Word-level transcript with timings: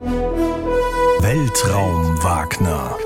Weltraum 0.00 2.22
Wagner. 2.22 2.96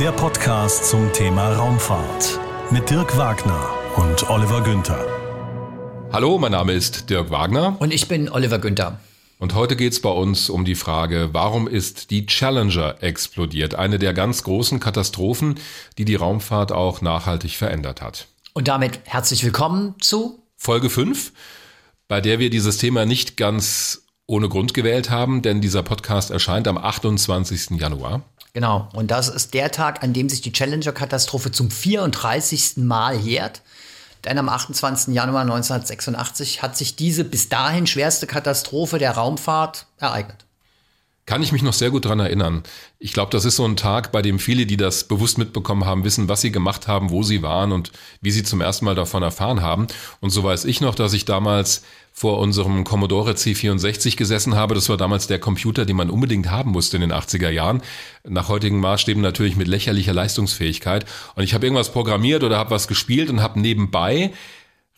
Der 0.00 0.12
Podcast 0.12 0.88
zum 0.88 1.12
Thema 1.12 1.52
Raumfahrt 1.52 2.40
mit 2.70 2.88
Dirk 2.88 3.18
Wagner 3.18 3.68
und 3.96 4.30
Oliver 4.30 4.62
Günther. 4.62 5.06
Hallo, 6.10 6.38
mein 6.38 6.52
Name 6.52 6.72
ist 6.72 7.10
Dirk 7.10 7.30
Wagner. 7.30 7.76
Und 7.80 7.92
ich 7.92 8.08
bin 8.08 8.30
Oliver 8.30 8.58
Günther. 8.58 8.98
Und 9.38 9.54
heute 9.54 9.76
geht 9.76 9.92
es 9.92 10.00
bei 10.00 10.08
uns 10.08 10.48
um 10.48 10.64
die 10.64 10.74
Frage, 10.74 11.28
warum 11.32 11.68
ist 11.68 12.10
die 12.10 12.24
Challenger 12.24 13.02
explodiert? 13.02 13.74
Eine 13.74 13.98
der 13.98 14.14
ganz 14.14 14.42
großen 14.42 14.80
Katastrophen, 14.80 15.56
die 15.98 16.06
die 16.06 16.14
Raumfahrt 16.14 16.72
auch 16.72 17.02
nachhaltig 17.02 17.58
verändert 17.58 18.00
hat. 18.00 18.28
Und 18.54 18.68
damit 18.68 19.00
herzlich 19.04 19.44
willkommen 19.44 19.96
zu 20.00 20.42
Folge 20.56 20.88
5, 20.88 21.34
bei 22.08 22.22
der 22.22 22.38
wir 22.38 22.48
dieses 22.48 22.78
Thema 22.78 23.04
nicht 23.04 23.36
ganz 23.36 24.01
ohne 24.32 24.48
Grund 24.48 24.72
gewählt 24.72 25.10
haben, 25.10 25.42
denn 25.42 25.60
dieser 25.60 25.82
Podcast 25.82 26.30
erscheint 26.30 26.66
am 26.66 26.78
28. 26.78 27.78
Januar. 27.78 28.22
Genau, 28.54 28.88
und 28.94 29.10
das 29.10 29.28
ist 29.28 29.52
der 29.52 29.70
Tag, 29.70 30.02
an 30.02 30.14
dem 30.14 30.30
sich 30.30 30.40
die 30.40 30.52
Challenger-Katastrophe 30.52 31.52
zum 31.52 31.70
34. 31.70 32.78
Mal 32.78 33.20
jährt. 33.20 33.60
Denn 34.24 34.38
am 34.38 34.48
28. 34.48 35.14
Januar 35.14 35.42
1986 35.42 36.62
hat 36.62 36.78
sich 36.78 36.96
diese 36.96 37.24
bis 37.24 37.50
dahin 37.50 37.86
schwerste 37.86 38.26
Katastrophe 38.26 38.98
der 38.98 39.12
Raumfahrt 39.12 39.86
ereignet. 39.98 40.46
Kann 41.26 41.42
ich 41.42 41.52
mich 41.52 41.62
noch 41.62 41.72
sehr 41.72 41.90
gut 41.90 42.04
dran 42.04 42.18
erinnern. 42.18 42.62
Ich 42.98 43.12
glaube, 43.12 43.30
das 43.30 43.44
ist 43.44 43.56
so 43.56 43.64
ein 43.64 43.76
Tag, 43.76 44.12
bei 44.12 44.22
dem 44.22 44.38
viele, 44.38 44.66
die 44.66 44.76
das 44.76 45.04
bewusst 45.04 45.38
mitbekommen 45.38 45.84
haben, 45.84 46.04
wissen, 46.04 46.28
was 46.28 46.40
sie 46.40 46.50
gemacht 46.50 46.88
haben, 46.88 47.10
wo 47.10 47.22
sie 47.22 47.42
waren 47.42 47.70
und 47.70 47.92
wie 48.20 48.32
sie 48.32 48.42
zum 48.42 48.60
ersten 48.60 48.86
Mal 48.86 48.94
davon 48.96 49.22
erfahren 49.22 49.60
haben. 49.60 49.86
Und 50.20 50.30
so 50.30 50.42
weiß 50.42 50.64
ich 50.64 50.80
noch, 50.80 50.94
dass 50.94 51.12
ich 51.12 51.24
damals 51.24 51.82
vor 52.12 52.38
unserem 52.38 52.84
Commodore 52.84 53.32
C64 53.32 54.16
gesessen 54.16 54.54
habe. 54.54 54.74
Das 54.74 54.88
war 54.88 54.96
damals 54.96 55.26
der 55.26 55.38
Computer, 55.38 55.84
den 55.86 55.96
man 55.96 56.10
unbedingt 56.10 56.50
haben 56.50 56.70
musste 56.70 56.98
in 56.98 57.00
den 57.00 57.12
80er 57.12 57.48
Jahren. 57.48 57.82
Nach 58.22 58.48
heutigen 58.48 58.80
Maßstäben 58.80 59.22
natürlich 59.22 59.56
mit 59.56 59.66
lächerlicher 59.66 60.12
Leistungsfähigkeit. 60.12 61.06
Und 61.34 61.42
ich 61.42 61.54
habe 61.54 61.66
irgendwas 61.66 61.92
programmiert 61.92 62.44
oder 62.44 62.58
habe 62.58 62.70
was 62.70 62.86
gespielt 62.86 63.30
und 63.30 63.40
habe 63.40 63.58
nebenbei 63.58 64.32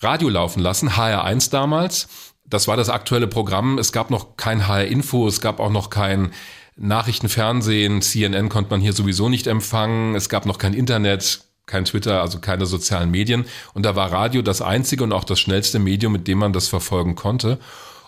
Radio 0.01 0.29
laufen 0.29 0.61
lassen, 0.61 0.91
HR1 0.91 1.51
damals. 1.51 2.09
Das 2.47 2.69
war 2.69 2.77
das 2.77 2.91
aktuelle 2.91 3.27
Programm. 3.27 3.79
Es 3.79 3.93
gab 3.93 4.11
noch 4.11 4.37
kein 4.37 4.67
HR-Info, 4.67 5.27
es 5.27 5.41
gab 5.41 5.61
auch 5.61 5.71
noch 5.71 5.89
kein 5.89 6.33
Nachrichtenfernsehen, 6.77 8.03
CNN 8.03 8.49
konnte 8.49 8.71
man 8.71 8.81
hier 8.81 8.93
sowieso 8.93 9.29
nicht 9.29 9.47
empfangen, 9.47 10.15
es 10.17 10.29
gab 10.29 10.45
noch 10.45 10.59
kein 10.59 10.75
Internet, 10.75 11.45
kein 11.67 11.85
Twitter, 11.85 12.21
also 12.21 12.39
keine 12.39 12.67
sozialen 12.67 13.11
Medien. 13.11 13.47
Und 13.73 13.85
da 13.85 13.97
war 13.97 14.13
Radio 14.13 14.43
das 14.43 14.63
einzige 14.63 15.05
und 15.05 15.13
auch 15.13 15.25
das 15.25 15.41
schnellste 15.41 15.79
Medium, 15.79 16.13
mit 16.13 16.29
dem 16.29 16.39
man 16.39 16.53
das 16.53 16.69
verfolgen 16.69 17.15
konnte. 17.15 17.59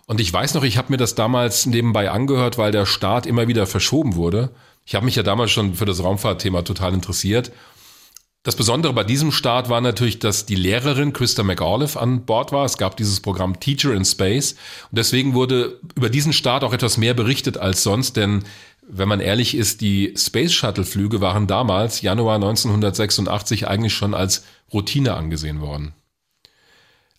Und 0.07 0.21
ich 0.21 0.33
weiß 0.33 0.55
noch, 0.55 0.63
ich 0.63 0.79
habe 0.79 0.93
mir 0.93 0.99
das 0.99 1.15
damals 1.15 1.67
nebenbei 1.67 2.11
angehört, 2.11 2.59
weil 2.59 2.71
der 2.71 2.87
Start 2.87 3.27
immer 3.27 3.49
wieder 3.49 3.67
verschoben 3.67 4.15
wurde. 4.15 4.51
Ich 4.85 4.95
habe 4.95 5.05
mich 5.05 5.17
ja 5.17 5.25
damals 5.25 5.51
schon 5.51 5.75
für 5.75 5.85
das 5.85 6.03
Raumfahrtthema 6.03 6.63
total 6.63 6.95
interessiert. 6.95 7.51
Das 8.45 8.55
Besondere 8.55 8.93
bei 8.93 9.03
diesem 9.03 9.33
Start 9.33 9.69
war 9.69 9.81
natürlich, 9.81 10.21
dass 10.21 10.47
die 10.47 10.55
Lehrerin 10.55 11.13
Christa 11.13 11.43
McAuliffe 11.43 12.01
an 12.01 12.25
Bord 12.27 12.53
war. 12.53 12.65
Es 12.65 12.79
gab 12.79 12.97
dieses 12.97 13.19
Programm 13.19 13.59
Teacher 13.59 13.93
in 13.93 14.05
Space. 14.05 14.53
Und 14.93 14.99
deswegen 14.99 15.35
wurde 15.35 15.81
über 15.97 16.09
diesen 16.11 16.33
Start 16.33 16.63
auch 16.63 16.73
etwas 16.73 16.97
mehr 16.97 17.15
berichtet 17.15 17.59
als 17.59 17.83
sonst, 17.83 18.17
denn 18.17 18.45
wenn 18.89 19.09
man 19.09 19.21
ehrlich 19.21 19.55
ist, 19.55 19.81
die 19.81 20.15
Space 20.17 20.53
Shuttle 20.53 20.85
Flüge 20.85 21.21
waren 21.21 21.47
damals, 21.47 22.03
Januar 22.03 22.37
1986, 22.37 23.67
eigentlich 23.67 23.95
schon 23.95 24.15
als 24.15 24.45
Routine 24.73 25.15
angesehen 25.15 25.61
worden. 25.61 25.95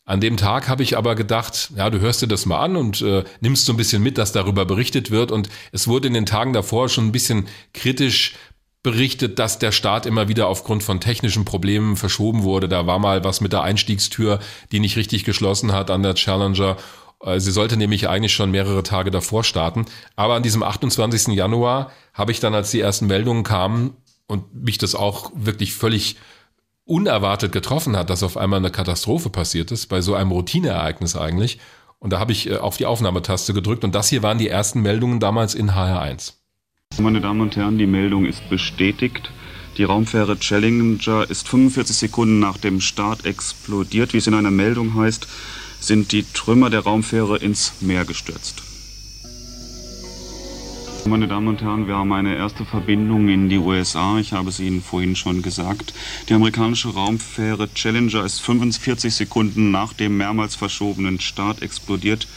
An 0.06 0.22
dem 0.22 0.38
Tag 0.38 0.70
habe 0.70 0.84
ich 0.84 0.98
aber 0.98 1.16
gedacht, 1.16 1.72
ja, 1.76 1.90
du 1.90 2.00
hörst 2.00 2.22
dir 2.22 2.28
das 2.28 2.46
mal 2.46 2.62
an 2.62 2.78
und 2.78 3.02
äh, 3.02 3.26
nimmst 3.42 3.66
so 3.66 3.74
ein 3.74 3.78
bisschen 3.78 4.02
mit, 4.02 4.18
dass 4.18 4.32
darüber 4.32 4.66
berichtet 4.66 5.12
wird. 5.12 5.34
Und 5.34 5.50
es 5.74 5.90
wurde 5.90 6.08
in 6.08 6.14
den 6.14 6.26
Tagen 6.26 6.54
davor 6.54 6.88
schon 6.88 7.08
ein 7.08 7.12
bisschen 7.12 7.48
kritisch 7.74 8.36
berichtet, 8.84 9.38
dass 9.38 9.60
der 9.60 9.74
Start 9.74 10.06
immer 10.06 10.30
wieder 10.30 10.48
aufgrund 10.48 10.82
von 10.82 11.02
technischen 11.02 11.44
Problemen 11.44 11.98
verschoben 11.98 12.44
wurde. 12.44 12.70
Da 12.70 12.88
war 12.88 13.00
mal 13.00 13.26
was 13.26 13.42
mit 13.42 13.52
der 13.52 13.64
Einstiegstür, 13.64 14.40
die 14.72 14.80
nicht 14.80 14.96
richtig 14.96 15.26
geschlossen 15.26 15.74
hat 15.74 15.92
an 15.92 16.04
der 16.04 16.16
Challenger. 16.16 16.78
Äh, 17.22 17.40
sie 17.40 17.52
sollte 17.52 17.78
nämlich 17.78 18.10
eigentlich 18.10 18.34
schon 18.34 18.52
mehrere 18.52 18.84
Tage 18.84 19.12
davor 19.12 19.44
starten. 19.44 19.86
Aber 20.16 20.36
an 20.36 20.44
diesem 20.44 20.64
28. 20.64 21.36
Januar 21.36 21.92
habe 22.14 22.32
ich 22.32 22.40
dann, 22.40 22.54
als 22.54 22.72
die 22.72 22.82
ersten 22.82 23.08
Meldungen 23.08 23.44
kamen 23.44 23.96
und 24.28 24.54
mich 24.54 24.78
das 24.78 24.96
auch 24.96 25.32
wirklich 25.36 25.74
völlig 25.74 26.18
unerwartet 26.86 27.52
getroffen 27.52 27.98
hat, 27.98 28.10
dass 28.10 28.24
auf 28.24 28.38
einmal 28.38 28.60
eine 28.60 28.72
Katastrophe 28.72 29.30
passiert 29.30 29.72
ist, 29.72 29.88
bei 29.88 30.02
so 30.02 30.16
einem 30.16 30.32
Routineereignis 30.32 31.16
eigentlich. 31.16 31.60
Und 32.00 32.14
da 32.14 32.20
habe 32.20 32.32
ich 32.32 32.50
äh, 32.50 32.58
auf 32.58 32.78
die 32.78 32.86
Aufnahmetaste 32.86 33.54
gedrückt 33.54 33.84
und 33.84 33.94
das 33.94 34.10
hier 34.10 34.24
waren 34.24 34.38
die 34.38 34.48
ersten 34.48 34.82
Meldungen 34.82 35.20
damals 35.20 35.56
in 35.56 35.72
HR1. 35.72 36.34
Meine 37.00 37.22
Damen 37.22 37.42
und 37.42 37.56
Herren, 37.56 37.78
die 37.78 37.86
Meldung 37.86 38.26
ist 38.26 38.50
bestätigt. 38.50 39.30
Die 39.78 39.84
Raumfähre 39.84 40.40
Challenger 40.40 41.30
ist 41.30 41.48
45 41.48 41.96
Sekunden 41.96 42.40
nach 42.40 42.58
dem 42.58 42.82
Start 42.82 43.26
explodiert. 43.26 44.14
Wie 44.14 44.18
es 44.18 44.26
in 44.26 44.34
einer 44.34 44.50
Meldung 44.50 44.96
heißt, 44.96 45.28
sind 45.80 46.12
die 46.12 46.24
Trümmer 46.34 46.70
der 46.70 46.82
Raumfähre 46.82 47.38
ins 47.38 47.74
Meer 47.82 48.06
gestürzt. 48.06 48.64
Meine 51.06 51.30
Damen 51.30 51.48
und 51.48 51.62
Herren, 51.62 51.88
wir 51.88 51.96
haben 51.96 52.12
eine 52.12 52.36
erste 52.36 52.66
Verbindung 52.66 53.30
in 53.30 53.48
die 53.48 53.58
USA. 53.58 54.20
Ich 54.20 54.34
habe 54.34 54.50
es 54.50 54.60
Ihnen 54.60 54.82
vorhin 54.82 55.16
schon 55.16 55.42
gesagt. 55.42 55.94
Die 56.28 56.34
amerikanische 56.34 56.90
Raumfähre 56.90 57.74
Challenger 57.74 58.26
ist 58.26 58.42
45 58.42 59.16
Sekunden 59.16 59.72
nach 59.72 59.94
dem 59.94 60.18
mehrmals 60.18 60.56
verschobenen 60.56 61.22
Start 61.22 61.62
explodiert 61.62 62.28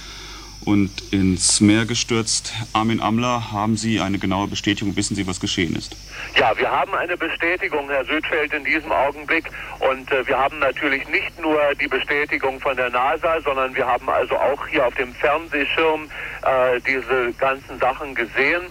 und 0.64 0.90
ins 1.12 1.60
Meer 1.60 1.86
gestürzt. 1.86 2.52
Armin 2.72 3.00
Amler, 3.00 3.52
haben 3.52 3.76
Sie 3.76 4.00
eine 4.00 4.18
genaue 4.18 4.46
Bestätigung? 4.46 4.96
Wissen 4.96 5.14
Sie, 5.14 5.26
was 5.26 5.40
geschehen 5.40 5.74
ist? 5.74 5.96
Ja, 6.36 6.56
wir 6.56 6.70
haben 6.70 6.94
eine 6.94 7.16
Bestätigung, 7.16 7.88
Herr 7.88 8.04
Südfeld, 8.04 8.52
in 8.52 8.64
diesem 8.64 8.92
Augenblick. 8.92 9.50
Und 9.78 10.10
äh, 10.12 10.26
wir 10.26 10.38
haben 10.38 10.58
natürlich 10.58 11.06
nicht 11.08 11.40
nur 11.40 11.58
die 11.80 11.88
Bestätigung 11.88 12.60
von 12.60 12.76
der 12.76 12.90
NASA, 12.90 13.40
sondern 13.40 13.74
wir 13.74 13.86
haben 13.86 14.08
also 14.08 14.36
auch 14.36 14.66
hier 14.68 14.86
auf 14.86 14.94
dem 14.94 15.14
Fernsehschirm 15.14 16.08
äh, 16.42 16.80
diese 16.86 17.32
ganzen 17.38 17.78
Sachen 17.78 18.14
gesehen. 18.14 18.62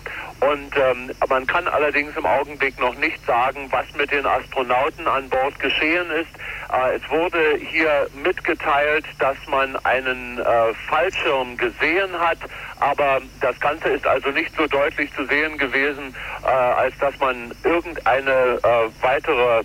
Und 0.42 0.72
ähm, 0.78 1.12
man 1.28 1.46
kann 1.48 1.68
allerdings 1.68 2.16
im 2.16 2.26
Augenblick 2.26 2.80
noch 2.80 2.96
nicht 2.96 3.24
sagen, 3.26 3.68
was 3.72 3.86
mit 3.98 4.12
den 4.12 4.26
Astronauten 4.26 5.06
an 5.06 5.28
Bord 5.30 5.60
geschehen 5.60 6.10
ist. 6.12 6.30
Äh, 6.72 6.96
es 6.96 7.10
wurde 7.10 7.58
hier 7.58 8.08
mitgeteilt, 8.24 9.06
dass 9.20 9.38
man 9.50 9.76
einen 9.84 10.40
äh, 10.40 10.74
Fallschirm 10.88 11.58
gesehen 11.58 12.18
hat, 12.18 12.38
aber 12.80 13.20
das 13.42 13.60
Ganze 13.60 13.90
ist 13.90 14.08
also 14.08 14.30
nicht 14.30 14.56
so 14.56 14.66
deutlich 14.68 15.14
zu 15.14 15.26
sehen 15.26 15.58
gewesen, 15.58 16.16
äh, 16.44 16.48
als 16.48 16.98
dass 17.00 17.18
man 17.20 17.52
irgendeine 17.64 18.32
äh, 18.32 18.90
weitere 19.02 19.64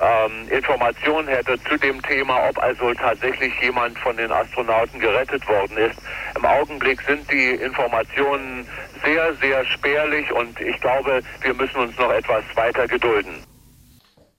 ähm, 0.00 0.48
Information 0.50 1.26
hätte 1.28 1.58
zu 1.68 1.76
dem 1.78 2.02
Thema, 2.02 2.48
ob 2.48 2.58
also 2.58 2.92
tatsächlich 2.94 3.52
jemand 3.62 3.98
von 3.98 4.16
den 4.16 4.30
Astronauten 4.30 4.98
gerettet 5.00 5.46
worden 5.48 5.76
ist. 5.76 5.98
Im 6.36 6.44
Augenblick 6.44 7.00
sind 7.02 7.30
die 7.30 7.50
Informationen 7.50 8.66
sehr, 9.04 9.34
sehr 9.34 9.64
spärlich 9.66 10.30
und 10.32 10.60
ich 10.60 10.80
glaube, 10.80 11.22
wir 11.42 11.54
müssen 11.54 11.76
uns 11.76 11.96
noch 11.98 12.10
etwas 12.10 12.44
weiter 12.54 12.86
gedulden. 12.88 13.44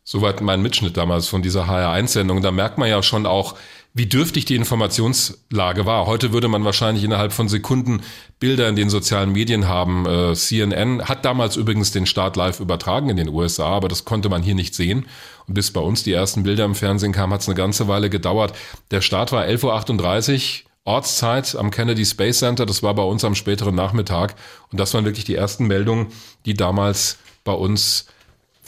Soweit 0.03 0.41
mein 0.41 0.61
Mitschnitt 0.61 0.97
damals 0.97 1.27
von 1.27 1.41
dieser 1.41 1.63
HR1-Sendung. 1.63 2.41
Da 2.41 2.51
merkt 2.51 2.77
man 2.77 2.89
ja 2.89 3.01
schon 3.01 3.25
auch, 3.25 3.55
wie 3.95 4.07
dürftig 4.07 4.43
die 4.43 4.55
Informationslage 4.55 5.85
war. 5.85 6.05
Heute 6.05 6.33
würde 6.33 6.49
man 6.49 6.65
wahrscheinlich 6.65 7.05
innerhalb 7.05 7.31
von 7.31 7.47
Sekunden 7.47 8.01
Bilder 8.39 8.67
in 8.67 8.75
den 8.75 8.89
sozialen 8.89 9.31
Medien 9.31 9.69
haben. 9.69 10.05
Äh, 10.05 10.35
CNN 10.35 11.01
hat 11.05 11.23
damals 11.23 11.55
übrigens 11.55 11.93
den 11.93 12.05
Start 12.05 12.35
live 12.35 12.59
übertragen 12.59 13.09
in 13.09 13.15
den 13.15 13.29
USA, 13.29 13.67
aber 13.69 13.87
das 13.87 14.03
konnte 14.03 14.27
man 14.27 14.43
hier 14.43 14.53
nicht 14.53 14.75
sehen. 14.75 15.05
Und 15.47 15.53
bis 15.53 15.71
bei 15.71 15.79
uns 15.79 16.03
die 16.03 16.11
ersten 16.11 16.43
Bilder 16.43 16.65
im 16.65 16.75
Fernsehen 16.75 17.13
kamen, 17.13 17.31
hat 17.31 17.41
es 17.41 17.47
eine 17.47 17.55
ganze 17.55 17.87
Weile 17.87 18.09
gedauert. 18.09 18.53
Der 18.91 18.99
Start 18.99 19.31
war 19.31 19.45
11.38 19.45 20.63
Uhr. 20.63 20.69
Ortszeit 20.87 21.55
am 21.55 21.71
Kennedy 21.71 22.05
Space 22.05 22.39
Center, 22.39 22.67
das 22.67 22.83
war 22.83 22.93
bei 22.93 23.01
uns 23.01 23.23
am 23.23 23.33
späteren 23.33 23.73
Nachmittag. 23.73 24.35
Und 24.71 24.79
das 24.79 24.93
waren 24.93 25.03
wirklich 25.03 25.25
die 25.25 25.33
ersten 25.33 25.65
Meldungen, 25.65 26.07
die 26.45 26.53
damals 26.53 27.17
bei 27.43 27.53
uns 27.53 28.05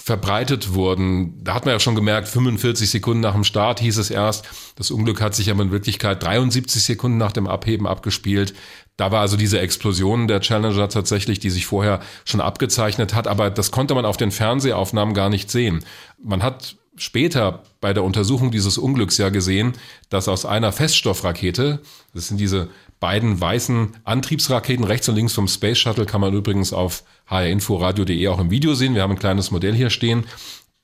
verbreitet 0.07 0.74
wurden. 0.74 1.44
Da 1.44 1.54
hat 1.54 1.65
man 1.65 1.74
ja 1.74 1.81
schon 1.81 1.94
gemerkt, 1.94 2.30
45 2.30 2.89
Sekunden 2.89 3.19
nach 3.19 3.33
dem 3.33 3.44
Start 3.44 3.81
hieß 3.81 3.98
es 3.98 4.09
erst. 4.09 4.48
Das 4.77 4.89
Unglück 4.89 5.19
hat 5.19 5.36
sich 5.36 5.51
aber 5.51 5.62
in 5.63 5.71
Wirklichkeit 5.71 6.24
73 6.24 6.81
Sekunden 6.81 7.18
nach 7.18 7.33
dem 7.33 7.45
Abheben 7.45 7.86
abgespielt. 7.86 8.54
Da 8.95 9.12
war 9.12 9.19
also 9.19 9.36
diese 9.36 9.59
Explosion 9.59 10.30
der 10.30 10.39
Challenger 10.39 10.88
tatsächlich, 10.88 11.39
die 11.39 11.50
sich 11.50 11.65
vorher 11.65 12.00
schon 12.24 12.39
abgezeichnet 12.39 13.13
hat, 13.13 13.27
aber 13.27 13.50
das 13.50 13.71
konnte 13.71 13.95
man 13.95 14.06
auf 14.06 14.15
den 14.15 14.31
Fernsehaufnahmen 14.31 15.13
gar 15.13 15.30
nicht 15.30 15.51
sehen. 15.51 15.83
Man 16.24 16.42
hat 16.42 16.77
später 16.95 17.63
bei 17.81 17.92
der 17.92 18.06
Untersuchung 18.06 18.50
dieses 18.50 18.77
Unglücks 18.77 19.18
ja 19.18 19.27
gesehen, 19.27 19.74
dass 20.07 20.30
aus 20.30 20.45
einer 20.45 20.71
Feststoffrakete, 20.71 21.81
das 22.13 22.30
sind 22.30 22.39
diese 22.39 22.69
beiden 23.00 23.40
weißen 23.40 23.96
Antriebsraketen 24.04 24.86
rechts 24.86 25.08
und 25.10 25.16
links 25.16 25.34
vom 25.34 25.48
Space 25.48 25.78
Shuttle, 25.78 26.06
kann 26.06 26.22
man 26.22 26.34
übrigens 26.34 26.74
auf 26.74 27.04
hrinforadio.de 27.30 28.28
auch 28.28 28.40
im 28.40 28.52
Video 28.52 28.74
sehen. 28.74 28.96
Wir 28.96 29.04
haben 29.04 29.12
ein 29.12 29.20
kleines 29.20 29.52
Modell 29.52 29.76
hier 29.76 29.90
stehen. 29.90 30.26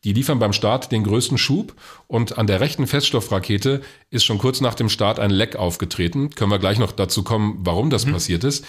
Die 0.04 0.14
liefern 0.14 0.40
beim 0.40 0.54
Start 0.54 0.92
den 0.92 1.04
größten 1.04 1.38
Schub 1.38 1.74
und 2.08 2.38
an 2.38 2.46
der 2.46 2.60
rechten 2.60 2.88
Feststoffrakete 2.88 3.82
ist 4.10 4.26
schon 4.26 4.38
kurz 4.38 4.60
nach 4.60 4.76
dem 4.76 4.90
Start 4.90 5.18
ein 5.18 5.32
Leck 5.32 5.56
aufgetreten. 5.56 6.30
Können 6.32 6.52
wir 6.52 6.60
gleich 6.60 6.78
noch 6.78 6.92
dazu 6.92 7.24
kommen, 7.24 7.60
warum 7.62 7.90
das 7.90 8.06
mhm. 8.06 8.12
passiert 8.12 8.44
ist. 8.44 8.66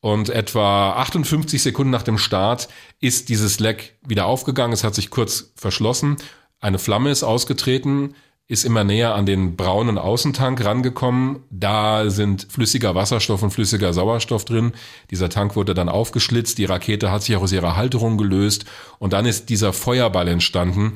Und 0.00 0.30
etwa 0.30 0.92
58 0.92 1.60
Sekunden 1.60 1.90
nach 1.90 2.04
dem 2.04 2.18
Start 2.18 2.68
ist 3.00 3.28
dieses 3.28 3.60
Leck 3.60 3.98
wieder 4.06 4.26
aufgegangen. 4.26 4.72
Es 4.72 4.84
hat 4.84 4.94
sich 4.94 5.10
kurz 5.10 5.52
verschlossen. 5.56 6.16
Eine 6.60 6.78
Flamme 6.78 7.10
ist 7.10 7.22
ausgetreten, 7.22 8.14
ist 8.48 8.64
immer 8.64 8.82
näher 8.82 9.14
an 9.14 9.26
den 9.26 9.56
braunen 9.56 9.98
Außentank 9.98 10.64
rangekommen. 10.64 11.40
Da 11.50 12.08
sind 12.08 12.46
flüssiger 12.50 12.94
Wasserstoff 12.94 13.42
und 13.42 13.50
flüssiger 13.50 13.92
Sauerstoff 13.92 14.46
drin. 14.46 14.72
Dieser 15.10 15.28
Tank 15.28 15.54
wurde 15.54 15.74
dann 15.74 15.90
aufgeschlitzt. 15.90 16.56
Die 16.56 16.64
Rakete 16.64 17.12
hat 17.12 17.22
sich 17.22 17.36
aus 17.36 17.52
ihrer 17.52 17.76
Halterung 17.76 18.16
gelöst. 18.16 18.64
Und 18.98 19.12
dann 19.12 19.26
ist 19.26 19.50
dieser 19.50 19.74
Feuerball 19.74 20.28
entstanden. 20.28 20.94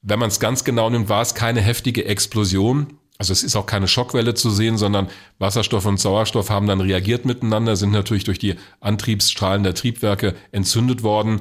Wenn 0.00 0.18
man 0.18 0.28
es 0.28 0.40
ganz 0.40 0.64
genau 0.64 0.88
nimmt, 0.88 1.10
war 1.10 1.20
es 1.20 1.34
keine 1.34 1.60
heftige 1.60 2.06
Explosion. 2.06 2.98
Also 3.18 3.32
es 3.32 3.42
ist 3.42 3.56
auch 3.56 3.66
keine 3.66 3.88
Schockwelle 3.88 4.34
zu 4.34 4.48
sehen, 4.48 4.78
sondern 4.78 5.08
Wasserstoff 5.38 5.84
und 5.86 5.98
Sauerstoff 5.98 6.50
haben 6.50 6.68
dann 6.68 6.80
reagiert 6.80 7.24
miteinander, 7.24 7.74
sind 7.74 7.90
natürlich 7.90 8.22
durch 8.22 8.38
die 8.38 8.54
Antriebsstrahlen 8.80 9.64
der 9.64 9.74
Triebwerke 9.74 10.36
entzündet 10.52 11.02
worden. 11.02 11.40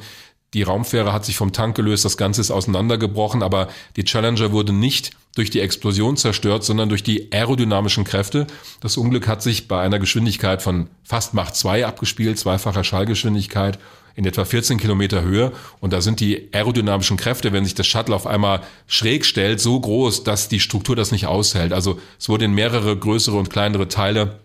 Die 0.53 0.63
Raumfähre 0.63 1.11
hat 1.11 1.25
sich 1.25 1.35
vom 1.35 1.51
Tank 1.51 1.75
gelöst, 1.75 2.05
das 2.05 2.15
Ganze 2.15 2.39
ist 2.39 2.51
auseinandergebrochen, 2.51 3.43
aber 3.43 3.67
die 3.97 4.05
Challenger 4.05 4.51
wurde 4.51 4.71
nicht 4.71 5.11
durch 5.35 5.49
die 5.49 5.59
Explosion 5.59 6.15
zerstört, 6.15 6.63
sondern 6.63 6.89
durch 6.89 7.03
die 7.03 7.31
aerodynamischen 7.31 8.05
Kräfte. 8.05 8.47
Das 8.79 8.97
Unglück 8.97 9.27
hat 9.27 9.43
sich 9.43 9.67
bei 9.67 9.81
einer 9.81 9.99
Geschwindigkeit 9.99 10.61
von 10.61 10.89
fast 11.03 11.33
Mach 11.33 11.51
2 11.51 11.85
abgespielt, 11.85 12.39
zweifacher 12.39 12.83
Schallgeschwindigkeit 12.83 13.77
in 14.15 14.25
etwa 14.25 14.45
14 14.45 14.79
Kilometer 14.79 15.21
Höhe. 15.21 15.51
Und 15.79 15.93
da 15.93 16.01
sind 16.01 16.21
die 16.21 16.49
aerodynamischen 16.51 17.17
Kräfte, 17.17 17.53
wenn 17.53 17.65
sich 17.65 17.75
das 17.75 17.85
Shuttle 17.85 18.15
auf 18.15 18.25
einmal 18.25 18.61
schräg 18.87 19.25
stellt, 19.25 19.61
so 19.61 19.79
groß, 19.79 20.23
dass 20.23 20.49
die 20.49 20.59
Struktur 20.59 20.95
das 20.95 21.11
nicht 21.11 21.27
aushält. 21.27 21.71
Also 21.71 21.99
es 22.17 22.29
wurde 22.29 22.45
in 22.45 22.53
mehrere 22.53 22.97
größere 22.97 23.37
und 23.37 23.51
kleinere 23.51 23.89
Teile 23.89 24.39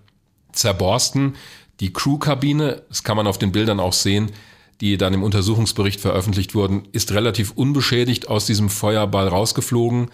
zerborsten. 0.52 1.36
Die 1.80 1.92
Crewkabine, 1.92 2.82
das 2.90 3.02
kann 3.02 3.16
man 3.16 3.26
auf 3.26 3.38
den 3.38 3.50
Bildern 3.50 3.80
auch 3.80 3.94
sehen, 3.94 4.30
die 4.80 4.96
dann 4.96 5.14
im 5.14 5.22
Untersuchungsbericht 5.22 6.00
veröffentlicht 6.00 6.54
wurden, 6.54 6.88
ist 6.92 7.12
relativ 7.12 7.52
unbeschädigt 7.52 8.28
aus 8.28 8.46
diesem 8.46 8.68
Feuerball 8.68 9.28
rausgeflogen, 9.28 10.10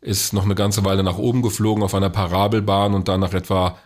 ist 0.00 0.32
noch 0.32 0.44
eine 0.44 0.54
ganze 0.54 0.84
Weile 0.84 1.02
nach 1.02 1.18
oben 1.18 1.42
geflogen 1.42 1.82
auf 1.82 1.94
einer 1.94 2.10
Parabelbahn 2.10 2.94
und 2.94 3.08
dann 3.08 3.20
nach 3.20 3.34
etwa 3.34 3.78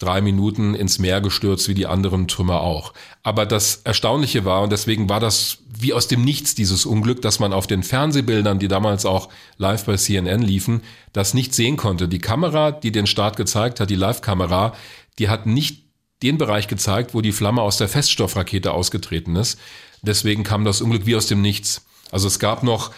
drei 0.00 0.22
Minuten 0.22 0.74
ins 0.74 0.98
Meer 0.98 1.20
gestürzt, 1.20 1.68
wie 1.68 1.74
die 1.74 1.86
anderen 1.86 2.26
Trümmer 2.26 2.62
auch. 2.62 2.94
Aber 3.22 3.44
das 3.44 3.82
Erstaunliche 3.84 4.46
war, 4.46 4.62
und 4.62 4.72
deswegen 4.72 5.08
war 5.08 5.20
das 5.20 5.58
wie 5.78 5.92
aus 5.92 6.08
dem 6.08 6.24
Nichts 6.24 6.54
dieses 6.54 6.86
Unglück, 6.86 7.20
dass 7.22 7.38
man 7.38 7.52
auf 7.52 7.66
den 7.66 7.82
Fernsehbildern, 7.82 8.58
die 8.58 8.68
damals 8.68 9.04
auch 9.04 9.28
live 9.58 9.84
bei 9.84 9.96
CNN 9.96 10.42
liefen, 10.42 10.82
das 11.12 11.34
nicht 11.34 11.54
sehen 11.54 11.76
konnte. 11.76 12.08
Die 12.08 12.18
Kamera, 12.18 12.72
die 12.72 12.92
den 12.92 13.06
Start 13.06 13.36
gezeigt 13.36 13.78
hat, 13.78 13.90
die 13.90 13.94
Live-Kamera, 13.94 14.72
die 15.18 15.28
hat 15.28 15.44
nicht 15.46 15.84
den 16.22 16.38
Bereich 16.38 16.68
gezeigt, 16.68 17.14
wo 17.14 17.20
die 17.20 17.32
Flamme 17.32 17.62
aus 17.62 17.78
der 17.78 17.88
Feststoffrakete 17.88 18.72
ausgetreten 18.72 19.36
ist. 19.36 19.58
Deswegen 20.02 20.44
kam 20.44 20.64
das 20.64 20.80
Unglück 20.80 21.06
wie 21.06 21.16
aus 21.16 21.26
dem 21.26 21.42
Nichts. 21.42 21.84
Also 22.10 22.28
es 22.28 22.38
gab 22.38 22.62
noch 22.62 22.90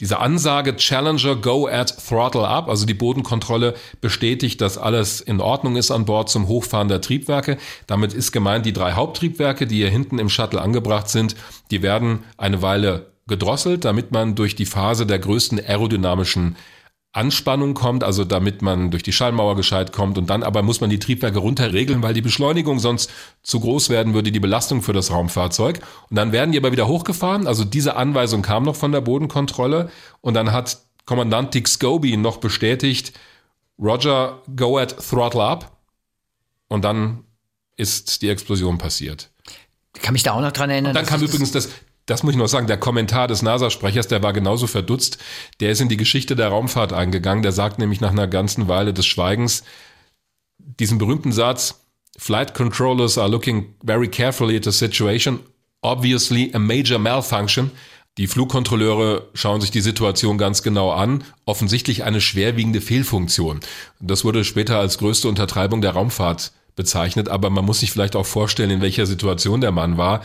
diese 0.00 0.18
Ansage 0.18 0.76
Challenger 0.76 1.36
go 1.36 1.68
at 1.68 1.94
throttle 2.08 2.48
up, 2.48 2.68
also 2.68 2.86
die 2.86 2.94
Bodenkontrolle 2.94 3.74
bestätigt, 4.00 4.60
dass 4.62 4.78
alles 4.78 5.20
in 5.20 5.40
Ordnung 5.40 5.76
ist 5.76 5.90
an 5.90 6.06
Bord 6.06 6.30
zum 6.30 6.48
Hochfahren 6.48 6.88
der 6.88 7.02
Triebwerke. 7.02 7.58
Damit 7.86 8.14
ist 8.14 8.32
gemeint, 8.32 8.64
die 8.64 8.72
drei 8.72 8.92
Haupttriebwerke, 8.92 9.66
die 9.66 9.76
hier 9.76 9.90
hinten 9.90 10.18
im 10.18 10.30
Shuttle 10.30 10.62
angebracht 10.62 11.10
sind, 11.10 11.36
die 11.70 11.82
werden 11.82 12.24
eine 12.38 12.62
Weile 12.62 13.12
gedrosselt, 13.26 13.84
damit 13.84 14.10
man 14.10 14.34
durch 14.34 14.56
die 14.56 14.66
Phase 14.66 15.04
der 15.04 15.18
größten 15.18 15.60
aerodynamischen 15.60 16.56
Anspannung 17.12 17.74
kommt, 17.74 18.04
also 18.04 18.24
damit 18.24 18.62
man 18.62 18.92
durch 18.92 19.02
die 19.02 19.12
Schallmauer 19.12 19.56
gescheit 19.56 19.92
kommt 19.92 20.16
und 20.16 20.30
dann 20.30 20.44
aber 20.44 20.62
muss 20.62 20.80
man 20.80 20.90
die 20.90 21.00
Triebwerke 21.00 21.40
runterregeln, 21.40 22.02
weil 22.02 22.14
die 22.14 22.22
Beschleunigung 22.22 22.78
sonst 22.78 23.10
zu 23.42 23.58
groß 23.58 23.88
werden 23.88 24.14
würde, 24.14 24.30
die 24.30 24.38
Belastung 24.38 24.80
für 24.80 24.92
das 24.92 25.10
Raumfahrzeug. 25.10 25.80
Und 26.08 26.16
dann 26.16 26.30
werden 26.30 26.52
die 26.52 26.58
aber 26.58 26.70
wieder 26.70 26.86
hochgefahren. 26.86 27.48
Also 27.48 27.64
diese 27.64 27.96
Anweisung 27.96 28.42
kam 28.42 28.62
noch 28.62 28.76
von 28.76 28.92
der 28.92 29.00
Bodenkontrolle 29.00 29.90
und 30.20 30.34
dann 30.34 30.52
hat 30.52 30.78
Kommandant 31.04 31.52
Dick 31.52 31.66
Scobie 31.66 32.16
noch 32.16 32.36
bestätigt, 32.36 33.12
Roger, 33.80 34.42
go 34.54 34.78
at 34.78 34.96
throttle 34.96 35.42
up. 35.42 35.76
Und 36.68 36.84
dann 36.84 37.24
ist 37.76 38.22
die 38.22 38.28
Explosion 38.28 38.78
passiert. 38.78 39.30
Ich 39.96 40.02
kann 40.02 40.12
mich 40.12 40.22
da 40.22 40.32
auch 40.32 40.40
noch 40.40 40.52
dran 40.52 40.70
erinnern. 40.70 40.90
Und 40.90 40.94
dann 40.94 41.06
kam 41.06 41.20
übrigens 41.20 41.50
das, 41.50 41.70
das 42.10 42.24
muss 42.24 42.32
ich 42.32 42.38
noch 42.38 42.48
sagen, 42.48 42.66
der 42.66 42.76
Kommentar 42.76 43.28
des 43.28 43.42
NASA-Sprechers, 43.42 44.08
der 44.08 44.22
war 44.22 44.32
genauso 44.32 44.66
verdutzt. 44.66 45.18
Der 45.60 45.70
ist 45.70 45.80
in 45.80 45.88
die 45.88 45.96
Geschichte 45.96 46.34
der 46.34 46.48
Raumfahrt 46.48 46.92
eingegangen. 46.92 47.44
Der 47.44 47.52
sagt 47.52 47.78
nämlich 47.78 48.00
nach 48.00 48.10
einer 48.10 48.26
ganzen 48.26 48.66
Weile 48.66 48.92
des 48.92 49.06
Schweigens 49.06 49.62
diesen 50.58 50.98
berühmten 50.98 51.30
Satz, 51.32 51.86
Flight 52.18 52.52
controllers 52.52 53.16
are 53.16 53.28
looking 53.28 53.74
very 53.84 54.08
carefully 54.08 54.56
at 54.56 54.64
the 54.64 54.72
situation. 54.72 55.40
Obviously 55.82 56.50
a 56.52 56.58
major 56.58 56.98
malfunction. 56.98 57.70
Die 58.18 58.26
Flugkontrolleure 58.26 59.28
schauen 59.34 59.60
sich 59.60 59.70
die 59.70 59.80
Situation 59.80 60.36
ganz 60.36 60.62
genau 60.62 60.90
an. 60.90 61.22
Offensichtlich 61.46 62.02
eine 62.02 62.20
schwerwiegende 62.20 62.80
Fehlfunktion. 62.80 63.60
Das 64.00 64.24
wurde 64.24 64.44
später 64.44 64.78
als 64.78 64.98
größte 64.98 65.28
Untertreibung 65.28 65.80
der 65.80 65.92
Raumfahrt 65.92 66.52
bezeichnet, 66.74 67.28
aber 67.28 67.50
man 67.50 67.64
muss 67.64 67.80
sich 67.80 67.92
vielleicht 67.92 68.16
auch 68.16 68.26
vorstellen, 68.26 68.70
in 68.70 68.80
welcher 68.80 69.06
Situation 69.06 69.60
der 69.60 69.70
Mann 69.70 69.96
war. 69.96 70.22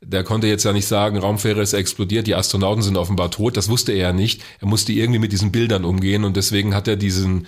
Der 0.00 0.24
konnte 0.24 0.46
jetzt 0.46 0.64
ja 0.64 0.72
nicht 0.72 0.86
sagen, 0.86 1.18
Raumfähre 1.18 1.60
ist 1.60 1.72
explodiert, 1.72 2.26
die 2.26 2.34
Astronauten 2.34 2.82
sind 2.82 2.96
offenbar 2.96 3.30
tot. 3.30 3.56
Das 3.56 3.68
wusste 3.68 3.92
er 3.92 3.98
ja 3.98 4.12
nicht. 4.12 4.42
Er 4.60 4.68
musste 4.68 4.92
irgendwie 4.92 5.18
mit 5.18 5.32
diesen 5.32 5.50
Bildern 5.50 5.84
umgehen 5.84 6.24
und 6.24 6.36
deswegen 6.36 6.74
hat 6.74 6.86
er 6.86 6.96
diesen, 6.96 7.46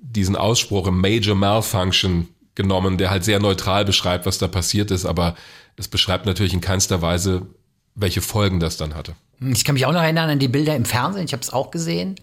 diesen 0.00 0.36
Ausspruch 0.36 0.86
im 0.86 1.00
Major 1.00 1.34
Malfunction 1.34 2.28
genommen, 2.54 2.98
der 2.98 3.10
halt 3.10 3.24
sehr 3.24 3.40
neutral 3.40 3.84
beschreibt, 3.84 4.26
was 4.26 4.38
da 4.38 4.48
passiert 4.48 4.90
ist, 4.90 5.04
aber 5.04 5.34
es 5.76 5.88
beschreibt 5.88 6.24
natürlich 6.26 6.54
in 6.54 6.60
keinster 6.60 7.02
Weise, 7.02 7.42
welche 7.94 8.20
Folgen 8.22 8.60
das 8.60 8.76
dann 8.76 8.94
hatte. 8.94 9.14
Ich 9.40 9.64
kann 9.64 9.74
mich 9.74 9.86
auch 9.86 9.92
noch 9.92 10.02
erinnern 10.02 10.30
an 10.30 10.38
die 10.38 10.46
Bilder 10.48 10.76
im 10.76 10.84
Fernsehen, 10.84 11.24
ich 11.24 11.32
habe 11.32 11.42
es 11.42 11.50
auch 11.52 11.72
gesehen, 11.72 12.14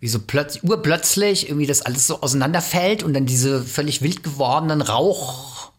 wie 0.00 0.08
so 0.08 0.18
plötzlich, 0.20 0.64
urplötzlich 0.64 1.48
irgendwie 1.48 1.66
das 1.66 1.82
alles 1.82 2.06
so 2.06 2.22
auseinanderfällt 2.22 3.02
und 3.02 3.12
dann 3.14 3.26
diese 3.26 3.62
völlig 3.62 4.00
wild 4.02 4.22
gewordenen 4.22 4.80
Rauchfahnen, 4.80 5.70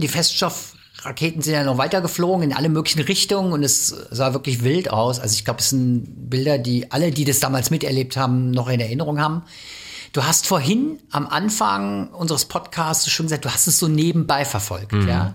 die 0.00 0.08
Feststoff 0.08 0.74
Raketen 1.04 1.42
sind 1.42 1.54
ja 1.54 1.64
noch 1.64 1.78
weiter 1.78 2.00
geflogen 2.00 2.42
in 2.44 2.52
alle 2.52 2.68
möglichen 2.68 3.00
Richtungen 3.02 3.52
und 3.52 3.62
es 3.62 3.88
sah 3.88 4.32
wirklich 4.32 4.62
wild 4.62 4.90
aus. 4.90 5.18
Also 5.18 5.34
ich 5.34 5.44
glaube, 5.44 5.60
es 5.60 5.70
sind 5.70 6.30
Bilder, 6.30 6.58
die 6.58 6.90
alle, 6.92 7.10
die 7.10 7.24
das 7.24 7.40
damals 7.40 7.70
miterlebt 7.70 8.16
haben, 8.16 8.50
noch 8.50 8.68
in 8.68 8.80
Erinnerung 8.80 9.20
haben. 9.20 9.42
Du 10.12 10.24
hast 10.24 10.46
vorhin 10.46 10.98
am 11.10 11.26
Anfang 11.26 12.10
unseres 12.10 12.44
Podcasts 12.44 13.10
schon 13.10 13.26
gesagt, 13.26 13.44
du 13.44 13.50
hast 13.50 13.66
es 13.66 13.78
so 13.78 13.88
nebenbei 13.88 14.44
verfolgt, 14.44 14.92
mhm. 14.92 15.08
ja. 15.08 15.34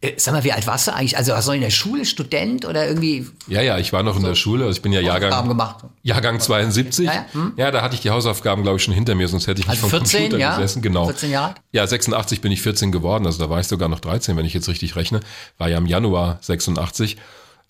Äh, 0.00 0.12
sag 0.16 0.32
mal, 0.32 0.44
wie 0.44 0.52
alt 0.52 0.66
warst 0.68 0.86
du 0.86 0.94
eigentlich? 0.94 1.16
Also 1.16 1.32
warst 1.32 1.48
du 1.48 1.52
in 1.52 1.60
der 1.60 1.70
Schule, 1.70 2.04
Student 2.04 2.64
oder 2.64 2.86
irgendwie? 2.86 3.26
Ja, 3.48 3.62
ja, 3.62 3.78
ich 3.78 3.92
war 3.92 4.04
noch 4.04 4.16
in 4.16 4.22
der 4.22 4.36
Schule. 4.36 4.64
Also 4.64 4.76
ich 4.76 4.82
bin 4.82 4.92
ja 4.92 5.00
Jahrgang, 5.00 5.48
gemacht. 5.48 5.84
Jahrgang 6.02 6.38
72. 6.38 7.06
Ja, 7.06 7.14
ja. 7.14 7.26
Hm? 7.32 7.52
ja, 7.56 7.70
da 7.72 7.82
hatte 7.82 7.96
ich 7.96 8.00
die 8.00 8.10
Hausaufgaben, 8.10 8.62
glaube 8.62 8.76
ich, 8.76 8.84
schon 8.84 8.94
hinter 8.94 9.16
mir, 9.16 9.26
sonst 9.26 9.48
hätte 9.48 9.60
ich 9.60 9.66
nicht 9.66 9.82
also 9.82 9.88
vom 9.88 10.00
14, 10.00 10.20
Computer 10.20 10.38
ja? 10.38 10.56
gesessen. 10.56 10.82
Genau. 10.82 11.06
14 11.06 11.30
Jahre? 11.32 11.54
Ja, 11.72 11.84
86 11.84 12.40
bin 12.40 12.52
ich 12.52 12.62
14 12.62 12.92
geworden. 12.92 13.26
Also 13.26 13.42
da 13.42 13.50
war 13.50 13.58
ich 13.58 13.66
sogar 13.66 13.88
noch 13.88 13.98
13, 13.98 14.36
wenn 14.36 14.46
ich 14.46 14.54
jetzt 14.54 14.68
richtig 14.68 14.94
rechne. 14.94 15.20
War 15.58 15.68
ja 15.68 15.78
im 15.78 15.86
Januar 15.86 16.38
86. 16.42 17.16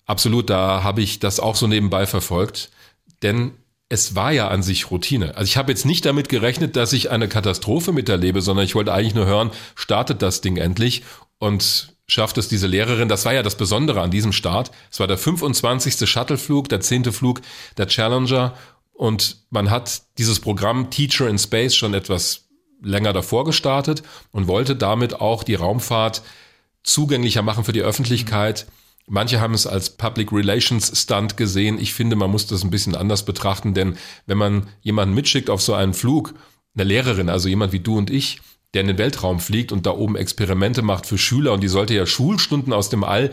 Absolut, 0.05 0.51
da 0.51 0.83
habe 0.83 1.01
ich 1.01 1.19
das 1.19 1.39
auch 1.39 1.55
so 1.55 1.65
nebenbei 1.65 2.05
verfolgt. 2.05 2.69
Denn 3.23 3.53
es 3.89 4.13
war 4.13 4.31
ja 4.31 4.49
an 4.49 4.61
sich 4.61 4.91
Routine. 4.91 5.35
Also 5.35 5.45
ich 5.45 5.57
habe 5.57 5.71
jetzt 5.71 5.85
nicht 5.85 6.05
damit 6.05 6.29
gerechnet, 6.29 6.75
dass 6.75 6.93
ich 6.93 7.09
eine 7.09 7.27
Katastrophe 7.27 7.91
miterlebe, 7.91 8.41
sondern 8.41 8.65
ich 8.65 8.75
wollte 8.75 8.93
eigentlich 8.93 9.15
nur 9.15 9.25
hören, 9.25 9.49
startet 9.73 10.21
das 10.21 10.41
Ding 10.41 10.57
endlich? 10.57 11.03
Und 11.39 11.95
schafft 12.09 12.37
es 12.37 12.49
diese 12.49 12.67
Lehrerin. 12.67 13.07
Das 13.07 13.23
war 13.25 13.33
ja 13.33 13.43
das 13.43 13.55
Besondere 13.55 14.01
an 14.01 14.11
diesem 14.11 14.33
Start. 14.33 14.71
Es 14.91 14.99
war 14.99 15.07
der 15.07 15.17
25. 15.17 16.09
Shuttleflug, 16.09 16.67
der 16.67 16.81
10. 16.81 17.11
Flug 17.13 17.41
der 17.77 17.87
Challenger 17.87 18.55
und 18.91 19.37
man 19.49 19.69
hat 19.69 20.01
dieses 20.17 20.41
Programm 20.41 20.89
Teacher 20.89 21.29
in 21.29 21.37
Space 21.37 21.75
schon 21.75 21.93
etwas 21.93 22.49
länger 22.81 23.13
davor 23.13 23.45
gestartet 23.45 24.03
und 24.31 24.47
wollte 24.47 24.75
damit 24.75 25.21
auch 25.21 25.43
die 25.43 25.55
Raumfahrt 25.55 26.21
zugänglicher 26.83 27.41
machen 27.41 27.63
für 27.63 27.71
die 27.71 27.81
Öffentlichkeit. 27.81 28.67
Manche 29.07 29.39
haben 29.39 29.53
es 29.53 29.67
als 29.67 29.91
Public 29.91 30.31
Relations 30.31 30.91
Stunt 30.99 31.37
gesehen. 31.37 31.79
Ich 31.79 31.93
finde, 31.93 32.15
man 32.15 32.31
muss 32.31 32.47
das 32.47 32.63
ein 32.63 32.71
bisschen 32.71 32.95
anders 32.95 33.23
betrachten, 33.23 33.73
denn 33.73 33.97
wenn 34.25 34.37
man 34.37 34.67
jemanden 34.81 35.15
mitschickt 35.15 35.49
auf 35.49 35.61
so 35.61 35.73
einen 35.73 35.93
Flug, 35.93 36.33
eine 36.75 36.83
Lehrerin, 36.83 37.29
also 37.29 37.49
jemand 37.49 37.71
wie 37.71 37.79
du 37.79 37.97
und 37.97 38.09
ich, 38.09 38.41
der 38.73 38.81
in 38.81 38.87
den 38.87 38.97
Weltraum 38.97 39.39
fliegt 39.39 39.71
und 39.71 39.85
da 39.85 39.91
oben 39.91 40.15
Experimente 40.15 40.81
macht 40.81 41.05
für 41.05 41.17
Schüler 41.17 41.53
und 41.53 41.61
die 41.61 41.67
sollte 41.67 41.93
ja 41.93 42.05
Schulstunden 42.05 42.73
aus 42.73 42.89
dem 42.89 43.03
All 43.03 43.31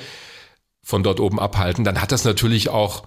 von 0.83 1.03
dort 1.03 1.21
oben 1.21 1.41
abhalten, 1.41 1.85
dann 1.85 2.01
hat 2.01 2.13
das 2.13 2.25
natürlich 2.25 2.69
auch 2.69 3.05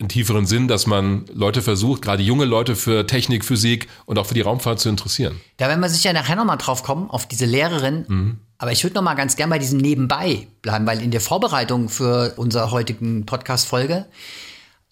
einen 0.00 0.08
tieferen 0.08 0.46
Sinn, 0.46 0.66
dass 0.66 0.86
man 0.86 1.24
Leute 1.32 1.62
versucht, 1.62 2.02
gerade 2.02 2.22
junge 2.22 2.44
Leute 2.44 2.74
für 2.74 3.06
Technik, 3.06 3.44
Physik 3.44 3.88
und 4.06 4.18
auch 4.18 4.26
für 4.26 4.34
die 4.34 4.40
Raumfahrt 4.40 4.80
zu 4.80 4.88
interessieren. 4.88 5.40
Da 5.56 5.68
werden 5.68 5.80
wir 5.80 5.88
sicher 5.88 6.12
nachher 6.12 6.34
nochmal 6.34 6.58
drauf 6.58 6.82
kommen, 6.82 7.08
auf 7.08 7.26
diese 7.26 7.46
Lehrerin. 7.46 8.04
Mhm. 8.08 8.38
Aber 8.58 8.72
ich 8.72 8.82
würde 8.82 8.94
nochmal 8.94 9.14
ganz 9.14 9.36
gern 9.36 9.50
bei 9.50 9.58
diesem 9.58 9.78
Nebenbei 9.78 10.48
bleiben, 10.62 10.86
weil 10.86 11.00
in 11.00 11.12
der 11.12 11.20
Vorbereitung 11.20 11.88
für 11.88 12.34
unsere 12.36 12.72
heutigen 12.72 13.24
Podcast-Folge 13.26 14.06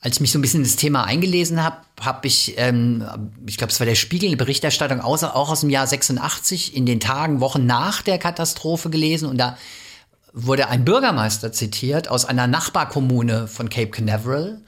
als 0.03 0.17
ich 0.17 0.21
mich 0.21 0.33
so 0.33 0.39
ein 0.39 0.43
bisschen 0.43 0.61
in 0.61 0.65
das 0.65 0.77
Thema 0.77 1.05
eingelesen 1.05 1.63
habe, 1.63 1.77
habe 2.01 2.27
ich, 2.27 2.55
ähm, 2.59 3.05
ich 3.47 3.57
glaube, 3.57 3.73
es 3.73 3.79
war 3.79 3.87
der 3.87 3.95
Spiegel, 3.95 4.29
eine 4.29 4.37
Berichterstattung 4.37 5.01
aus, 5.01 5.23
auch 5.23 5.49
aus 5.49 5.61
dem 5.61 5.71
Jahr 5.71 5.87
86, 5.87 6.77
in 6.77 6.87
den 6.87 6.99
Tagen, 6.99 7.41
Wochen 7.41 7.67
nach 7.67 8.03
der 8.03 8.19
Katastrophe 8.19 8.91
gelesen. 8.91 9.29
Und 9.29 9.39
da 9.39 9.57
wurde 10.33 10.69
ein 10.69 10.85
Bürgermeister 10.85 11.53
zitiert 11.53 12.09
aus 12.09 12.25
einer 12.25 12.49
Nachbarkommune 12.49 13.47
von 13.47 13.69
Cape 13.69 13.91
Canaveral. 13.91 14.61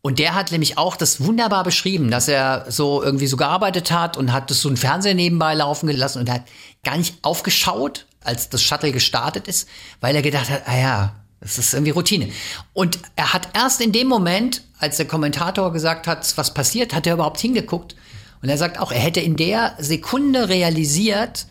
Und 0.00 0.18
der 0.18 0.34
hat 0.34 0.50
nämlich 0.50 0.78
auch 0.78 0.96
das 0.96 1.22
wunderbar 1.22 1.64
beschrieben, 1.64 2.10
dass 2.10 2.26
er 2.26 2.64
so 2.68 3.02
irgendwie 3.02 3.26
so 3.26 3.36
gearbeitet 3.36 3.92
hat 3.92 4.16
und 4.16 4.32
hat 4.32 4.50
das 4.50 4.62
so 4.62 4.70
ein 4.70 4.78
Fernseher 4.78 5.14
nebenbei 5.14 5.52
laufen 5.52 5.86
gelassen 5.86 6.20
und 6.20 6.30
hat 6.30 6.44
gar 6.82 6.96
nicht 6.96 7.16
aufgeschaut, 7.22 8.06
als 8.24 8.48
das 8.48 8.62
Shuttle 8.62 8.90
gestartet 8.90 9.48
ist, 9.48 9.68
weil 10.00 10.16
er 10.16 10.22
gedacht 10.22 10.48
hat, 10.48 10.62
ah 10.66 10.78
ja, 10.78 11.21
das 11.42 11.58
ist 11.58 11.74
irgendwie 11.74 11.90
Routine. 11.90 12.28
Und 12.72 13.00
er 13.16 13.32
hat 13.32 13.48
erst 13.54 13.80
in 13.80 13.92
dem 13.92 14.06
Moment, 14.06 14.62
als 14.78 14.96
der 14.96 15.06
Kommentator 15.06 15.72
gesagt 15.72 16.06
hat, 16.06 16.32
was 16.36 16.54
passiert, 16.54 16.94
hat 16.94 17.06
er 17.06 17.14
überhaupt 17.14 17.40
hingeguckt. 17.40 17.96
Und 18.40 18.48
er 18.48 18.56
sagt 18.56 18.78
auch, 18.78 18.92
er 18.92 19.00
hätte 19.00 19.20
in 19.20 19.36
der 19.36 19.74
Sekunde 19.78 20.48
realisiert, 20.48 21.46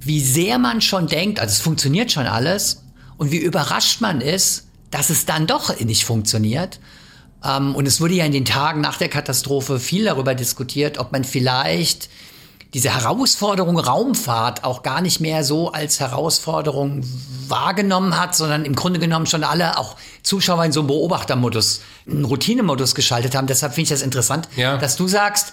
wie 0.00 0.20
sehr 0.20 0.58
man 0.58 0.80
schon 0.80 1.06
denkt, 1.06 1.40
also 1.40 1.52
es 1.52 1.60
funktioniert 1.60 2.12
schon 2.12 2.26
alles, 2.26 2.82
und 3.16 3.30
wie 3.30 3.38
überrascht 3.38 4.00
man 4.00 4.20
ist, 4.20 4.66
dass 4.90 5.08
es 5.08 5.24
dann 5.24 5.46
doch 5.46 5.78
nicht 5.80 6.04
funktioniert. 6.04 6.80
Ähm, 7.44 7.76
und 7.76 7.86
es 7.86 8.00
wurde 8.00 8.14
ja 8.14 8.24
in 8.24 8.32
den 8.32 8.44
Tagen 8.44 8.80
nach 8.80 8.98
der 8.98 9.08
Katastrophe 9.08 9.78
viel 9.78 10.04
darüber 10.04 10.34
diskutiert, 10.34 10.98
ob 10.98 11.12
man 11.12 11.22
vielleicht 11.22 12.08
diese 12.74 12.92
Herausforderung 12.92 13.78
Raumfahrt 13.78 14.64
auch 14.64 14.82
gar 14.82 15.00
nicht 15.00 15.20
mehr 15.20 15.44
so 15.44 15.70
als 15.70 16.00
Herausforderung 16.00 17.02
wahrgenommen 17.46 18.20
hat, 18.20 18.34
sondern 18.34 18.64
im 18.64 18.74
Grunde 18.74 18.98
genommen 18.98 19.26
schon 19.26 19.44
alle 19.44 19.78
auch 19.78 19.96
Zuschauer 20.24 20.64
in 20.64 20.72
so 20.72 20.80
einem 20.80 20.88
Beobachtermodus, 20.88 21.82
einen 22.06 22.24
Routinemodus 22.24 22.96
geschaltet 22.96 23.36
haben. 23.36 23.46
Deshalb 23.46 23.74
finde 23.74 23.84
ich 23.84 23.88
das 23.90 24.02
interessant, 24.02 24.48
ja. 24.56 24.76
dass 24.76 24.96
du 24.96 25.06
sagst, 25.06 25.52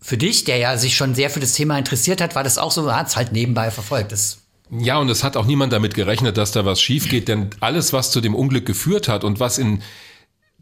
für 0.00 0.18
dich, 0.18 0.44
der 0.44 0.58
ja 0.58 0.76
sich 0.76 0.96
schon 0.96 1.14
sehr 1.14 1.30
für 1.30 1.40
das 1.40 1.54
Thema 1.54 1.78
interessiert 1.78 2.20
hat, 2.20 2.34
war 2.34 2.44
das 2.44 2.58
auch 2.58 2.70
so, 2.70 2.92
hat 2.92 3.08
es 3.08 3.16
halt 3.16 3.32
nebenbei 3.32 3.70
verfolgt. 3.70 4.12
Das 4.12 4.38
ja, 4.70 4.98
und 4.98 5.08
es 5.08 5.24
hat 5.24 5.38
auch 5.38 5.46
niemand 5.46 5.72
damit 5.72 5.94
gerechnet, 5.94 6.36
dass 6.36 6.52
da 6.52 6.66
was 6.66 6.80
schief 6.80 7.08
geht, 7.08 7.28
denn 7.28 7.48
alles, 7.60 7.94
was 7.94 8.10
zu 8.10 8.20
dem 8.20 8.34
Unglück 8.34 8.66
geführt 8.66 9.08
hat 9.08 9.24
und 9.24 9.40
was 9.40 9.56
in 9.56 9.82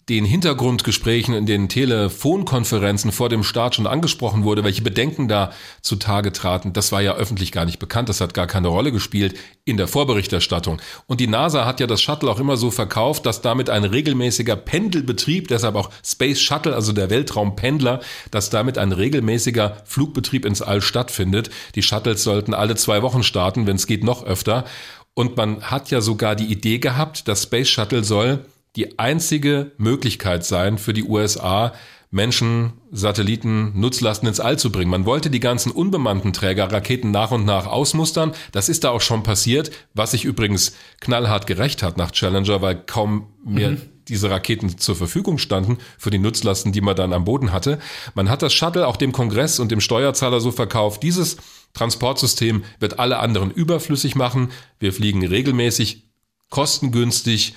den 0.08 0.24
Hintergrundgesprächen 0.24 1.34
in 1.34 1.46
den 1.46 1.68
Telefonkonferenzen 1.68 3.10
vor 3.10 3.28
dem 3.28 3.42
Start 3.42 3.74
schon 3.74 3.88
angesprochen 3.88 4.44
wurde, 4.44 4.62
welche 4.62 4.82
Bedenken 4.82 5.26
da 5.26 5.50
zutage 5.82 6.30
traten, 6.30 6.72
das 6.72 6.92
war 6.92 7.02
ja 7.02 7.16
öffentlich 7.16 7.50
gar 7.50 7.64
nicht 7.64 7.80
bekannt, 7.80 8.08
das 8.08 8.20
hat 8.20 8.32
gar 8.32 8.46
keine 8.46 8.68
Rolle 8.68 8.92
gespielt 8.92 9.36
in 9.64 9.76
der 9.76 9.88
Vorberichterstattung. 9.88 10.80
Und 11.06 11.18
die 11.18 11.26
NASA 11.26 11.64
hat 11.64 11.80
ja 11.80 11.88
das 11.88 12.00
Shuttle 12.00 12.30
auch 12.30 12.38
immer 12.38 12.56
so 12.56 12.70
verkauft, 12.70 13.26
dass 13.26 13.42
damit 13.42 13.68
ein 13.68 13.82
regelmäßiger 13.82 14.54
Pendelbetrieb, 14.54 15.48
deshalb 15.48 15.74
auch 15.74 15.90
Space 16.04 16.40
Shuttle, 16.40 16.76
also 16.76 16.92
der 16.92 17.10
Weltraumpendler, 17.10 17.98
dass 18.30 18.48
damit 18.48 18.78
ein 18.78 18.92
regelmäßiger 18.92 19.78
Flugbetrieb 19.86 20.44
ins 20.44 20.62
All 20.62 20.82
stattfindet. 20.82 21.50
Die 21.74 21.82
Shuttles 21.82 22.22
sollten 22.22 22.54
alle 22.54 22.76
zwei 22.76 23.02
Wochen 23.02 23.24
starten, 23.24 23.66
wenn 23.66 23.74
es 23.74 23.88
geht 23.88 24.04
noch 24.04 24.24
öfter. 24.24 24.66
Und 25.14 25.36
man 25.36 25.62
hat 25.62 25.90
ja 25.90 26.00
sogar 26.00 26.36
die 26.36 26.44
Idee 26.44 26.78
gehabt, 26.78 27.26
das 27.26 27.44
Space 27.44 27.68
Shuttle 27.68 28.04
soll 28.04 28.44
die 28.76 28.98
einzige 28.98 29.72
Möglichkeit 29.78 30.44
sein 30.44 30.78
für 30.78 30.92
die 30.92 31.04
USA, 31.04 31.72
Menschen, 32.10 32.74
Satelliten, 32.92 33.78
Nutzlasten 33.78 34.28
ins 34.28 34.40
All 34.40 34.58
zu 34.58 34.70
bringen. 34.70 34.90
Man 34.90 35.06
wollte 35.06 35.28
die 35.28 35.40
ganzen 35.40 35.72
unbemannten 35.72 36.32
Trägerraketen 36.32 37.10
nach 37.10 37.32
und 37.32 37.44
nach 37.44 37.66
ausmustern. 37.66 38.32
Das 38.52 38.68
ist 38.68 38.84
da 38.84 38.90
auch 38.90 39.00
schon 39.00 39.22
passiert, 39.22 39.70
was 39.92 40.12
sich 40.12 40.24
übrigens 40.24 40.76
knallhart 41.00 41.46
gerecht 41.46 41.82
hat 41.82 41.96
nach 41.96 42.12
Challenger, 42.12 42.62
weil 42.62 42.76
kaum 42.76 43.26
mehr 43.44 43.72
mhm. 43.72 43.82
diese 44.08 44.30
Raketen 44.30 44.78
zur 44.78 44.94
Verfügung 44.94 45.38
standen 45.38 45.78
für 45.98 46.10
die 46.10 46.18
Nutzlasten, 46.18 46.72
die 46.72 46.80
man 46.80 46.96
dann 46.96 47.12
am 47.12 47.24
Boden 47.24 47.52
hatte. 47.52 47.78
Man 48.14 48.30
hat 48.30 48.42
das 48.42 48.54
Shuttle 48.54 48.86
auch 48.86 48.96
dem 48.96 49.12
Kongress 49.12 49.58
und 49.58 49.72
dem 49.72 49.80
Steuerzahler 49.80 50.40
so 50.40 50.52
verkauft. 50.52 51.02
Dieses 51.02 51.36
Transportsystem 51.74 52.64
wird 52.78 52.98
alle 52.98 53.18
anderen 53.18 53.50
überflüssig 53.50 54.14
machen. 54.14 54.52
Wir 54.78 54.92
fliegen 54.92 55.26
regelmäßig, 55.26 56.04
kostengünstig 56.50 57.54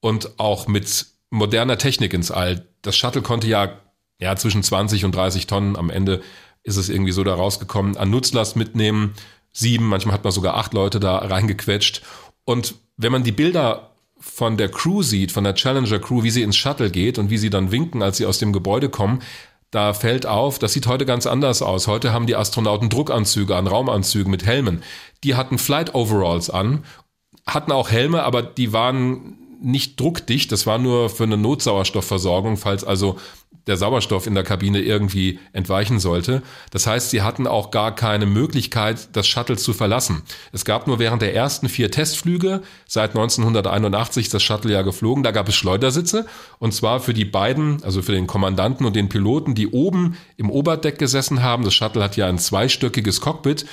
und 0.00 0.38
auch 0.38 0.66
mit 0.66 1.06
moderner 1.30 1.78
Technik 1.78 2.12
ins 2.14 2.30
All. 2.30 2.66
Das 2.82 2.96
Shuttle 2.96 3.22
konnte 3.22 3.46
ja, 3.46 3.80
ja 4.20 4.36
zwischen 4.36 4.62
20 4.62 5.04
und 5.04 5.14
30 5.14 5.46
Tonnen 5.46 5.76
am 5.76 5.90
Ende 5.90 6.22
ist 6.62 6.76
es 6.76 6.88
irgendwie 6.88 7.12
so 7.12 7.22
da 7.24 7.34
rausgekommen, 7.34 7.96
an 7.96 8.10
Nutzlast 8.10 8.56
mitnehmen. 8.56 9.14
Sieben, 9.52 9.86
manchmal 9.86 10.14
hat 10.14 10.24
man 10.24 10.32
sogar 10.32 10.56
acht 10.56 10.74
Leute 10.74 11.00
da 11.00 11.18
reingequetscht. 11.18 12.02
Und 12.44 12.74
wenn 12.96 13.12
man 13.12 13.24
die 13.24 13.32
Bilder 13.32 13.92
von 14.18 14.56
der 14.56 14.68
Crew 14.68 15.02
sieht, 15.02 15.32
von 15.32 15.44
der 15.44 15.54
Challenger 15.54 15.98
Crew, 15.98 16.22
wie 16.22 16.30
sie 16.30 16.42
ins 16.42 16.56
Shuttle 16.56 16.90
geht 16.90 17.18
und 17.18 17.30
wie 17.30 17.38
sie 17.38 17.50
dann 17.50 17.70
winken, 17.70 18.02
als 18.02 18.16
sie 18.16 18.26
aus 18.26 18.38
dem 18.38 18.52
Gebäude 18.52 18.88
kommen, 18.88 19.22
da 19.70 19.94
fällt 19.94 20.26
auf, 20.26 20.58
das 20.58 20.72
sieht 20.72 20.86
heute 20.86 21.06
ganz 21.06 21.26
anders 21.26 21.60
aus. 21.60 21.86
Heute 21.86 22.12
haben 22.12 22.26
die 22.26 22.36
Astronauten 22.36 22.88
Druckanzüge 22.88 23.54
an 23.54 23.66
Raumanzügen 23.66 24.30
mit 24.30 24.46
Helmen. 24.46 24.82
Die 25.24 25.34
hatten 25.34 25.58
Flight 25.58 25.94
Overalls 25.94 26.50
an, 26.50 26.84
hatten 27.46 27.72
auch 27.72 27.90
Helme, 27.90 28.22
aber 28.22 28.42
die 28.42 28.72
waren 28.72 29.38
nicht 29.60 29.98
druckdicht, 29.98 30.52
das 30.52 30.66
war 30.66 30.78
nur 30.78 31.10
für 31.10 31.24
eine 31.24 31.36
Notsauerstoffversorgung, 31.36 32.56
falls 32.56 32.84
also 32.84 33.16
der 33.66 33.76
Sauerstoff 33.76 34.26
in 34.26 34.34
der 34.34 34.44
Kabine 34.44 34.80
irgendwie 34.80 35.40
entweichen 35.52 35.98
sollte. 35.98 36.42
Das 36.70 36.86
heißt, 36.86 37.10
sie 37.10 37.22
hatten 37.22 37.46
auch 37.46 37.70
gar 37.70 37.94
keine 37.94 38.26
Möglichkeit, 38.26 39.08
das 39.16 39.26
Shuttle 39.26 39.56
zu 39.56 39.72
verlassen. 39.72 40.22
Es 40.52 40.64
gab 40.64 40.86
nur 40.86 40.98
während 40.98 41.22
der 41.22 41.34
ersten 41.34 41.68
vier 41.68 41.90
Testflüge, 41.90 42.62
seit 42.86 43.10
1981 43.10 44.28
das 44.28 44.42
Shuttle 44.42 44.72
ja 44.72 44.82
geflogen, 44.82 45.24
da 45.24 45.32
gab 45.32 45.48
es 45.48 45.56
Schleudersitze 45.56 46.26
und 46.58 46.74
zwar 46.74 47.00
für 47.00 47.14
die 47.14 47.24
beiden, 47.24 47.82
also 47.82 48.02
für 48.02 48.12
den 48.12 48.28
Kommandanten 48.28 48.86
und 48.86 48.94
den 48.94 49.08
Piloten, 49.08 49.54
die 49.54 49.68
oben 49.68 50.16
im 50.36 50.50
Oberdeck 50.50 50.98
gesessen 50.98 51.42
haben. 51.42 51.64
Das 51.64 51.74
Shuttle 51.74 52.04
hat 52.04 52.16
ja 52.16 52.28
ein 52.28 52.38
zweistöckiges 52.38 53.20
Cockpit. 53.20 53.66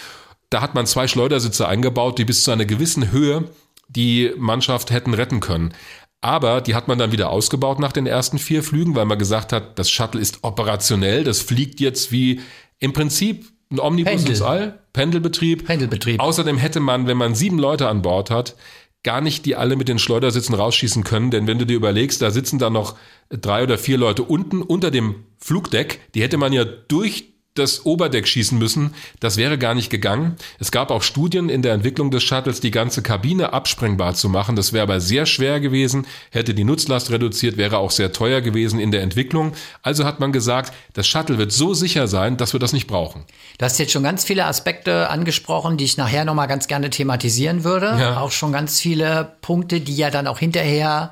Da 0.50 0.62
hat 0.62 0.76
man 0.76 0.86
zwei 0.86 1.08
Schleudersitze 1.08 1.68
eingebaut, 1.68 2.18
die 2.18 2.26
bis 2.26 2.44
zu 2.44 2.52
einer 2.52 2.66
gewissen 2.66 3.12
Höhe 3.12 3.46
die 3.88 4.32
Mannschaft 4.38 4.92
hätten 4.92 5.14
retten 5.14 5.40
können. 5.40 5.74
Aber 6.22 6.62
die 6.62 6.74
hat 6.74 6.88
man 6.88 6.98
dann 6.98 7.12
wieder 7.12 7.30
ausgebaut 7.30 7.80
nach 7.80 7.92
den 7.92 8.08
ersten 8.08 8.40
vier 8.40 8.64
Flügen, 8.64 8.96
weil 8.96 9.06
man 9.06 9.20
gesagt 9.20 9.52
hat, 9.52 9.78
das 9.78 9.90
Shuttle 9.90 10.22
ist 10.22 10.40
operationell, 10.44 11.24
das 11.26 11.42
fliegt 11.42 11.82
jetzt 11.82 12.12
wie 12.14 12.40
im 12.80 12.94
Prinzip 12.94 13.52
ein 13.72 13.80
Omnibus 13.80 14.12
Pendel. 14.12 14.30
ins 14.30 14.42
All, 14.42 14.80
Pendelbetrieb. 14.94 15.66
Pendelbetrieb. 15.66 16.22
Außerdem 16.22 16.58
hätte 16.58 16.80
man, 16.80 17.08
wenn 17.08 17.18
man 17.18 17.36
sieben 17.36 17.60
Leute 17.60 17.90
an 17.90 18.02
Bord 18.02 18.30
hat, 18.30 18.56
gar 19.04 19.20
nicht 19.20 19.46
die 19.46 19.56
alle 19.56 19.76
mit 19.76 19.90
den 19.90 20.00
Schleudersitzen 20.00 20.56
rausschießen 20.56 21.04
können, 21.04 21.30
denn 21.30 21.46
wenn 21.46 21.60
du 21.60 21.66
dir 21.66 21.76
überlegst, 21.76 22.22
da 22.22 22.32
sitzen 22.32 22.58
da 22.58 22.70
noch 22.70 22.96
drei 23.30 23.64
oder 23.64 23.78
vier 23.78 23.98
Leute 23.98 24.24
unten 24.24 24.62
unter 24.62 24.92
dem 24.92 25.26
Flugdeck, 25.40 26.00
die 26.16 26.22
hätte 26.22 26.38
man 26.38 26.54
ja 26.54 26.64
durch 26.64 27.33
das 27.56 27.86
Oberdeck 27.86 28.28
schießen 28.28 28.58
müssen. 28.58 28.96
Das 29.20 29.38
wäre 29.38 29.58
gar 29.58 29.76
nicht 29.76 29.90
gegangen. 29.90 30.38
Es 30.60 30.72
gab 30.72 30.90
auch 30.90 31.04
Studien 31.04 31.50
in 31.50 31.62
der 31.62 31.74
Entwicklung 31.74 32.10
des 32.10 32.24
Shuttles, 32.24 32.62
die 32.62 32.72
ganze 32.72 33.04
Kabine 33.04 33.54
absprengbar 33.54 34.16
zu 34.16 34.28
machen. 34.28 34.56
Das 34.56 34.74
wäre 34.74 34.84
aber 34.84 35.00
sehr 35.00 35.26
schwer 35.26 35.60
gewesen, 35.60 36.08
hätte 36.32 36.54
die 36.54 36.64
Nutzlast 36.64 37.12
reduziert, 37.12 37.58
wäre 37.58 37.78
auch 37.78 37.92
sehr 37.92 38.12
teuer 38.12 38.42
gewesen 38.42 38.80
in 38.80 38.92
der 38.92 39.04
Entwicklung. 39.04 39.54
Also 39.84 40.04
hat 40.04 40.20
man 40.20 40.32
gesagt, 40.32 40.74
das 40.94 41.08
Shuttle 41.08 41.38
wird 41.38 41.52
so 41.52 41.74
sicher 41.74 42.08
sein, 42.08 42.38
dass 42.38 42.54
wir 42.54 42.60
das 42.60 42.74
nicht 42.74 42.88
brauchen. 42.88 43.24
Du 43.60 43.66
hast 43.66 43.78
jetzt 43.78 43.92
schon 43.92 44.04
ganz 44.04 44.24
viele 44.24 44.46
Aspekte 44.46 45.10
angesprochen, 45.10 45.78
die 45.78 45.86
ich 45.86 45.98
nachher 45.98 46.26
nochmal 46.26 46.48
ganz 46.48 46.68
gerne 46.68 46.90
thematisieren 46.90 47.64
würde. 47.64 47.96
Ja. 48.00 48.20
Auch 48.20 48.32
schon 48.32 48.52
ganz 48.52 48.80
viele 48.80 49.36
Punkte, 49.42 49.80
die 49.80 49.96
ja 49.96 50.10
dann 50.10 50.26
auch 50.26 50.40
hinterher 50.40 51.12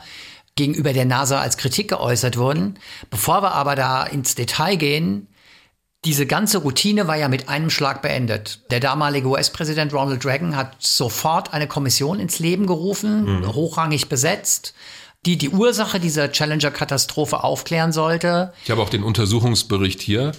gegenüber 0.55 0.91
der 0.93 1.05
NASA 1.05 1.39
als 1.39 1.57
Kritik 1.57 1.89
geäußert 1.89 2.38
wurden. 2.38 2.77
Bevor 3.10 3.41
wir 3.41 3.53
aber 3.53 3.75
da 3.75 4.03
ins 4.03 4.36
Detail 4.36 4.75
gehen, 4.75 5.27
diese 6.03 6.25
ganze 6.25 6.60
Routine 6.60 7.08
war 7.08 7.15
ja 7.15 7.27
mit 7.27 7.48
einem 7.48 7.70
Schlag 7.70 8.01
beendet. 8.01 8.62
Der 8.72 8.79
damalige 8.79 9.27
US-Präsident 9.27 9.93
Ronald 9.93 10.25
Reagan 10.25 10.55
hat 10.55 10.75
sofort 10.79 11.53
eine 11.53 11.67
Kommission 11.67 12.20
ins 12.20 12.39
Leben 12.39 12.65
gerufen, 12.65 13.39
mhm. 13.39 13.53
hochrangig 13.53 14.10
besetzt, 14.10 14.74
die 15.27 15.38
die 15.38 15.50
Ursache 15.50 16.00
dieser 16.00 16.31
Challenger-Katastrophe 16.31 17.43
aufklären 17.43 17.91
sollte. 17.91 18.51
Ich 18.63 18.72
habe 18.72 18.81
auch 18.81 18.89
den 18.89 19.03
Untersuchungsbericht 19.03 20.01
hier, 20.01 20.31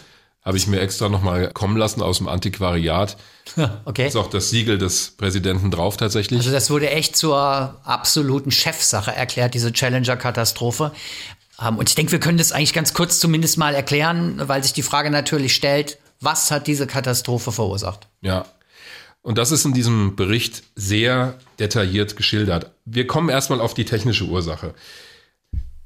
habe 0.45 0.57
ich 0.57 0.67
mir 0.67 0.81
extra 0.81 1.09
nochmal 1.09 1.53
kommen 1.53 1.77
lassen 1.77 2.03
aus 2.03 2.19
dem 2.19 2.29
Antiquariat. 2.29 3.17
Okay. 3.85 4.07
Ist 4.07 4.17
auch 4.17 4.31
das 4.31 4.51
Siegel 4.51 4.79
des 4.79 5.15
Präsidenten 5.17 5.71
drauf 5.71 5.97
tatsächlich. 5.97 6.39
Also 6.39 6.53
das 6.53 6.71
wurde 6.71 6.91
echt 6.91 7.17
zur 7.17 7.77
absoluten 7.85 8.51
Chefsache 8.51 9.15
erklärt, 9.15 9.55
diese 9.55 9.73
Challenger-Katastrophe. 9.73 10.93
Ähm, 11.61 11.79
und 11.79 11.89
ich 11.89 11.95
denke, 11.95 12.13
wir 12.13 12.21
können 12.21 12.39
das 12.39 12.53
eigentlich 12.53 12.73
ganz 12.73 12.95
kurz 12.95 13.21
zumindest 13.21 13.59
mal 13.59 13.75
erklären, 13.75 14.41
weil 14.49 14.63
sich 14.63 14.73
die 14.73 14.83
Frage 14.83 15.11
natürlich 15.11 15.55
stellt, 15.55 15.99
was 16.21 16.51
hat 16.51 16.67
diese 16.67 16.87
Katastrophe 16.87 17.53
verursacht? 17.53 18.09
Ja. 18.21 18.47
Und 19.23 19.39
das 19.39 19.53
ist 19.53 19.65
in 19.65 19.73
diesem 19.73 20.17
Bericht 20.17 20.65
sehr 20.75 21.39
detailliert 21.59 22.17
geschildert. 22.17 22.73
Wir 22.85 23.07
kommen 23.07 23.29
erstmal 23.29 23.61
auf 23.61 23.75
die 23.75 23.85
technische 23.85 24.25
Ursache. 24.25 24.75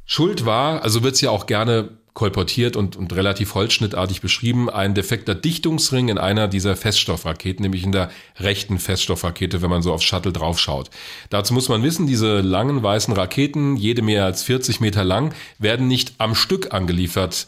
Schuld 0.06 0.46
war, 0.46 0.82
also 0.82 1.02
wird 1.02 1.16
es 1.16 1.20
ja 1.20 1.30
auch 1.30 1.46
gerne 1.46 1.90
kolportiert 2.16 2.76
und, 2.76 2.96
und 2.96 3.14
relativ 3.14 3.54
holzschnittartig 3.54 4.23
beschrieben, 4.23 4.70
ein 4.70 4.94
defekter 4.94 5.35
Dichtungsring 5.35 6.08
in 6.08 6.16
einer 6.16 6.49
dieser 6.49 6.75
Feststoffraketen, 6.75 7.62
nämlich 7.62 7.85
in 7.85 7.92
der 7.92 8.11
rechten 8.38 8.78
Feststoffrakete, 8.78 9.61
wenn 9.61 9.68
man 9.68 9.82
so 9.82 9.92
aufs 9.92 10.04
Shuttle 10.04 10.32
draufschaut. 10.32 10.88
Dazu 11.28 11.52
muss 11.52 11.68
man 11.68 11.82
wissen, 11.82 12.06
diese 12.06 12.40
langen 12.40 12.82
weißen 12.82 13.12
Raketen, 13.12 13.76
jede 13.76 14.00
mehr 14.00 14.25
als 14.25 14.42
40 14.44 14.80
Meter 14.80 15.04
lang, 15.04 15.35
werden 15.58 15.88
nicht 15.88 16.14
am 16.16 16.35
Stück 16.35 16.73
angeliefert 16.73 17.46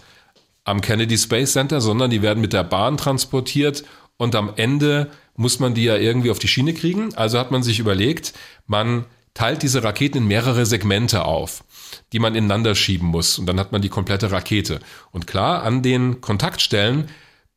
am 0.65 0.83
Kennedy 0.83 1.17
Space 1.17 1.55
Center, 1.55 1.81
sondern 1.81 2.11
die 2.11 2.21
werden 2.21 2.43
mit 2.43 2.53
der 2.53 2.63
Bahn 2.63 2.99
transportiert 2.99 3.85
und 4.19 4.35
am 4.35 4.53
Ende 4.57 5.11
muss 5.35 5.61
man 5.61 5.73
die 5.73 5.85
ja 5.85 5.97
irgendwie 5.97 6.31
auf 6.31 6.39
die 6.39 6.49
Schiene 6.49 6.75
kriegen. 6.75 7.15
Also 7.15 7.39
hat 7.39 7.51
man 7.51 7.63
sich 7.63 7.79
überlegt, 7.79 8.35
man 8.67 9.07
teilt 9.33 9.63
diese 9.63 9.83
Raketen 9.83 10.19
in 10.19 10.27
mehrere 10.27 10.67
Segmente 10.67 11.25
auf, 11.25 11.65
die 12.13 12.19
man 12.19 12.35
ineinander 12.35 12.75
schieben 12.75 13.09
muss. 13.09 13.39
Und 13.39 13.47
dann 13.47 13.59
hat 13.59 13.73
man 13.73 13.83
die 13.83 13.89
komplette 13.89 14.31
Rakete. 14.31 14.81
Und 15.11 15.27
klar, 15.27 15.63
an 15.63 15.83
den 15.83 16.21
Kontaktstellen 16.21 17.09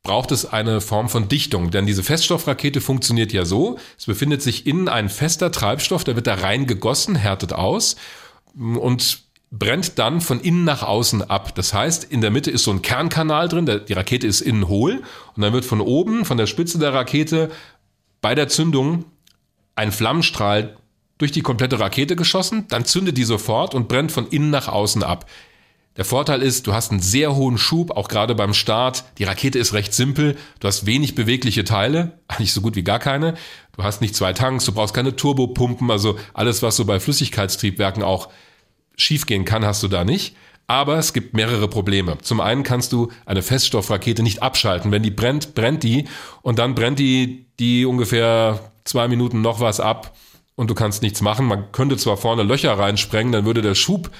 braucht 0.02 0.32
es 0.32 0.46
eine 0.46 0.80
Form 0.80 1.08
von 1.08 1.28
Dichtung. 1.28 1.70
Denn 1.70 1.86
diese 1.86 2.02
Feststoffrakete 2.02 2.80
funktioniert 2.80 3.32
ja 3.32 3.44
so, 3.44 3.78
es 3.96 4.06
befindet 4.06 4.42
sich 4.42 4.66
innen 4.66 4.88
ein 4.88 5.08
fester 5.08 5.52
Treibstoff, 5.52 6.04
der 6.04 6.16
wird 6.16 6.26
da 6.26 6.34
rein 6.34 6.66
gegossen, 6.66 7.14
härtet 7.14 7.52
aus 7.52 7.96
und 8.54 9.22
brennt 9.52 9.98
dann 9.98 10.20
von 10.20 10.40
innen 10.40 10.64
nach 10.64 10.82
außen 10.82 11.22
ab. 11.22 11.54
Das 11.54 11.74
heißt, 11.74 12.04
in 12.04 12.20
der 12.20 12.30
Mitte 12.30 12.50
ist 12.50 12.64
so 12.64 12.72
ein 12.72 12.82
Kernkanal 12.82 13.48
drin, 13.48 13.66
die 13.86 13.92
Rakete 13.92 14.26
ist 14.26 14.40
innen 14.40 14.66
hohl 14.66 15.02
und 15.36 15.42
dann 15.42 15.52
wird 15.52 15.64
von 15.64 15.80
oben, 15.80 16.24
von 16.24 16.38
der 16.38 16.46
Spitze 16.46 16.78
der 16.78 16.94
Rakete 16.94 17.50
bei 18.20 18.34
der 18.34 18.48
Zündung 18.48 19.04
ein 19.76 19.92
Flammenstrahl 19.92 20.76
durch 21.22 21.30
die 21.30 21.40
komplette 21.40 21.78
Rakete 21.78 22.16
geschossen, 22.16 22.66
dann 22.68 22.84
zündet 22.84 23.16
die 23.16 23.22
sofort 23.22 23.76
und 23.76 23.86
brennt 23.86 24.10
von 24.10 24.26
innen 24.26 24.50
nach 24.50 24.66
außen 24.66 25.04
ab. 25.04 25.30
Der 25.96 26.04
Vorteil 26.04 26.42
ist, 26.42 26.66
du 26.66 26.72
hast 26.72 26.90
einen 26.90 26.98
sehr 26.98 27.36
hohen 27.36 27.58
Schub, 27.58 27.92
auch 27.92 28.08
gerade 28.08 28.34
beim 28.34 28.54
Start. 28.54 29.04
Die 29.18 29.24
Rakete 29.24 29.56
ist 29.56 29.72
recht 29.72 29.94
simpel. 29.94 30.36
Du 30.58 30.66
hast 30.66 30.84
wenig 30.84 31.14
bewegliche 31.14 31.62
Teile, 31.62 32.18
eigentlich 32.28 32.52
so 32.52 32.60
gut 32.60 32.74
wie 32.74 32.82
gar 32.82 32.98
keine. 32.98 33.34
Du 33.76 33.84
hast 33.84 34.00
nicht 34.00 34.16
zwei 34.16 34.32
Tanks, 34.32 34.64
du 34.64 34.72
brauchst 34.72 34.94
keine 34.94 35.14
Turbopumpen, 35.14 35.92
also 35.92 36.18
alles, 36.34 36.60
was 36.60 36.74
so 36.74 36.84
bei 36.84 36.98
Flüssigkeitstriebwerken 36.98 38.02
auch 38.02 38.28
schiefgehen 38.96 39.44
kann, 39.44 39.64
hast 39.64 39.80
du 39.84 39.88
da 39.88 40.04
nicht. 40.04 40.34
Aber 40.66 40.98
es 40.98 41.12
gibt 41.12 41.34
mehrere 41.34 41.68
Probleme. 41.68 42.18
Zum 42.18 42.40
einen 42.40 42.64
kannst 42.64 42.92
du 42.92 43.12
eine 43.26 43.42
Feststoffrakete 43.42 44.24
nicht 44.24 44.42
abschalten. 44.42 44.90
Wenn 44.90 45.04
die 45.04 45.10
brennt, 45.10 45.54
brennt 45.54 45.84
die 45.84 46.08
und 46.40 46.58
dann 46.58 46.74
brennt 46.74 46.98
die, 46.98 47.46
die 47.60 47.86
ungefähr 47.86 48.72
zwei 48.82 49.06
Minuten 49.06 49.40
noch 49.40 49.60
was 49.60 49.78
ab 49.78 50.16
und 50.54 50.70
du 50.70 50.74
kannst 50.74 51.02
nichts 51.02 51.20
machen. 51.20 51.46
Man 51.46 51.72
könnte 51.72 51.96
zwar 51.96 52.16
vorne 52.16 52.42
Löcher 52.42 52.78
reinsprengen, 52.78 53.32
dann 53.32 53.44
würde 53.44 53.62
der 53.62 53.74
Schub 53.74 54.10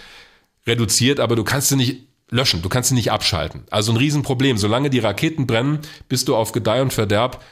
reduziert, 0.66 1.20
aber 1.20 1.36
du 1.36 1.44
kannst 1.44 1.68
sie 1.68 1.76
nicht 1.76 2.08
löschen, 2.30 2.62
du 2.62 2.68
kannst 2.68 2.88
sie 2.88 2.94
nicht 2.94 3.12
abschalten. 3.12 3.64
Also 3.70 3.92
ein 3.92 3.98
Riesenproblem. 3.98 4.56
Solange 4.56 4.90
die 4.90 4.98
Raketen 4.98 5.46
brennen, 5.46 5.80
bist 6.08 6.28
du 6.28 6.36
auf 6.36 6.52
Gedeih 6.52 6.82
und 6.82 6.92
Verderb 6.92 7.42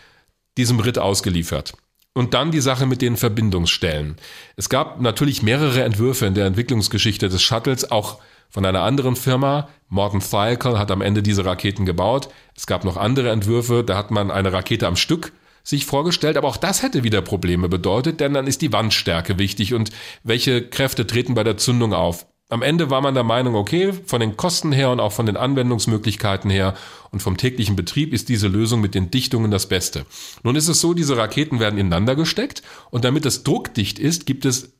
diesem 0.56 0.80
Ritt 0.80 0.98
ausgeliefert. 0.98 1.74
Und 2.12 2.34
dann 2.34 2.50
die 2.50 2.60
Sache 2.60 2.86
mit 2.86 3.02
den 3.02 3.16
Verbindungsstellen. 3.16 4.16
Es 4.56 4.68
gab 4.68 5.00
natürlich 5.00 5.42
mehrere 5.42 5.84
Entwürfe 5.84 6.26
in 6.26 6.34
der 6.34 6.46
Entwicklungsgeschichte 6.46 7.28
des 7.28 7.40
Shuttles, 7.40 7.90
auch 7.90 8.18
von 8.48 8.66
einer 8.66 8.82
anderen 8.82 9.14
Firma. 9.14 9.68
Morton 9.88 10.20
Thiokol 10.20 10.76
hat 10.76 10.90
am 10.90 11.02
Ende 11.02 11.22
diese 11.22 11.44
Raketen 11.44 11.86
gebaut. 11.86 12.28
Es 12.56 12.66
gab 12.66 12.84
noch 12.84 12.96
andere 12.96 13.30
Entwürfe, 13.30 13.84
da 13.84 13.96
hat 13.96 14.10
man 14.10 14.32
eine 14.32 14.52
Rakete 14.52 14.88
am 14.88 14.96
Stück 14.96 15.32
sich 15.62 15.86
vorgestellt, 15.86 16.36
aber 16.36 16.48
auch 16.48 16.56
das 16.56 16.82
hätte 16.82 17.04
wieder 17.04 17.22
Probleme 17.22 17.68
bedeutet, 17.68 18.20
denn 18.20 18.34
dann 18.34 18.46
ist 18.46 18.62
die 18.62 18.72
Wandstärke 18.72 19.38
wichtig 19.38 19.74
und 19.74 19.90
welche 20.22 20.68
Kräfte 20.68 21.06
treten 21.06 21.34
bei 21.34 21.44
der 21.44 21.56
Zündung 21.56 21.92
auf. 21.92 22.26
Am 22.48 22.62
Ende 22.62 22.90
war 22.90 23.00
man 23.00 23.14
der 23.14 23.22
Meinung, 23.22 23.54
okay, 23.54 23.92
von 23.92 24.20
den 24.20 24.36
Kosten 24.36 24.72
her 24.72 24.90
und 24.90 24.98
auch 24.98 25.12
von 25.12 25.24
den 25.24 25.36
Anwendungsmöglichkeiten 25.36 26.50
her 26.50 26.74
und 27.12 27.22
vom 27.22 27.36
täglichen 27.36 27.76
Betrieb 27.76 28.12
ist 28.12 28.28
diese 28.28 28.48
Lösung 28.48 28.80
mit 28.80 28.96
den 28.96 29.12
Dichtungen 29.12 29.52
das 29.52 29.68
Beste. 29.68 30.04
Nun 30.42 30.56
ist 30.56 30.66
es 30.66 30.80
so, 30.80 30.92
diese 30.92 31.16
Raketen 31.16 31.60
werden 31.60 31.78
ineinander 31.78 32.16
gesteckt 32.16 32.62
und 32.90 33.04
damit 33.04 33.24
es 33.24 33.44
druckdicht 33.44 34.00
ist, 34.00 34.26
gibt 34.26 34.44
es, 34.44 34.72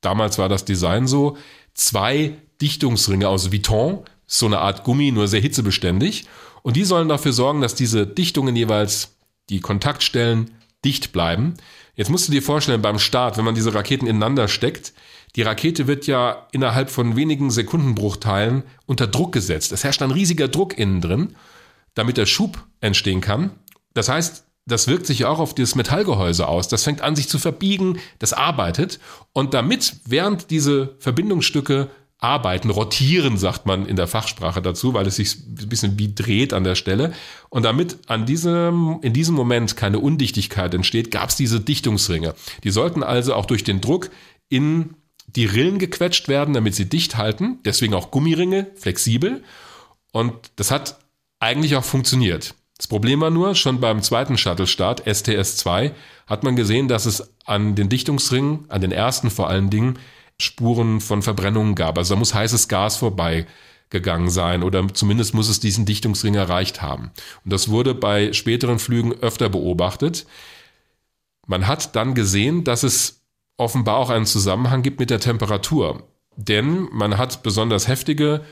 damals 0.00 0.36
war 0.38 0.48
das 0.48 0.64
Design 0.64 1.06
so, 1.06 1.36
zwei 1.74 2.38
Dichtungsringe 2.60 3.28
aus 3.28 3.52
Viton, 3.52 4.00
so 4.26 4.46
eine 4.46 4.58
Art 4.58 4.82
Gummi, 4.82 5.12
nur 5.12 5.28
sehr 5.28 5.40
hitzebeständig. 5.40 6.26
Und 6.62 6.74
die 6.74 6.84
sollen 6.84 7.08
dafür 7.08 7.32
sorgen, 7.32 7.60
dass 7.60 7.76
diese 7.76 8.06
Dichtungen 8.06 8.56
jeweils 8.56 9.15
die 9.50 9.60
Kontaktstellen 9.60 10.50
dicht 10.84 11.12
bleiben. 11.12 11.54
Jetzt 11.94 12.10
musst 12.10 12.28
du 12.28 12.32
dir 12.32 12.42
vorstellen, 12.42 12.82
beim 12.82 12.98
Start, 12.98 13.36
wenn 13.36 13.44
man 13.44 13.54
diese 13.54 13.74
Raketen 13.74 14.06
ineinander 14.06 14.48
steckt, 14.48 14.92
die 15.34 15.42
Rakete 15.42 15.86
wird 15.86 16.06
ja 16.06 16.46
innerhalb 16.52 16.90
von 16.90 17.16
wenigen 17.16 17.50
Sekundenbruchteilen 17.50 18.62
unter 18.86 19.06
Druck 19.06 19.32
gesetzt. 19.32 19.72
Es 19.72 19.84
herrscht 19.84 20.02
ein 20.02 20.10
riesiger 20.10 20.48
Druck 20.48 20.78
innen 20.78 21.00
drin, 21.00 21.36
damit 21.94 22.16
der 22.16 22.26
Schub 22.26 22.64
entstehen 22.80 23.20
kann. 23.20 23.50
Das 23.92 24.08
heißt, 24.08 24.44
das 24.66 24.88
wirkt 24.88 25.06
sich 25.06 25.24
auch 25.24 25.38
auf 25.38 25.54
das 25.54 25.74
Metallgehäuse 25.74 26.48
aus. 26.48 26.68
Das 26.68 26.84
fängt 26.84 27.00
an, 27.00 27.16
sich 27.16 27.28
zu 27.28 27.38
verbiegen, 27.38 27.98
das 28.18 28.32
arbeitet. 28.32 28.98
Und 29.32 29.54
damit, 29.54 29.96
während 30.04 30.50
diese 30.50 30.96
Verbindungsstücke 30.98 31.88
arbeiten, 32.18 32.70
rotieren, 32.70 33.36
sagt 33.36 33.66
man 33.66 33.86
in 33.86 33.96
der 33.96 34.06
Fachsprache 34.06 34.62
dazu, 34.62 34.94
weil 34.94 35.06
es 35.06 35.16
sich 35.16 35.36
ein 35.36 35.68
bisschen 35.68 35.98
wie 35.98 36.14
dreht 36.14 36.54
an 36.54 36.64
der 36.64 36.74
Stelle. 36.74 37.12
Und 37.50 37.64
damit 37.64 37.98
an 38.06 38.24
diesem, 38.24 38.98
in 39.02 39.12
diesem 39.12 39.34
Moment 39.34 39.76
keine 39.76 39.98
Undichtigkeit 39.98 40.72
entsteht, 40.72 41.10
gab 41.10 41.28
es 41.28 41.36
diese 41.36 41.60
Dichtungsringe. 41.60 42.34
Die 42.64 42.70
sollten 42.70 43.02
also 43.02 43.34
auch 43.34 43.46
durch 43.46 43.64
den 43.64 43.80
Druck 43.80 44.10
in 44.48 44.94
die 45.26 45.44
Rillen 45.44 45.78
gequetscht 45.78 46.28
werden, 46.28 46.54
damit 46.54 46.74
sie 46.74 46.88
dicht 46.88 47.16
halten. 47.16 47.58
Deswegen 47.64 47.94
auch 47.94 48.10
Gummiringe, 48.10 48.68
flexibel. 48.76 49.42
Und 50.12 50.32
das 50.56 50.70
hat 50.70 50.98
eigentlich 51.38 51.76
auch 51.76 51.84
funktioniert. 51.84 52.54
Das 52.78 52.86
Problem 52.86 53.20
war 53.20 53.30
nur, 53.30 53.54
schon 53.54 53.80
beim 53.80 54.02
zweiten 54.02 54.36
Shuttle-Start, 54.36 55.06
STS-2, 55.06 55.92
hat 56.26 56.44
man 56.44 56.56
gesehen, 56.56 56.88
dass 56.88 57.06
es 57.06 57.34
an 57.44 57.74
den 57.74 57.88
Dichtungsringen, 57.88 58.66
an 58.68 58.80
den 58.80 58.92
ersten 58.92 59.30
vor 59.30 59.48
allen 59.48 59.70
Dingen, 59.70 59.98
Spuren 60.40 61.00
von 61.00 61.22
Verbrennungen 61.22 61.74
gab. 61.74 61.98
Also 61.98 62.14
da 62.14 62.18
muss 62.18 62.34
heißes 62.34 62.68
Gas 62.68 62.96
vorbeigegangen 62.96 64.30
sein 64.30 64.62
oder 64.62 64.86
zumindest 64.92 65.34
muss 65.34 65.48
es 65.48 65.60
diesen 65.60 65.86
Dichtungsring 65.86 66.34
erreicht 66.34 66.82
haben. 66.82 67.10
Und 67.44 67.52
das 67.52 67.68
wurde 67.68 67.94
bei 67.94 68.32
späteren 68.32 68.78
Flügen 68.78 69.12
öfter 69.12 69.48
beobachtet. 69.48 70.26
Man 71.46 71.66
hat 71.66 71.96
dann 71.96 72.14
gesehen, 72.14 72.64
dass 72.64 72.82
es 72.82 73.22
offenbar 73.56 73.96
auch 73.96 74.10
einen 74.10 74.26
Zusammenhang 74.26 74.82
gibt 74.82 75.00
mit 75.00 75.10
der 75.10 75.20
Temperatur. 75.20 76.06
Denn 76.36 76.88
man 76.92 77.16
hat 77.16 77.42
besonders 77.42 77.88
heftige 77.88 78.44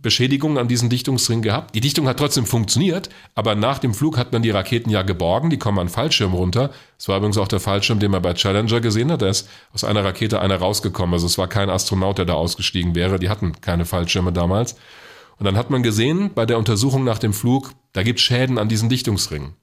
Beschädigungen 0.00 0.58
an 0.58 0.68
diesen 0.68 0.90
Dichtungsring 0.90 1.42
gehabt. 1.42 1.74
Die 1.74 1.80
Dichtung 1.80 2.06
hat 2.06 2.18
trotzdem 2.18 2.46
funktioniert, 2.46 3.08
aber 3.34 3.56
nach 3.56 3.80
dem 3.80 3.94
Flug 3.94 4.16
hat 4.16 4.32
man 4.32 4.42
die 4.42 4.50
Raketen 4.50 4.90
ja 4.90 5.02
geborgen, 5.02 5.50
die 5.50 5.58
kommen 5.58 5.80
an 5.80 5.88
Fallschirm 5.88 6.34
runter. 6.34 6.70
Das 6.96 7.08
war 7.08 7.16
übrigens 7.16 7.36
auch 7.36 7.48
der 7.48 7.58
Fallschirm, 7.58 7.98
den 7.98 8.12
man 8.12 8.22
bei 8.22 8.34
Challenger 8.34 8.80
gesehen 8.80 9.10
hat. 9.10 9.22
Da 9.22 9.28
ist 9.28 9.48
aus 9.72 9.82
einer 9.82 10.04
Rakete 10.04 10.40
einer 10.40 10.56
rausgekommen. 10.56 11.14
Also 11.14 11.26
es 11.26 11.36
war 11.36 11.48
kein 11.48 11.68
Astronaut, 11.68 12.18
der 12.18 12.26
da 12.26 12.34
ausgestiegen 12.34 12.94
wäre. 12.94 13.18
Die 13.18 13.28
hatten 13.28 13.60
keine 13.60 13.84
Fallschirme 13.84 14.32
damals. 14.32 14.76
Und 15.38 15.46
dann 15.46 15.56
hat 15.56 15.70
man 15.70 15.82
gesehen, 15.82 16.30
bei 16.32 16.46
der 16.46 16.58
Untersuchung 16.58 17.02
nach 17.02 17.18
dem 17.18 17.32
Flug, 17.32 17.72
da 17.92 18.04
gibt 18.04 18.20
Schäden 18.20 18.58
an 18.58 18.68
diesen 18.68 18.88
Dichtungsringen. 18.88 19.54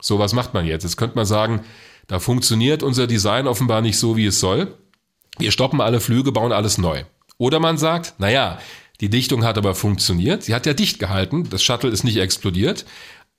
So, 0.00 0.18
was 0.20 0.32
macht 0.32 0.54
man 0.54 0.66
jetzt? 0.66 0.84
Jetzt 0.84 0.96
könnte 0.96 1.16
man 1.16 1.26
sagen, 1.26 1.60
da 2.06 2.20
funktioniert 2.20 2.82
unser 2.84 3.06
Design 3.06 3.48
offenbar 3.48 3.82
nicht 3.82 3.98
so, 3.98 4.16
wie 4.16 4.26
es 4.26 4.38
soll. 4.38 4.76
Wir 5.38 5.50
stoppen 5.50 5.80
alle 5.80 6.00
Flüge, 6.00 6.30
bauen 6.32 6.52
alles 6.52 6.78
neu. 6.78 7.04
Oder 7.38 7.58
man 7.60 7.78
sagt, 7.78 8.14
naja, 8.18 8.58
die 9.00 9.08
Dichtung 9.08 9.44
hat 9.44 9.58
aber 9.58 9.74
funktioniert. 9.74 10.44
Sie 10.44 10.54
hat 10.54 10.66
ja 10.66 10.74
dicht 10.74 10.98
gehalten. 10.98 11.48
Das 11.50 11.62
Shuttle 11.62 11.90
ist 11.90 12.04
nicht 12.04 12.18
explodiert. 12.18 12.84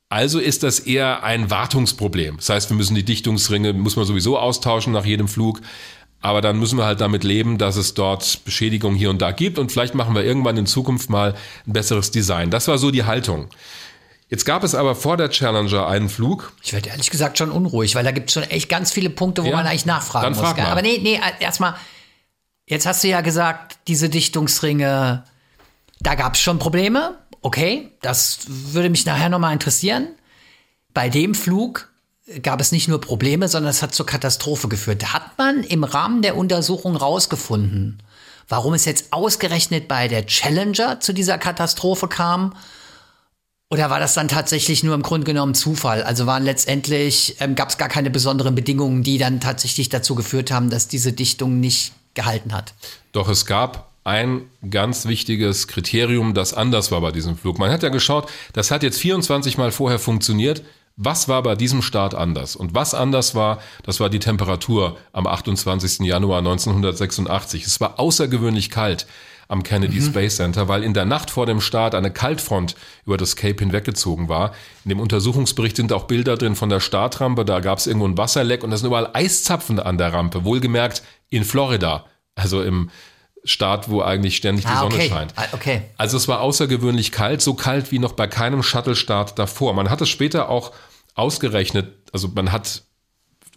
Also 0.09 0.39
ist 0.39 0.63
das 0.63 0.79
eher 0.79 1.23
ein 1.23 1.49
Wartungsproblem. 1.49 2.37
Das 2.37 2.49
heißt, 2.49 2.69
wir 2.69 2.75
müssen 2.75 2.95
die 2.95 3.05
Dichtungsringe, 3.05 3.71
muss 3.73 3.95
man 3.95 4.05
sowieso 4.05 4.37
austauschen 4.37 4.91
nach 4.91 5.05
jedem 5.05 5.27
Flug. 5.27 5.61
Aber 6.19 6.41
dann 6.41 6.59
müssen 6.59 6.77
wir 6.77 6.85
halt 6.85 7.01
damit 7.01 7.23
leben, 7.23 7.57
dass 7.57 7.77
es 7.77 7.93
dort 7.93 8.43
Beschädigungen 8.43 8.97
hier 8.97 9.09
und 9.09 9.21
da 9.21 9.31
gibt. 9.31 9.57
Und 9.57 9.71
vielleicht 9.71 9.95
machen 9.95 10.13
wir 10.13 10.23
irgendwann 10.23 10.57
in 10.57 10.65
Zukunft 10.65 11.09
mal 11.09 11.35
ein 11.65 11.73
besseres 11.73 12.11
Design. 12.11 12.51
Das 12.51 12.67
war 12.67 12.77
so 12.77 12.91
die 12.91 13.05
Haltung. 13.05 13.47
Jetzt 14.29 14.45
gab 14.45 14.63
es 14.63 14.75
aber 14.75 14.95
vor 14.95 15.17
der 15.17 15.29
Challenger 15.29 15.87
einen 15.87 16.09
Flug. 16.09 16.53
Ich 16.63 16.73
werde 16.73 16.89
ehrlich 16.89 17.09
gesagt 17.09 17.37
schon 17.37 17.51
unruhig, 17.51 17.95
weil 17.95 18.03
da 18.03 18.11
gibt 18.11 18.29
es 18.29 18.33
schon 18.33 18.43
echt 18.43 18.69
ganz 18.69 18.91
viele 18.91 19.09
Punkte, 19.09 19.43
wo 19.43 19.49
ja, 19.49 19.57
man 19.57 19.67
eigentlich 19.67 19.85
nachfragen 19.85 20.23
dann 20.23 20.33
muss. 20.33 20.41
Frag 20.41 20.57
mal. 20.57 20.71
Aber 20.71 20.81
nee, 20.81 20.99
nee, 21.01 21.19
erstmal, 21.39 21.75
jetzt 22.65 22.85
hast 22.85 23.03
du 23.03 23.09
ja 23.09 23.21
gesagt, 23.21 23.79
diese 23.87 24.09
Dichtungsringe 24.09 25.25
da 26.01 26.15
gab 26.15 26.35
es 26.35 26.41
schon 26.41 26.59
Probleme. 26.59 27.17
Okay, 27.41 27.91
das 28.01 28.39
würde 28.47 28.89
mich 28.89 29.05
nachher 29.05 29.29
nochmal 29.29 29.53
interessieren. 29.53 30.09
Bei 30.93 31.09
dem 31.09 31.33
Flug 31.33 31.91
gab 32.43 32.61
es 32.61 32.71
nicht 32.71 32.87
nur 32.87 33.01
Probleme, 33.01 33.47
sondern 33.47 33.71
es 33.71 33.81
hat 33.81 33.95
zur 33.95 34.05
Katastrophe 34.05 34.67
geführt. 34.67 35.13
Hat 35.13 35.37
man 35.37 35.63
im 35.63 35.83
Rahmen 35.83 36.21
der 36.21 36.37
Untersuchung 36.37 36.95
rausgefunden, 36.95 38.01
warum 38.47 38.73
es 38.73 38.85
jetzt 38.85 39.11
ausgerechnet 39.11 39.87
bei 39.87 40.07
der 40.07 40.25
Challenger 40.25 40.99
zu 40.99 41.13
dieser 41.13 41.37
Katastrophe 41.37 42.07
kam? 42.07 42.55
Oder 43.69 43.89
war 43.89 44.01
das 44.01 44.13
dann 44.13 44.27
tatsächlich 44.27 44.83
nur 44.83 44.93
im 44.95 45.01
Grunde 45.01 45.25
genommen 45.25 45.55
Zufall? 45.55 46.03
Also 46.03 46.25
waren 46.25 46.43
letztendlich, 46.43 47.37
ähm, 47.39 47.55
gab 47.55 47.69
es 47.69 47.77
gar 47.77 47.87
keine 47.87 48.09
besonderen 48.09 48.53
Bedingungen, 48.53 49.01
die 49.01 49.17
dann 49.17 49.39
tatsächlich 49.39 49.87
dazu 49.87 50.13
geführt 50.13 50.51
haben, 50.51 50.69
dass 50.69 50.89
diese 50.89 51.13
Dichtung 51.13 51.61
nicht 51.61 51.93
gehalten 52.13 52.53
hat? 52.53 52.73
Doch 53.13 53.29
es 53.29 53.45
gab 53.45 53.90
ein 54.03 54.49
ganz 54.69 55.05
wichtiges 55.05 55.67
Kriterium, 55.67 56.33
das 56.33 56.53
anders 56.53 56.91
war 56.91 57.01
bei 57.01 57.11
diesem 57.11 57.37
Flug. 57.37 57.59
Man 57.59 57.71
hat 57.71 57.83
ja 57.83 57.89
geschaut, 57.89 58.29
das 58.53 58.71
hat 58.71 58.83
jetzt 58.83 58.99
24 58.99 59.57
Mal 59.57 59.71
vorher 59.71 59.99
funktioniert. 59.99 60.63
Was 60.97 61.27
war 61.27 61.41
bei 61.43 61.55
diesem 61.55 61.81
Start 61.81 62.15
anders? 62.15 62.55
Und 62.55 62.75
was 62.75 62.93
anders 62.93 63.33
war, 63.33 63.59
das 63.83 63.99
war 63.99 64.09
die 64.09 64.19
Temperatur 64.19 64.97
am 65.13 65.25
28. 65.25 65.99
Januar 66.05 66.39
1986. 66.39 67.65
Es 67.65 67.79
war 67.79 67.99
außergewöhnlich 67.99 68.69
kalt 68.69 69.07
am 69.47 69.63
Kennedy 69.63 69.99
mhm. 69.99 70.05
Space 70.05 70.37
Center, 70.37 70.67
weil 70.67 70.83
in 70.83 70.93
der 70.93 71.05
Nacht 71.05 71.29
vor 71.29 71.45
dem 71.45 71.59
Start 71.59 71.93
eine 71.93 72.11
Kaltfront 72.11 72.75
über 73.05 73.17
das 73.17 73.35
Cape 73.35 73.59
hinweggezogen 73.59 74.29
war. 74.29 74.53
In 74.85 74.89
dem 74.89 74.99
Untersuchungsbericht 74.99 75.75
sind 75.75 75.91
auch 75.91 76.05
Bilder 76.05 76.37
drin 76.37 76.55
von 76.55 76.69
der 76.69 76.79
Startrampe. 76.79 77.43
Da 77.43 77.59
gab 77.59 77.79
es 77.79 77.87
irgendwo 77.87 78.07
ein 78.07 78.17
Wasserleck 78.17 78.63
und 78.63 78.71
da 78.71 78.77
sind 78.77 78.87
überall 78.87 79.09
Eiszapfen 79.13 79.79
an 79.79 79.97
der 79.97 80.13
Rampe. 80.13 80.45
Wohlgemerkt 80.45 81.03
in 81.29 81.43
Florida, 81.43 82.05
also 82.35 82.63
im 82.63 82.89
Start, 83.43 83.89
wo 83.89 84.01
eigentlich 84.01 84.37
ständig 84.37 84.65
die 84.65 84.71
ah, 84.71 84.81
Sonne 84.81 84.95
okay. 84.95 85.09
scheint. 85.09 85.33
Ah, 85.35 85.47
okay. 85.53 85.81
Also 85.97 86.17
es 86.17 86.27
war 86.27 86.41
außergewöhnlich 86.41 87.11
kalt, 87.11 87.41
so 87.41 87.55
kalt 87.55 87.91
wie 87.91 87.99
noch 87.99 88.13
bei 88.13 88.27
keinem 88.27 88.61
Shuttle-Start 88.61 89.39
davor. 89.39 89.73
Man 89.73 89.89
hat 89.89 90.01
es 90.01 90.09
später 90.09 90.49
auch 90.49 90.71
ausgerechnet, 91.15 91.93
also 92.11 92.27
man 92.29 92.51
hat 92.51 92.83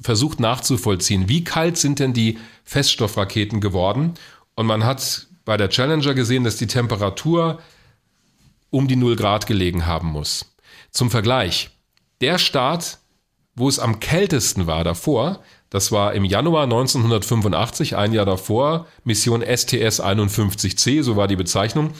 versucht 0.00 0.40
nachzuvollziehen, 0.40 1.28
wie 1.28 1.44
kalt 1.44 1.76
sind 1.76 1.98
denn 1.98 2.12
die 2.12 2.38
Feststoffraketen 2.64 3.60
geworden. 3.60 4.14
Und 4.54 4.66
man 4.66 4.84
hat 4.84 5.26
bei 5.44 5.56
der 5.56 5.68
Challenger 5.68 6.14
gesehen, 6.14 6.44
dass 6.44 6.56
die 6.56 6.66
Temperatur 6.66 7.60
um 8.70 8.88
die 8.88 8.96
0 8.96 9.16
Grad 9.16 9.46
gelegen 9.46 9.86
haben 9.86 10.08
muss. 10.08 10.54
Zum 10.90 11.10
Vergleich, 11.10 11.70
der 12.20 12.38
Start, 12.38 12.98
wo 13.54 13.68
es 13.68 13.78
am 13.78 14.00
kältesten 14.00 14.66
war 14.66 14.82
davor, 14.82 15.42
das 15.74 15.90
war 15.90 16.14
im 16.14 16.24
Januar 16.24 16.62
1985, 16.62 17.96
ein 17.96 18.12
Jahr 18.12 18.24
davor, 18.24 18.86
Mission 19.02 19.42
STS 19.42 20.00
51C, 20.00 21.02
so 21.02 21.16
war 21.16 21.26
die 21.26 21.34
Bezeichnung. 21.34 21.90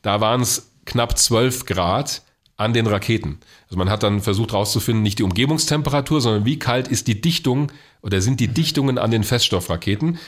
Da 0.00 0.22
waren 0.22 0.40
es 0.40 0.72
knapp 0.86 1.18
12 1.18 1.66
Grad 1.66 2.22
an 2.56 2.72
den 2.72 2.86
Raketen. 2.86 3.40
Also 3.66 3.76
man 3.76 3.90
hat 3.90 4.02
dann 4.02 4.22
versucht 4.22 4.52
herauszufinden, 4.52 5.02
nicht 5.02 5.18
die 5.18 5.24
Umgebungstemperatur, 5.24 6.22
sondern 6.22 6.46
wie 6.46 6.58
kalt 6.58 6.88
ist 6.88 7.06
die 7.06 7.20
Dichtung 7.20 7.70
oder 8.00 8.22
sind 8.22 8.40
die 8.40 8.48
Dichtungen 8.48 8.96
an 8.96 9.10
den 9.10 9.24
Feststoffraketen 9.24 10.18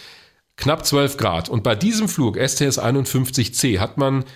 knapp 0.56 0.84
12 0.84 1.16
Grad. 1.16 1.48
Und 1.48 1.62
bei 1.62 1.74
diesem 1.74 2.06
Flug 2.06 2.36
STS 2.36 2.78
51C 2.78 3.78
hat 3.78 3.96
man 3.96 4.26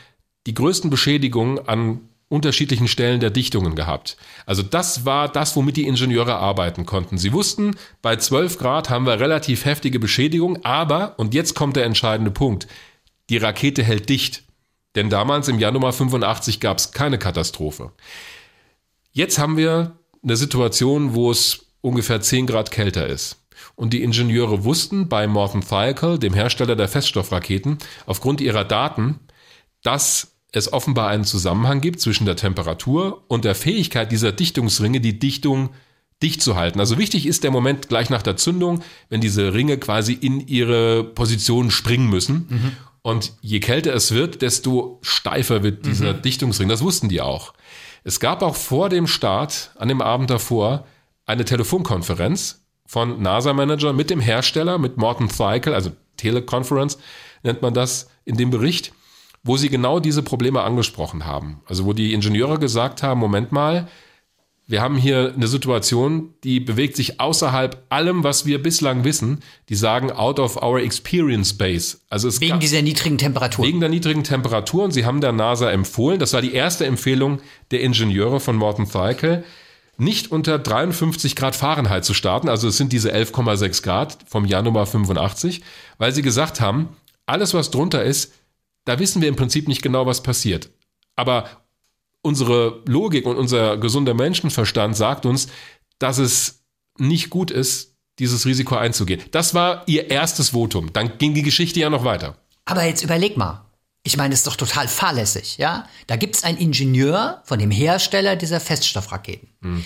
die 0.47 0.55
größten 0.55 0.89
Beschädigungen 0.89 1.69
an 1.69 2.01
unterschiedlichen 2.29 2.89
Stellen 2.89 3.21
der 3.21 3.31
Dichtungen 3.31 3.75
gehabt. 3.75 4.17
Also 4.45 4.63
das 4.63 5.05
war 5.05 5.29
das, 5.29 5.57
womit 5.57 5.77
die 5.77 5.87
Ingenieure 5.87 6.37
arbeiten 6.37 6.85
konnten. 6.85 7.17
Sie 7.17 7.33
wussten, 7.33 7.77
bei 8.03 8.17
12 8.17 8.59
Grad 8.59 8.91
haben 8.91 9.07
wir 9.07 9.19
relativ 9.19 9.65
heftige 9.65 9.99
Beschädigung, 9.99 10.65
aber, 10.65 11.19
und 11.19 11.35
jetzt 11.35 11.55
kommt 11.55 11.77
der 11.77 11.85
entscheidende 11.85 12.31
Punkt, 12.31 12.69
die 13.31 13.39
Rakete 13.39 13.83
hält 13.83 14.09
dicht. 14.09 14.43
Denn 14.95 15.11
damals 15.11 15.49
im 15.49 15.59
Januar 15.59 15.93
85 15.93 16.61
gab 16.61 16.79
es 16.79 16.93
keine 16.93 17.19
Katastrophe. 17.19 17.93
Jetzt 19.13 19.39
haben 19.39 19.57
wir 19.57 19.97
eine 20.23 20.37
Situation, 20.37 21.15
wo 21.15 21.31
es 21.31 21.67
ungefähr 21.81 22.21
10 22.21 22.47
Grad 22.47 22.71
kälter 22.71 23.07
ist. 23.07 23.37
Und 23.75 23.93
die 23.93 24.03
Ingenieure 24.03 24.65
wussten 24.65 25.09
bei 25.09 25.27
Morton 25.27 25.63
Thiokol, 25.63 26.19
dem 26.19 26.35
Hersteller 26.35 26.77
der 26.77 26.89
Feststoffraketen, 26.89 27.79
aufgrund 28.07 28.41
ihrer 28.41 28.65
Daten, 28.65 29.21
dass 29.83 30.38
es 30.53 30.73
offenbar 30.73 31.09
einen 31.09 31.25
Zusammenhang 31.25 31.81
gibt 31.81 32.01
zwischen 32.01 32.25
der 32.25 32.37
Temperatur 32.37 33.23
und 33.29 33.45
der 33.45 33.55
Fähigkeit 33.55 34.11
dieser 34.11 34.33
Dichtungsringe, 34.33 35.01
die 35.01 35.19
Dichtung 35.19 35.71
dicht 36.23 36.43
zu 36.43 36.57
halten. 36.57 36.81
Also 36.81 36.99
wichtig 36.99 37.27
ist 37.27 37.45
der 37.45 37.51
Moment 37.51 37.89
gleich 37.89 38.11
nach 38.11 38.23
der 38.23 38.37
Zündung, 38.37 38.83
wenn 39.09 39.21
diese 39.21 39.55
Ringe 39.55 39.79
quasi 39.79 40.15
in 40.15 40.47
ihre 40.47 41.05
Position 41.05 41.71
springen 41.71 42.09
müssen. 42.09 42.47
Mhm. 42.49 42.73
Und 43.03 43.33
je 43.41 43.61
kälter 43.61 43.95
es 43.95 44.13
wird, 44.13 44.43
desto 44.43 44.99
steifer 45.03 45.63
wird 45.63 45.87
dieser 45.87 46.15
mhm. 46.15 46.23
Dichtungsring. 46.23 46.69
Das 46.69 46.83
wussten 46.83 47.09
die 47.09 47.21
auch. 47.21 47.55
Es 48.05 48.21
gab 48.21 48.43
auch 48.43 48.57
vor 48.57 48.89
dem 48.89 49.07
Start, 49.07 49.71
an 49.77 49.89
dem 49.89 50.01
Abend 50.01 50.31
davor, 50.31 50.87
eine 51.25 51.45
Telefonkonferenz 51.45 52.65
von 52.87 53.21
NASA-Manager 53.21 53.93
mit 53.93 54.11
dem 54.11 54.21
Hersteller, 54.21 54.79
mit 54.79 54.97
Morton 54.97 55.29
Thiokol, 55.29 55.75
also 55.75 55.93
Teleconference 56.17 56.99
nennt 57.43 57.63
man 57.63 57.75
das 57.75 58.09
in 58.25 58.37
dem 58.37 58.51
Bericht, 58.51 58.93
wo 59.43 59.57
sie 59.57 59.69
genau 59.69 60.01
diese 60.01 60.23
Probleme 60.23 60.63
angesprochen 60.63 61.27
haben. 61.27 61.61
Also 61.67 61.85
wo 61.87 61.93
die 61.93 62.13
Ingenieure 62.13 62.59
gesagt 62.59 63.03
haben, 63.03 63.21
Moment 63.21 63.53
mal, 63.53 63.89
wir 64.71 64.83
haben 64.83 64.97
hier 64.97 65.33
eine 65.35 65.47
Situation, 65.47 66.35
die 66.45 66.61
bewegt 66.61 66.95
sich 66.95 67.21
außerhalb 67.21 67.87
allem, 67.89 68.23
was 68.23 68.45
wir 68.45 68.63
bislang 68.63 69.03
wissen. 69.03 69.41
Die 69.71 69.75
sagen 69.75 70.13
out 70.13 70.39
of 70.39 70.63
our 70.63 70.79
experience 70.79 71.57
base. 71.57 71.97
Also 72.11 72.29
es 72.29 72.43
wegen 72.43 72.61
dieser 72.61 72.83
niedrigen 72.83 73.17
Temperatur. 73.17 73.65
Wegen 73.65 73.81
der 73.81 73.89
niedrigen 73.89 74.25
Temperatur. 74.25 74.85
Und 74.85 74.91
sie 74.93 75.07
haben 75.07 75.23
der 75.23 75.33
NASA 75.33 75.71
empfohlen, 75.71 76.19
das 76.19 76.35
war 76.35 76.43
die 76.43 76.53
erste 76.53 76.85
Empfehlung 76.85 77.41
der 77.71 77.81
Ingenieure 77.81 78.41
von 78.41 78.57
Morton 78.57 78.87
Thiokol, 78.87 79.43
nicht 79.97 80.31
unter 80.31 80.59
53 80.59 81.35
Grad 81.35 81.57
Fahrenheit 81.57 82.05
zu 82.05 82.13
starten. 82.13 82.51
Also 82.51 82.69
es 82.69 82.77
sind 82.77 82.93
diese 82.93 83.11
11,6 83.11 83.83
Grad 83.83 84.19
vom 84.27 84.45
Januar 84.45 84.85
85, 84.85 85.63
weil 85.97 86.13
sie 86.13 86.23
gesagt 86.23 86.61
haben, 86.61 86.91
alles 87.25 87.55
was 87.55 87.71
drunter 87.71 88.05
ist, 88.05 88.35
da 88.85 88.99
wissen 88.99 89.23
wir 89.23 89.29
im 89.29 89.37
Prinzip 89.37 89.69
nicht 89.69 89.83
genau, 89.83 90.07
was 90.07 90.23
passiert. 90.23 90.71
Aber 91.17 91.49
unsere 92.23 92.83
Logik 92.87 93.27
und 93.27 93.37
unser 93.37 93.77
gesunder 93.77 94.15
Menschenverstand 94.15 94.97
sagt 94.97 95.27
uns, 95.27 95.49
dass 95.99 96.19
es 96.19 96.65
nicht 96.99 97.31
gut 97.31 97.51
ist, 97.51 97.97
dieses 98.19 98.47
Risiko 98.47 98.77
einzugehen. 98.77 99.23
Das 99.31 99.55
war 99.55 99.83
ihr 99.87 100.11
erstes 100.11 100.51
Votum. 100.51 100.93
Dann 100.93 101.19
ging 101.19 101.35
die 101.35 101.43
Geschichte 101.43 101.81
ja 101.81 101.91
noch 101.91 102.05
weiter. 102.05 102.37
Aber 102.65 102.85
jetzt 102.85 103.03
überleg 103.03 103.37
mal. 103.37 103.65
Ich 104.03 104.17
meine, 104.17 104.33
es 104.33 104.41
ist 104.41 104.47
doch 104.47 104.57
total 104.57 104.89
fahrlässig, 104.89 105.59
ja? 105.59 105.87
Da 106.07 106.17
gibt 106.17 106.37
es 106.37 106.45
einen 106.45 106.59
Ingenieur 106.59 107.43
von 107.45 107.59
dem 107.59 107.71
Hersteller 107.71 108.37
dieser 108.37 108.61
Feststoffraketen. 108.61 109.49
Hm. 109.63 109.85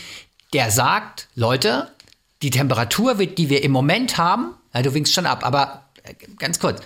Der 0.52 0.70
sagt, 0.70 1.28
Leute, 1.34 1.90
die 2.42 2.50
Temperatur, 2.50 3.14
die 3.14 3.48
wir 3.48 3.62
im 3.62 3.72
Moment 3.72 4.18
haben, 4.18 4.54
ja, 4.74 4.82
du 4.82 4.94
winkst 4.94 5.12
schon 5.12 5.26
ab, 5.26 5.44
aber 5.44 5.88
äh, 6.02 6.14
ganz 6.38 6.58
kurz, 6.58 6.80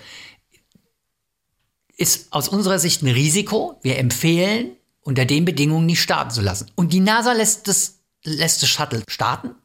ist 1.97 2.31
aus 2.31 2.47
unserer 2.47 2.79
Sicht 2.79 3.01
ein 3.01 3.09
Risiko. 3.09 3.79
Wir 3.81 3.97
empfehlen, 3.97 4.71
unter 5.01 5.25
den 5.25 5.45
Bedingungen 5.45 5.85
nicht 5.85 6.01
starten 6.01 6.31
zu 6.31 6.41
lassen. 6.41 6.71
Und 6.75 6.93
die 6.93 6.99
NASA 6.99 7.33
lässt 7.33 7.67
das, 7.67 7.99
lässt 8.23 8.61
das 8.61 8.69
Shuttle 8.69 9.03
starten? 9.09 9.55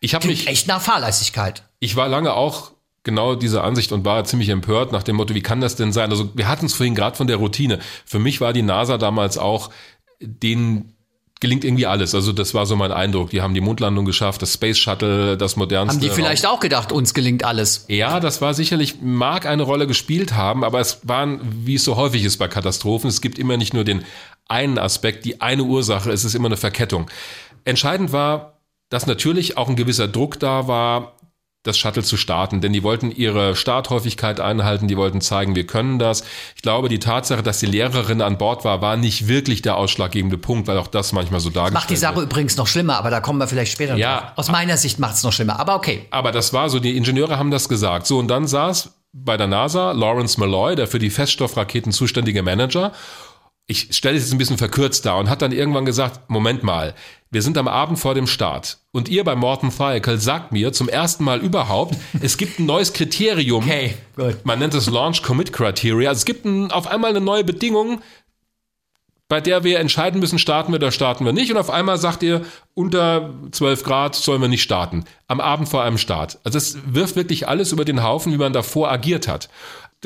Ich 0.00 0.14
habe 0.14 0.26
mich 0.26 0.46
echt 0.46 0.68
nach 0.68 0.82
Fahrlässigkeit. 0.82 1.62
Ich 1.80 1.96
war 1.96 2.08
lange 2.08 2.34
auch 2.34 2.72
genau 3.02 3.36
diese 3.36 3.62
Ansicht 3.62 3.92
und 3.92 4.04
war 4.04 4.24
ziemlich 4.24 4.48
empört 4.48 4.92
nach 4.92 5.04
dem 5.04 5.16
Motto, 5.16 5.34
wie 5.34 5.42
kann 5.42 5.60
das 5.60 5.76
denn 5.76 5.92
sein? 5.92 6.10
Also 6.10 6.36
wir 6.36 6.48
hatten 6.48 6.66
es 6.66 6.74
vorhin 6.74 6.94
gerade 6.94 7.16
von 7.16 7.28
der 7.28 7.36
Routine. 7.36 7.78
Für 8.04 8.18
mich 8.18 8.40
war 8.40 8.52
die 8.52 8.62
NASA 8.62 8.98
damals 8.98 9.38
auch 9.38 9.70
den 10.20 10.95
gelingt 11.40 11.64
irgendwie 11.64 11.86
alles. 11.86 12.14
Also 12.14 12.32
das 12.32 12.54
war 12.54 12.64
so 12.64 12.76
mein 12.76 12.92
Eindruck. 12.92 13.30
Die 13.30 13.42
haben 13.42 13.52
die 13.52 13.60
Mondlandung 13.60 14.04
geschafft, 14.04 14.40
das 14.40 14.54
Space 14.54 14.78
Shuttle, 14.78 15.36
das 15.36 15.56
modernste. 15.56 15.96
Haben 15.96 16.00
die 16.00 16.10
vielleicht 16.10 16.46
auch 16.46 16.60
gedacht, 16.60 16.92
uns 16.92 17.12
gelingt 17.12 17.44
alles? 17.44 17.84
Ja, 17.88 18.20
das 18.20 18.40
war 18.40 18.54
sicherlich, 18.54 19.02
mag 19.02 19.44
eine 19.44 19.62
Rolle 19.62 19.86
gespielt 19.86 20.34
haben, 20.34 20.64
aber 20.64 20.80
es 20.80 21.00
waren, 21.02 21.40
wie 21.42 21.74
es 21.74 21.84
so 21.84 21.96
häufig 21.96 22.24
ist 22.24 22.38
bei 22.38 22.48
Katastrophen, 22.48 23.08
es 23.08 23.20
gibt 23.20 23.38
immer 23.38 23.56
nicht 23.56 23.74
nur 23.74 23.84
den 23.84 24.04
einen 24.48 24.78
Aspekt, 24.78 25.24
die 25.24 25.40
eine 25.40 25.64
Ursache, 25.64 26.10
es 26.10 26.24
ist 26.24 26.34
immer 26.34 26.46
eine 26.46 26.56
Verkettung. 26.56 27.10
Entscheidend 27.64 28.12
war, 28.12 28.60
dass 28.88 29.06
natürlich 29.06 29.56
auch 29.56 29.68
ein 29.68 29.76
gewisser 29.76 30.08
Druck 30.08 30.38
da 30.38 30.68
war, 30.68 31.15
das 31.66 31.78
Shuttle 31.78 32.02
zu 32.02 32.16
starten, 32.16 32.60
denn 32.60 32.72
die 32.72 32.82
wollten 32.82 33.10
ihre 33.10 33.56
Starthäufigkeit 33.56 34.40
einhalten, 34.40 34.88
die 34.88 34.96
wollten 34.96 35.20
zeigen, 35.20 35.54
wir 35.54 35.66
können 35.66 35.98
das. 35.98 36.24
Ich 36.54 36.62
glaube, 36.62 36.88
die 36.88 36.98
Tatsache, 36.98 37.42
dass 37.42 37.58
die 37.58 37.66
Lehrerin 37.66 38.20
an 38.22 38.38
Bord 38.38 38.64
war, 38.64 38.80
war 38.80 38.96
nicht 38.96 39.28
wirklich 39.28 39.62
der 39.62 39.76
ausschlaggebende 39.76 40.38
Punkt, 40.38 40.68
weil 40.68 40.78
auch 40.78 40.88
das 40.88 41.12
manchmal 41.12 41.40
so 41.40 41.50
dargestellt 41.50 41.74
wird. 41.74 41.82
Macht 41.82 41.90
die 41.90 41.96
Sache 41.96 42.16
wird. 42.16 42.26
übrigens 42.26 42.56
noch 42.56 42.66
schlimmer, 42.66 42.98
aber 42.98 43.10
da 43.10 43.20
kommen 43.20 43.38
wir 43.38 43.48
vielleicht 43.48 43.72
später 43.72 43.96
ja, 43.96 44.20
drauf. 44.20 44.32
Aus 44.36 44.50
meiner 44.50 44.76
Sicht 44.76 44.98
macht 44.98 45.14
es 45.14 45.22
noch 45.22 45.32
schlimmer, 45.32 45.58
aber 45.58 45.76
okay. 45.76 46.06
Aber 46.10 46.32
das 46.32 46.52
war 46.52 46.70
so, 46.70 46.80
die 46.80 46.96
Ingenieure 46.96 47.38
haben 47.38 47.50
das 47.50 47.68
gesagt. 47.68 48.06
So, 48.06 48.18
und 48.18 48.28
dann 48.28 48.46
saß 48.46 48.92
bei 49.12 49.36
der 49.36 49.46
NASA 49.46 49.92
Lawrence 49.92 50.38
Malloy, 50.38 50.76
der 50.76 50.86
für 50.86 50.98
die 50.98 51.10
Feststoffraketen 51.10 51.92
zuständige 51.92 52.42
Manager, 52.42 52.92
ich 53.66 53.96
stelle 53.96 54.16
es 54.16 54.24
jetzt 54.24 54.32
ein 54.32 54.38
bisschen 54.38 54.58
verkürzt 54.58 55.04
dar 55.06 55.18
und 55.18 55.28
hat 55.28 55.42
dann 55.42 55.52
irgendwann 55.52 55.84
gesagt, 55.84 56.30
Moment 56.30 56.62
mal, 56.62 56.94
wir 57.30 57.42
sind 57.42 57.58
am 57.58 57.68
Abend 57.68 57.98
vor 57.98 58.14
dem 58.14 58.26
Start 58.26 58.78
und 58.92 59.08
ihr 59.08 59.24
bei 59.24 59.34
Morton 59.34 59.70
Thiokol 59.70 60.18
sagt 60.18 60.52
mir 60.52 60.72
zum 60.72 60.88
ersten 60.88 61.24
Mal 61.24 61.40
überhaupt, 61.40 61.96
es 62.20 62.36
gibt 62.36 62.58
ein 62.58 62.66
neues 62.66 62.92
Kriterium. 62.92 63.64
Okay, 63.64 63.94
gut. 64.14 64.44
Man 64.44 64.58
nennt 64.58 64.74
es 64.74 64.88
Launch 64.88 65.22
Commit 65.22 65.52
Criteria. 65.52 66.08
Also 66.08 66.20
es 66.20 66.24
gibt 66.24 66.44
ein, 66.44 66.70
auf 66.70 66.86
einmal 66.86 67.10
eine 67.10 67.20
neue 67.20 67.44
Bedingung, 67.44 68.00
bei 69.28 69.40
der 69.40 69.64
wir 69.64 69.80
entscheiden 69.80 70.20
müssen, 70.20 70.38
starten 70.38 70.70
wir 70.72 70.76
oder 70.76 70.92
starten 70.92 71.24
wir 71.24 71.32
nicht. 71.32 71.50
Und 71.50 71.56
auf 71.56 71.70
einmal 71.70 71.98
sagt 71.98 72.22
ihr, 72.22 72.44
unter 72.74 73.34
12 73.50 73.82
Grad 73.82 74.14
sollen 74.14 74.40
wir 74.40 74.48
nicht 74.48 74.62
starten. 74.62 75.04
Am 75.26 75.40
Abend 75.40 75.68
vor 75.68 75.82
einem 75.82 75.98
Start. 75.98 76.38
Also 76.44 76.58
es 76.58 76.78
wirft 76.86 77.16
wirklich 77.16 77.48
alles 77.48 77.72
über 77.72 77.84
den 77.84 78.04
Haufen, 78.04 78.32
wie 78.32 78.36
man 78.38 78.52
davor 78.52 78.90
agiert 78.90 79.26
hat. 79.26 79.48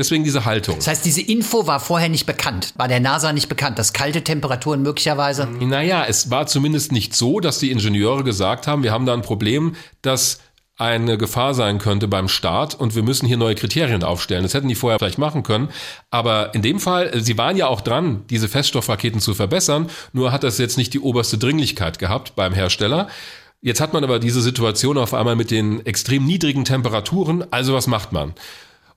Deswegen 0.01 0.25
diese 0.25 0.47
Haltung. 0.47 0.77
Das 0.77 0.87
heißt, 0.87 1.05
diese 1.05 1.21
Info 1.21 1.67
war 1.67 1.79
vorher 1.79 2.09
nicht 2.09 2.25
bekannt, 2.25 2.73
war 2.79 2.89
der 2.89 3.01
NASA 3.01 3.35
nicht 3.35 3.51
bekannt, 3.51 3.79
dass 3.79 3.93
kalte 3.93 4.25
Temperaturen 4.25 4.81
möglicherweise. 4.81 5.47
Naja, 5.47 6.07
es 6.09 6.31
war 6.31 6.47
zumindest 6.47 6.91
nicht 6.91 7.15
so, 7.15 7.39
dass 7.39 7.59
die 7.59 7.71
Ingenieure 7.71 8.25
gesagt 8.25 8.67
haben, 8.67 8.83
wir 8.83 8.93
haben 8.93 9.05
da 9.05 9.13
ein 9.13 9.21
Problem, 9.21 9.77
das 10.01 10.41
eine 10.79 11.19
Gefahr 11.19 11.53
sein 11.53 11.79
könnte 11.79 12.09
beim 12.09 12.29
Start 12.29 12.75
und 12.75 12.95
wir 12.95 13.03
müssen 13.03 13.27
hier 13.27 13.37
neue 13.37 13.55
Kriterien 13.55 14.03
aufstellen. 14.03 14.43
Das 14.43 14.55
hätten 14.55 14.69
die 14.69 14.75
vorher 14.75 14.99
vielleicht 14.99 15.19
machen 15.19 15.43
können. 15.43 15.69
Aber 16.11 16.55
in 16.55 16.63
dem 16.63 16.81
Fall, 16.81 17.21
sie 17.23 17.37
waren 17.37 17.59
ja 17.59 17.67
auch 17.67 17.83
dran, 17.83 18.25
diese 18.31 18.49
Feststoffraketen 18.49 19.21
zu 19.21 19.35
verbessern, 19.35 19.91
nur 20.15 20.33
hat 20.33 20.45
das 20.45 20.57
jetzt 20.57 20.79
nicht 20.79 20.95
die 20.95 21.01
oberste 21.01 21.37
Dringlichkeit 21.37 21.99
gehabt 21.99 22.35
beim 22.37 22.55
Hersteller. 22.55 23.09
Jetzt 23.61 23.83
hat 23.83 23.93
man 23.93 24.03
aber 24.03 24.19
diese 24.19 24.41
Situation 24.41 24.97
auf 24.97 25.13
einmal 25.13 25.37
mit 25.37 25.51
den 25.51 25.85
extrem 25.85 26.25
niedrigen 26.25 26.65
Temperaturen. 26.65 27.45
Also 27.51 27.75
was 27.75 27.87
macht 27.87 28.13
man? 28.13 28.33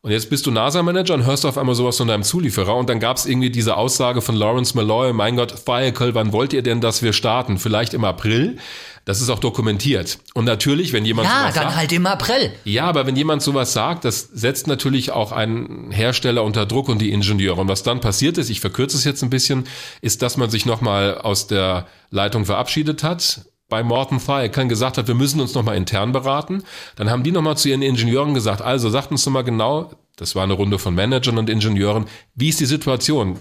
Und 0.05 0.11
jetzt 0.11 0.29
bist 0.29 0.45
du 0.45 0.51
NASA-Manager 0.51 1.13
und 1.13 1.25
hörst 1.25 1.45
auf 1.45 1.57
einmal 1.57 1.75
sowas 1.75 1.95
von 1.95 2.09
deinem 2.09 2.23
Zulieferer 2.23 2.75
und 2.75 2.89
dann 2.89 2.99
gab 2.99 3.15
es 3.15 3.25
irgendwie 3.25 3.49
diese 3.49 3.77
Aussage 3.77 4.21
von 4.21 4.35
Lawrence 4.35 4.75
Malloy, 4.75 5.13
mein 5.13 5.37
Gott, 5.37 5.63
Thiokol, 5.65 6.13
wann 6.13 6.33
wollt 6.33 6.51
ihr 6.51 6.61
denn, 6.61 6.81
dass 6.81 7.01
wir 7.01 7.13
starten? 7.13 7.57
Vielleicht 7.57 7.93
im 7.93 8.03
April? 8.03 8.57
Das 9.05 9.21
ist 9.21 9.29
auch 9.29 9.39
dokumentiert. 9.39 10.19
Und 10.33 10.43
natürlich, 10.43 10.91
wenn 10.91 11.05
jemand 11.05 11.29
ja, 11.29 11.39
sowas 11.39 11.53
dann 11.53 11.63
sagt, 11.63 11.75
halt 11.77 11.91
im 11.93 12.05
April. 12.05 12.51
ja, 12.65 12.83
aber 12.83 13.07
wenn 13.07 13.15
jemand 13.15 13.43
sowas 13.43 13.71
sagt, 13.71 14.03
das 14.03 14.27
setzt 14.33 14.67
natürlich 14.67 15.11
auch 15.11 15.31
einen 15.31 15.91
Hersteller 15.91 16.43
unter 16.43 16.65
Druck 16.65 16.89
und 16.89 16.99
die 16.99 17.13
Ingenieure. 17.13 17.61
Und 17.61 17.69
was 17.69 17.83
dann 17.83 18.01
passiert 18.01 18.37
ist, 18.37 18.49
ich 18.49 18.59
verkürze 18.59 18.97
es 18.97 19.05
jetzt 19.05 19.23
ein 19.23 19.29
bisschen, 19.29 19.63
ist, 20.01 20.21
dass 20.21 20.35
man 20.35 20.49
sich 20.49 20.65
nochmal 20.65 21.17
aus 21.17 21.47
der 21.47 21.87
Leitung 22.11 22.43
verabschiedet 22.43 23.03
hat 23.03 23.45
bei 23.73 23.81
Morton 23.81 24.19
Thiokon 24.19 24.69
gesagt 24.69 24.99
hat, 24.99 25.07
wir 25.07 25.15
müssen 25.15 25.41
uns 25.41 25.55
nochmal 25.55 25.75
intern 25.77 26.11
beraten. 26.11 26.61
Dann 26.95 27.09
haben 27.09 27.23
die 27.23 27.31
nochmal 27.31 27.57
zu 27.57 27.69
ihren 27.69 27.81
Ingenieuren 27.81 28.35
gesagt, 28.35 28.61
also 28.61 28.87
sagt 28.91 29.09
uns 29.09 29.23
doch 29.23 29.31
mal 29.31 29.41
genau, 29.41 29.89
das 30.15 30.35
war 30.35 30.43
eine 30.43 30.53
Runde 30.53 30.77
von 30.77 30.93
Managern 30.93 31.39
und 31.39 31.49
Ingenieuren, 31.49 32.05
wie 32.35 32.49
ist 32.49 32.59
die 32.59 32.67
Situation? 32.67 33.39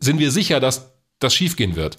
Sind 0.00 0.20
wir 0.20 0.30
sicher, 0.30 0.58
dass 0.58 0.94
das 1.18 1.34
schiefgehen 1.34 1.76
wird? 1.76 1.98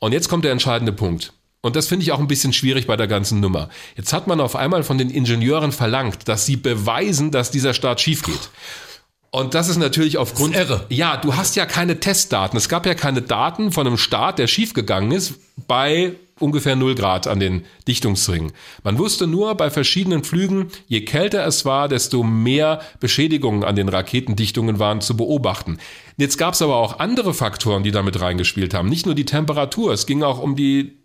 Und 0.00 0.10
jetzt 0.10 0.28
kommt 0.28 0.44
der 0.44 0.50
entscheidende 0.50 0.92
Punkt. 0.92 1.32
Und 1.60 1.76
das 1.76 1.86
finde 1.86 2.02
ich 2.02 2.10
auch 2.10 2.18
ein 2.18 2.26
bisschen 2.26 2.52
schwierig 2.52 2.88
bei 2.88 2.96
der 2.96 3.06
ganzen 3.06 3.38
Nummer. 3.38 3.68
Jetzt 3.94 4.12
hat 4.12 4.26
man 4.26 4.40
auf 4.40 4.56
einmal 4.56 4.82
von 4.82 4.98
den 4.98 5.08
Ingenieuren 5.08 5.70
verlangt, 5.70 6.26
dass 6.26 6.46
sie 6.46 6.56
beweisen, 6.56 7.30
dass 7.30 7.52
dieser 7.52 7.74
Start 7.74 8.00
schief 8.00 8.24
geht. 8.24 8.50
Und 9.30 9.54
das 9.54 9.68
ist 9.68 9.76
natürlich 9.76 10.18
aufgrund. 10.18 10.56
Das 10.56 10.64
ist 10.64 10.70
irre. 10.70 10.86
Ja, 10.88 11.16
du 11.16 11.36
hast 11.36 11.54
ja 11.54 11.64
keine 11.64 12.00
Testdaten. 12.00 12.56
Es 12.56 12.68
gab 12.68 12.86
ja 12.86 12.94
keine 12.94 13.22
Daten 13.22 13.70
von 13.70 13.86
einem 13.86 13.98
Start, 13.98 14.40
der 14.40 14.48
schiefgegangen 14.48 15.12
ist, 15.12 15.34
bei 15.68 16.16
ungefähr 16.40 16.76
0 16.76 16.94
Grad 16.94 17.26
an 17.26 17.40
den 17.40 17.64
Dichtungsringen. 17.86 18.52
Man 18.82 18.98
wusste 18.98 19.26
nur 19.26 19.54
bei 19.54 19.70
verschiedenen 19.70 20.24
Flügen, 20.24 20.68
je 20.88 21.02
kälter 21.02 21.46
es 21.46 21.64
war, 21.64 21.88
desto 21.88 22.22
mehr 22.22 22.80
Beschädigungen 22.98 23.64
an 23.64 23.76
den 23.76 23.88
Raketendichtungen 23.88 24.78
waren 24.78 25.00
zu 25.00 25.16
beobachten. 25.16 25.78
Jetzt 26.16 26.36
gab 26.36 26.54
es 26.54 26.62
aber 26.62 26.76
auch 26.76 26.98
andere 26.98 27.34
Faktoren, 27.34 27.82
die 27.82 27.92
damit 27.92 28.20
reingespielt 28.20 28.74
haben. 28.74 28.88
Nicht 28.88 29.06
nur 29.06 29.14
die 29.14 29.24
Temperatur, 29.24 29.92
es 29.92 30.06
ging 30.06 30.22
auch 30.22 30.38
um 30.40 30.56
die 30.56 30.99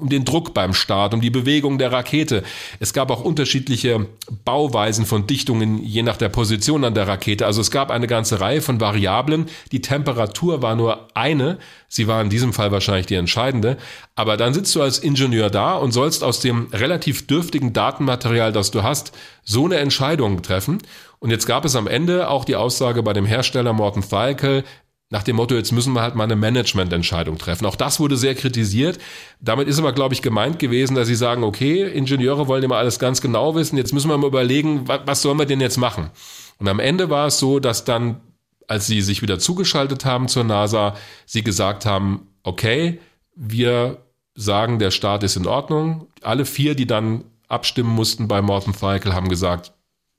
um 0.00 0.08
den 0.08 0.24
Druck 0.24 0.54
beim 0.54 0.74
Start, 0.74 1.14
um 1.14 1.20
die 1.20 1.30
Bewegung 1.30 1.78
der 1.78 1.92
Rakete. 1.92 2.42
Es 2.78 2.92
gab 2.92 3.10
auch 3.10 3.22
unterschiedliche 3.22 4.06
Bauweisen 4.44 5.06
von 5.06 5.26
Dichtungen 5.26 5.82
je 5.82 6.02
nach 6.02 6.16
der 6.16 6.28
Position 6.28 6.84
an 6.84 6.94
der 6.94 7.08
Rakete. 7.08 7.46
Also 7.46 7.60
es 7.60 7.70
gab 7.70 7.90
eine 7.90 8.06
ganze 8.06 8.40
Reihe 8.40 8.62
von 8.62 8.80
Variablen. 8.80 9.46
Die 9.72 9.80
Temperatur 9.80 10.62
war 10.62 10.74
nur 10.74 11.08
eine. 11.14 11.58
Sie 11.88 12.06
war 12.06 12.22
in 12.22 12.30
diesem 12.30 12.52
Fall 12.52 12.72
wahrscheinlich 12.72 13.06
die 13.06 13.14
entscheidende. 13.16 13.76
Aber 14.14 14.36
dann 14.36 14.54
sitzt 14.54 14.74
du 14.74 14.82
als 14.82 14.98
Ingenieur 14.98 15.50
da 15.50 15.74
und 15.74 15.92
sollst 15.92 16.22
aus 16.22 16.40
dem 16.40 16.68
relativ 16.72 17.26
dürftigen 17.26 17.72
Datenmaterial, 17.72 18.52
das 18.52 18.70
du 18.70 18.82
hast, 18.82 19.12
so 19.44 19.64
eine 19.64 19.76
Entscheidung 19.76 20.42
treffen. 20.42 20.78
Und 21.18 21.30
jetzt 21.30 21.46
gab 21.46 21.66
es 21.66 21.76
am 21.76 21.86
Ende 21.86 22.30
auch 22.30 22.46
die 22.46 22.56
Aussage 22.56 23.02
bei 23.02 23.12
dem 23.12 23.26
Hersteller 23.26 23.74
Morton 23.74 24.02
Thiokol, 24.02 24.64
nach 25.12 25.24
dem 25.24 25.36
Motto, 25.36 25.56
jetzt 25.56 25.72
müssen 25.72 25.92
wir 25.92 26.02
halt 26.02 26.14
mal 26.14 26.24
eine 26.24 26.36
Managemententscheidung 26.36 27.36
treffen. 27.36 27.66
Auch 27.66 27.74
das 27.74 27.98
wurde 27.98 28.16
sehr 28.16 28.36
kritisiert. 28.36 28.98
Damit 29.40 29.66
ist 29.66 29.80
aber, 29.80 29.92
glaube 29.92 30.14
ich, 30.14 30.22
gemeint 30.22 30.60
gewesen, 30.60 30.94
dass 30.94 31.08
sie 31.08 31.16
sagen, 31.16 31.42
okay, 31.42 31.82
Ingenieure 31.82 32.46
wollen 32.46 32.62
immer 32.62 32.76
alles 32.76 33.00
ganz 33.00 33.20
genau 33.20 33.56
wissen, 33.56 33.76
jetzt 33.76 33.92
müssen 33.92 34.08
wir 34.08 34.16
mal 34.16 34.28
überlegen, 34.28 34.86
was, 34.86 35.00
was 35.06 35.22
sollen 35.22 35.38
wir 35.38 35.46
denn 35.46 35.60
jetzt 35.60 35.78
machen? 35.78 36.10
Und 36.58 36.68
am 36.68 36.78
Ende 36.78 37.10
war 37.10 37.26
es 37.26 37.40
so, 37.40 37.58
dass 37.58 37.84
dann, 37.84 38.20
als 38.68 38.86
sie 38.86 39.02
sich 39.02 39.20
wieder 39.20 39.40
zugeschaltet 39.40 40.04
haben 40.04 40.28
zur 40.28 40.44
NASA, 40.44 40.94
sie 41.26 41.42
gesagt 41.42 41.86
haben, 41.86 42.28
okay, 42.44 43.00
wir 43.34 43.98
sagen, 44.36 44.78
der 44.78 44.92
Start 44.92 45.24
ist 45.24 45.34
in 45.34 45.46
Ordnung. 45.46 46.06
Alle 46.22 46.44
vier, 46.44 46.76
die 46.76 46.86
dann 46.86 47.24
abstimmen 47.48 47.90
mussten 47.90 48.28
bei 48.28 48.42
Morton 48.42 48.74
Thiokol, 48.74 49.12
haben 49.12 49.28
gesagt, 49.28 49.72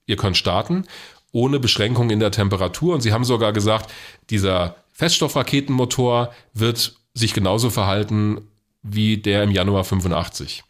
ihr 0.04 0.16
könnt 0.16 0.36
starten 0.36 0.84
ohne 1.32 1.58
Beschränkung 1.58 2.10
in 2.10 2.20
der 2.20 2.30
Temperatur. 2.30 2.94
Und 2.94 3.00
sie 3.00 3.12
haben 3.12 3.24
sogar 3.24 3.52
gesagt, 3.52 3.90
dieser 4.30 4.76
Feststoffraketenmotor 4.92 6.32
wird 6.54 6.94
sich 7.14 7.34
genauso 7.34 7.70
verhalten 7.70 8.40
wie 8.82 9.16
der 9.16 9.42
im 9.42 9.50
Januar 9.50 9.84
85. 9.84 10.64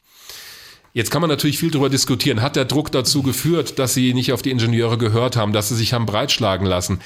Jetzt 0.94 1.10
kann 1.10 1.22
man 1.22 1.30
natürlich 1.30 1.58
viel 1.58 1.70
darüber 1.70 1.88
diskutieren. 1.88 2.42
Hat 2.42 2.56
der 2.56 2.66
Druck 2.66 2.92
dazu 2.92 3.22
geführt, 3.22 3.78
dass 3.78 3.94
sie 3.94 4.12
nicht 4.12 4.32
auf 4.32 4.42
die 4.42 4.50
Ingenieure 4.50 4.98
gehört 4.98 5.36
haben, 5.36 5.52
dass 5.52 5.68
sie 5.68 5.76
sich 5.76 5.94
haben 5.94 6.06
breitschlagen 6.06 6.66
lassen? 6.66 7.00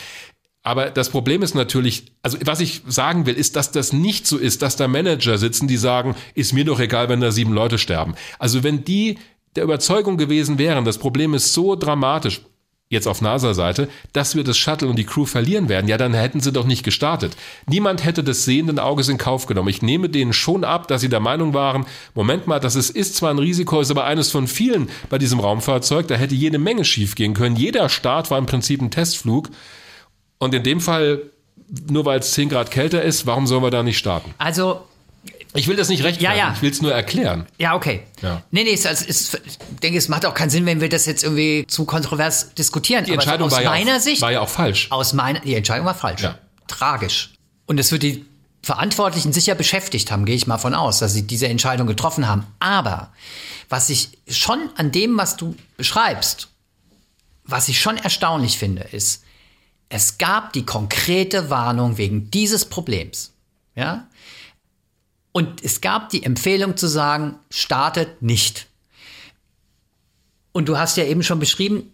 Aber 0.65 0.91
das 0.91 1.11
Problem 1.11 1.43
ist 1.43 1.55
natürlich, 1.55 2.07
also 2.23 2.39
was 2.45 2.59
ich 2.59 2.83
sagen 2.89 3.25
will, 3.27 3.37
ist, 3.37 3.55
dass 3.55 3.71
das 3.71 3.93
nicht 3.93 4.27
so 4.27 4.37
ist, 4.37 4.63
dass 4.63 4.75
da 4.75 4.89
Manager 4.89 5.39
sitzen, 5.39 5.69
die 5.69 5.77
sagen, 5.77 6.17
ist 6.35 6.53
mir 6.53 6.65
doch 6.65 6.81
egal, 6.81 7.09
wenn 7.09 7.21
da 7.21 7.31
sieben 7.31 7.53
Leute 7.53 7.79
sterben. 7.79 8.17
Also 8.41 8.65
wenn 8.65 8.85
die 8.85 9.19
der 9.55 9.63
Überzeugung 9.63 10.17
gewesen 10.17 10.59
wären, 10.59 10.85
das 10.85 10.99
Problem 10.99 11.35
ist 11.35 11.53
so 11.53 11.77
dramatisch, 11.77 12.43
jetzt 12.89 13.09
auf 13.09 13.21
NASA-Seite, 13.21 13.89
dass 14.13 14.37
wir 14.37 14.45
das 14.45 14.57
Shuttle 14.57 14.89
und 14.89 14.97
die 14.97 15.05
Crew 15.05 15.25
verlieren 15.25 15.69
werden, 15.69 15.89
ja, 15.89 15.97
dann 15.97 16.15
hätten 16.15 16.41
sie 16.41 16.53
doch 16.53 16.67
nicht 16.67 16.85
gestartet. 16.85 17.37
Niemand 17.67 18.05
hätte 18.05 18.23
des 18.23 18.45
sehenden 18.45 18.79
Auges 18.79 19.09
in 19.09 19.19
Kauf 19.19 19.47
genommen. 19.47 19.69
Ich 19.69 19.83
nehme 19.83 20.09
denen 20.09 20.33
schon 20.33 20.63
ab, 20.63 20.87
dass 20.87 21.01
sie 21.01 21.09
der 21.09 21.21
Meinung 21.21 21.53
waren, 21.53 21.87
Moment 22.15 22.47
mal, 22.47 22.61
das 22.61 22.77
ist, 22.77 22.91
ist 22.91 23.17
zwar 23.17 23.31
ein 23.31 23.39
Risiko, 23.39 23.81
ist 23.81 23.91
aber 23.91 24.05
eines 24.05 24.31
von 24.31 24.47
vielen 24.47 24.89
bei 25.11 25.19
diesem 25.19 25.41
Raumfahrzeug, 25.41 26.07
da 26.07 26.15
hätte 26.15 26.37
jede 26.37 26.59
Menge 26.59 26.85
schief 26.85 27.17
gehen 27.17 27.35
können. 27.35 27.57
Jeder 27.57 27.89
Start 27.89 28.31
war 28.31 28.39
im 28.39 28.47
Prinzip 28.47 28.81
ein 28.81 28.93
Testflug. 28.93 29.51
Und 30.39 30.55
in 30.55 30.63
dem 30.63 30.81
Fall, 30.81 31.23
nur 31.91 32.05
weil 32.05 32.21
es 32.21 32.33
10 32.33 32.51
Grad 32.51 32.71
kälter 32.71 33.03
ist, 33.03 33.27
warum 33.27 33.47
sollen 33.47 33.63
wir 33.63 33.71
da 33.71 33.83
nicht 33.83 33.99
starten? 33.99 34.33
Also 34.39 34.83
Ich 35.59 35.69
will 35.69 35.77
das 35.77 35.89
nicht 35.89 36.03
rechtfertigen, 36.03 36.39
Ja, 36.39 36.49
ja. 36.49 36.53
ich 36.55 36.63
will 36.63 36.71
es 36.71 36.83
nur 36.83 36.93
erklären. 36.93 37.47
Ja, 37.59 37.75
okay. 37.75 38.03
Ja. 38.23 38.43
Nee, 38.51 38.65
nee, 38.65 38.73
es, 38.73 38.85
es, 38.85 39.35
ich 39.35 39.59
denke, 39.83 39.99
es 39.99 40.09
macht 40.09 40.27
auch 40.27 40.35
keinen 40.35 40.51
Sinn, 40.51 40.67
wenn 40.67 40.81
wir 40.81 40.89
das 40.89 41.07
jetzt 41.07 41.23
irgendwie 41.25 41.65
zu 41.67 41.85
kontrovers 41.85 42.55
diskutieren. 42.55 43.05
Die 43.05 43.13
Entscheidung 43.13 43.47
aus 43.47 43.53
war, 43.53 43.63
ja 43.63 43.71
meiner 43.71 43.97
auch, 43.97 44.01
Sicht, 44.01 44.23
war 44.23 44.33
ja 44.33 44.41
auch 44.41 44.49
falsch. 44.49 44.89
aus 44.91 45.13
meiner, 45.13 45.41
die 45.41 45.55
Entscheidung 45.55 45.87
war 45.87 45.95
falsch. 45.95 46.23
Ja. 46.23 46.39
Tragisch. 46.67 47.33
Und 47.67 47.79
es 47.79 47.93
wird 47.93 48.03
die 48.03 48.25
Verantwortlichen 48.63 49.33
sicher 49.33 49.55
beschäftigt 49.55 50.11
haben, 50.11 50.25
gehe 50.25 50.35
ich 50.35 50.47
mal 50.49 50.59
von 50.59 50.75
aus, 50.75 50.99
dass 50.99 51.13
sie 51.13 51.27
diese 51.27 51.47
Entscheidung 51.49 51.87
getroffen 51.87 52.27
haben. 52.27 52.47
Aber 52.59 53.13
was 53.69 53.91
ich 53.91 54.11
schon 54.29 54.59
an 54.77 54.91
dem, 54.91 55.17
was 55.17 55.37
du 55.37 55.55
beschreibst, 55.77 56.49
was 57.45 57.69
ich 57.69 57.81
schon 57.81 57.97
erstaunlich 57.97 58.59
finde, 58.59 58.83
ist, 58.83 59.23
es 59.89 60.19
gab 60.19 60.53
die 60.53 60.65
konkrete 60.67 61.49
Warnung 61.49 61.97
wegen 61.97 62.29
dieses 62.33 62.65
Problems. 62.65 63.33
Ja? 63.77 64.09
Und 65.37 65.63
es 65.63 65.83
gab 65.83 66.09
die 66.09 66.23
Empfehlung 66.23 66.79
zu 66.79 66.87
sagen, 66.87 67.35
startet 67.51 68.23
nicht. 68.23 68.69
Und 70.53 70.67
du 70.67 70.79
hast 70.79 70.97
ja 70.97 71.05
eben 71.05 71.23
schon 71.23 71.39
beschrieben, 71.39 71.93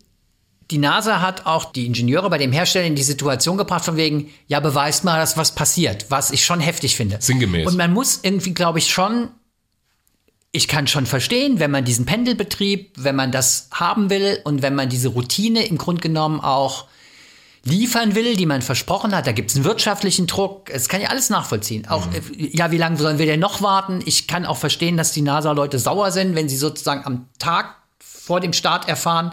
die 0.70 0.78
NASA 0.78 1.20
hat 1.20 1.44
auch 1.44 1.72
die 1.72 1.86
Ingenieure 1.86 2.30
bei 2.30 2.38
dem 2.38 2.52
Hersteller 2.52 2.86
in 2.86 2.94
die 2.94 3.02
Situation 3.02 3.56
gebracht, 3.56 3.84
von 3.84 3.96
wegen, 3.96 4.30
ja, 4.46 4.60
beweist 4.60 5.02
mal, 5.02 5.18
dass 5.18 5.36
was 5.36 5.56
passiert, 5.56 6.06
was 6.08 6.30
ich 6.30 6.44
schon 6.44 6.60
heftig 6.60 6.94
finde. 6.94 7.16
Sinngemäß. 7.18 7.66
Und 7.66 7.76
man 7.76 7.92
muss 7.92 8.20
irgendwie, 8.22 8.54
glaube 8.54 8.78
ich, 8.78 8.90
schon, 8.92 9.30
ich 10.52 10.68
kann 10.68 10.86
schon 10.86 11.06
verstehen, 11.06 11.58
wenn 11.58 11.72
man 11.72 11.84
diesen 11.84 12.06
Pendelbetrieb, 12.06 12.92
wenn 12.94 13.16
man 13.16 13.32
das 13.32 13.70
haben 13.72 14.08
will 14.08 14.38
und 14.44 14.62
wenn 14.62 14.76
man 14.76 14.88
diese 14.88 15.08
Routine 15.08 15.66
im 15.66 15.78
Grunde 15.78 16.00
genommen 16.00 16.38
auch 16.38 16.84
liefern 17.64 18.14
will, 18.14 18.36
die 18.36 18.46
man 18.46 18.62
versprochen 18.62 19.14
hat. 19.14 19.26
Da 19.26 19.32
gibt 19.32 19.50
es 19.50 19.56
einen 19.56 19.64
wirtschaftlichen 19.64 20.26
Druck. 20.26 20.70
Es 20.70 20.88
kann 20.88 21.00
ja 21.00 21.08
alles 21.08 21.30
nachvollziehen. 21.30 21.86
Auch, 21.88 22.06
äh, 22.12 22.20
ja, 22.36 22.70
wie 22.70 22.78
lange 22.78 22.96
sollen 22.96 23.18
wir 23.18 23.26
denn 23.26 23.40
noch 23.40 23.62
warten? 23.62 24.02
Ich 24.04 24.26
kann 24.26 24.46
auch 24.46 24.56
verstehen, 24.56 24.96
dass 24.96 25.12
die 25.12 25.22
NASA-Leute 25.22 25.78
sauer 25.78 26.10
sind, 26.10 26.34
wenn 26.34 26.48
sie 26.48 26.56
sozusagen 26.56 27.04
am 27.04 27.28
Tag 27.38 27.76
vor 28.00 28.40
dem 28.40 28.52
Start 28.52 28.88
erfahren. 28.88 29.32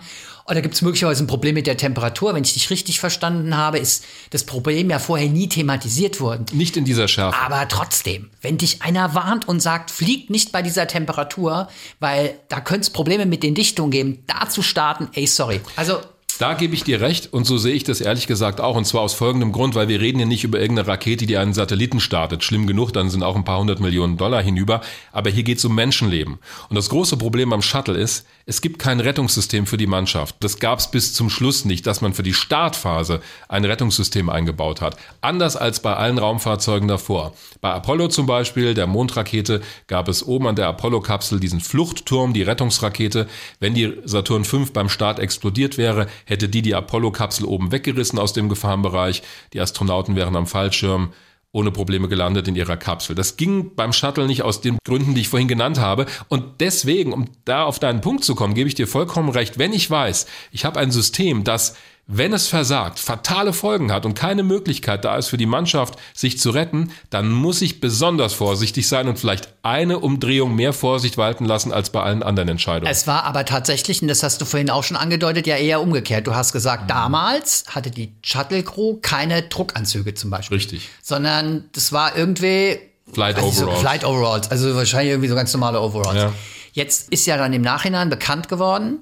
Oder 0.49 0.61
gibt 0.61 0.73
es 0.73 0.81
möglicherweise 0.81 1.23
ein 1.23 1.27
Problem 1.27 1.53
mit 1.53 1.67
der 1.67 1.77
Temperatur? 1.77 2.33
Wenn 2.33 2.43
ich 2.43 2.53
dich 2.53 2.71
richtig 2.71 2.99
verstanden 2.99 3.55
habe, 3.55 3.77
ist 3.77 4.03
das 4.31 4.43
Problem 4.43 4.89
ja 4.89 4.97
vorher 4.97 5.29
nie 5.29 5.47
thematisiert 5.47 6.19
worden. 6.19 6.45
Nicht 6.53 6.75
in 6.75 6.85
dieser 6.85 7.07
Schärfe. 7.07 7.37
Aber 7.37 7.67
trotzdem, 7.67 8.31
wenn 8.41 8.57
dich 8.57 8.81
einer 8.81 9.13
warnt 9.13 9.47
und 9.47 9.59
sagt, 9.59 9.91
fliegt 9.91 10.31
nicht 10.31 10.51
bei 10.51 10.63
dieser 10.63 10.87
Temperatur, 10.87 11.67
weil 11.99 12.39
da 12.49 12.61
könnte 12.61 12.81
es 12.81 12.89
Probleme 12.89 13.27
mit 13.27 13.43
den 13.43 13.53
Dichtungen 13.53 13.91
geben, 13.91 14.23
da 14.25 14.49
zu 14.49 14.63
starten, 14.63 15.09
ey, 15.13 15.27
sorry. 15.27 15.61
Also, 15.75 15.99
Da 16.39 16.53
gebe 16.53 16.73
ich 16.73 16.85
dir 16.85 17.01
recht 17.01 17.33
und 17.33 17.43
so 17.43 17.57
sehe 17.57 17.73
ich 17.73 17.83
das 17.83 17.99
ehrlich 17.99 18.25
gesagt 18.25 18.61
auch. 18.61 18.77
Und 18.77 18.85
zwar 18.85 19.01
aus 19.01 19.13
folgendem 19.13 19.51
Grund, 19.51 19.75
weil 19.75 19.89
wir 19.89 19.99
reden 19.99 20.19
hier 20.19 20.25
nicht 20.25 20.45
über 20.45 20.57
irgendeine 20.57 20.87
Rakete, 20.87 21.25
die 21.25 21.37
einen 21.37 21.53
Satelliten 21.53 21.99
startet. 21.99 22.45
Schlimm 22.45 22.65
genug, 22.65 22.93
dann 22.93 23.09
sind 23.09 23.23
auch 23.23 23.35
ein 23.35 23.43
paar 23.43 23.59
hundert 23.59 23.81
Millionen 23.81 24.15
Dollar 24.15 24.41
hinüber. 24.41 24.79
Aber 25.11 25.29
hier 25.29 25.43
geht 25.43 25.57
es 25.57 25.65
um 25.65 25.75
Menschenleben. 25.75 26.39
Und 26.69 26.77
das 26.77 26.87
große 26.87 27.17
Problem 27.17 27.51
am 27.51 27.61
Shuttle 27.61 27.97
ist, 27.97 28.25
es 28.49 28.61
gibt 28.61 28.79
kein 28.79 28.99
Rettungssystem 28.99 29.67
für 29.67 29.77
die 29.77 29.85
Mannschaft. 29.85 30.35
Das 30.39 30.57
gab 30.57 30.79
es 30.79 30.89
bis 30.89 31.13
zum 31.13 31.29
Schluss 31.29 31.65
nicht, 31.65 31.85
dass 31.85 32.01
man 32.01 32.15
für 32.15 32.23
die 32.23 32.33
Startphase 32.33 33.21
ein 33.47 33.63
Rettungssystem 33.63 34.27
eingebaut 34.27 34.81
hat. 34.81 34.97
Anders 35.21 35.55
als 35.55 35.81
bei 35.81 35.93
allen 35.95 36.17
Raumfahrzeugen 36.17 36.87
davor. 36.87 37.33
Bei 37.61 37.71
Apollo 37.71 38.07
zum 38.07 38.25
Beispiel, 38.25 38.73
der 38.73 38.87
Mondrakete, 38.87 39.61
gab 39.85 40.07
es 40.07 40.25
oben 40.25 40.47
an 40.47 40.55
der 40.55 40.65
Apollo-Kapsel 40.65 41.39
diesen 41.39 41.59
Fluchtturm, 41.59 42.33
die 42.33 42.41
Rettungsrakete. 42.41 43.27
Wenn 43.59 43.75
die 43.75 43.93
Saturn 44.03 44.45
V 44.45 44.65
beim 44.73 44.89
Start 44.89 45.19
explodiert 45.19 45.77
wäre, 45.77 46.07
hätte 46.25 46.49
die 46.49 46.63
die 46.63 46.73
Apollo-Kapsel 46.73 47.45
oben 47.45 47.71
weggerissen 47.71 48.17
aus 48.17 48.33
dem 48.33 48.49
Gefahrenbereich. 48.49 49.21
Die 49.53 49.61
Astronauten 49.61 50.15
wären 50.15 50.35
am 50.35 50.47
Fallschirm 50.47 51.13
ohne 51.51 51.71
Probleme 51.71 52.07
gelandet 52.07 52.47
in 52.47 52.55
ihrer 52.55 52.77
Kapsel. 52.77 53.15
Das 53.15 53.35
ging 53.35 53.75
beim 53.75 53.91
Shuttle 53.91 54.27
nicht 54.27 54.43
aus 54.43 54.61
den 54.61 54.77
Gründen, 54.85 55.15
die 55.15 55.21
ich 55.21 55.29
vorhin 55.29 55.47
genannt 55.47 55.79
habe. 55.79 56.05
Und 56.27 56.61
deswegen, 56.61 57.11
um 57.11 57.25
da 57.45 57.63
auf 57.63 57.79
deinen 57.79 58.01
Punkt 58.01 58.23
zu 58.23 58.35
kommen, 58.35 58.53
gebe 58.53 58.67
ich 58.67 58.75
dir 58.75 58.87
vollkommen 58.87 59.29
recht. 59.29 59.57
Wenn 59.57 59.73
ich 59.73 59.89
weiß, 59.89 60.27
ich 60.51 60.65
habe 60.65 60.79
ein 60.79 60.91
System, 60.91 61.43
das 61.43 61.75
wenn 62.11 62.33
es 62.33 62.47
versagt, 62.47 62.97
fatale 62.97 63.53
Folgen 63.53 63.91
hat 63.91 64.03
und 64.03 64.15
keine 64.15 64.41
Möglichkeit 64.41 65.05
da 65.05 65.15
ist 65.15 65.27
für 65.27 65.37
die 65.37 65.45
Mannschaft, 65.45 65.93
sich 66.15 66.39
zu 66.39 66.49
retten, 66.49 66.91
dann 67.11 67.29
muss 67.29 67.61
ich 67.61 67.81
besonders 67.81 68.33
vorsichtig 68.33 68.87
sein 68.87 69.07
und 69.07 69.19
vielleicht 69.19 69.53
eine 69.61 69.99
Umdrehung 69.99 70.55
mehr 70.55 70.73
Vorsicht 70.73 71.19
walten 71.19 71.45
lassen 71.45 71.71
als 71.71 71.91
bei 71.91 72.01
allen 72.01 72.23
anderen 72.23 72.49
Entscheidungen. 72.49 72.91
Es 72.91 73.05
war 73.05 73.25
aber 73.25 73.45
tatsächlich, 73.45 74.01
und 74.01 74.07
das 74.07 74.23
hast 74.23 74.41
du 74.41 74.45
vorhin 74.45 74.71
auch 74.71 74.83
schon 74.83 74.97
angedeutet, 74.97 75.45
ja 75.45 75.57
eher 75.57 75.81
umgekehrt. 75.81 76.25
Du 76.25 76.33
hast 76.33 76.51
gesagt, 76.51 76.85
mhm. 76.85 76.87
damals 76.87 77.65
hatte 77.67 77.91
die 77.91 78.11
Shuttle 78.23 78.63
Crew 78.63 78.97
keine 79.03 79.43
Druckanzüge 79.43 80.15
zum 80.15 80.31
Beispiel. 80.31 80.57
Richtig. 80.57 80.89
Sondern 81.03 81.65
das 81.73 81.93
war 81.93 82.17
irgendwie 82.17 82.79
Flight 83.13 83.37
Overalls. 83.37 83.57
So, 83.57 83.71
Flight 83.71 84.03
Overalls, 84.03 84.49
also 84.49 84.75
wahrscheinlich 84.75 85.11
irgendwie 85.11 85.29
so 85.29 85.35
ganz 85.35 85.53
normale 85.53 85.79
Overalls. 85.79 86.17
Ja. 86.17 86.33
Jetzt 86.73 87.09
ist 87.09 87.27
ja 87.27 87.37
dann 87.37 87.53
im 87.53 87.61
Nachhinein 87.61 88.09
bekannt 88.09 88.49
geworden, 88.49 88.99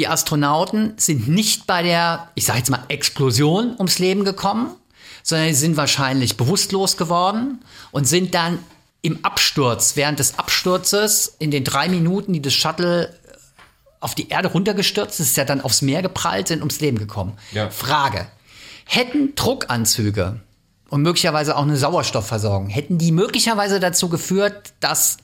die 0.00 0.08
Astronauten 0.08 0.94
sind 0.96 1.28
nicht 1.28 1.66
bei 1.66 1.82
der, 1.82 2.30
ich 2.34 2.46
sage 2.46 2.60
jetzt 2.60 2.70
mal, 2.70 2.82
Explosion 2.88 3.74
ums 3.76 3.98
Leben 3.98 4.24
gekommen, 4.24 4.74
sondern 5.22 5.48
sie 5.48 5.60
sind 5.60 5.76
wahrscheinlich 5.76 6.38
bewusstlos 6.38 6.96
geworden 6.96 7.62
und 7.90 8.08
sind 8.08 8.34
dann 8.34 8.60
im 9.02 9.22
Absturz, 9.26 9.96
während 9.96 10.18
des 10.18 10.38
Absturzes, 10.38 11.36
in 11.38 11.50
den 11.50 11.64
drei 11.64 11.90
Minuten, 11.90 12.32
die 12.32 12.40
das 12.40 12.54
Shuttle 12.54 13.08
äh, 13.08 13.36
auf 14.00 14.14
die 14.14 14.30
Erde 14.30 14.48
runtergestürzt 14.48 15.20
ist, 15.20 15.28
ist 15.28 15.36
ja 15.36 15.44
dann 15.44 15.60
aufs 15.60 15.82
Meer 15.82 16.00
geprallt, 16.00 16.48
sind 16.48 16.60
ums 16.60 16.80
Leben 16.80 16.98
gekommen. 16.98 17.34
Ja. 17.52 17.68
Frage. 17.68 18.26
Hätten 18.86 19.34
Druckanzüge 19.34 20.40
und 20.88 21.02
möglicherweise 21.02 21.58
auch 21.58 21.62
eine 21.64 21.76
Sauerstoffversorgung, 21.76 22.70
hätten 22.70 22.96
die 22.96 23.12
möglicherweise 23.12 23.80
dazu 23.80 24.08
geführt, 24.08 24.72
dass 24.80 25.18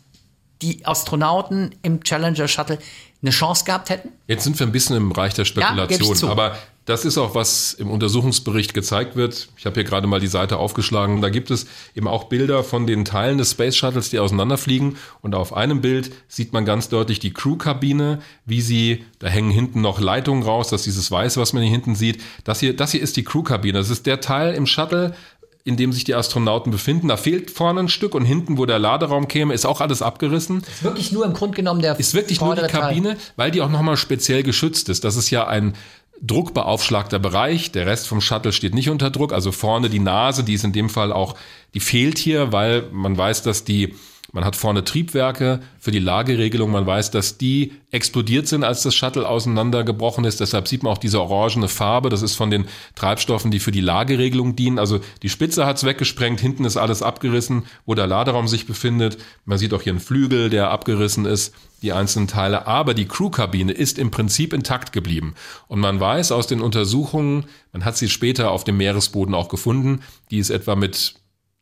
die 0.60 0.84
Astronauten 0.84 1.74
im 1.80 2.02
Challenger 2.02 2.48
Shuttle 2.48 2.78
eine 3.22 3.30
Chance 3.30 3.64
gehabt 3.64 3.90
hätten? 3.90 4.10
Jetzt 4.28 4.44
sind 4.44 4.58
wir 4.58 4.66
ein 4.66 4.72
bisschen 4.72 4.96
im 4.96 5.08
Bereich 5.10 5.34
der 5.34 5.44
Spekulation, 5.44 6.16
ja, 6.16 6.28
aber 6.28 6.56
das 6.86 7.04
ist 7.04 7.18
auch, 7.18 7.34
was 7.34 7.74
im 7.74 7.90
Untersuchungsbericht 7.90 8.72
gezeigt 8.72 9.16
wird. 9.16 9.48
Ich 9.56 9.66
habe 9.66 9.74
hier 9.74 9.82
gerade 9.82 10.06
mal 10.06 10.20
die 10.20 10.28
Seite 10.28 10.58
aufgeschlagen. 10.58 11.20
Da 11.20 11.30
gibt 11.30 11.50
es 11.50 11.66
eben 11.96 12.06
auch 12.06 12.24
Bilder 12.24 12.62
von 12.62 12.86
den 12.86 13.04
Teilen 13.04 13.38
des 13.38 13.50
Space 13.50 13.76
Shuttles, 13.76 14.10
die 14.10 14.20
auseinanderfliegen. 14.20 14.96
Und 15.20 15.34
auf 15.34 15.52
einem 15.52 15.80
Bild 15.80 16.12
sieht 16.28 16.52
man 16.52 16.64
ganz 16.64 16.88
deutlich 16.88 17.18
die 17.18 17.32
Crewkabine, 17.32 18.20
wie 18.44 18.60
sie, 18.60 19.04
da 19.18 19.26
hängen 19.26 19.50
hinten 19.50 19.80
noch 19.80 19.98
Leitungen 19.98 20.44
raus, 20.44 20.68
das 20.68 20.82
ist 20.82 20.86
dieses 20.86 21.10
Weiße, 21.10 21.40
was 21.40 21.52
man 21.52 21.64
hier 21.64 21.72
hinten 21.72 21.96
sieht. 21.96 22.22
Das 22.44 22.60
hier, 22.60 22.76
das 22.76 22.92
hier 22.92 23.02
ist 23.02 23.16
die 23.16 23.24
Crewkabine. 23.24 23.78
Das 23.78 23.90
ist 23.90 24.06
der 24.06 24.20
Teil 24.20 24.54
im 24.54 24.66
Shuttle, 24.66 25.16
in 25.66 25.76
dem 25.76 25.92
sich 25.92 26.04
die 26.04 26.14
Astronauten 26.14 26.70
befinden. 26.70 27.08
Da 27.08 27.16
fehlt 27.16 27.50
vorne 27.50 27.80
ein 27.80 27.88
Stück 27.88 28.14
und 28.14 28.24
hinten, 28.24 28.56
wo 28.56 28.66
der 28.66 28.78
Laderaum 28.78 29.26
käme, 29.26 29.52
ist 29.52 29.66
auch 29.66 29.80
alles 29.80 30.00
abgerissen. 30.00 30.62
Ist 30.62 30.84
wirklich 30.84 31.10
nur 31.10 31.24
im 31.24 31.32
Grunde 31.32 31.56
genommen 31.56 31.82
der 31.82 31.98
Ist 31.98 32.14
wirklich 32.14 32.40
nur 32.40 32.54
die 32.54 32.62
Kabine, 32.68 33.08
Teil. 33.08 33.18
weil 33.34 33.50
die 33.50 33.60
auch 33.60 33.68
nochmal 33.68 33.96
speziell 33.96 34.44
geschützt 34.44 34.88
ist. 34.88 35.02
Das 35.02 35.16
ist 35.16 35.28
ja 35.30 35.48
ein 35.48 35.74
druckbeaufschlagter 36.22 37.18
Bereich. 37.18 37.72
Der 37.72 37.84
Rest 37.84 38.06
vom 38.06 38.20
Shuttle 38.20 38.52
steht 38.52 38.74
nicht 38.74 38.90
unter 38.90 39.10
Druck. 39.10 39.32
Also 39.32 39.50
vorne 39.50 39.90
die 39.90 39.98
Nase, 39.98 40.44
die 40.44 40.54
ist 40.54 40.62
in 40.62 40.72
dem 40.72 40.88
Fall 40.88 41.12
auch, 41.12 41.34
die 41.74 41.80
fehlt 41.80 42.16
hier, 42.16 42.52
weil 42.52 42.84
man 42.92 43.18
weiß, 43.18 43.42
dass 43.42 43.64
die 43.64 43.96
man 44.36 44.44
hat 44.44 44.54
vorne 44.54 44.84
Triebwerke 44.84 45.60
für 45.78 45.90
die 45.90 45.98
Lageregelung. 45.98 46.70
Man 46.70 46.86
weiß, 46.86 47.10
dass 47.10 47.38
die 47.38 47.72
explodiert 47.90 48.46
sind, 48.46 48.64
als 48.64 48.82
das 48.82 48.94
Shuttle 48.94 49.26
auseinandergebrochen 49.26 50.26
ist. 50.26 50.40
Deshalb 50.40 50.68
sieht 50.68 50.82
man 50.82 50.92
auch 50.92 50.98
diese 50.98 51.22
orangene 51.22 51.68
Farbe. 51.68 52.10
Das 52.10 52.20
ist 52.20 52.34
von 52.34 52.50
den 52.50 52.66
Treibstoffen, 52.96 53.50
die 53.50 53.60
für 53.60 53.70
die 53.70 53.80
Lageregelung 53.80 54.54
dienen. 54.54 54.78
Also 54.78 55.00
die 55.22 55.30
Spitze 55.30 55.64
hat's 55.64 55.84
weggesprengt. 55.84 56.38
Hinten 56.38 56.66
ist 56.66 56.76
alles 56.76 57.00
abgerissen, 57.00 57.64
wo 57.86 57.94
der 57.94 58.06
Laderaum 58.06 58.46
sich 58.46 58.66
befindet. 58.66 59.16
Man 59.46 59.56
sieht 59.56 59.72
auch 59.72 59.80
hier 59.80 59.94
einen 59.94 60.00
Flügel, 60.00 60.50
der 60.50 60.70
abgerissen 60.70 61.24
ist 61.24 61.54
die 61.80 61.94
einzelnen 61.94 62.28
Teile, 62.28 62.66
aber 62.66 62.92
die 62.92 63.06
Crewkabine 63.06 63.72
ist 63.72 63.98
im 63.98 64.10
Prinzip 64.10 64.52
intakt 64.52 64.92
geblieben. 64.92 65.34
Und 65.66 65.80
man 65.80 65.98
weiß 65.98 66.32
aus 66.32 66.46
den 66.46 66.60
Untersuchungen, 66.60 67.46
man 67.72 67.86
hat 67.86 67.96
sie 67.96 68.10
später 68.10 68.50
auf 68.50 68.64
dem 68.64 68.76
Meeresboden 68.76 69.34
auch 69.34 69.48
gefunden, 69.48 70.00
die 70.30 70.38
ist 70.38 70.50
etwa 70.50 70.74
mit 70.74 71.14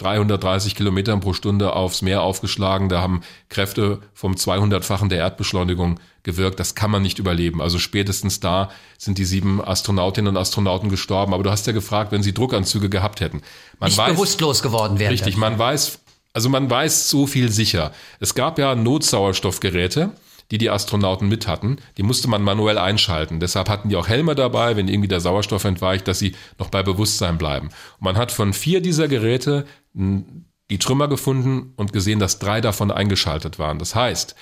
330 0.04 0.74
Kilometern 0.74 1.20
pro 1.20 1.32
Stunde 1.32 1.72
aufs 1.72 2.02
Meer 2.02 2.22
aufgeschlagen. 2.22 2.88
Da 2.88 3.00
haben 3.00 3.22
Kräfte 3.48 4.00
vom 4.12 4.34
200-fachen 4.34 5.08
der 5.08 5.18
Erdbeschleunigung 5.18 5.98
gewirkt. 6.22 6.60
Das 6.60 6.74
kann 6.74 6.90
man 6.90 7.02
nicht 7.02 7.18
überleben. 7.18 7.62
Also 7.62 7.78
spätestens 7.78 8.40
da 8.40 8.70
sind 8.98 9.16
die 9.16 9.24
sieben 9.24 9.64
Astronautinnen 9.64 10.36
und 10.36 10.40
Astronauten 10.40 10.90
gestorben. 10.90 11.32
Aber 11.32 11.42
du 11.42 11.50
hast 11.50 11.66
ja 11.66 11.72
gefragt, 11.72 12.12
wenn 12.12 12.22
sie 12.22 12.34
Druckanzüge 12.34 12.90
gehabt 12.90 13.20
hätten. 13.20 13.40
Man 13.80 13.88
nicht 13.88 13.98
weiß, 13.98 14.12
bewusstlos 14.12 14.62
geworden 14.62 14.98
wären. 14.98 15.10
Richtig, 15.10 15.36
man 15.38 15.58
weiß, 15.58 15.98
also 16.34 16.48
man 16.50 16.68
weiß 16.68 17.08
so 17.08 17.26
viel 17.26 17.50
sicher. 17.50 17.92
Es 18.20 18.34
gab 18.34 18.58
ja 18.58 18.74
Notsauerstoffgeräte 18.74 20.12
die 20.50 20.58
die 20.58 20.70
Astronauten 20.70 21.28
mit 21.28 21.46
hatten, 21.46 21.78
die 21.96 22.02
musste 22.02 22.28
man 22.28 22.42
manuell 22.42 22.78
einschalten. 22.78 23.40
Deshalb 23.40 23.68
hatten 23.68 23.88
die 23.88 23.96
auch 23.96 24.08
Helme 24.08 24.34
dabei, 24.34 24.76
wenn 24.76 24.88
irgendwie 24.88 25.08
der 25.08 25.20
Sauerstoff 25.20 25.64
entweicht, 25.64 26.06
dass 26.06 26.18
sie 26.18 26.34
noch 26.58 26.68
bei 26.68 26.82
Bewusstsein 26.82 27.38
bleiben. 27.38 27.68
Und 27.68 28.02
man 28.02 28.16
hat 28.16 28.32
von 28.32 28.52
vier 28.52 28.80
dieser 28.80 29.08
Geräte 29.08 29.64
die 29.94 30.78
Trümmer 30.78 31.08
gefunden 31.08 31.72
und 31.76 31.92
gesehen, 31.92 32.18
dass 32.18 32.38
drei 32.38 32.60
davon 32.60 32.90
eingeschaltet 32.90 33.58
waren. 33.58 33.78
Das 33.78 33.94
heißt, 33.94 34.34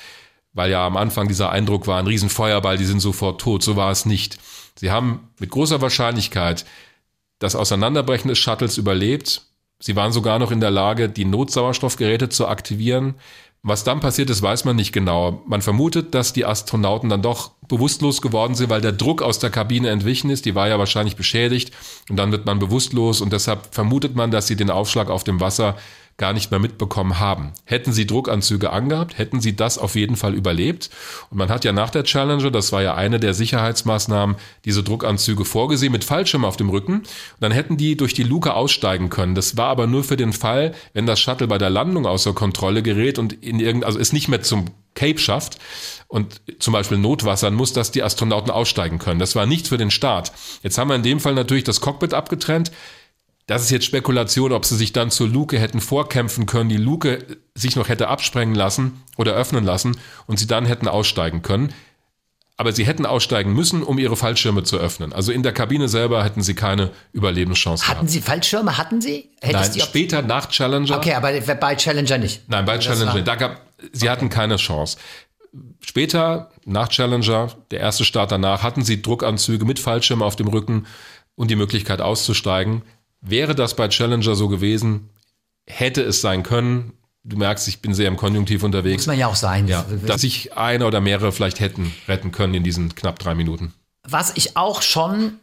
weil 0.53 0.71
ja 0.71 0.87
am 0.87 0.97
Anfang 0.97 1.29
dieser 1.29 1.51
Eindruck 1.51 1.87
war, 1.87 1.99
ein 1.99 2.07
Riesenfeuerball, 2.07 2.77
die 2.77 2.85
sind 2.85 3.01
sofort 3.01 3.41
tot, 3.41 3.63
so 3.63 3.77
war 3.77 3.91
es 3.91 4.07
nicht. 4.07 4.39
Sie 4.77 4.91
haben 4.91 5.31
mit 5.39 5.51
großer 5.51 5.81
Wahrscheinlichkeit 5.81 6.65
das 7.39 7.57
Auseinanderbrechen 7.57 8.29
des 8.29 8.39
Shuttles 8.39 8.79
überlebt. 8.79 9.43
Sie 9.81 9.97
waren 9.97 10.13
sogar 10.13 10.39
noch 10.39 10.53
in 10.53 10.61
der 10.61 10.71
Lage, 10.71 11.09
die 11.09 11.25
Notsauerstoffgeräte 11.25 12.29
zu 12.29 12.47
aktivieren. 12.47 13.15
Was 13.65 13.85
dann 13.85 14.01
passiert 14.01 14.29
ist, 14.29 14.43
weiß 14.43 14.65
man 14.65 14.75
nicht 14.75 14.93
genau. 14.93 15.41
Man 15.47 15.63
vermutet, 15.63 16.17
dass 16.17 16.33
die 16.33 16.45
Astronauten 16.45 17.09
dann 17.09 17.23
doch 17.23 17.53
bewusstlos 17.69 18.21
geworden 18.21 18.57
sind, 18.57 18.71
weil 18.71 18.81
der 18.81 18.91
Druck 18.91 19.23
aus 19.23 19.39
der 19.39 19.51
Kabine 19.51 19.91
entwichen 19.91 20.31
ist. 20.31 20.47
Die 20.47 20.57
war 20.57 20.67
ja 20.67 20.81
wahrscheinlich 20.81 21.15
beschädigt 21.15 21.73
und 22.11 22.17
dann 22.17 22.33
wird 22.33 22.45
man 22.45 22.59
bewusstlos 22.59 23.21
und 23.21 23.33
deshalb 23.33 23.73
vermutet 23.73 24.17
man, 24.17 24.33
dass 24.33 24.49
sie 24.49 24.57
den 24.57 24.69
Aufschlag 24.69 25.09
auf 25.11 25.23
dem 25.23 25.41
Wasser 25.41 25.77
gar 26.17 26.33
nicht 26.33 26.51
mehr 26.51 26.61
mitbekommen 26.61 27.19
haben. 27.19 27.53
Hätten 27.65 27.93
sie 27.93 28.07
Druckanzüge 28.07 28.71
angehabt, 28.71 29.19
hätten 29.19 29.41
sie 29.41 29.57
das 29.57 29.79
auf 29.79 29.95
jeden 29.95 30.17
Fall 30.17 30.35
überlebt. 30.35 30.91
Und 31.31 31.39
man 31.39 31.49
hat 31.49 31.65
ja 31.65 31.73
nach 31.73 31.91
der 31.91 32.05
Challenger, 32.05 32.51
das 32.51 32.73
war 32.73 32.83
ja 32.83 32.95
eine 32.95 33.19
der 33.19 33.35
Sicherheitsmaßnahmen, 33.35 34.37
diese 34.65 34.83
Druckanzüge 34.83 35.45
vorgesehen 35.45 35.93
mit 35.93 36.05
Fallschirm 36.05 36.45
auf 36.45 36.57
dem 36.57 36.71
Rücken. 36.71 36.95
Und 36.95 37.07
dann 37.41 37.53
hätten 37.53 37.77
die 37.77 37.97
durch 37.97 38.15
die 38.15 38.23
Luke 38.23 38.55
aussteigen 38.55 39.09
können. 39.09 39.35
Das 39.35 39.57
war 39.57 39.69
aber 39.69 39.87
nur 39.87 40.05
für 40.05 40.17
den 40.17 40.33
Fall, 40.33 40.75
wenn 40.93 41.07
das 41.07 41.21
Shuttle 41.21 41.49
bei 41.49 41.59
der 41.59 41.71
Landung 41.71 42.07
außer 42.07 42.33
Kontrolle 42.35 42.83
gerät 42.83 43.19
und 43.19 43.33
in 43.33 43.61
irgend, 43.61 43.85
also 43.85 43.99
es 43.99 44.13
nicht 44.13 44.29
mehr 44.29 44.43
zum 44.43 44.67
Cape 44.95 45.19
schafft 45.19 45.59
und 46.09 46.43
zum 46.59 46.73
Beispiel 46.73 46.99
Notwassern 46.99 47.55
muss, 47.55 47.73
dass 47.73 47.91
die 47.91 48.03
Astronauten 48.03 48.51
aussteigen 48.51 48.99
können. 48.99 49.19
Das 49.19 49.35
war 49.35 49.47
nicht 49.47 49.69
für 49.69 49.79
den 49.79 49.91
Start. 49.91 50.33
Jetzt 50.63 50.77
haben 50.77 50.89
wir 50.89 50.97
in 50.97 51.03
dem 51.03 51.21
Fall 51.21 51.35
natürlich 51.35 51.65
das 51.65 51.81
Cockpit 51.81 52.13
abgetrennt. 52.13 52.71
Das 53.53 53.65
ist 53.65 53.71
jetzt 53.71 53.85
Spekulation, 53.85 54.51
ob 54.51 54.65
sie 54.65 54.77
sich 54.77 54.95
dann 54.95 55.11
zur 55.11 55.29
Luke 55.29 55.59
hätten 55.59 55.83
vorkämpfen 55.83 56.47
können, 56.47 56.71
die 56.71 56.79
Luke 56.79 57.19
sich 57.55 57.77
noch 57.77 57.91
hätte 57.91 58.09
absprengen 58.09 58.55
lassen 58.55 59.03
oder 59.19 59.35
öffnen 59.35 59.63
lassen 59.63 59.99
und 60.27 60.39
sie 60.39 60.47
dann 60.47 60.65
hätten 60.65 60.89
aussteigen 60.89 61.43
können. 61.43 61.75
Aber 62.57 62.73
sie 62.73 62.87
hätten 62.87 63.05
aussteigen 63.05 63.53
müssen, 63.53 63.83
um 63.83 63.99
ihre 63.99 64.17
Fallschirme 64.17 64.63
zu 64.63 64.79
öffnen. 64.79 65.13
Also 65.13 65.33
in 65.33 65.43
der 65.43 65.53
Kabine 65.53 65.91
selber 65.91 66.25
hätten 66.25 66.43
sie 66.43 66.55
keine 66.55 66.93
Überlebenschance 67.13 67.83
hatten 67.83 67.91
gehabt. 67.91 67.99
Hatten 67.99 68.09
sie 68.09 68.21
Fallschirme? 68.23 68.79
Hatten 68.79 69.03
sie? 69.03 69.29
Hättest 69.43 69.77
Nein, 69.77 69.87
später 69.87 70.23
nach 70.23 70.49
Challenger. 70.49 70.97
Okay, 70.97 71.13
aber 71.13 71.39
bei 71.39 71.77
Challenger 71.77 72.17
nicht. 72.17 72.49
Nein, 72.49 72.65
bei 72.65 72.79
Challenger. 72.79 73.21
Da 73.21 73.35
gab, 73.35 73.61
sie 73.93 74.07
okay. 74.07 74.09
hatten 74.09 74.31
keine 74.31 74.57
Chance. 74.57 74.97
Später, 75.81 76.53
nach 76.65 76.89
Challenger, 76.89 77.49
der 77.71 77.81
erste 77.81 78.07
Start 78.07 78.33
danach, 78.33 78.63
hatten 78.63 78.83
sie 78.83 79.03
Druckanzüge 79.03 79.67
mit 79.67 79.79
Fallschirm 79.79 80.23
auf 80.23 80.37
dem 80.37 80.49
Rücken 80.49 80.87
und 81.35 81.51
die 81.51 81.57
Möglichkeit 81.57 82.01
auszusteigen. 82.01 82.81
Wäre 83.23 83.55
das 83.55 83.75
bei 83.77 83.89
Challenger 83.89 84.35
so 84.35 84.49
gewesen, 84.49 85.09
hätte 85.67 86.03
es 86.03 86.21
sein 86.21 86.43
können. 86.43 86.93
Du 87.25 87.37
merkst, 87.37 87.69
ich 87.69 87.81
bin 87.81 87.95
sehr 87.95 88.09
im 88.09 88.17
Konjunktiv 88.17 88.65
unterwegs. 88.65 89.03
Muss 89.03 89.07
man 89.07 89.19
ja 89.19 89.29
auch 89.29 89.37
sein. 89.37 89.69
Ja, 89.69 89.87
dass 90.07 90.23
sich 90.23 90.55
einer 90.55 90.89
oder 90.89 91.01
mehrere 91.01 91.31
vielleicht 91.31 91.61
hätten 91.61 91.95
retten 92.09 92.33
können 92.33 92.55
in 92.55 92.65
diesen 92.65 92.95
knapp 92.97 93.19
drei 93.21 93.35
Minuten. 93.35 93.73
was 94.03 94.33
ich 94.35 94.57
auch 94.57 94.83
schon 94.83 95.35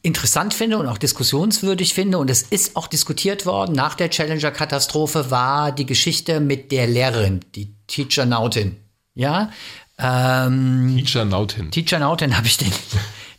interessant 0.00 0.54
finde 0.54 0.78
und 0.78 0.86
auch 0.86 0.96
diskussionswürdig 0.96 1.92
finde, 1.92 2.16
und 2.18 2.30
es 2.30 2.42
ist 2.42 2.76
auch 2.76 2.86
diskutiert 2.86 3.44
worden 3.44 3.74
nach 3.74 3.94
der 3.94 4.08
Challenger-Katastrophe, 4.08 5.30
war 5.30 5.72
die 5.72 5.84
Geschichte 5.84 6.40
mit 6.40 6.72
der 6.72 6.86
Lehrerin, 6.86 7.40
die 7.54 7.74
Teacher 7.86 8.24
Nautin. 8.24 8.76
Ja, 9.14 9.50
ähm, 9.98 10.94
Teacher 10.96 11.24
Nautin. 11.24 11.70
Teacher 11.70 11.98
Nautin 11.98 12.36
habe 12.38 12.46
ich 12.46 12.56
den, 12.56 12.72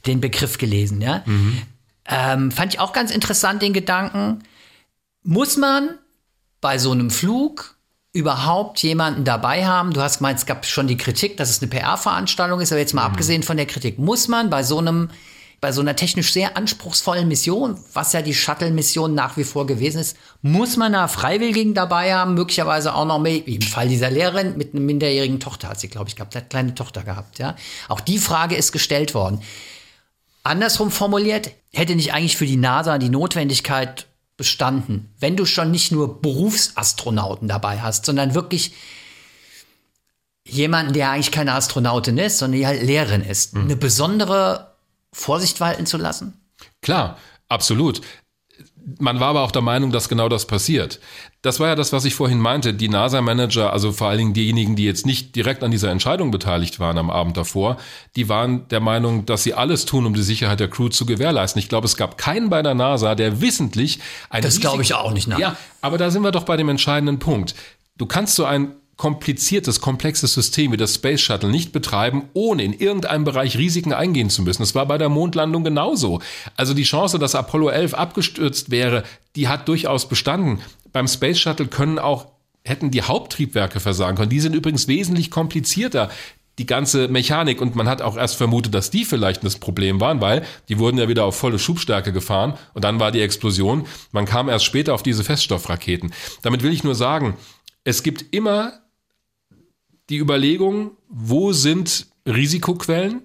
den 0.05 0.21
Begriff 0.21 0.57
gelesen, 0.59 1.01
ja. 1.01 1.23
Mhm. 1.25 1.61
Ähm, 2.09 2.51
fand 2.51 2.73
ich 2.73 2.79
auch 2.79 2.91
ganz 2.91 3.11
interessant, 3.11 3.61
den 3.61 3.73
Gedanken. 3.73 4.43
Muss 5.23 5.57
man 5.57 5.89
bei 6.59 6.77
so 6.77 6.91
einem 6.91 7.11
Flug 7.11 7.75
überhaupt 8.11 8.81
jemanden 8.81 9.23
dabei 9.23 9.65
haben? 9.65 9.93
Du 9.93 10.01
hast 10.01 10.17
gemeint, 10.17 10.39
es 10.39 10.45
gab 10.45 10.65
schon 10.65 10.87
die 10.87 10.97
Kritik, 10.97 11.37
dass 11.37 11.49
es 11.49 11.61
eine 11.61 11.69
PR-Veranstaltung 11.69 12.59
ist, 12.59 12.71
aber 12.71 12.79
jetzt 12.79 12.93
mal 12.93 13.07
mhm. 13.07 13.11
abgesehen 13.11 13.43
von 13.43 13.57
der 13.57 13.67
Kritik, 13.67 13.99
muss 13.99 14.27
man 14.27 14.49
bei 14.49 14.63
so 14.63 14.79
einem 14.79 15.09
bei 15.61 15.71
so 15.71 15.81
einer 15.81 15.95
technisch 15.95 16.31
sehr 16.31 16.55
anspruchsvollen 16.55 17.27
Mission, 17.27 17.77
was 17.93 18.13
ja 18.13 18.21
die 18.21 18.33
Shuttle-Mission 18.33 19.13
nach 19.13 19.35
wie 19.35 19.43
vor 19.43 19.67
gewesen 19.67 19.99
ist, 19.99 20.15
muss 20.41 20.77
man 20.77 20.93
da 20.93 21.07
Freiwilligen 21.07 21.73
dabei 21.73 22.15
haben, 22.15 22.33
möglicherweise 22.33 22.95
auch 22.95 23.05
noch 23.05 23.19
mehr, 23.19 23.45
wie 23.45 23.55
im 23.55 23.61
Fall 23.61 23.89
dieser 23.89 24.09
Lehrerin 24.09 24.57
mit 24.57 24.73
einer 24.73 24.81
minderjährigen 24.81 25.39
Tochter 25.39 25.69
hat 25.69 25.79
sie, 25.79 25.89
glaube 25.89 26.07
ich, 26.07 26.15
gehabt, 26.15 26.35
hat 26.35 26.43
eine 26.43 26.49
kleine 26.49 26.75
Tochter 26.75 27.03
gehabt, 27.03 27.39
ja. 27.39 27.55
Auch 27.89 27.99
die 27.99 28.19
Frage 28.19 28.55
ist 28.55 28.71
gestellt 28.71 29.13
worden. 29.13 29.41
Andersrum 30.49 30.91
formuliert, 30.91 31.51
hätte 31.71 31.95
nicht 31.95 32.13
eigentlich 32.13 32.37
für 32.37 32.45
die 32.45 32.57
NASA 32.57 32.97
die 32.97 33.09
Notwendigkeit 33.09 34.07
bestanden, 34.35 35.13
wenn 35.19 35.35
du 35.35 35.45
schon 35.45 35.69
nicht 35.71 35.91
nur 35.91 36.21
Berufsastronauten 36.21 37.47
dabei 37.47 37.81
hast, 37.81 38.05
sondern 38.05 38.33
wirklich 38.33 38.73
jemanden, 40.45 40.93
der 40.93 41.11
eigentlich 41.11 41.31
keine 41.31 41.53
Astronautin 41.53 42.17
ist, 42.17 42.39
sondern 42.39 42.59
die 42.59 42.65
halt 42.65 42.81
Lehrerin 42.81 43.21
ist, 43.21 43.53
mhm. 43.53 43.63
eine 43.63 43.75
besondere 43.75 44.75
Vorsicht 45.11 45.59
walten 45.59 45.85
zu 45.85 45.97
lassen? 45.97 46.39
Klar, 46.81 47.17
absolut. 47.47 48.01
Man 48.97 49.19
war 49.19 49.29
aber 49.29 49.41
auch 49.41 49.51
der 49.51 49.61
Meinung, 49.61 49.91
dass 49.91 50.09
genau 50.09 50.29
das 50.29 50.47
passiert. 50.47 50.99
Das 51.41 51.59
war 51.59 51.67
ja 51.67 51.75
das, 51.75 51.93
was 51.93 52.05
ich 52.05 52.15
vorhin 52.15 52.39
meinte. 52.39 52.73
Die 52.73 52.89
NASA-Manager, 52.89 53.71
also 53.71 53.91
vor 53.91 54.09
allen 54.09 54.17
Dingen 54.17 54.33
diejenigen, 54.33 54.75
die 54.75 54.85
jetzt 54.85 55.05
nicht 55.05 55.35
direkt 55.35 55.63
an 55.63 55.71
dieser 55.71 55.91
Entscheidung 55.91 56.31
beteiligt 56.31 56.79
waren 56.79 56.97
am 56.97 57.09
Abend 57.09 57.37
davor, 57.37 57.77
die 58.15 58.29
waren 58.29 58.67
der 58.69 58.79
Meinung, 58.79 59.25
dass 59.25 59.43
sie 59.43 59.53
alles 59.53 59.85
tun, 59.85 60.05
um 60.05 60.13
die 60.13 60.21
Sicherheit 60.21 60.59
der 60.59 60.69
Crew 60.69 60.89
zu 60.89 61.05
gewährleisten. 61.05 61.59
Ich 61.59 61.69
glaube, 61.69 61.85
es 61.85 61.95
gab 61.95 62.17
keinen 62.17 62.49
bei 62.49 62.61
der 62.61 62.73
NASA, 62.73 63.15
der 63.15 63.41
wissentlich 63.41 63.99
ein 64.29 64.41
Das 64.41 64.59
glaube 64.59 64.81
ich 64.81 64.93
auch 64.93 65.11
nicht. 65.11 65.27
Nein. 65.27 65.39
Ja, 65.39 65.55
aber 65.81 65.97
da 65.97 66.09
sind 66.11 66.23
wir 66.23 66.31
doch 66.31 66.43
bei 66.43 66.57
dem 66.57 66.69
entscheidenden 66.69 67.19
Punkt. 67.19 67.55
Du 67.97 68.05
kannst 68.05 68.35
so 68.35 68.45
ein 68.45 68.75
kompliziertes, 68.99 69.79
komplexes 69.79 70.33
System 70.33 70.73
wie 70.73 70.77
das 70.77 70.95
Space 70.95 71.21
Shuttle 71.21 71.49
nicht 71.49 71.71
betreiben, 71.71 72.25
ohne 72.33 72.63
in 72.63 72.73
irgendeinem 72.73 73.23
Bereich 73.23 73.57
Risiken 73.57 73.93
eingehen 73.93 74.29
zu 74.29 74.41
müssen. 74.41 74.61
Das 74.61 74.75
war 74.75 74.85
bei 74.85 74.97
der 74.97 75.07
Mondlandung 75.07 75.63
genauso. 75.63 76.19
Also 76.57 76.73
die 76.73 76.83
Chance, 76.83 77.17
dass 77.17 77.33
Apollo 77.33 77.69
11 77.69 77.93
abgestürzt 77.93 78.71
wäre, 78.71 79.03
die 79.37 79.47
hat 79.47 79.69
durchaus 79.69 80.09
bestanden. 80.09 80.59
Beim 80.91 81.07
Space 81.07 81.39
Shuttle 81.39 81.67
können 81.67 81.97
auch 81.97 82.27
hätten 82.65 82.91
die 82.91 83.01
Haupttriebwerke 83.01 83.79
versagen 83.79 84.17
können. 84.17 84.29
Die 84.29 84.41
sind 84.41 84.53
übrigens 84.53 84.89
wesentlich 84.89 85.31
komplizierter 85.31 86.09
die 86.57 86.65
ganze 86.65 87.07
Mechanik 87.07 87.61
und 87.61 87.77
man 87.77 87.87
hat 87.87 88.01
auch 88.01 88.17
erst 88.17 88.35
vermutet, 88.35 88.73
dass 88.73 88.91
die 88.91 89.05
vielleicht 89.05 89.45
das 89.45 89.59
Problem 89.59 90.01
waren, 90.01 90.19
weil 90.19 90.43
die 90.67 90.77
wurden 90.77 90.97
ja 90.97 91.07
wieder 91.07 91.23
auf 91.23 91.37
volle 91.37 91.57
Schubstärke 91.57 92.11
gefahren 92.11 92.55
und 92.73 92.83
dann 92.83 92.99
war 92.99 93.13
die 93.13 93.21
Explosion. 93.21 93.87
Man 94.11 94.25
kam 94.25 94.49
erst 94.49 94.65
später 94.65 94.93
auf 94.93 95.03
diese 95.03 95.23
Feststoffraketen. 95.23 96.11
Damit 96.41 96.63
will 96.63 96.73
ich 96.73 96.83
nur 96.83 96.95
sagen, 96.95 97.37
es 97.85 98.03
gibt 98.03 98.25
immer 98.35 98.73
die 100.09 100.17
Überlegung, 100.17 100.91
wo 101.07 101.53
sind 101.53 102.07
Risikoquellen? 102.25 103.21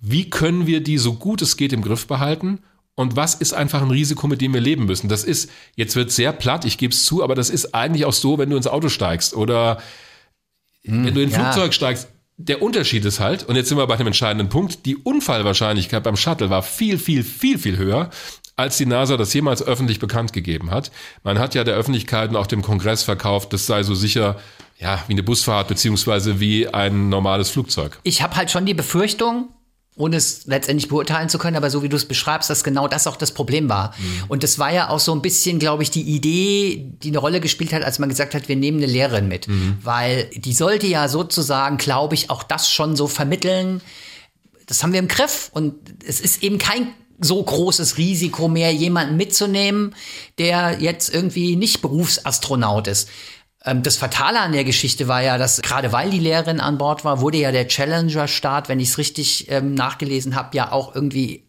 Wie 0.00 0.30
können 0.30 0.66
wir 0.66 0.82
die 0.82 0.98
so 0.98 1.14
gut 1.14 1.42
es 1.42 1.56
geht 1.56 1.72
im 1.72 1.82
Griff 1.82 2.06
behalten? 2.06 2.60
Und 2.94 3.14
was 3.14 3.34
ist 3.34 3.52
einfach 3.52 3.80
ein 3.80 3.90
Risiko, 3.90 4.26
mit 4.26 4.40
dem 4.40 4.54
wir 4.54 4.60
leben 4.60 4.86
müssen? 4.86 5.08
Das 5.08 5.22
ist, 5.22 5.50
jetzt 5.76 5.94
wird 5.94 6.10
sehr 6.10 6.32
platt, 6.32 6.64
ich 6.64 6.78
gebe 6.78 6.92
es 6.92 7.04
zu, 7.04 7.22
aber 7.22 7.34
das 7.34 7.48
ist 7.48 7.74
eigentlich 7.74 8.04
auch 8.04 8.12
so, 8.12 8.38
wenn 8.38 8.50
du 8.50 8.56
ins 8.56 8.66
Auto 8.66 8.88
steigst 8.88 9.34
oder 9.34 9.80
hm, 10.84 11.06
wenn 11.06 11.14
du 11.14 11.22
in 11.22 11.28
ein 11.28 11.32
ja. 11.32 11.52
Flugzeug 11.52 11.74
steigst. 11.74 12.08
Der 12.40 12.62
Unterschied 12.62 13.04
ist 13.04 13.18
halt, 13.18 13.48
und 13.48 13.56
jetzt 13.56 13.68
sind 13.68 13.78
wir 13.78 13.86
bei 13.86 13.96
dem 13.96 14.06
entscheidenden 14.06 14.48
Punkt, 14.48 14.86
die 14.86 14.96
Unfallwahrscheinlichkeit 14.96 16.04
beim 16.04 16.16
Shuttle 16.16 16.50
war 16.50 16.62
viel, 16.62 16.98
viel, 16.98 17.24
viel, 17.24 17.58
viel 17.58 17.76
höher, 17.76 18.10
als 18.54 18.76
die 18.76 18.86
NASA 18.86 19.16
das 19.16 19.32
jemals 19.34 19.62
öffentlich 19.62 20.00
bekannt 20.00 20.32
gegeben 20.32 20.70
hat. 20.70 20.90
Man 21.22 21.38
hat 21.38 21.54
ja 21.54 21.64
der 21.64 21.74
Öffentlichkeit 21.74 22.30
und 22.30 22.36
auch 22.36 22.46
dem 22.46 22.62
Kongress 22.62 23.02
verkauft, 23.02 23.52
das 23.52 23.66
sei 23.66 23.82
so 23.82 23.94
sicher 23.94 24.40
ja, 24.78 25.02
wie 25.08 25.12
eine 25.12 25.22
Busfahrt 25.22 25.68
beziehungsweise 25.68 26.40
wie 26.40 26.68
ein 26.68 27.08
normales 27.08 27.50
Flugzeug. 27.50 27.98
Ich 28.04 28.22
habe 28.22 28.36
halt 28.36 28.50
schon 28.50 28.64
die 28.64 28.74
Befürchtung, 28.74 29.48
ohne 29.96 30.16
es 30.16 30.46
letztendlich 30.46 30.88
beurteilen 30.88 31.28
zu 31.28 31.38
können, 31.38 31.56
aber 31.56 31.70
so 31.70 31.82
wie 31.82 31.88
du 31.88 31.96
es 31.96 32.04
beschreibst, 32.04 32.48
dass 32.48 32.62
genau 32.62 32.86
das 32.86 33.08
auch 33.08 33.16
das 33.16 33.32
Problem 33.32 33.68
war. 33.68 33.92
Mhm. 33.98 34.24
Und 34.28 34.44
das 34.44 34.60
war 34.60 34.72
ja 34.72 34.90
auch 34.90 35.00
so 35.00 35.12
ein 35.12 35.20
bisschen, 35.20 35.58
glaube 35.58 35.82
ich, 35.82 35.90
die 35.90 36.02
Idee, 36.02 36.92
die 37.02 37.08
eine 37.08 37.18
Rolle 37.18 37.40
gespielt 37.40 37.72
hat, 37.72 37.82
als 37.82 37.98
man 37.98 38.08
gesagt 38.08 38.34
hat, 38.34 38.48
wir 38.48 38.54
nehmen 38.54 38.78
eine 38.78 38.86
Lehrerin 38.86 39.26
mit. 39.26 39.48
Mhm. 39.48 39.78
Weil 39.82 40.30
die 40.34 40.52
sollte 40.52 40.86
ja 40.86 41.08
sozusagen, 41.08 41.76
glaube 41.76 42.14
ich, 42.14 42.30
auch 42.30 42.44
das 42.44 42.70
schon 42.70 42.94
so 42.94 43.08
vermitteln. 43.08 43.80
Das 44.66 44.84
haben 44.84 44.92
wir 44.92 45.00
im 45.00 45.08
Griff 45.08 45.50
und 45.52 45.74
es 46.06 46.20
ist 46.20 46.44
eben 46.44 46.58
kein 46.58 46.88
so 47.20 47.42
großes 47.42 47.98
Risiko 47.98 48.46
mehr, 48.46 48.72
jemanden 48.72 49.16
mitzunehmen, 49.16 49.96
der 50.38 50.80
jetzt 50.80 51.12
irgendwie 51.12 51.56
nicht 51.56 51.82
Berufsastronaut 51.82 52.86
ist. 52.86 53.08
Ähm, 53.68 53.82
das 53.82 53.96
Fatale 53.96 54.40
an 54.40 54.52
der 54.52 54.64
Geschichte 54.64 55.08
war 55.08 55.22
ja, 55.22 55.38
dass 55.38 55.60
gerade 55.60 55.92
weil 55.92 56.10
die 56.10 56.18
Lehrerin 56.18 56.60
an 56.60 56.78
Bord 56.78 57.04
war, 57.04 57.20
wurde 57.20 57.38
ja 57.38 57.52
der 57.52 57.68
Challenger-Start, 57.68 58.68
wenn 58.68 58.80
ich 58.80 58.90
es 58.90 58.98
richtig 58.98 59.50
ähm, 59.50 59.74
nachgelesen 59.74 60.34
habe, 60.34 60.56
ja 60.56 60.72
auch 60.72 60.94
irgendwie 60.94 61.44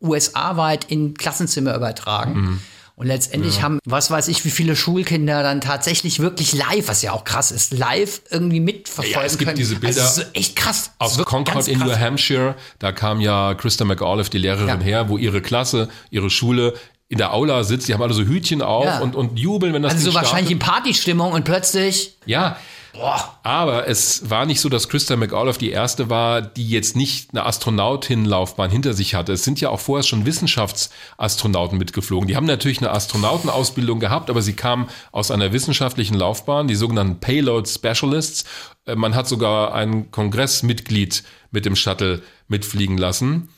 USA-weit 0.00 0.84
in 0.90 1.14
Klassenzimmer 1.14 1.74
übertragen. 1.74 2.40
Mhm. 2.40 2.60
Und 2.94 3.06
letztendlich 3.06 3.58
ja. 3.58 3.62
haben, 3.62 3.78
was 3.84 4.10
weiß 4.10 4.26
ich, 4.26 4.44
wie 4.44 4.50
viele 4.50 4.74
Schulkinder 4.74 5.44
dann 5.44 5.60
tatsächlich 5.60 6.18
wirklich 6.18 6.52
live, 6.52 6.88
was 6.88 7.00
ja 7.02 7.12
auch 7.12 7.22
krass 7.22 7.52
ist, 7.52 7.72
live 7.72 8.22
irgendwie 8.28 8.58
mitverfolgen 8.58 9.20
ja, 9.20 9.24
es 9.24 9.38
gibt 9.38 9.50
können. 9.50 9.56
diese 9.56 9.76
Bilder. 9.76 10.02
Also 10.02 10.22
echt 10.32 10.56
krass. 10.56 10.90
Aus 10.98 11.16
Concord 11.24 11.68
in 11.68 11.78
New 11.78 11.96
Hampshire, 11.96 12.56
da 12.80 12.90
kam 12.90 13.20
ja 13.20 13.54
Christa 13.54 13.84
McAuliffe, 13.84 14.30
die 14.30 14.38
Lehrerin, 14.38 14.66
ja. 14.66 14.80
her, 14.80 15.08
wo 15.08 15.16
ihre 15.16 15.40
Klasse, 15.40 15.88
ihre 16.10 16.28
Schule 16.28 16.74
in 17.08 17.18
der 17.18 17.32
Aula 17.32 17.64
sitzt, 17.64 17.88
die 17.88 17.94
haben 17.94 18.02
alle 18.02 18.12
so 18.12 18.22
Hütchen 18.22 18.60
auf 18.60 18.84
ja. 18.84 19.00
und, 19.00 19.16
und 19.16 19.38
jubeln, 19.38 19.72
wenn 19.72 19.82
das 19.82 19.94
Also 19.94 20.04
Ding 20.04 20.12
so 20.12 20.18
wahrscheinlich 20.18 20.52
in 20.52 20.58
Partystimmung 20.58 21.32
und 21.32 21.44
plötzlich. 21.44 22.16
Ja. 22.26 22.58
Boah. 22.92 23.38
Aber 23.42 23.86
es 23.86 24.28
war 24.28 24.44
nicht 24.44 24.60
so, 24.60 24.68
dass 24.68 24.88
Christa 24.88 25.16
McAuliffe 25.16 25.58
die 25.58 25.70
erste 25.70 26.10
war, 26.10 26.42
die 26.42 26.68
jetzt 26.68 26.96
nicht 26.96 27.30
eine 27.30 27.46
Astronautin-Laufbahn 27.46 28.70
hinter 28.70 28.92
sich 28.92 29.14
hatte. 29.14 29.32
Es 29.32 29.44
sind 29.44 29.60
ja 29.60 29.70
auch 29.70 29.80
vorher 29.80 30.02
schon 30.02 30.26
Wissenschaftsastronauten 30.26 31.78
mitgeflogen. 31.78 32.28
Die 32.28 32.36
haben 32.36 32.46
natürlich 32.46 32.78
eine 32.78 32.90
Astronautenausbildung 32.90 34.00
gehabt, 34.00 34.30
aber 34.30 34.42
sie 34.42 34.54
kamen 34.54 34.88
aus 35.12 35.30
einer 35.30 35.52
wissenschaftlichen 35.52 36.14
Laufbahn, 36.14 36.66
die 36.66 36.74
sogenannten 36.74 37.20
Payload 37.20 37.68
Specialists. 37.68 38.44
Äh, 38.84 38.96
man 38.96 39.14
hat 39.14 39.28
sogar 39.28 39.74
ein 39.74 40.10
Kongressmitglied 40.10 41.22
mit 41.50 41.66
dem 41.66 41.76
Shuttle 41.76 42.22
mitfliegen 42.48 42.98
lassen, 42.98 43.50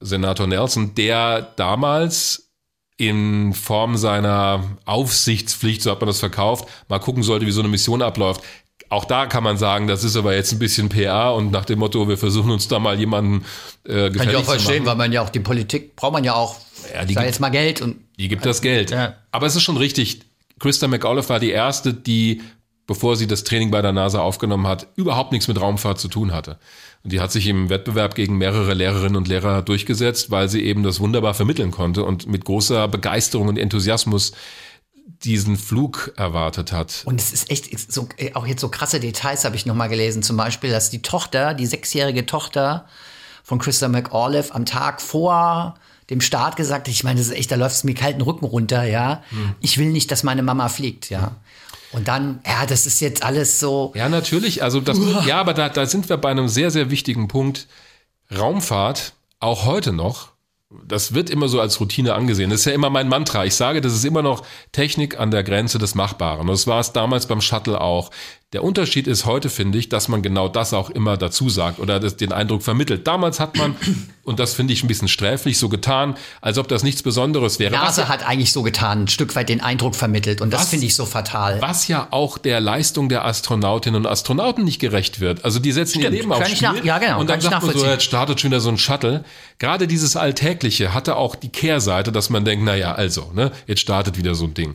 Senator 0.00 0.46
Nelson, 0.46 0.94
der 0.94 1.42
damals 1.56 2.47
in 2.98 3.54
Form 3.54 3.96
seiner 3.96 4.64
Aufsichtspflicht, 4.84 5.82
so 5.82 5.90
hat 5.90 6.00
man 6.00 6.08
das 6.08 6.18
verkauft, 6.18 6.68
mal 6.88 6.98
gucken 6.98 7.22
sollte, 7.22 7.46
wie 7.46 7.52
so 7.52 7.60
eine 7.60 7.68
Mission 7.68 8.02
abläuft. 8.02 8.42
Auch 8.90 9.04
da 9.04 9.26
kann 9.26 9.44
man 9.44 9.56
sagen, 9.56 9.86
das 9.86 10.02
ist 10.02 10.16
aber 10.16 10.34
jetzt 10.34 10.52
ein 10.52 10.58
bisschen 10.58 10.88
PA 10.88 11.30
und 11.30 11.52
nach 11.52 11.64
dem 11.64 11.78
Motto, 11.78 12.08
wir 12.08 12.18
versuchen 12.18 12.50
uns 12.50 12.68
da 12.68 12.78
mal 12.78 12.98
jemanden 12.98 13.44
äh, 13.86 14.10
Kann 14.10 14.28
ich 14.28 14.36
auch 14.36 14.44
verstehen, 14.44 14.84
weil 14.84 14.96
man 14.96 15.12
ja 15.12 15.22
auch 15.22 15.30
die 15.30 15.40
Politik 15.40 15.94
braucht 15.94 16.14
man 16.14 16.24
ja 16.24 16.34
auch. 16.34 16.56
Ja, 16.92 17.04
die 17.04 17.14
gibt, 17.14 17.24
jetzt 17.24 17.40
mal 17.40 17.50
Geld 17.50 17.80
und 17.80 17.96
die 18.18 18.28
gibt 18.28 18.44
das 18.44 18.62
Geld. 18.62 18.90
Ja. 18.90 19.14
Aber 19.30 19.46
es 19.46 19.54
ist 19.54 19.62
schon 19.62 19.76
richtig. 19.76 20.20
Christa 20.58 20.88
McAuliffe 20.88 21.28
war 21.28 21.38
die 21.38 21.50
erste, 21.50 21.94
die 21.94 22.42
bevor 22.88 23.16
sie 23.16 23.26
das 23.28 23.44
Training 23.44 23.70
bei 23.70 23.82
der 23.82 23.92
NASA 23.92 24.20
aufgenommen 24.20 24.66
hat, 24.66 24.88
überhaupt 24.96 25.30
nichts 25.30 25.46
mit 25.46 25.60
Raumfahrt 25.60 26.00
zu 26.00 26.08
tun 26.08 26.32
hatte. 26.32 26.58
Und 27.04 27.12
die 27.12 27.20
hat 27.20 27.32
sich 27.32 27.46
im 27.46 27.70
Wettbewerb 27.70 28.14
gegen 28.14 28.38
mehrere 28.38 28.74
Lehrerinnen 28.74 29.16
und 29.16 29.28
Lehrer 29.28 29.62
durchgesetzt, 29.62 30.30
weil 30.30 30.48
sie 30.48 30.62
eben 30.62 30.82
das 30.82 31.00
wunderbar 31.00 31.34
vermitteln 31.34 31.70
konnte 31.70 32.04
und 32.04 32.26
mit 32.26 32.44
großer 32.44 32.88
Begeisterung 32.88 33.48
und 33.48 33.56
Enthusiasmus 33.56 34.32
diesen 35.24 35.56
Flug 35.56 36.12
erwartet 36.16 36.72
hat. 36.72 37.02
Und 37.04 37.20
es 37.20 37.32
ist 37.32 37.50
echt 37.50 37.92
so, 37.92 38.08
auch 38.34 38.46
jetzt 38.46 38.60
so 38.60 38.68
krasse 38.68 39.00
Details 39.00 39.44
habe 39.44 39.56
ich 39.56 39.66
nochmal 39.66 39.88
gelesen. 39.88 40.22
Zum 40.22 40.36
Beispiel, 40.36 40.70
dass 40.70 40.90
die 40.90 41.02
Tochter, 41.02 41.54
die 41.54 41.66
sechsjährige 41.66 42.26
Tochter 42.26 42.86
von 43.42 43.58
Christa 43.58 43.88
McAuliffe 43.88 44.54
am 44.54 44.66
Tag 44.66 45.00
vor 45.00 45.74
dem 46.10 46.20
Start 46.20 46.56
gesagt 46.56 46.86
hat, 46.86 46.94
ich 46.94 47.04
meine, 47.04 47.18
das 47.18 47.28
ist 47.28 47.34
echt, 47.34 47.50
da 47.50 47.56
läuft 47.56 47.76
es 47.76 47.84
mir 47.84 47.94
kalten 47.94 48.22
Rücken 48.22 48.44
runter, 48.44 48.84
ja. 48.84 49.22
Hm. 49.30 49.54
Ich 49.60 49.78
will 49.78 49.90
nicht, 49.90 50.10
dass 50.10 50.22
meine 50.22 50.42
Mama 50.42 50.68
fliegt, 50.68 51.10
ja. 51.10 51.36
Und 51.92 52.08
dann, 52.08 52.40
ja, 52.46 52.66
das 52.66 52.86
ist 52.86 53.00
jetzt 53.00 53.22
alles 53.22 53.60
so. 53.60 53.92
Ja, 53.94 54.08
natürlich. 54.08 54.62
Also 54.62 54.80
das, 54.80 54.98
ja, 55.26 55.40
aber 55.40 55.54
da, 55.54 55.68
da 55.68 55.86
sind 55.86 56.08
wir 56.08 56.16
bei 56.16 56.30
einem 56.30 56.48
sehr, 56.48 56.70
sehr 56.70 56.90
wichtigen 56.90 57.28
Punkt. 57.28 57.66
Raumfahrt, 58.36 59.14
auch 59.40 59.64
heute 59.64 59.92
noch, 59.92 60.32
das 60.86 61.14
wird 61.14 61.30
immer 61.30 61.48
so 61.48 61.60
als 61.60 61.80
Routine 61.80 62.14
angesehen. 62.14 62.50
Das 62.50 62.60
ist 62.60 62.66
ja 62.66 62.72
immer 62.72 62.90
mein 62.90 63.08
Mantra. 63.08 63.46
Ich 63.46 63.54
sage, 63.54 63.80
das 63.80 63.94
ist 63.94 64.04
immer 64.04 64.20
noch 64.20 64.44
Technik 64.72 65.18
an 65.18 65.30
der 65.30 65.42
Grenze 65.42 65.78
des 65.78 65.94
Machbaren. 65.94 66.42
Und 66.42 66.48
das 66.48 66.66
war 66.66 66.80
es 66.80 66.92
damals 66.92 67.26
beim 67.26 67.40
Shuttle 67.40 67.80
auch. 67.80 68.10
Der 68.54 68.64
Unterschied 68.64 69.06
ist 69.06 69.26
heute, 69.26 69.50
finde 69.50 69.76
ich, 69.76 69.90
dass 69.90 70.08
man 70.08 70.22
genau 70.22 70.48
das 70.48 70.72
auch 70.72 70.88
immer 70.88 71.18
dazu 71.18 71.50
sagt 71.50 71.80
oder 71.80 72.00
den 72.00 72.32
Eindruck 72.32 72.62
vermittelt. 72.62 73.06
Damals 73.06 73.40
hat 73.40 73.58
man, 73.58 73.76
und 74.22 74.40
das 74.40 74.54
finde 74.54 74.72
ich 74.72 74.82
ein 74.82 74.88
bisschen 74.88 75.08
sträflich, 75.08 75.58
so 75.58 75.68
getan, 75.68 76.16
als 76.40 76.56
ob 76.56 76.66
das 76.66 76.82
nichts 76.82 77.02
Besonderes 77.02 77.58
wäre. 77.58 77.72
NASA 77.72 78.04
was, 78.04 78.08
hat 78.08 78.26
eigentlich 78.26 78.52
so 78.52 78.62
getan, 78.62 79.02
ein 79.02 79.08
Stück 79.08 79.36
weit 79.36 79.50
den 79.50 79.60
Eindruck 79.60 79.94
vermittelt 79.94 80.40
und 80.40 80.50
das 80.50 80.70
finde 80.70 80.86
ich 80.86 80.94
so 80.94 81.04
fatal. 81.04 81.60
was 81.60 81.88
ja 81.88 82.08
auch 82.10 82.38
der 82.38 82.62
Leistung 82.62 83.10
der 83.10 83.26
Astronautinnen 83.26 84.00
und 84.00 84.10
Astronauten 84.10 84.64
nicht 84.64 84.78
gerecht 84.78 85.20
wird. 85.20 85.44
Also 85.44 85.58
die 85.58 85.72
setzen 85.72 86.00
Stimmt, 86.00 86.04
ihr 86.04 86.10
Leben 86.10 86.32
aufs 86.32 86.48
Spiel 86.50 86.68
nach- 86.68 86.82
ja, 86.82 86.96
genau, 86.96 87.20
und 87.20 87.28
dann 87.28 87.42
sagt 87.42 87.62
man 87.66 87.76
so, 87.76 87.84
jetzt 87.84 88.04
startet 88.04 88.40
schon 88.40 88.50
wieder 88.50 88.60
so 88.60 88.70
ein 88.70 88.78
Shuttle. 88.78 89.24
Gerade 89.58 89.86
dieses 89.86 90.16
Alltägliche 90.16 90.94
hatte 90.94 91.16
auch 91.16 91.34
die 91.34 91.50
Kehrseite, 91.50 92.12
dass 92.12 92.30
man 92.30 92.46
denkt, 92.46 92.64
naja, 92.64 92.94
also, 92.94 93.30
ne, 93.34 93.52
jetzt 93.66 93.80
startet 93.80 94.16
wieder 94.16 94.34
so 94.34 94.46
ein 94.46 94.54
Ding. 94.54 94.72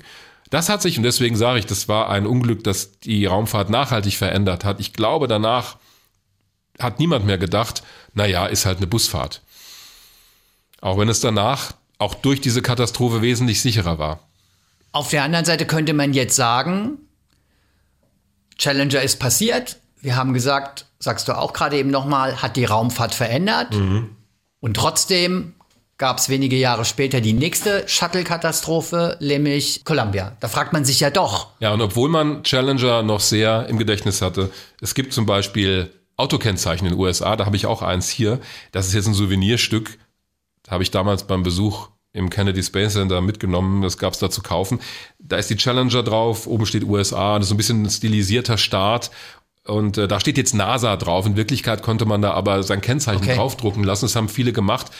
Das 0.53 0.69
hat 0.69 0.83
sich, 0.83 0.97
und 0.97 1.03
deswegen 1.03 1.35
sage 1.35 1.57
ich, 1.57 1.65
das 1.65 1.87
war 1.87 2.09
ein 2.09 2.27
Unglück, 2.27 2.63
das 2.63 2.99
die 2.99 3.25
Raumfahrt 3.25 3.71
nachhaltig 3.71 4.17
verändert 4.17 4.63
hat. 4.63 4.79
Ich 4.79 4.93
glaube, 4.93 5.27
danach 5.27 5.77
hat 6.77 6.99
niemand 6.99 7.25
mehr 7.25 7.39
gedacht, 7.39 7.81
naja, 8.13 8.45
ist 8.45 8.67
halt 8.67 8.77
eine 8.77 8.85
Busfahrt. 8.85 9.41
Auch 10.79 10.99
wenn 10.99 11.09
es 11.09 11.21
danach 11.21 11.73
auch 11.97 12.13
durch 12.13 12.39
diese 12.39 12.61
Katastrophe 12.61 13.23
wesentlich 13.23 13.63
sicherer 13.63 13.97
war. 13.97 14.19
Auf 14.91 15.09
der 15.09 15.23
anderen 15.23 15.43
Seite 15.43 15.65
könnte 15.65 15.93
man 15.93 16.13
jetzt 16.13 16.35
sagen, 16.35 16.99
Challenger 18.59 19.01
ist 19.01 19.17
passiert. 19.17 19.79
Wir 20.01 20.15
haben 20.15 20.35
gesagt, 20.35 20.85
sagst 20.99 21.27
du 21.27 21.35
auch 21.35 21.53
gerade 21.53 21.77
eben 21.77 21.89
nochmal, 21.89 22.43
hat 22.43 22.57
die 22.57 22.65
Raumfahrt 22.65 23.15
verändert. 23.15 23.73
Und 24.59 24.73
trotzdem 24.75 25.55
gab 25.97 26.17
es 26.17 26.27
wenige 26.29 26.55
Jahre 26.57 26.85
später 26.85 27.21
die 27.21 27.33
nächste 27.33 27.87
Shuttle-Katastrophe, 27.87 29.17
nämlich 29.21 29.85
Columbia. 29.85 30.35
Da 30.39 30.47
fragt 30.47 30.73
man 30.73 30.85
sich 30.85 30.99
ja 30.99 31.09
doch, 31.09 31.47
Ja, 31.59 31.73
und 31.73 31.81
obwohl 31.81 32.09
man 32.09 32.43
Challenger 32.43 33.03
noch 33.03 33.19
sehr 33.19 33.67
im 33.69 33.77
Gedächtnis 33.77 34.21
hatte, 34.21 34.49
es 34.81 34.95
gibt 34.95 35.13
zum 35.13 35.25
Beispiel 35.25 35.91
Autokennzeichen 36.17 36.87
in 36.87 36.93
den 36.93 36.99
USA, 36.99 37.35
da 37.35 37.45
habe 37.45 37.55
ich 37.55 37.65
auch 37.65 37.81
eins 37.81 38.09
hier. 38.09 38.39
Das 38.71 38.87
ist 38.87 38.93
jetzt 38.93 39.07
ein 39.07 39.13
Souvenirstück. 39.13 39.97
Habe 40.69 40.83
ich 40.83 40.91
damals 40.91 41.23
beim 41.25 41.43
Besuch 41.43 41.89
im 42.13 42.29
Kennedy 42.29 42.61
Space 42.63 42.93
Center 42.93 43.21
mitgenommen. 43.21 43.81
Das 43.81 43.97
gab 43.97 44.13
es 44.13 44.19
da 44.19 44.29
zu 44.29 44.41
kaufen. 44.41 44.79
Da 45.19 45.37
ist 45.37 45.49
die 45.49 45.55
Challenger 45.57 46.03
drauf, 46.03 46.45
oben 46.47 46.65
steht 46.65 46.83
USA, 46.83 47.35
das 47.39 47.45
ist 47.45 47.49
so 47.49 47.55
ein 47.55 47.57
bisschen 47.57 47.83
ein 47.83 47.89
stilisierter 47.89 48.57
Start. 48.57 49.09
Und 49.65 49.97
äh, 49.97 50.07
da 50.07 50.19
steht 50.19 50.37
jetzt 50.37 50.53
NASA 50.53 50.95
drauf. 50.97 51.25
In 51.25 51.35
Wirklichkeit 51.37 51.81
konnte 51.83 52.05
man 52.05 52.21
da 52.21 52.33
aber 52.33 52.63
sein 52.63 52.81
Kennzeichen 52.81 53.23
Okay. 53.23 53.35
draufdrucken 53.35 53.83
lassen. 53.83 54.05
Das 54.05 54.15
haben 54.15 54.29
viele 54.29 54.51
gemacht, 54.53 54.91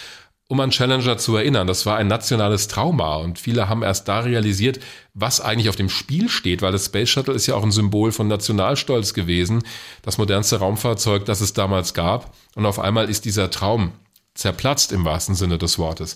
um 0.50 0.60
an 0.60 0.72
Challenger 0.72 1.18
zu 1.18 1.36
erinnern. 1.36 1.68
Das 1.68 1.86
war 1.86 1.98
ein 1.98 2.08
nationales 2.08 2.68
Trauma. 2.68 3.16
Und 3.18 3.40
viele 3.40 3.70
haben 3.70 3.82
erst 3.82 4.08
da 4.08 4.20
realisiert, 4.20 4.80
was 5.14 5.42
eigentlich 5.42 5.70
auf 5.70 5.76
dem 5.76 5.90
Spiel 5.90 6.30
steht, 6.30 6.62
weil 6.62 6.72
das 6.72 6.86
Space 6.86 7.10
Shuttle 7.10 7.34
ist 7.34 7.48
ja 7.48 7.56
auch 7.56 7.64
ein 7.64 7.72
Symbol 7.72 8.12
von 8.12 8.28
Nationalstolz 8.28 9.14
gewesen. 9.14 9.64
Das 10.02 10.18
modernste 10.18 10.58
Raumfahrzeug, 10.58 11.26
das 11.26 11.42
es 11.42 11.54
damals 11.54 11.94
gab. 11.94 12.36
Und 12.56 12.66
auf 12.66 12.80
einmal 12.80 13.10
ist 13.10 13.26
dieser 13.26 13.50
Traum 13.50 13.94
zerplatzt 14.34 14.92
im 14.92 15.06
wahrsten 15.06 15.36
Sinne 15.36 15.58
des 15.58 15.80
Wortes. 15.80 16.16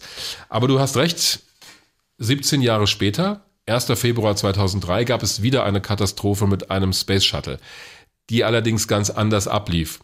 Aber 0.50 0.68
du 0.68 0.80
hast 0.80 0.98
recht, 0.98 1.40
17 2.18 2.62
Jahre 2.62 2.88
später, 2.88 3.46
1. 3.68 3.86
Februar 3.96 4.36
2003, 4.36 5.04
gab 5.04 5.24
es 5.24 5.42
wieder 5.42 5.64
eine 5.64 5.82
Katastrophe 5.82 6.48
mit 6.48 6.72
einem 6.72 6.94
Space 6.94 7.26
Shuttle, 7.26 7.60
die 8.30 8.44
allerdings 8.44 8.88
ganz 8.88 9.10
anders 9.10 9.48
ablief. 9.48 10.00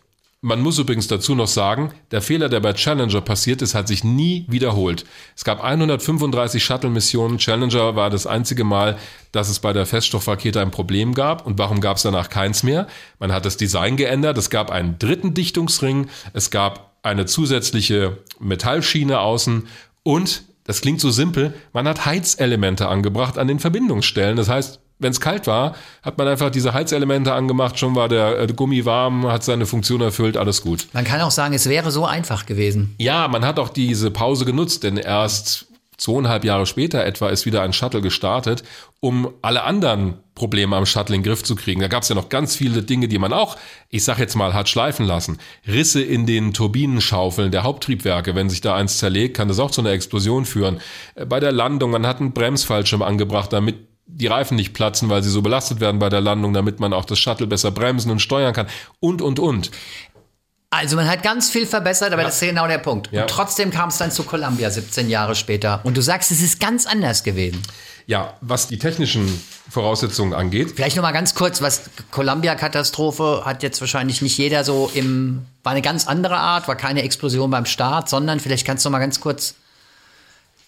Man 0.46 0.60
muss 0.60 0.78
übrigens 0.78 1.08
dazu 1.08 1.36
noch 1.36 1.48
sagen, 1.48 1.94
der 2.12 2.22
Fehler, 2.22 2.50
der 2.50 2.60
bei 2.60 2.74
Challenger 2.74 3.22
passiert 3.22 3.62
ist, 3.62 3.76
hat 3.76 3.88
sich 3.88 4.04
nie 4.04 4.46
wiederholt. 4.50 5.06
Es 5.38 5.46
gab 5.46 5.64
135 5.64 6.62
Shuttle-Missionen. 6.62 7.38
Challenger 7.38 7.96
war 7.96 8.10
das 8.10 8.28
einzige 8.28 8.66
Mal, 8.66 8.98
dass 9.32 9.48
es 9.48 9.60
bei 9.60 9.72
der 9.72 9.86
Feststoffrakete 9.86 10.60
ein 10.60 10.70
Problem 10.70 11.14
gab. 11.14 11.48
Und 11.48 11.60
warum 11.60 11.80
gab 11.80 11.96
es 11.96 12.04
danach 12.04 12.30
keins 12.30 12.62
mehr? 12.62 12.88
Man 13.20 13.32
hat 13.32 13.46
das 13.46 13.56
Design 13.56 13.96
geändert. 13.96 14.38
Es 14.38 14.50
gab 14.50 14.70
einen 14.70 15.00
dritten 15.00 15.34
Dichtungsring. 15.34 16.10
Es 16.34 16.52
gab 16.52 16.98
eine 17.04 17.26
zusätzliche 17.26 18.18
Metallschiene 18.42 19.22
außen 19.22 19.66
und 20.04 20.44
das 20.66 20.82
klingt 20.82 21.02
so 21.02 21.10
simpel, 21.10 21.54
man 21.74 21.88
hat 21.88 22.06
Heizelemente 22.06 22.88
angebracht 22.88 23.38
an 23.38 23.48
den 23.48 23.60
Verbindungsstellen. 23.60 24.38
Das 24.38 24.50
heißt, 24.50 24.80
wenn 25.04 25.12
es 25.12 25.22
kalt 25.22 25.46
war, 25.48 25.76
hat 26.02 26.18
man 26.18 26.28
einfach 26.28 26.50
diese 26.50 26.74
Heizelemente 26.74 27.34
angemacht, 27.34 27.78
schon 27.78 27.96
war 27.96 28.10
der 28.10 28.40
äh, 28.40 28.48
Gummi 28.48 28.86
warm, 28.86 29.28
hat 29.28 29.44
seine 29.44 29.66
Funktion 29.66 30.02
erfüllt, 30.02 30.38
alles 30.38 30.62
gut. 30.62 30.88
man 30.94 31.04
kann 31.04 31.22
auch 31.22 31.32
sagen, 31.32 31.54
es 31.54 31.70
wäre 31.70 31.92
so 31.92 32.06
einfach 32.06 32.46
gewesen. 32.46 32.96
Ja, 32.98 33.28
man 33.28 33.46
hat 33.46 33.60
auch 33.60 33.70
diese 33.70 34.10
Pause 34.10 34.46
genutzt, 34.46 34.84
denn 34.84 34.98
erst 34.98 35.68
zweieinhalb 35.98 36.44
Jahre 36.44 36.66
später 36.66 37.06
etwa 37.06 37.30
ist 37.30 37.46
wieder 37.46 37.62
ein 37.62 37.72
Shuttle 37.72 38.02
gestartet, 38.02 38.64
um 39.00 39.30
alle 39.42 39.64
anderen 39.64 40.16
Probleme 40.36 40.76
am 40.76 40.86
Shuttle 40.86 41.16
in 41.16 41.22
den 41.22 41.30
Griff 41.30 41.44
zu 41.44 41.56
kriegen. 41.56 41.82
Da 41.82 41.88
gab 41.88 42.02
es 42.04 42.10
ja 42.10 42.16
noch 42.16 42.30
ganz 42.30 42.56
viele 42.56 42.82
Dinge, 42.82 43.08
die 43.08 43.20
man 43.20 43.32
auch, 43.32 43.58
ich 43.90 44.04
sag 44.04 44.18
jetzt 44.18 44.36
mal, 44.36 44.54
hat 44.54 44.68
schleifen 44.68 45.06
lassen. 45.06 45.38
Risse 45.68 46.02
in 46.02 46.26
den 46.26 46.54
Turbinenschaufeln 46.54 47.52
der 47.52 47.64
Haupttriebwerke. 47.64 48.34
Wenn 48.34 48.50
sich 48.50 48.60
da 48.62 48.76
eins 48.76 48.98
zerlegt, 48.98 49.38
kann 49.38 49.48
das 49.48 49.60
auch 49.60 49.70
zu 49.72 49.82
einer 49.82 49.92
Explosion 49.92 50.46
führen. 50.46 50.80
Äh, 51.16 51.26
Bei 51.26 51.40
der 51.40 51.52
Landung, 51.52 51.92
man 51.92 52.08
hat 52.08 52.20
einen 52.20 52.34
Bremsfallschirm 52.34 53.04
angebracht, 53.04 53.54
damit 53.54 53.76
die 54.16 54.28
Reifen 54.28 54.56
nicht 54.56 54.74
platzen, 54.74 55.10
weil 55.10 55.24
sie 55.24 55.30
so 55.30 55.42
belastet 55.42 55.80
werden 55.80 56.00
bei 56.00 56.10
der 56.10 56.22
Landung, 56.22 56.54
damit 56.54 56.80
man 56.80 56.94
auch 56.94 57.06
das 57.06 57.20
Shuttle 57.20 57.48
besser 57.48 57.72
bremsen 57.72 58.12
und 58.12 58.20
steuern 58.20 58.54
kann. 58.54 58.68
Und, 59.00 59.22
und, 59.22 59.40
und. 59.40 59.72
Also 60.70 60.96
man 60.96 61.08
hat 61.08 61.22
ganz 61.22 61.50
viel 61.50 61.68
verbessert, 61.68 62.14
aber 62.14 62.24
das 62.24 62.42
ist 62.42 62.48
genau 62.48 62.68
der 62.68 62.80
Punkt. 62.80 63.10
Ja. 63.12 63.22
Und 63.22 63.30
trotzdem 63.30 63.70
kam 63.70 63.90
es 63.90 63.98
dann 63.98 64.12
zu 64.12 64.24
Columbia 64.24 64.72
17 64.72 65.10
Jahre 65.10 65.36
später. 65.36 65.82
Und 65.84 65.98
du 65.98 66.02
sagst, 66.02 66.32
es 66.32 66.42
ist 66.42 66.60
ganz 66.60 66.88
anders 66.88 67.24
gewesen. 67.24 67.62
Ja, 68.06 68.34
was 68.42 68.68
die 68.68 68.78
technischen 68.78 69.42
Voraussetzungen 69.70 70.34
angeht, 70.34 70.74
Vielleicht 70.76 70.98
noch 70.98 71.04
mal 71.04 71.12
ganz 71.12 71.36
kurz, 71.36 71.62
was 71.62 71.84
Columbia-Katastrophe 72.12 73.44
hat 73.46 73.64
jetzt 73.64 73.80
wahrscheinlich 73.82 74.22
nicht 74.22 74.38
jeder 74.38 74.64
so 74.64 74.92
im, 74.94 75.46
war 75.64 75.72
eine 75.72 75.82
ganz 75.82 76.08
andere 76.08 76.38
Art, 76.38 76.68
war 76.68 76.76
keine 76.76 77.04
Explosion 77.04 77.50
beim 77.50 77.66
Start, 77.66 78.10
sondern 78.10 78.40
vielleicht 78.40 78.66
kannst 78.66 78.84
du 78.84 78.90
noch 78.90 78.94
mal 78.94 79.00
ganz 79.00 79.20
kurz 79.20 79.56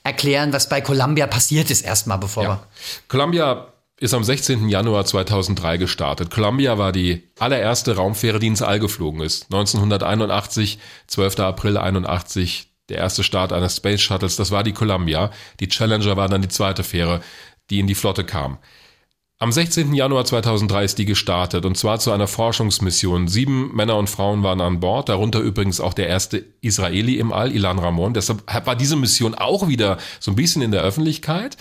erklären, 0.05 0.53
was 0.53 0.69
bei 0.69 0.81
Columbia 0.81 1.27
passiert 1.27 1.71
ist 1.71 1.81
erstmal, 1.81 2.19
bevor 2.19 2.43
wir. 2.43 2.49
Ja. 2.49 2.63
Columbia 3.07 3.67
ist 3.99 4.13
am 4.13 4.23
16. 4.23 4.69
Januar 4.69 5.05
2003 5.05 5.77
gestartet. 5.77 6.29
Columbia 6.29 6.77
war 6.77 6.91
die 6.91 7.23
allererste 7.39 7.95
Raumfähre, 7.95 8.39
die 8.39 8.47
ins 8.47 8.61
All 8.61 8.79
geflogen 8.79 9.21
ist. 9.21 9.45
1981, 9.45 10.79
12. 11.07 11.39
April 11.39 11.77
81, 11.77 12.67
der 12.89 12.99
erste 12.99 13.23
Start 13.23 13.51
eines 13.51 13.77
Space 13.77 14.01
Shuttles, 14.01 14.35
das 14.35 14.51
war 14.51 14.63
die 14.63 14.73
Columbia. 14.73 15.31
Die 15.59 15.69
Challenger 15.69 16.15
war 16.17 16.29
dann 16.29 16.41
die 16.41 16.49
zweite 16.49 16.83
Fähre, 16.83 17.21
die 17.71 17.79
in 17.79 17.87
die 17.87 17.95
Flotte 17.95 18.23
kam. 18.23 18.59
Am 19.37 19.51
16. 19.51 19.93
Januar 19.93 20.23
2003 20.23 20.85
ist 20.85 20.97
die 20.97 21.03
gestartet 21.03 21.65
und 21.65 21.77
zwar 21.77 21.99
zu 21.99 22.13
einer 22.13 22.25
Forschungsmission. 22.25 23.27
Sieben 23.27 23.75
Männer 23.75 23.97
und 23.97 24.09
Frauen 24.09 24.43
waren 24.43 24.61
an 24.61 24.79
Bord, 24.79 25.09
darunter 25.09 25.41
übrigens 25.41 25.81
auch 25.81 25.93
der 25.93 26.07
erste 26.07 26.45
Israeli 26.61 27.19
im 27.19 27.33
All, 27.33 27.51
Ilan 27.51 27.77
Ramon. 27.77 28.13
Deshalb 28.13 28.43
war 28.65 28.77
diese 28.77 28.95
Mission 28.95 29.35
auch 29.35 29.67
wieder 29.67 29.97
so 30.21 30.31
ein 30.31 30.37
bisschen 30.37 30.61
in 30.61 30.71
der 30.71 30.83
Öffentlichkeit. 30.83 31.57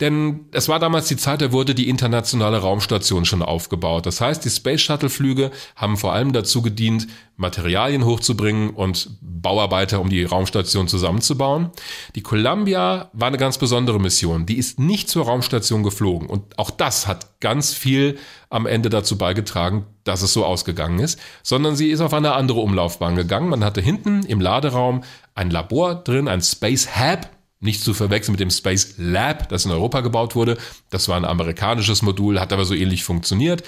Denn 0.00 0.46
es 0.52 0.68
war 0.68 0.78
damals 0.78 1.08
die 1.08 1.16
Zeit, 1.16 1.42
da 1.42 1.52
wurde 1.52 1.74
die 1.74 1.88
internationale 1.88 2.58
Raumstation 2.58 3.26
schon 3.26 3.42
aufgebaut. 3.42 4.06
Das 4.06 4.20
heißt, 4.20 4.42
die 4.44 4.50
Space 4.50 4.80
Shuttle-Flüge 4.80 5.50
haben 5.76 5.98
vor 5.98 6.14
allem 6.14 6.32
dazu 6.32 6.62
gedient, 6.62 7.06
Materialien 7.36 8.04
hochzubringen 8.04 8.70
und 8.70 9.18
Bauarbeiter, 9.20 10.00
um 10.00 10.08
die 10.08 10.24
Raumstation 10.24 10.88
zusammenzubauen. 10.88 11.70
Die 12.14 12.22
Columbia 12.22 13.10
war 13.12 13.28
eine 13.28 13.38
ganz 13.38 13.58
besondere 13.58 14.00
Mission. 14.00 14.46
Die 14.46 14.58
ist 14.58 14.78
nicht 14.78 15.10
zur 15.10 15.26
Raumstation 15.26 15.82
geflogen. 15.82 16.28
Und 16.28 16.58
auch 16.58 16.70
das 16.70 17.06
hat 17.06 17.40
ganz 17.40 17.74
viel 17.74 18.18
am 18.48 18.66
Ende 18.66 18.88
dazu 18.88 19.18
beigetragen, 19.18 19.86
dass 20.04 20.22
es 20.22 20.32
so 20.32 20.44
ausgegangen 20.44 20.98
ist, 20.98 21.18
sondern 21.42 21.76
sie 21.76 21.90
ist 21.90 22.00
auf 22.00 22.14
eine 22.14 22.32
andere 22.32 22.60
Umlaufbahn 22.60 23.16
gegangen. 23.16 23.48
Man 23.48 23.64
hatte 23.64 23.80
hinten 23.80 24.24
im 24.24 24.40
Laderaum 24.40 25.02
ein 25.34 25.50
Labor 25.50 25.94
drin, 25.94 26.28
ein 26.28 26.42
Space 26.42 26.96
Hab, 26.96 27.30
nicht 27.60 27.82
zu 27.82 27.94
verwechseln 27.94 28.32
mit 28.32 28.40
dem 28.40 28.50
Space 28.50 28.94
Lab, 28.96 29.48
das 29.50 29.66
in 29.66 29.70
Europa 29.70 30.00
gebaut 30.00 30.34
wurde. 30.34 30.58
Das 30.88 31.08
war 31.08 31.16
ein 31.16 31.24
amerikanisches 31.24 32.02
Modul, 32.02 32.40
hat 32.40 32.52
aber 32.52 32.64
so 32.64 32.74
ähnlich 32.74 33.04
funktioniert. 33.04 33.62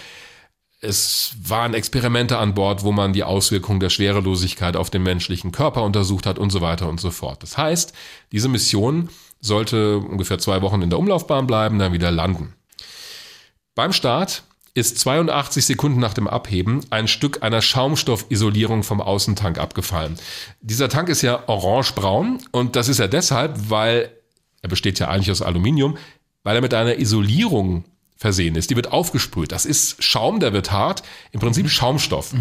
Es 0.80 1.36
waren 1.40 1.74
Experimente 1.74 2.38
an 2.38 2.54
Bord, 2.54 2.82
wo 2.82 2.90
man 2.90 3.12
die 3.12 3.22
Auswirkungen 3.22 3.78
der 3.78 3.90
Schwerelosigkeit 3.90 4.76
auf 4.76 4.90
den 4.90 5.02
menschlichen 5.04 5.52
Körper 5.52 5.84
untersucht 5.84 6.26
hat 6.26 6.38
und 6.38 6.50
so 6.50 6.60
weiter 6.60 6.88
und 6.88 7.00
so 7.00 7.10
fort. 7.10 7.42
Das 7.42 7.56
heißt, 7.56 7.92
diese 8.32 8.48
Mission 8.48 9.10
sollte 9.40 9.98
ungefähr 9.98 10.38
zwei 10.38 10.62
Wochen 10.62 10.82
in 10.82 10.90
der 10.90 10.98
Umlaufbahn 10.98 11.46
bleiben, 11.46 11.78
dann 11.78 11.92
wieder 11.92 12.10
landen. 12.10 12.54
Beim 13.74 13.92
Start 13.92 14.42
ist 14.74 14.98
82 14.98 15.66
Sekunden 15.66 16.00
nach 16.00 16.14
dem 16.14 16.26
Abheben 16.26 16.80
ein 16.90 17.06
Stück 17.06 17.42
einer 17.42 17.60
Schaumstoffisolierung 17.60 18.82
vom 18.82 19.00
Außentank 19.00 19.58
abgefallen. 19.58 20.16
Dieser 20.60 20.88
Tank 20.88 21.08
ist 21.08 21.22
ja 21.22 21.46
orangebraun 21.46 22.38
und 22.52 22.74
das 22.76 22.88
ist 22.88 22.98
er 22.98 23.08
deshalb, 23.08 23.70
weil 23.70 24.10
er 24.62 24.68
besteht 24.68 24.98
ja 24.98 25.08
eigentlich 25.08 25.30
aus 25.30 25.42
Aluminium, 25.42 25.98
weil 26.42 26.56
er 26.56 26.62
mit 26.62 26.72
einer 26.72 26.98
Isolierung 26.98 27.84
versehen 28.22 28.54
ist. 28.54 28.70
Die 28.70 28.76
wird 28.76 28.92
aufgesprüht. 28.92 29.52
Das 29.52 29.66
ist 29.66 30.02
Schaum, 30.02 30.40
der 30.40 30.52
wird 30.52 30.70
hart. 30.70 31.02
Im 31.32 31.40
Prinzip 31.40 31.68
Schaumstoff. 31.68 32.32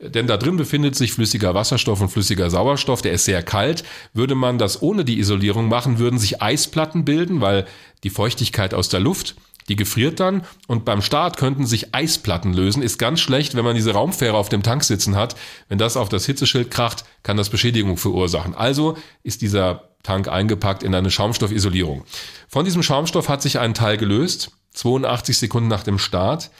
Denn 0.00 0.26
da 0.26 0.36
drin 0.36 0.56
befindet 0.56 0.96
sich 0.96 1.12
flüssiger 1.12 1.54
Wasserstoff 1.54 2.00
und 2.00 2.10
flüssiger 2.10 2.50
Sauerstoff. 2.50 3.00
Der 3.00 3.12
ist 3.12 3.24
sehr 3.24 3.42
kalt. 3.42 3.84
Würde 4.12 4.34
man 4.34 4.58
das 4.58 4.82
ohne 4.82 5.04
die 5.04 5.18
Isolierung 5.18 5.68
machen, 5.68 5.98
würden 5.98 6.18
sich 6.18 6.42
Eisplatten 6.42 7.04
bilden, 7.04 7.40
weil 7.40 7.66
die 8.02 8.10
Feuchtigkeit 8.10 8.74
aus 8.74 8.88
der 8.88 9.00
Luft 9.00 9.36
Die 9.68 9.76
gefriert 9.76 10.18
dann 10.20 10.44
und 10.66 10.84
beim 10.84 11.02
Start 11.02 11.36
könnten 11.36 11.66
sich 11.66 11.94
Eisplatten 11.94 12.52
lösen. 12.52 12.82
Ist 12.82 12.98
ganz 12.98 13.20
schlecht, 13.20 13.54
wenn 13.54 13.64
man 13.64 13.76
diese 13.76 13.92
Raumfähre 13.92 14.36
auf 14.36 14.48
dem 14.48 14.62
Tank 14.62 14.84
sitzen 14.84 15.16
hat. 15.16 15.36
Wenn 15.68 15.78
das 15.78 15.96
auf 15.96 16.08
das 16.08 16.26
Hitzeschild 16.26 16.70
kracht, 16.70 17.04
kann 17.22 17.36
das 17.36 17.50
Beschädigung 17.50 17.96
verursachen. 17.96 18.54
Also 18.54 18.96
ist 19.22 19.42
dieser 19.42 19.90
Tank 20.02 20.28
eingepackt 20.28 20.82
in 20.82 20.94
eine 20.94 21.10
Schaumstoffisolierung. 21.10 22.04
Von 22.48 22.64
diesem 22.64 22.82
Schaumstoff 22.82 23.28
hat 23.28 23.42
sich 23.42 23.58
ein 23.58 23.74
Teil 23.74 23.98
gelöst, 23.98 24.52
82 24.74 25.36
Sekunden 25.36 25.68
nach 25.68 25.82
dem 25.82 25.98
Start. 25.98 26.50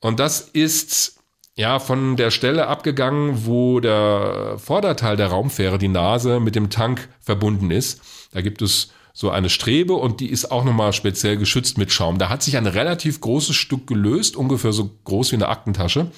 Und 0.00 0.18
das 0.20 0.40
ist 0.40 1.20
ja 1.54 1.78
von 1.78 2.16
der 2.16 2.30
Stelle 2.30 2.66
abgegangen, 2.66 3.46
wo 3.46 3.80
der 3.80 4.56
Vorderteil 4.58 5.16
der 5.16 5.28
Raumfähre, 5.28 5.78
die 5.78 5.88
Nase, 5.88 6.40
mit 6.40 6.54
dem 6.54 6.70
Tank 6.70 7.08
verbunden 7.20 7.70
ist. 7.70 8.00
Da 8.32 8.40
gibt 8.40 8.62
es 8.62 8.92
so 9.18 9.30
eine 9.30 9.48
Strebe 9.48 9.94
und 9.94 10.20
die 10.20 10.28
ist 10.28 10.50
auch 10.50 10.62
nochmal 10.62 10.92
speziell 10.92 11.38
geschützt 11.38 11.78
mit 11.78 11.90
Schaum. 11.90 12.18
Da 12.18 12.28
hat 12.28 12.42
sich 12.42 12.58
ein 12.58 12.66
relativ 12.66 13.18
großes 13.22 13.56
Stück 13.56 13.86
gelöst, 13.86 14.36
ungefähr 14.36 14.74
so 14.74 14.90
groß 15.04 15.32
wie 15.32 15.36
eine 15.36 15.48
Aktentasche 15.48 16.10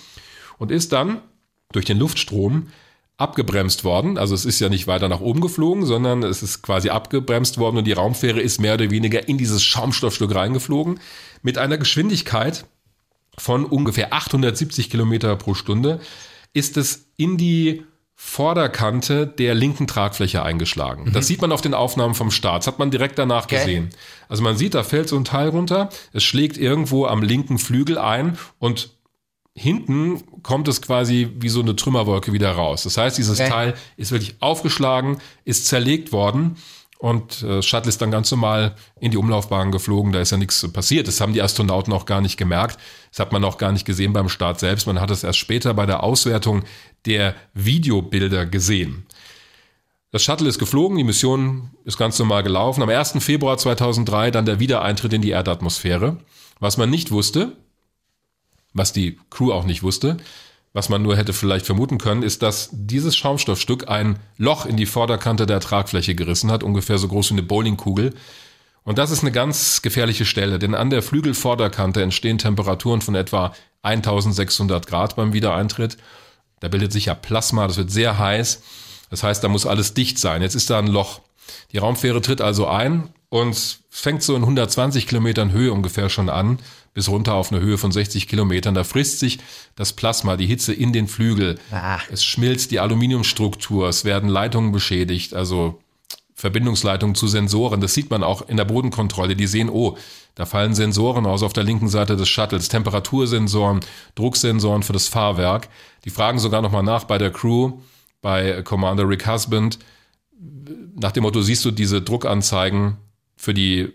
und 0.59 0.72
ist 0.72 0.92
dann 0.92 1.20
durch 1.70 1.84
den 1.84 1.96
Luftstrom 1.96 2.66
abgebremst 3.16 3.84
worden. 3.84 4.18
Also 4.18 4.34
es 4.34 4.44
ist 4.44 4.59
ja 4.59 4.68
nicht 4.68 4.88
weiter 4.88 5.09
nach 5.09 5.20
oben 5.20 5.40
geflogen, 5.40 5.86
sondern 5.86 6.24
es 6.24 6.42
ist 6.42 6.62
quasi 6.62 6.88
abgebremst 6.88 7.59
worden 7.59 7.76
und 7.76 7.84
die 7.84 7.92
Raumfähre 7.92 8.40
ist 8.40 8.61
mehr 8.61 8.74
oder 8.74 8.90
weniger 8.90 9.28
in 9.28 9.38
dieses 9.38 9.62
Schaumstoffstück 9.62 10.34
reingeflogen 10.34 10.99
mit 11.42 11.57
einer 11.57 11.78
Geschwindigkeit 11.78 12.64
von 13.36 13.64
ungefähr 13.64 14.12
870 14.12 14.90
Kilometer 14.90 15.36
pro 15.36 15.55
Stunde 15.55 16.01
ist 16.53 16.76
es 16.76 17.07
in 17.16 17.36
die 17.36 17.84
Vorderkante 18.21 19.29
der 19.29 19.55
linken 19.55 19.87
Tragfläche 19.87 20.43
eingeschlagen. 20.43 21.05
Mhm. 21.05 21.12
Das 21.12 21.29
sieht 21.29 21.41
man 21.41 21.53
auf 21.53 21.61
den 21.61 21.73
Aufnahmen 21.73 22.16
vom 22.16 22.33
Start. 22.33 22.62
Das 22.62 22.66
hat 22.66 22.81
man 22.81 22.91
direkt 22.91 23.16
danach 23.16 23.45
okay. 23.45 23.59
gesehen. 23.59 23.91
Also 24.29 24.43
man 24.43 24.57
sieht, 24.57 24.75
da 24.75 24.83
fällt 24.83 25.09
so 25.09 25.16
ein 25.16 25.25
Teil 25.25 25.51
runter. 25.51 25.89
Es 26.12 26.25
schlägt 26.25 26.59
irgendwo 26.59 27.07
am 27.07 27.23
linken 27.23 27.59
Flügel 27.59 27.97
ein 27.97 28.37
und 28.59 28.91
hinten 29.55 30.43
kommt 30.43 30.66
es 30.66 30.83
quasi 30.83 31.31
wie 31.39 31.49
so 31.49 31.61
eine 31.61 31.77
Trümmerwolke 31.77 32.33
wieder 32.33 32.51
raus. 32.51 32.83
Das 32.83 32.97
heißt, 32.97 33.16
dieses 33.19 33.39
okay. 33.39 33.51
Teil 33.51 33.75
ist 33.97 34.11
wirklich 34.11 34.35
aufgeschlagen, 34.41 35.19
ist 35.45 35.69
zerlegt 35.69 36.11
worden 36.11 36.57
und 36.99 37.45
äh, 37.45 37.62
Shuttle 37.62 37.89
ist 37.89 38.03
dann 38.03 38.11
ganz 38.11 38.29
normal 38.33 38.75
in 38.99 39.12
die 39.12 39.16
Umlaufbahn 39.16 39.71
geflogen, 39.71 40.11
da 40.11 40.21
ist 40.21 40.33
ja 40.33 40.37
nichts 40.37 40.66
passiert. 40.73 41.07
Das 41.07 41.21
haben 41.21 41.33
die 41.33 41.41
Astronauten 41.41 41.93
auch 41.93 42.07
gar 42.07 42.21
nicht 42.21 42.37
gemerkt. 42.37 42.79
Das 43.11 43.21
hat 43.21 43.31
man 43.31 43.45
auch 43.45 43.57
gar 43.57 43.71
nicht 43.71 43.85
gesehen 43.85 44.12
beim 44.12 44.29
Start 44.29 44.59
selbst. 44.59 44.89
Man 44.89 45.01
hat 45.01 45.12
es 45.12 45.23
erst 45.23 45.39
später 45.39 45.75
bei 45.75 45.87
der 45.87 46.03
Auswertung 46.03 46.64
der 47.07 47.34
Videobilder 47.55 48.46
gesehen. 48.46 49.07
Das 50.11 50.22
Shuttle 50.22 50.49
ist 50.49 50.59
geflogen, 50.59 50.96
die 50.96 51.05
Mission 51.05 51.70
ist 51.84 51.99
ganz 51.99 52.18
normal 52.18 52.42
gelaufen. 52.42 52.82
Am 52.82 52.88
1. 52.88 53.22
Februar 53.22 53.59
2003 53.59 54.30
dann 54.30 54.46
der 54.46 54.59
Wiedereintritt 54.59 55.12
in 55.12 55.22
die 55.22 55.30
Erdatmosphäre. 55.30 56.18
Was 56.61 56.78
man 56.78 56.88
nicht 56.88 57.11
wusste, 57.11 57.57
was 58.72 58.92
die 58.92 59.18
Crew 59.30 59.53
auch 59.53 59.64
nicht 59.64 59.82
wusste, 59.82 60.16
was 60.72 60.88
man 60.88 61.03
nur 61.03 61.16
hätte 61.16 61.32
vielleicht 61.32 61.66
vermuten 61.66 61.99
können, 61.99 62.22
ist, 62.22 62.42
dass 62.42 62.70
dieses 62.72 63.16
Schaumstoffstück 63.16 63.88
ein 63.88 64.18
Loch 64.36 64.64
in 64.64 64.76
die 64.76 64.86
Vorderkante 64.86 65.46
der 65.46 65.61
Tragfläche 65.61 66.14
gerissen 66.14 66.51
hat, 66.51 66.62
ungefähr 66.62 66.99
so 66.99 67.09
groß 67.09 67.30
wie 67.30 67.34
eine 67.34 67.42
Bowlingkugel. 67.42 68.14
Und 68.84 68.96
das 68.96 69.11
ist 69.11 69.22
eine 69.22 69.32
ganz 69.32 69.82
gefährliche 69.82 70.24
Stelle, 70.24 70.59
denn 70.59 70.74
an 70.74 70.88
der 70.88 71.03
Flügelvorderkante 71.03 72.03
entstehen 72.03 72.38
Temperaturen 72.38 73.03
von 73.03 73.14
etwa 73.14 73.53
1600 73.82 74.86
Grad 74.86 75.16
beim 75.16 75.32
Wiedereintritt. 75.32 75.99
Da 76.61 76.68
bildet 76.68 76.92
sich 76.92 77.06
ja 77.06 77.14
Plasma, 77.14 77.66
das 77.66 77.76
wird 77.76 77.90
sehr 77.90 78.18
heiß. 78.18 78.62
Das 79.11 79.22
heißt, 79.22 79.42
da 79.42 79.48
muss 79.48 79.66
alles 79.66 79.94
dicht 79.94 80.18
sein. 80.18 80.42
Jetzt 80.42 80.54
ist 80.54 80.70
da 80.70 80.78
ein 80.78 80.86
Loch. 80.86 81.20
Die 81.72 81.78
Raumfähre 81.78 82.20
tritt 82.20 82.40
also 82.40 82.66
ein 82.66 83.11
und 83.30 83.80
fängt 83.90 84.22
so 84.22 84.36
in 84.36 84.42
120 84.42 85.06
Kilometern 85.06 85.52
Höhe 85.52 85.72
ungefähr 85.72 86.09
schon 86.09 86.28
an 86.28 86.59
bis 86.98 87.09
runter 87.09 87.34
auf 87.34 87.52
eine 87.52 87.61
Höhe 87.61 87.78
von 87.78 87.92
60 87.92 88.26
Kilometern. 88.26 88.74
Da 88.74 88.82
frisst 88.82 89.20
sich 89.20 89.38
das 89.76 89.92
Plasma, 89.92 90.36
die 90.36 90.46
Hitze 90.46 90.74
in 90.74 90.92
den 90.92 91.06
Flügel. 91.06 91.59
Ah. 91.70 92.00
Es 92.11 92.24
schmilzt 92.24 92.72
die 92.72 92.80
Aluminiumstruktur, 92.80 93.88
es 93.88 94.04
werden 94.04 94.28
Leitungen 94.28 94.72
beschädigt, 94.72 95.32
also 95.32 95.78
Verbindungsleitungen 96.34 97.14
zu 97.14 97.28
Sensoren. 97.28 97.80
Das 97.80 97.94
sieht 97.94 98.11
man 98.11 98.24
auch 98.24 98.48
in 98.48 98.56
der 98.56 98.64
Bodenkontrolle. 98.64 99.36
Die 99.36 99.46
sehen, 99.46 99.70
oh, 99.70 99.96
da 100.39 100.47
fallen 100.47 100.72
Sensoren 100.72 101.26
aus 101.26 101.43
auf 101.43 101.53
der 101.53 101.64
linken 101.64 101.89
Seite 101.89 102.14
des 102.14 102.28
Shuttles, 102.28 102.68
Temperatursensoren, 102.68 103.80
Drucksensoren 104.14 104.84
für 104.84 104.93
das 104.93 105.09
Fahrwerk. 105.09 105.68
Die 106.05 106.11
fragen 106.11 106.39
sogar 106.39 106.62
nochmal 106.62 106.84
nach 106.84 107.03
bei 107.03 107.18
der 107.18 107.32
Crew, 107.32 107.80
bei 108.22 108.62
Commander 108.62 109.09
Rick 109.09 109.26
Husband. 109.26 109.80
Nach 110.95 111.11
dem 111.11 111.24
Motto, 111.24 111.43
siehst 111.43 111.64
du 111.64 111.72
diese 111.72 112.03
Druckanzeigen 112.03 112.99
für 113.36 113.53
die 113.53 113.93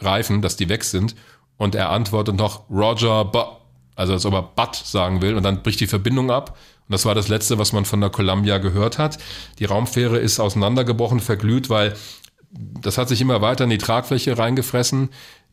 Reifen, 0.00 0.42
dass 0.42 0.56
die 0.56 0.68
weg 0.68 0.82
sind? 0.82 1.14
Und 1.56 1.76
er 1.76 1.90
antwortet 1.90 2.34
noch 2.34 2.68
Roger, 2.68 3.24
but, 3.24 3.46
also 3.94 4.12
als 4.12 4.26
ob 4.26 4.34
er 4.34 4.42
but 4.42 4.74
sagen 4.74 5.22
will. 5.22 5.36
Und 5.36 5.44
dann 5.44 5.62
bricht 5.62 5.78
die 5.78 5.86
Verbindung 5.86 6.32
ab. 6.32 6.58
Und 6.88 6.94
das 6.94 7.04
war 7.04 7.14
das 7.14 7.28
Letzte, 7.28 7.58
was 7.58 7.72
man 7.72 7.84
von 7.84 8.00
der 8.00 8.10
Columbia 8.10 8.58
gehört 8.58 8.98
hat. 8.98 9.18
Die 9.60 9.66
Raumfähre 9.66 10.18
ist 10.18 10.40
auseinandergebrochen, 10.40 11.20
verglüht, 11.20 11.70
weil 11.70 11.94
das 12.50 12.98
hat 12.98 13.08
sich 13.08 13.20
immer 13.20 13.40
weiter 13.40 13.64
in 13.64 13.70
die 13.70 13.78
Tragfläche 13.78 14.36
reingefressen. 14.38 15.10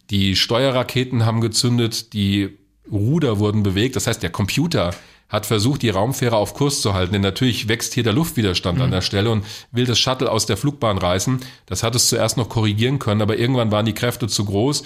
Die 0.09 0.35
Steuerraketen 0.35 1.25
haben 1.25 1.41
gezündet, 1.41 2.13
die 2.13 2.57
Ruder 2.91 3.39
wurden 3.39 3.63
bewegt. 3.63 3.95
Das 3.95 4.07
heißt, 4.07 4.21
der 4.21 4.29
Computer 4.29 4.93
hat 5.29 5.45
versucht, 5.45 5.81
die 5.81 5.89
Raumfähre 5.89 6.35
auf 6.35 6.53
Kurs 6.53 6.81
zu 6.81 6.93
halten, 6.93 7.13
denn 7.13 7.21
natürlich 7.21 7.67
wächst 7.67 7.93
hier 7.93 8.03
der 8.03 8.13
Luftwiderstand 8.13 8.77
mhm. 8.77 8.83
an 8.85 8.91
der 8.91 9.01
Stelle 9.01 9.31
und 9.31 9.45
will 9.71 9.85
das 9.85 9.97
Shuttle 9.97 10.29
aus 10.29 10.45
der 10.45 10.57
Flugbahn 10.57 10.97
reißen. 10.97 11.39
Das 11.65 11.81
hat 11.81 11.95
es 11.95 12.09
zuerst 12.09 12.37
noch 12.37 12.49
korrigieren 12.49 12.99
können, 12.99 13.21
aber 13.21 13.37
irgendwann 13.37 13.71
waren 13.71 13.85
die 13.85 13.93
Kräfte 13.93 14.27
zu 14.27 14.45
groß 14.45 14.83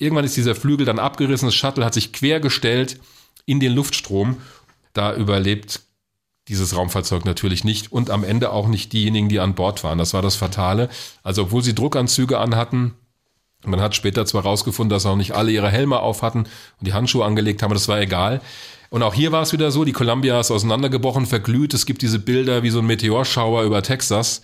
Irgendwann 0.00 0.24
ist 0.24 0.36
dieser 0.36 0.54
Flügel 0.54 0.86
dann 0.86 0.98
abgerissen, 0.98 1.46
das 1.46 1.54
Shuttle 1.54 1.84
hat 1.84 1.92
sich 1.92 2.14
quergestellt 2.14 2.98
in 3.44 3.60
den 3.60 3.74
Luftstrom. 3.74 4.38
Da 4.94 5.14
überlebt 5.14 5.82
dieses 6.48 6.74
Raumfahrzeug 6.74 7.26
natürlich 7.26 7.64
nicht 7.64 7.92
und 7.92 8.08
am 8.08 8.24
Ende 8.24 8.50
auch 8.50 8.66
nicht 8.66 8.94
diejenigen, 8.94 9.28
die 9.28 9.40
an 9.40 9.54
Bord 9.54 9.84
waren. 9.84 9.98
Das 9.98 10.14
war 10.14 10.22
das 10.22 10.36
Fatale. 10.36 10.88
Also 11.22 11.42
obwohl 11.42 11.62
sie 11.62 11.74
Druckanzüge 11.74 12.38
anhatten, 12.38 12.94
man 13.64 13.80
hat 13.80 13.94
später 13.94 14.26
zwar 14.26 14.42
rausgefunden, 14.42 14.90
dass 14.90 15.06
auch 15.06 15.16
nicht 15.16 15.32
alle 15.32 15.50
ihre 15.50 15.70
Helme 15.70 16.00
auf 16.00 16.22
hatten 16.22 16.40
und 16.40 16.86
die 16.86 16.92
Handschuhe 16.92 17.24
angelegt 17.24 17.62
haben, 17.62 17.74
das 17.74 17.88
war 17.88 18.00
egal. 18.00 18.40
Und 18.88 19.02
auch 19.02 19.14
hier 19.14 19.30
war 19.30 19.42
es 19.42 19.52
wieder 19.52 19.70
so, 19.70 19.84
die 19.84 19.92
Columbia 19.92 20.40
ist 20.40 20.50
auseinandergebrochen, 20.50 21.26
verglüht. 21.26 21.74
Es 21.74 21.86
gibt 21.86 22.02
diese 22.02 22.18
Bilder 22.18 22.62
wie 22.62 22.70
so 22.70 22.80
ein 22.80 22.86
Meteorschauer 22.86 23.62
über 23.62 23.82
Texas. 23.82 24.42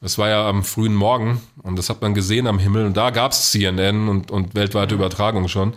Es 0.00 0.18
war 0.18 0.28
ja 0.28 0.48
am 0.48 0.62
frühen 0.62 0.94
Morgen 0.94 1.40
und 1.62 1.76
das 1.76 1.90
hat 1.90 2.00
man 2.00 2.14
gesehen 2.14 2.46
am 2.46 2.60
Himmel 2.60 2.86
und 2.86 2.96
da 2.96 3.10
gab 3.10 3.32
es 3.32 3.50
CNN 3.50 4.08
und, 4.08 4.30
und 4.30 4.54
weltweite 4.54 4.94
Übertragung 4.94 5.48
schon. 5.48 5.74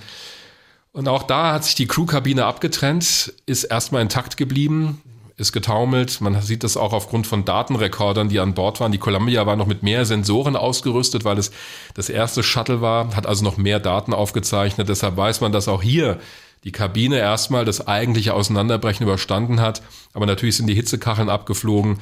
Und 0.91 1.07
auch 1.07 1.23
da 1.23 1.53
hat 1.53 1.63
sich 1.63 1.73
die 1.73 1.87
Crewkabine 1.87 2.45
abgetrennt, 2.45 3.33
ist 3.47 3.63
erstmal 3.63 4.03
intakt 4.03 4.37
geblieben, 4.37 5.01
ist 5.41 5.51
getaumelt. 5.51 6.21
Man 6.21 6.41
sieht 6.41 6.63
das 6.63 6.77
auch 6.77 6.93
aufgrund 6.93 7.27
von 7.27 7.43
Datenrekordern, 7.43 8.29
die 8.29 8.39
an 8.39 8.53
Bord 8.53 8.79
waren. 8.79 8.91
Die 8.91 8.97
Columbia 8.97 9.45
war 9.45 9.55
noch 9.57 9.65
mit 9.65 9.83
mehr 9.83 10.05
Sensoren 10.05 10.55
ausgerüstet, 10.55 11.25
weil 11.25 11.37
es 11.37 11.51
das 11.95 12.09
erste 12.09 12.43
Shuttle 12.43 12.79
war, 12.79 13.15
hat 13.15 13.25
also 13.25 13.43
noch 13.43 13.57
mehr 13.57 13.79
Daten 13.79 14.13
aufgezeichnet. 14.13 14.87
Deshalb 14.87 15.17
weiß 15.17 15.41
man, 15.41 15.51
dass 15.51 15.67
auch 15.67 15.81
hier 15.81 16.19
die 16.63 16.71
Kabine 16.71 17.17
erstmal 17.17 17.65
das 17.65 17.87
eigentliche 17.87 18.33
Auseinanderbrechen 18.33 19.03
überstanden 19.03 19.59
hat. 19.59 19.81
Aber 20.13 20.25
natürlich 20.25 20.57
sind 20.57 20.67
die 20.67 20.75
Hitzekacheln 20.75 21.29
abgeflogen. 21.29 21.99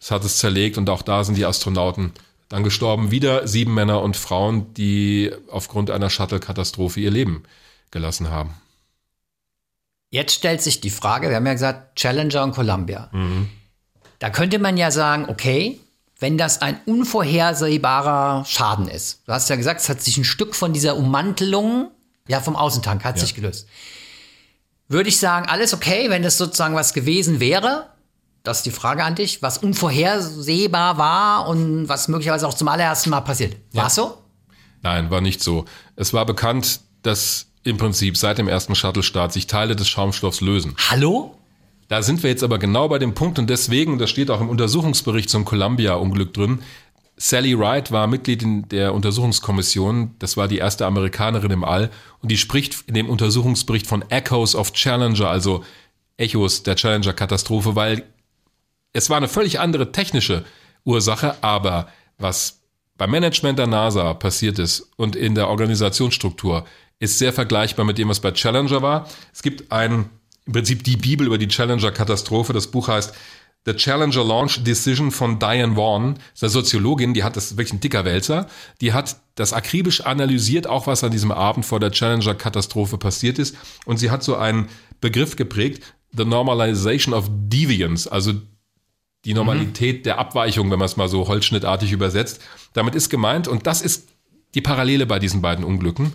Es 0.00 0.10
hat 0.10 0.24
es 0.24 0.38
zerlegt 0.38 0.76
und 0.76 0.90
auch 0.90 1.02
da 1.02 1.24
sind 1.24 1.36
die 1.38 1.46
Astronauten 1.46 2.12
dann 2.48 2.64
gestorben. 2.64 3.10
Wieder 3.10 3.46
sieben 3.46 3.74
Männer 3.74 4.02
und 4.02 4.16
Frauen, 4.16 4.74
die 4.74 5.30
aufgrund 5.48 5.90
einer 5.90 6.10
Shuttle-Katastrophe 6.10 7.00
ihr 7.00 7.10
Leben 7.10 7.44
gelassen 7.92 8.30
haben. 8.30 8.54
Jetzt 10.12 10.34
stellt 10.34 10.60
sich 10.60 10.82
die 10.82 10.90
Frage, 10.90 11.30
wir 11.30 11.36
haben 11.36 11.46
ja 11.46 11.54
gesagt, 11.54 11.96
Challenger 11.96 12.42
und 12.42 12.52
Columbia. 12.52 13.08
Mhm. 13.12 13.48
Da 14.18 14.28
könnte 14.28 14.58
man 14.58 14.76
ja 14.76 14.90
sagen, 14.90 15.24
okay, 15.30 15.80
wenn 16.20 16.36
das 16.36 16.60
ein 16.60 16.78
unvorhersehbarer 16.84 18.44
Schaden 18.44 18.88
ist. 18.88 19.22
Du 19.26 19.32
hast 19.32 19.48
ja 19.48 19.56
gesagt, 19.56 19.80
es 19.80 19.88
hat 19.88 20.02
sich 20.02 20.18
ein 20.18 20.24
Stück 20.24 20.54
von 20.54 20.74
dieser 20.74 20.98
Ummantelung, 20.98 21.90
ja, 22.28 22.40
vom 22.40 22.56
Außentank 22.56 23.02
hat 23.04 23.16
ja. 23.16 23.22
sich 23.22 23.34
gelöst. 23.34 23.66
Würde 24.86 25.08
ich 25.08 25.18
sagen, 25.18 25.48
alles 25.48 25.72
okay, 25.72 26.10
wenn 26.10 26.22
das 26.22 26.36
sozusagen 26.36 26.74
was 26.74 26.92
gewesen 26.92 27.40
wäre, 27.40 27.86
das 28.42 28.58
ist 28.58 28.66
die 28.66 28.70
Frage 28.70 29.04
an 29.04 29.14
dich, 29.14 29.40
was 29.40 29.56
unvorhersehbar 29.56 30.98
war 30.98 31.48
und 31.48 31.88
was 31.88 32.08
möglicherweise 32.08 32.46
auch 32.46 32.54
zum 32.54 32.68
allerersten 32.68 33.08
Mal 33.08 33.22
passiert. 33.22 33.56
War 33.72 33.86
es 33.86 33.96
ja. 33.96 34.02
so? 34.02 34.18
Nein, 34.82 35.10
war 35.10 35.22
nicht 35.22 35.42
so. 35.42 35.64
Es 35.96 36.12
war 36.12 36.26
bekannt, 36.26 36.80
dass 37.02 37.46
im 37.64 37.76
Prinzip 37.76 38.16
seit 38.16 38.38
dem 38.38 38.48
ersten 38.48 38.74
Shuttle-Start 38.74 39.32
sich 39.32 39.46
Teile 39.46 39.76
des 39.76 39.88
Schaumstoffs 39.88 40.40
lösen. 40.40 40.74
Hallo? 40.90 41.36
Da 41.88 42.02
sind 42.02 42.22
wir 42.22 42.30
jetzt 42.30 42.42
aber 42.42 42.58
genau 42.58 42.88
bei 42.88 42.98
dem 42.98 43.14
Punkt 43.14 43.38
und 43.38 43.50
deswegen, 43.50 43.98
das 43.98 44.10
steht 44.10 44.30
auch 44.30 44.40
im 44.40 44.48
Untersuchungsbericht 44.48 45.28
zum 45.28 45.44
Columbia-Unglück 45.44 46.32
drin, 46.32 46.60
Sally 47.16 47.56
Wright 47.58 47.92
war 47.92 48.06
Mitglied 48.06 48.42
in 48.42 48.68
der 48.68 48.94
Untersuchungskommission. 48.94 50.16
Das 50.18 50.36
war 50.36 50.48
die 50.48 50.58
erste 50.58 50.86
Amerikanerin 50.86 51.50
im 51.50 51.62
All. 51.62 51.90
Und 52.20 52.32
die 52.32 52.38
spricht 52.38 52.84
in 52.88 52.94
dem 52.94 53.08
Untersuchungsbericht 53.08 53.86
von 53.86 54.02
Echoes 54.10 54.56
of 54.56 54.72
Challenger, 54.72 55.28
also 55.28 55.64
Echos 56.16 56.62
der 56.62 56.74
Challenger-Katastrophe, 56.74 57.76
weil 57.76 58.04
es 58.92 59.08
war 59.08 59.18
eine 59.18 59.28
völlig 59.28 59.60
andere 59.60 59.92
technische 59.92 60.44
Ursache, 60.84 61.36
aber 61.42 61.88
was 62.18 62.60
beim 62.98 63.10
Management 63.10 63.58
der 63.58 63.66
NASA 63.66 64.14
passiert 64.14 64.58
ist 64.58 64.90
und 64.96 65.16
in 65.16 65.34
der 65.34 65.48
Organisationsstruktur, 65.48 66.64
ist 67.02 67.18
sehr 67.18 67.32
vergleichbar 67.32 67.84
mit 67.84 67.98
dem, 67.98 68.08
was 68.08 68.20
bei 68.20 68.30
Challenger 68.30 68.80
war. 68.80 69.08
Es 69.32 69.42
gibt 69.42 69.72
ein, 69.72 70.08
im 70.46 70.52
Prinzip 70.52 70.84
die 70.84 70.96
Bibel 70.96 71.26
über 71.26 71.36
die 71.36 71.48
Challenger-Katastrophe. 71.48 72.52
Das 72.52 72.68
Buch 72.68 72.86
heißt 72.86 73.12
The 73.66 73.74
Challenger 73.74 74.24
Launch 74.24 74.62
Decision 74.62 75.10
von 75.10 75.40
Diane 75.40 75.76
Vaughan, 75.76 76.14
das 76.14 76.22
ist 76.34 76.42
eine 76.42 76.50
Soziologin, 76.50 77.12
die 77.12 77.24
hat 77.24 77.36
das 77.36 77.56
wirklich 77.56 77.72
ein 77.72 77.80
dicker 77.80 78.04
Wälzer, 78.04 78.48
die 78.80 78.92
hat 78.92 79.16
das 79.34 79.52
akribisch 79.52 80.00
analysiert, 80.02 80.68
auch 80.68 80.86
was 80.86 81.02
an 81.02 81.10
diesem 81.10 81.32
Abend 81.32 81.66
vor 81.66 81.80
der 81.80 81.90
Challenger-Katastrophe 81.90 82.98
passiert 82.98 83.38
ist. 83.38 83.56
Und 83.84 83.98
sie 83.98 84.10
hat 84.10 84.22
so 84.22 84.36
einen 84.36 84.68
Begriff 85.00 85.34
geprägt, 85.34 85.82
the 86.16 86.24
normalization 86.24 87.14
of 87.14 87.28
deviance, 87.30 88.10
also 88.10 88.32
die 89.24 89.34
Normalität 89.34 89.98
mhm. 89.98 90.02
der 90.04 90.18
Abweichung, 90.18 90.70
wenn 90.70 90.78
man 90.78 90.86
es 90.86 90.96
mal 90.96 91.08
so 91.08 91.26
holzschnittartig 91.26 91.90
übersetzt. 91.90 92.40
Damit 92.74 92.94
ist 92.94 93.10
gemeint, 93.10 93.48
und 93.48 93.66
das 93.66 93.82
ist 93.82 94.08
die 94.54 94.60
Parallele 94.60 95.06
bei 95.06 95.18
diesen 95.18 95.42
beiden 95.42 95.64
Unglücken. 95.64 96.12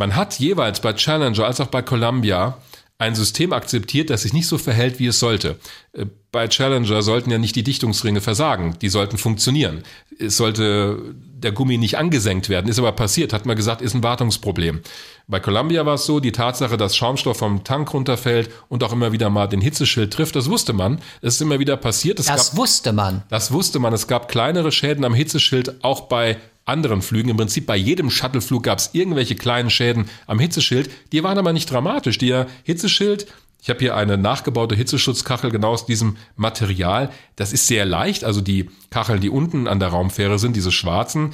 Man 0.00 0.16
hat 0.16 0.38
jeweils 0.38 0.80
bei 0.80 0.94
Challenger 0.94 1.44
als 1.44 1.60
auch 1.60 1.66
bei 1.66 1.82
Columbia 1.82 2.56
ein 2.96 3.14
System 3.14 3.52
akzeptiert, 3.52 4.08
das 4.08 4.22
sich 4.22 4.32
nicht 4.32 4.46
so 4.46 4.56
verhält, 4.56 4.98
wie 4.98 5.08
es 5.08 5.20
sollte. 5.20 5.60
Äh, 5.92 6.06
bei 6.32 6.48
Challenger 6.48 7.02
sollten 7.02 7.30
ja 7.30 7.36
nicht 7.36 7.54
die 7.54 7.62
Dichtungsringe 7.62 8.22
versagen, 8.22 8.78
die 8.80 8.88
sollten 8.88 9.18
funktionieren. 9.18 9.82
Es 10.18 10.38
sollte 10.38 11.14
der 11.14 11.52
Gummi 11.52 11.76
nicht 11.76 11.98
angesenkt 11.98 12.48
werden, 12.48 12.70
ist 12.70 12.78
aber 12.78 12.92
passiert, 12.92 13.34
hat 13.34 13.44
man 13.44 13.56
gesagt, 13.56 13.82
ist 13.82 13.92
ein 13.92 14.02
Wartungsproblem. 14.02 14.80
Bei 15.28 15.38
Columbia 15.38 15.84
war 15.84 15.94
es 15.94 16.06
so, 16.06 16.18
die 16.18 16.32
Tatsache, 16.32 16.78
dass 16.78 16.96
Schaumstoff 16.96 17.36
vom 17.36 17.62
Tank 17.62 17.92
runterfällt 17.92 18.48
und 18.70 18.82
auch 18.82 18.92
immer 18.92 19.12
wieder 19.12 19.28
mal 19.28 19.48
den 19.48 19.60
Hitzeschild 19.60 20.14
trifft, 20.14 20.34
das 20.34 20.48
wusste 20.48 20.72
man. 20.72 20.98
Das 21.20 21.34
ist 21.34 21.42
immer 21.42 21.58
wieder 21.58 21.76
passiert. 21.76 22.20
Es 22.20 22.26
das 22.26 22.52
gab, 22.52 22.56
wusste 22.56 22.94
man. 22.94 23.22
Das 23.28 23.52
wusste 23.52 23.78
man. 23.78 23.92
Es 23.92 24.06
gab 24.06 24.28
kleinere 24.28 24.72
Schäden 24.72 25.04
am 25.04 25.12
Hitzeschild, 25.12 25.84
auch 25.84 26.08
bei 26.08 26.38
anderen 26.64 27.02
Flügen. 27.02 27.30
Im 27.30 27.36
Prinzip 27.36 27.66
bei 27.66 27.76
jedem 27.76 28.10
Shuttleflug 28.10 28.62
gab 28.62 28.78
es 28.78 28.90
irgendwelche 28.92 29.34
kleinen 29.34 29.70
Schäden 29.70 30.06
am 30.26 30.38
Hitzeschild. 30.38 30.90
Die 31.12 31.22
waren 31.22 31.38
aber 31.38 31.52
nicht 31.52 31.70
dramatisch. 31.70 32.18
Der 32.18 32.46
Hitzeschild, 32.64 33.26
ich 33.62 33.70
habe 33.70 33.80
hier 33.80 33.96
eine 33.96 34.16
nachgebaute 34.16 34.74
Hitzeschutzkachel 34.74 35.50
genau 35.50 35.70
aus 35.70 35.86
diesem 35.86 36.16
Material. 36.36 37.10
Das 37.36 37.52
ist 37.52 37.66
sehr 37.66 37.84
leicht. 37.84 38.24
Also 38.24 38.40
die 38.40 38.70
Kacheln, 38.90 39.20
die 39.20 39.30
unten 39.30 39.66
an 39.66 39.80
der 39.80 39.88
Raumfähre 39.88 40.38
sind, 40.38 40.56
diese 40.56 40.72
schwarzen 40.72 41.32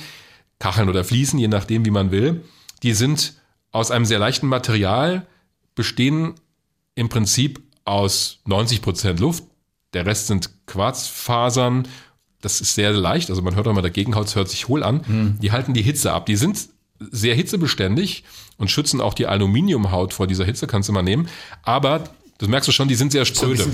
Kacheln 0.58 0.88
oder 0.88 1.04
Fliesen, 1.04 1.38
je 1.38 1.48
nachdem, 1.48 1.84
wie 1.84 1.90
man 1.90 2.10
will, 2.10 2.42
die 2.82 2.94
sind 2.94 3.34
aus 3.72 3.90
einem 3.90 4.06
sehr 4.06 4.18
leichten 4.18 4.46
Material, 4.46 5.26
bestehen 5.74 6.34
im 6.94 7.08
Prinzip 7.08 7.62
aus 7.84 8.40
90 8.46 8.82
Prozent 8.82 9.20
Luft. 9.20 9.44
Der 9.92 10.06
Rest 10.06 10.26
sind 10.26 10.66
Quarzfasern 10.66 11.86
das 12.40 12.60
ist 12.60 12.74
sehr 12.74 12.92
leicht, 12.92 13.30
also 13.30 13.42
man 13.42 13.54
hört 13.54 13.66
auch 13.66 13.72
mal, 13.72 13.82
der 13.82 13.90
Gegenhaut 13.90 14.34
hört 14.34 14.48
sich 14.48 14.68
hohl 14.68 14.82
an. 14.82 15.02
Mhm. 15.06 15.38
Die 15.40 15.52
halten 15.52 15.74
die 15.74 15.82
Hitze 15.82 16.12
ab. 16.12 16.26
Die 16.26 16.36
sind 16.36 16.68
sehr 16.98 17.34
hitzebeständig 17.34 18.24
und 18.56 18.70
schützen 18.70 19.00
auch 19.00 19.14
die 19.14 19.26
Aluminiumhaut 19.26 20.14
vor 20.14 20.26
dieser 20.26 20.44
Hitze, 20.44 20.66
kannst 20.66 20.88
du 20.88 20.92
mal 20.92 21.02
nehmen. 21.02 21.28
Aber, 21.62 22.04
das 22.38 22.48
merkst 22.48 22.68
du 22.68 22.72
schon, 22.72 22.88
die 22.88 22.94
sind 22.94 23.12
sehr 23.12 23.24
spröde. 23.24 23.62
So 23.62 23.72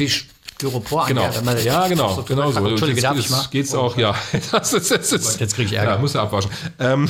Styropor 0.63 1.07
genau. 1.07 1.25
an. 1.25 1.65
Ja, 1.65 1.89
genau, 1.89 2.15
so 2.15 2.23
genau 2.23 2.53
so. 2.53 2.67
Entschuldige, 2.67 3.01
darf 3.01 3.19
ich 3.19 3.31
mal? 3.31 3.47
Geht's 3.51 3.75
auch, 3.75 3.97
ja. 3.97 4.15
Das 4.53 4.73
ist, 4.73 4.91
das 4.91 5.13
ist, 5.13 5.41
Jetzt 5.41 5.55
kriege 5.55 5.67
ich 5.67 5.73
Ärger. 5.75 5.93
Ja, 5.93 5.99
muss 5.99 6.15
er 6.15 6.23
abwaschen. 6.23 6.51
Ähm, 6.79 7.09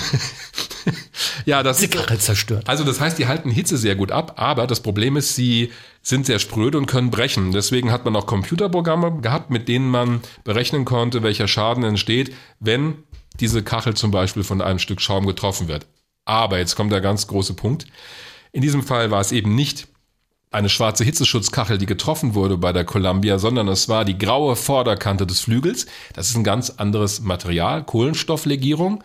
ja, 1.44 1.62
das 1.62 1.78
Zigarre 1.78 2.18
zerstört. 2.18 2.68
Also 2.68 2.84
das 2.84 3.00
heißt, 3.00 3.18
die 3.18 3.26
halten 3.26 3.50
Hitze 3.50 3.76
sehr 3.76 3.94
gut 3.94 4.10
ab, 4.10 4.34
aber 4.36 4.66
das 4.66 4.80
Problem 4.80 5.16
ist, 5.16 5.34
sie 5.34 5.70
sind 6.00 6.26
sehr 6.26 6.38
spröde 6.38 6.78
und 6.78 6.86
können 6.86 7.10
brechen. 7.10 7.52
Deswegen 7.52 7.92
hat 7.92 8.04
man 8.04 8.16
auch 8.16 8.26
Computerprogramme 8.26 9.20
gehabt, 9.20 9.50
mit 9.50 9.68
denen 9.68 9.90
man 9.90 10.20
berechnen 10.44 10.84
konnte, 10.84 11.22
welcher 11.22 11.48
Schaden 11.48 11.84
entsteht, 11.84 12.34
wenn 12.58 13.02
diese 13.38 13.62
Kachel 13.62 13.94
zum 13.94 14.10
Beispiel 14.10 14.44
von 14.44 14.62
einem 14.62 14.78
Stück 14.78 15.00
Schaum 15.00 15.26
getroffen 15.26 15.68
wird. 15.68 15.86
Aber 16.24 16.58
jetzt 16.58 16.76
kommt 16.76 16.92
der 16.92 17.00
ganz 17.00 17.26
große 17.26 17.54
Punkt. 17.54 17.86
In 18.52 18.62
diesem 18.62 18.82
Fall 18.82 19.10
war 19.10 19.20
es 19.20 19.32
eben 19.32 19.54
nicht 19.54 19.88
eine 20.52 20.68
schwarze 20.68 21.04
Hitzeschutzkachel, 21.04 21.78
die 21.78 21.86
getroffen 21.86 22.34
wurde 22.34 22.58
bei 22.58 22.72
der 22.72 22.84
Columbia, 22.84 23.38
sondern 23.38 23.68
es 23.68 23.88
war 23.88 24.04
die 24.04 24.18
graue 24.18 24.54
Vorderkante 24.54 25.26
des 25.26 25.40
Flügels. 25.40 25.86
Das 26.14 26.28
ist 26.28 26.36
ein 26.36 26.44
ganz 26.44 26.70
anderes 26.70 27.20
Material, 27.20 27.82
Kohlenstofflegierung. 27.84 29.02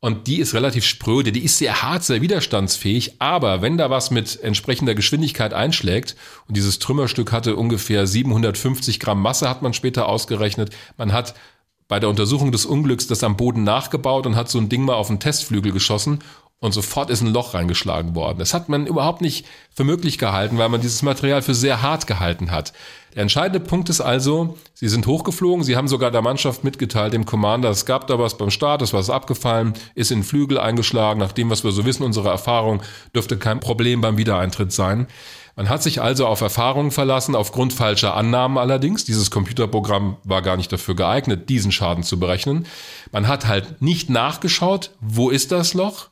Und 0.00 0.26
die 0.26 0.38
ist 0.38 0.54
relativ 0.54 0.86
spröde, 0.86 1.30
die 1.30 1.44
ist 1.44 1.58
sehr 1.58 1.82
hart, 1.82 2.02
sehr 2.02 2.22
widerstandsfähig, 2.22 3.16
aber 3.20 3.60
wenn 3.60 3.76
da 3.76 3.90
was 3.90 4.10
mit 4.10 4.40
entsprechender 4.40 4.94
Geschwindigkeit 4.94 5.52
einschlägt, 5.52 6.16
und 6.48 6.56
dieses 6.56 6.78
Trümmerstück 6.78 7.32
hatte 7.32 7.54
ungefähr 7.54 8.06
750 8.06 8.98
Gramm 8.98 9.20
Masse, 9.20 9.48
hat 9.48 9.60
man 9.60 9.74
später 9.74 10.08
ausgerechnet, 10.08 10.74
man 10.96 11.12
hat 11.12 11.34
bei 11.86 12.00
der 12.00 12.08
Untersuchung 12.08 12.50
des 12.50 12.64
Unglücks 12.64 13.08
das 13.08 13.22
am 13.22 13.36
Boden 13.36 13.62
nachgebaut 13.62 14.24
und 14.26 14.36
hat 14.36 14.48
so 14.48 14.58
ein 14.58 14.70
Ding 14.70 14.84
mal 14.84 14.94
auf 14.94 15.08
den 15.08 15.20
Testflügel 15.20 15.72
geschossen 15.72 16.20
und 16.60 16.72
sofort 16.72 17.08
ist 17.08 17.22
ein 17.22 17.32
Loch 17.32 17.54
reingeschlagen 17.54 18.14
worden. 18.14 18.38
Das 18.38 18.52
hat 18.52 18.68
man 18.68 18.86
überhaupt 18.86 19.22
nicht 19.22 19.46
für 19.74 19.82
möglich 19.82 20.18
gehalten, 20.18 20.58
weil 20.58 20.68
man 20.68 20.82
dieses 20.82 21.00
Material 21.00 21.40
für 21.40 21.54
sehr 21.54 21.80
hart 21.80 22.06
gehalten 22.06 22.50
hat. 22.50 22.74
Der 23.14 23.22
entscheidende 23.22 23.60
Punkt 23.60 23.88
ist 23.88 24.02
also, 24.02 24.58
sie 24.74 24.88
sind 24.88 25.06
hochgeflogen, 25.06 25.64
sie 25.64 25.76
haben 25.76 25.88
sogar 25.88 26.10
der 26.10 26.20
Mannschaft 26.20 26.62
mitgeteilt, 26.62 27.14
dem 27.14 27.24
Commander, 27.24 27.70
es 27.70 27.86
gab 27.86 28.06
da 28.08 28.18
was 28.18 28.36
beim 28.36 28.50
Start, 28.50 28.82
es 28.82 28.92
war 28.92 29.08
abgefallen, 29.08 29.72
ist 29.94 30.10
in 30.10 30.18
den 30.18 30.24
Flügel 30.24 30.58
eingeschlagen. 30.58 31.18
Nach 31.18 31.32
dem, 31.32 31.48
was 31.48 31.64
wir 31.64 31.72
so 31.72 31.86
wissen, 31.86 32.04
unsere 32.04 32.28
Erfahrung, 32.28 32.82
dürfte 33.14 33.38
kein 33.38 33.58
Problem 33.58 34.02
beim 34.02 34.18
Wiedereintritt 34.18 34.70
sein. 34.70 35.08
Man 35.56 35.70
hat 35.70 35.82
sich 35.82 36.02
also 36.02 36.26
auf 36.26 36.42
Erfahrungen 36.42 36.90
verlassen, 36.90 37.34
aufgrund 37.34 37.72
falscher 37.72 38.14
Annahmen 38.14 38.58
allerdings. 38.58 39.04
Dieses 39.04 39.30
Computerprogramm 39.30 40.18
war 40.24 40.42
gar 40.42 40.58
nicht 40.58 40.70
dafür 40.70 40.94
geeignet, 40.94 41.48
diesen 41.48 41.72
Schaden 41.72 42.04
zu 42.04 42.20
berechnen. 42.20 42.66
Man 43.12 43.28
hat 43.28 43.46
halt 43.46 43.80
nicht 43.82 44.10
nachgeschaut, 44.10 44.90
wo 45.00 45.30
ist 45.30 45.52
das 45.52 45.72
Loch? 45.74 46.10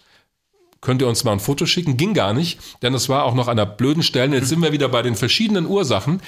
Könnt 0.81 1.03
ihr 1.03 1.09
uns 1.09 1.25
mal 1.25 1.33
ein 1.33 1.41
Foto 1.41 1.67
schicken? 1.67 1.97
Ging 1.97 2.15
gar 2.15 2.33
nicht, 2.33 2.59
denn 2.83 2.95
es 2.95 3.09
war 3.09 3.25
auch 3.25 3.35
noch 3.35 3.49
an 3.49 3.59
einer 3.59 3.67
blöden 3.67 4.03
Stelle. 4.03 4.37
Jetzt 4.37 4.49
sind 4.49 4.63
wir 4.63 4.73
wieder 4.73 4.89
bei 4.89 5.03
den 5.03 5.15
verschiedenen 5.15 5.67
Ursachen. 5.67 6.21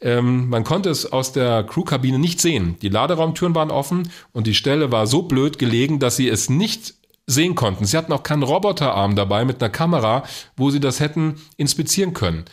Ähm, 0.00 0.48
man 0.48 0.64
konnte 0.64 0.88
es 0.88 1.10
aus 1.10 1.32
der 1.32 1.64
Crewkabine 1.64 2.18
nicht 2.18 2.40
sehen. 2.40 2.76
Die 2.80 2.88
Laderaumtüren 2.88 3.54
waren 3.54 3.70
offen 3.70 4.10
und 4.32 4.46
die 4.46 4.54
Stelle 4.54 4.90
war 4.90 5.06
so 5.06 5.22
blöd 5.22 5.58
gelegen, 5.58 5.98
dass 5.98 6.16
sie 6.16 6.28
es 6.28 6.48
nicht 6.48 6.94
sehen 7.26 7.54
konnten. 7.54 7.84
Sie 7.84 7.96
hatten 7.96 8.12
auch 8.12 8.22
keinen 8.22 8.42
Roboterarm 8.42 9.14
dabei 9.14 9.44
mit 9.44 9.62
einer 9.62 9.70
Kamera, 9.70 10.24
wo 10.56 10.70
sie 10.70 10.80
das 10.80 11.00
hätten 11.00 11.36
inspizieren 11.56 12.14
können. 12.14 12.44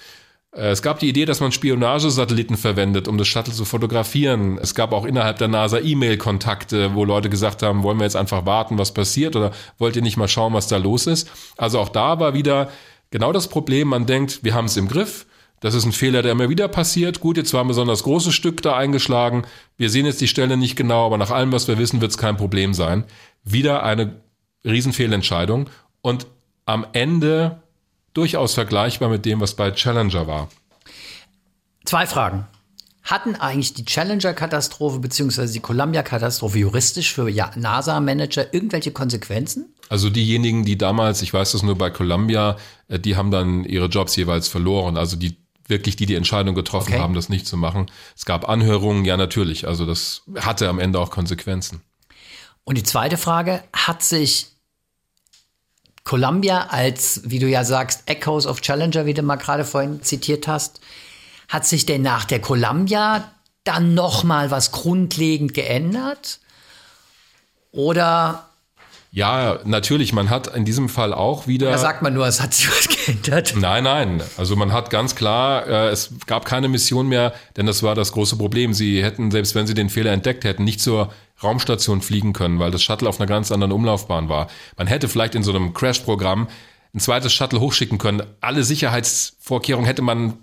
Äh, 0.57 0.71
es 0.71 0.81
gab 0.81 0.99
die 0.99 1.07
Idee, 1.07 1.25
dass 1.25 1.39
man 1.39 1.51
Spionagesatelliten 1.51 2.57
verwendet, 2.57 3.07
um 3.07 3.17
das 3.17 3.27
Shuttle 3.27 3.53
zu 3.53 3.63
fotografieren. 3.63 4.57
Es 4.57 4.75
gab 4.75 4.91
auch 4.91 5.05
innerhalb 5.05 5.37
der 5.37 5.47
NASA 5.47 5.79
E-Mail-Kontakte, 5.79 6.95
wo 6.95 7.05
Leute 7.05 7.29
gesagt 7.29 7.63
haben, 7.63 7.83
wollen 7.83 7.97
wir 7.99 8.03
jetzt 8.03 8.15
einfach 8.15 8.45
warten, 8.45 8.77
was 8.77 8.93
passiert 8.93 9.35
oder 9.35 9.51
wollt 9.77 9.95
ihr 9.95 10.01
nicht 10.01 10.17
mal 10.17 10.27
schauen, 10.27 10.53
was 10.53 10.67
da 10.67 10.77
los 10.77 11.07
ist? 11.07 11.29
Also 11.57 11.79
auch 11.79 11.89
da 11.89 12.19
war 12.19 12.33
wieder 12.33 12.69
genau 13.11 13.31
das 13.31 13.47
Problem, 13.47 13.89
man 13.89 14.05
denkt, 14.05 14.43
wir 14.43 14.53
haben 14.53 14.65
es 14.65 14.77
im 14.77 14.87
Griff. 14.87 15.25
Das 15.59 15.73
ist 15.73 15.85
ein 15.85 15.91
Fehler, 15.91 16.21
der 16.21 16.33
immer 16.33 16.49
wieder 16.49 16.67
passiert. 16.67 17.19
Gut, 17.19 17.35
jetzt 17.35 17.51
war 17.51 17.63
ein 17.63 17.67
besonders 17.67 18.03
großes 18.03 18.33
Stück 18.33 18.61
da 18.61 18.77
eingeschlagen. 18.77 19.43
Wir 19.75 19.89
sehen 19.89 20.05
jetzt 20.05 20.21
die 20.21 20.27
Stelle 20.27 20.55
nicht 20.55 20.75
genau, 20.75 21.07
aber 21.07 21.17
nach 21.17 21.31
allem, 21.31 21.51
was 21.51 21.67
wir 21.67 21.79
wissen, 21.79 21.99
wird 21.99 22.11
es 22.11 22.17
kein 22.19 22.37
Problem 22.37 22.75
sein. 22.75 23.05
Wieder 23.43 23.81
eine 23.81 24.21
Riesenfehlentscheidung. 24.63 25.67
Und 26.01 26.27
am 26.65 26.85
Ende 26.93 27.63
durchaus 28.17 28.55
vergleichbar 28.55 29.09
mit 29.09 29.25
dem, 29.25 29.39
was 29.39 29.55
bei 29.55 29.71
Challenger 29.71 30.27
war. 30.27 30.49
Zwei 31.85 32.07
Fragen. 32.07 32.47
Hatten 33.03 33.35
eigentlich 33.35 33.73
die 33.73 33.85
Challenger-Katastrophe 33.85 34.99
bzw. 34.99 35.47
die 35.47 35.61
Columbia-Katastrophe 35.61 36.59
juristisch 36.59 37.13
für 37.13 37.31
NASA-Manager 37.55 38.53
irgendwelche 38.53 38.91
Konsequenzen? 38.91 39.73
Also 39.87 40.09
diejenigen, 40.09 40.65
die 40.65 40.77
damals, 40.77 41.21
ich 41.21 41.33
weiß 41.33 41.53
das 41.53 41.63
nur 41.63 41.77
bei 41.77 41.89
Columbia, 41.89 42.57
äh, 42.89 42.99
die 42.99 43.15
haben 43.15 43.31
dann 43.31 43.63
ihre 43.63 43.85
Jobs 43.85 44.15
jeweils 44.17 44.49
verloren. 44.49 44.97
Also 44.97 45.15
die 45.15 45.37
wirklich, 45.67 45.95
die 45.95 46.05
die 46.05 46.15
Entscheidung 46.15 46.55
getroffen 46.55 46.93
okay. 46.93 47.01
haben, 47.01 47.13
das 47.13 47.29
nicht 47.29 47.45
zu 47.45 47.55
machen. 47.55 47.89
Es 48.15 48.25
gab 48.25 48.49
Anhörungen, 48.49 49.05
ja 49.05 49.15
natürlich. 49.15 49.67
Also 49.67 49.85
das 49.85 50.23
hatte 50.37 50.67
am 50.67 50.79
Ende 50.79 50.99
auch 50.99 51.11
Konsequenzen. 51.11 51.81
Und 52.63 52.77
die 52.77 52.83
zweite 52.83 53.17
Frage, 53.17 53.63
hat 53.71 54.03
sich 54.03 54.56
Columbia 56.07 56.67
als, 56.69 57.19
wie 57.25 57.37
du 57.37 57.49
ja 57.49 57.65
sagst, 57.65 58.03
Echoes 58.05 58.47
of 58.47 58.61
Challenger, 58.61 59.05
wie 59.05 59.13
du 59.13 59.23
mal 59.23 59.35
gerade 59.35 59.65
vorhin 59.65 60.01
zitiert 60.01 60.47
hast, 60.47 60.79
hat 61.49 61.65
sich 61.65 61.85
denn 61.85 62.01
nach 62.01 62.23
der 62.23 62.39
Columbia 62.39 63.29
dann 63.65 63.93
noch 63.93 64.23
mal 64.23 64.49
was 64.49 64.71
grundlegend 64.71 65.53
geändert? 65.53 66.39
Oder 67.73 68.47
ja, 69.11 69.59
natürlich. 69.63 70.13
Man 70.13 70.29
hat 70.29 70.47
in 70.55 70.65
diesem 70.65 70.89
Fall 70.89 71.13
auch 71.13 71.47
wieder. 71.47 71.71
Da 71.71 71.77
sagt 71.77 72.01
man 72.01 72.13
nur, 72.13 72.27
es 72.27 72.41
hat 72.41 72.53
sich 72.53 72.69
was 72.69 72.87
geändert. 72.87 73.55
Nein, 73.57 73.83
nein. 73.83 74.21
Also 74.37 74.55
man 74.55 74.73
hat 74.73 74.89
ganz 74.89 75.15
klar, 75.15 75.65
äh, 75.67 75.89
es 75.89 76.13
gab 76.25 76.45
keine 76.45 76.67
Mission 76.67 77.07
mehr, 77.07 77.33
denn 77.55 77.65
das 77.65 77.83
war 77.83 77.95
das 77.95 78.11
große 78.11 78.37
Problem. 78.37 78.73
Sie 78.73 79.03
hätten, 79.03 79.31
selbst 79.31 79.55
wenn 79.55 79.65
sie 79.65 79.73
den 79.73 79.89
Fehler 79.89 80.11
entdeckt 80.11 80.43
hätten, 80.43 80.63
nicht 80.63 80.81
zur 80.81 81.11
Raumstation 81.41 82.01
fliegen 82.01 82.33
können, 82.33 82.59
weil 82.59 82.71
das 82.71 82.83
Shuttle 82.83 83.07
auf 83.07 83.19
einer 83.19 83.27
ganz 83.27 83.51
anderen 83.51 83.71
Umlaufbahn 83.71 84.27
war. 84.29 84.47
Man 84.77 84.87
hätte 84.87 85.07
vielleicht 85.07 85.35
in 85.35 85.43
so 85.43 85.51
einem 85.51 85.73
Crash-Programm 85.73 86.47
ein 86.93 86.99
zweites 86.99 87.31
Shuttle 87.33 87.59
hochschicken 87.59 87.97
können. 87.97 88.23
Alle 88.41 88.63
Sicherheitsvorkehrungen 88.63 89.85
hätte 89.85 90.01
man 90.01 90.33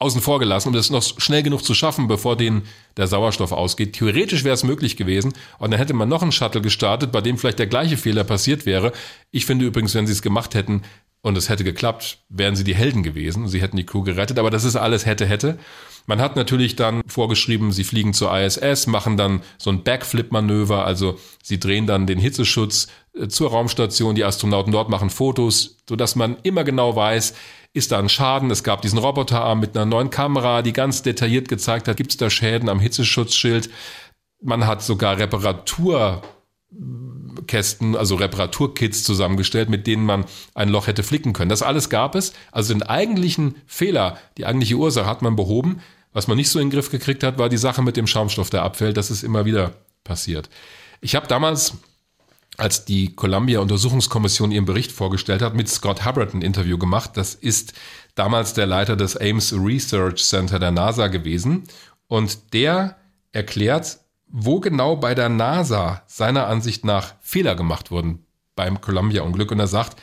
außen 0.00 0.22
vor 0.22 0.38
gelassen, 0.38 0.68
um 0.68 0.74
das 0.74 0.90
noch 0.90 1.02
schnell 1.02 1.42
genug 1.42 1.62
zu 1.62 1.74
schaffen, 1.74 2.08
bevor 2.08 2.36
denen 2.36 2.62
der 2.96 3.06
Sauerstoff 3.06 3.52
ausgeht. 3.52 3.92
Theoretisch 3.92 4.44
wäre 4.44 4.54
es 4.54 4.64
möglich 4.64 4.96
gewesen 4.96 5.34
und 5.58 5.70
dann 5.70 5.78
hätte 5.78 5.92
man 5.92 6.08
noch 6.08 6.22
einen 6.22 6.32
Shuttle 6.32 6.62
gestartet, 6.62 7.12
bei 7.12 7.20
dem 7.20 7.36
vielleicht 7.36 7.58
der 7.58 7.66
gleiche 7.66 7.98
Fehler 7.98 8.24
passiert 8.24 8.64
wäre. 8.64 8.92
Ich 9.30 9.44
finde 9.44 9.66
übrigens, 9.66 9.94
wenn 9.94 10.06
sie 10.06 10.14
es 10.14 10.22
gemacht 10.22 10.54
hätten 10.54 10.82
und 11.22 11.36
es 11.36 11.50
hätte 11.50 11.64
geklappt, 11.64 12.18
wären 12.30 12.56
sie 12.56 12.64
die 12.64 12.74
Helden 12.74 13.02
gewesen. 13.02 13.46
Sie 13.46 13.60
hätten 13.60 13.76
die 13.76 13.84
Crew 13.84 14.02
gerettet, 14.02 14.38
aber 14.38 14.50
das 14.50 14.64
ist 14.64 14.76
alles 14.76 15.04
hätte, 15.04 15.26
hätte. 15.26 15.58
Man 16.06 16.20
hat 16.20 16.34
natürlich 16.34 16.76
dann 16.76 17.02
vorgeschrieben, 17.06 17.72
sie 17.72 17.84
fliegen 17.84 18.14
zur 18.14 18.34
ISS, 18.34 18.86
machen 18.86 19.18
dann 19.18 19.42
so 19.58 19.68
ein 19.68 19.84
Backflip-Manöver, 19.84 20.86
also 20.86 21.18
sie 21.42 21.60
drehen 21.60 21.86
dann 21.86 22.06
den 22.06 22.18
Hitzeschutz 22.18 22.88
äh, 23.12 23.28
zur 23.28 23.50
Raumstation, 23.50 24.14
die 24.14 24.24
Astronauten 24.24 24.72
dort 24.72 24.88
machen 24.88 25.10
Fotos, 25.10 25.76
sodass 25.86 26.16
man 26.16 26.38
immer 26.42 26.64
genau 26.64 26.96
weiß, 26.96 27.34
ist 27.72 27.92
da 27.92 27.98
ein 27.98 28.08
Schaden. 28.08 28.50
Es 28.50 28.64
gab 28.64 28.82
diesen 28.82 28.98
Roboterarm 28.98 29.60
mit 29.60 29.76
einer 29.76 29.86
neuen 29.86 30.10
Kamera, 30.10 30.62
die 30.62 30.72
ganz 30.72 31.02
detailliert 31.02 31.48
gezeigt 31.48 31.88
hat, 31.88 31.96
gibt 31.96 32.10
es 32.10 32.16
da 32.16 32.30
Schäden 32.30 32.68
am 32.68 32.80
Hitzeschutzschild. 32.80 33.70
Man 34.42 34.66
hat 34.66 34.82
sogar 34.82 35.18
Reparaturkästen, 35.18 37.94
also 37.94 38.16
Reparaturkits 38.16 39.04
zusammengestellt, 39.04 39.68
mit 39.68 39.86
denen 39.86 40.04
man 40.04 40.24
ein 40.54 40.70
Loch 40.70 40.86
hätte 40.86 41.02
flicken 41.02 41.32
können. 41.32 41.50
Das 41.50 41.62
alles 41.62 41.90
gab 41.90 42.14
es. 42.14 42.32
Also 42.50 42.72
den 42.72 42.82
eigentlichen 42.82 43.56
Fehler, 43.66 44.18
die 44.36 44.46
eigentliche 44.46 44.76
Ursache 44.76 45.06
hat 45.06 45.22
man 45.22 45.36
behoben. 45.36 45.80
Was 46.12 46.26
man 46.26 46.36
nicht 46.36 46.50
so 46.50 46.58
in 46.58 46.66
den 46.66 46.72
Griff 46.72 46.90
gekriegt 46.90 47.22
hat, 47.22 47.38
war 47.38 47.48
die 47.48 47.56
Sache 47.56 47.82
mit 47.82 47.96
dem 47.96 48.08
Schaumstoff, 48.08 48.50
der 48.50 48.62
abfällt. 48.62 48.96
Das 48.96 49.12
ist 49.12 49.22
immer 49.22 49.44
wieder 49.44 49.74
passiert. 50.02 50.50
Ich 51.00 51.14
habe 51.14 51.28
damals 51.28 51.74
als 52.60 52.84
die 52.84 53.14
Columbia-Untersuchungskommission 53.14 54.52
ihren 54.52 54.66
Bericht 54.66 54.92
vorgestellt 54.92 55.40
hat, 55.40 55.54
mit 55.54 55.68
Scott 55.68 56.04
Hubbard 56.04 56.34
ein 56.34 56.42
Interview 56.42 56.76
gemacht. 56.76 57.12
Das 57.14 57.34
ist 57.34 57.72
damals 58.14 58.52
der 58.52 58.66
Leiter 58.66 58.96
des 58.96 59.16
Ames 59.16 59.54
Research 59.54 60.22
Center 60.22 60.58
der 60.58 60.70
NASA 60.70 61.08
gewesen. 61.08 61.64
Und 62.06 62.52
der 62.52 62.96
erklärt, 63.32 64.00
wo 64.26 64.60
genau 64.60 64.96
bei 64.96 65.14
der 65.14 65.30
NASA 65.30 66.02
seiner 66.06 66.48
Ansicht 66.48 66.84
nach 66.84 67.14
Fehler 67.20 67.54
gemacht 67.54 67.90
wurden 67.90 68.26
beim 68.56 68.80
Columbia-Unglück. 68.80 69.50
Und 69.52 69.60
er 69.60 69.66
sagt, 69.66 70.00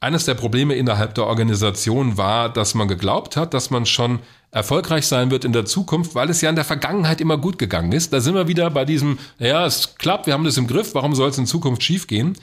eines 0.00 0.24
der 0.24 0.34
Probleme 0.34 0.74
innerhalb 0.74 1.14
der 1.14 1.26
Organisation 1.26 2.16
war, 2.16 2.50
dass 2.50 2.74
man 2.74 2.88
geglaubt 2.88 3.36
hat, 3.36 3.52
dass 3.52 3.70
man 3.70 3.84
schon 3.84 4.20
erfolgreich 4.50 5.06
sein 5.06 5.30
wird 5.30 5.44
in 5.44 5.52
der 5.52 5.66
Zukunft, 5.66 6.14
weil 6.14 6.30
es 6.30 6.40
ja 6.40 6.48
in 6.48 6.56
der 6.56 6.64
Vergangenheit 6.64 7.20
immer 7.20 7.36
gut 7.36 7.58
gegangen 7.58 7.92
ist. 7.92 8.12
Da 8.12 8.20
sind 8.20 8.34
wir 8.34 8.48
wieder 8.48 8.70
bei 8.70 8.84
diesem, 8.84 9.18
ja, 9.38 9.64
es 9.66 9.94
klappt, 9.96 10.26
wir 10.26 10.34
haben 10.34 10.44
das 10.44 10.56
im 10.56 10.66
Griff, 10.66 10.94
warum 10.94 11.14
soll 11.14 11.28
es 11.28 11.38
in 11.38 11.46
Zukunft 11.46 11.82
schiefgehen? 11.82 12.36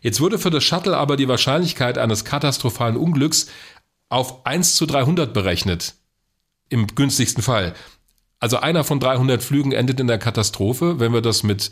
Jetzt 0.00 0.20
wurde 0.20 0.38
für 0.38 0.50
das 0.50 0.64
Shuttle 0.64 0.96
aber 0.96 1.16
die 1.16 1.28
Wahrscheinlichkeit 1.28 1.98
eines 1.98 2.24
katastrophalen 2.24 2.96
Unglücks 2.96 3.46
auf 4.08 4.44
1 4.46 4.74
zu 4.74 4.86
300 4.86 5.32
berechnet. 5.32 5.94
Im 6.70 6.86
günstigsten 6.86 7.42
Fall. 7.42 7.74
Also 8.40 8.56
einer 8.56 8.82
von 8.82 8.98
300 8.98 9.42
Flügen 9.42 9.72
endet 9.72 10.00
in 10.00 10.08
der 10.08 10.18
Katastrophe. 10.18 10.98
Wenn 10.98 11.12
wir 11.12 11.20
das 11.20 11.42
mit 11.44 11.70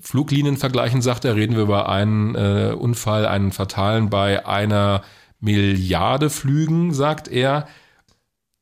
Fluglinien 0.00 0.56
vergleichen, 0.56 1.02
sagt 1.02 1.24
er, 1.24 1.36
reden 1.36 1.56
wir 1.56 1.62
über 1.62 1.88
einen 1.88 2.34
äh, 2.34 2.74
Unfall, 2.78 3.26
einen 3.26 3.52
fatalen 3.52 4.10
bei 4.10 4.46
einer 4.46 5.02
Milliarde 5.40 6.30
Flügen, 6.30 6.92
sagt 6.92 7.28
er. 7.28 7.68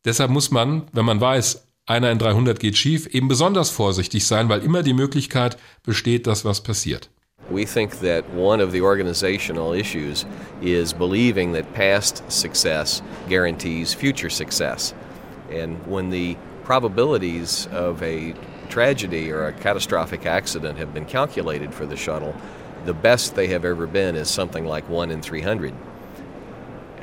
Deshalb 0.04 0.30
muss 0.30 0.50
man, 0.50 0.82
wenn 0.92 1.04
man 1.04 1.20
weiß, 1.20 1.66
einer 1.86 2.10
in 2.10 2.18
300 2.18 2.58
geht 2.58 2.76
schief, 2.76 3.06
eben 3.06 3.28
besonders 3.28 3.70
vorsichtig 3.70 4.26
sein, 4.26 4.48
weil 4.48 4.62
immer 4.62 4.82
die 4.82 4.92
Möglichkeit 4.92 5.56
besteht, 5.82 6.26
dass 6.26 6.44
was 6.44 6.62
passiert. 6.62 7.10
We 7.48 7.64
think 7.64 8.00
that 8.00 8.24
one 8.36 8.60
of 8.60 8.72
the 8.72 8.80
organizational 8.80 9.72
issues 9.72 10.26
is 10.60 10.92
believing 10.92 11.52
that 11.54 11.72
past 11.74 12.24
success 12.28 13.02
guarantees 13.28 13.94
future 13.94 14.30
success. 14.30 14.94
And 15.48 15.76
when 15.86 16.10
the 16.10 16.36
probabilities 16.64 17.68
of 17.72 18.02
a 18.02 18.34
tragedy 18.66 19.30
or 19.30 19.46
a 19.46 19.52
catastrophic 19.52 20.26
accident 20.26 20.78
have 20.78 20.92
been 20.92 21.06
calculated 21.06 21.72
for 21.72 21.86
the 21.86 21.96
shuttle, 21.96 22.34
the 22.84 22.94
best 22.94 23.34
they 23.34 23.48
have 23.48 23.64
ever 23.64 23.86
been 23.86 24.16
is 24.16 24.28
something 24.28 24.64
like 24.64 24.88
1 24.88 25.10
in 25.10 25.20
300. 25.22 25.74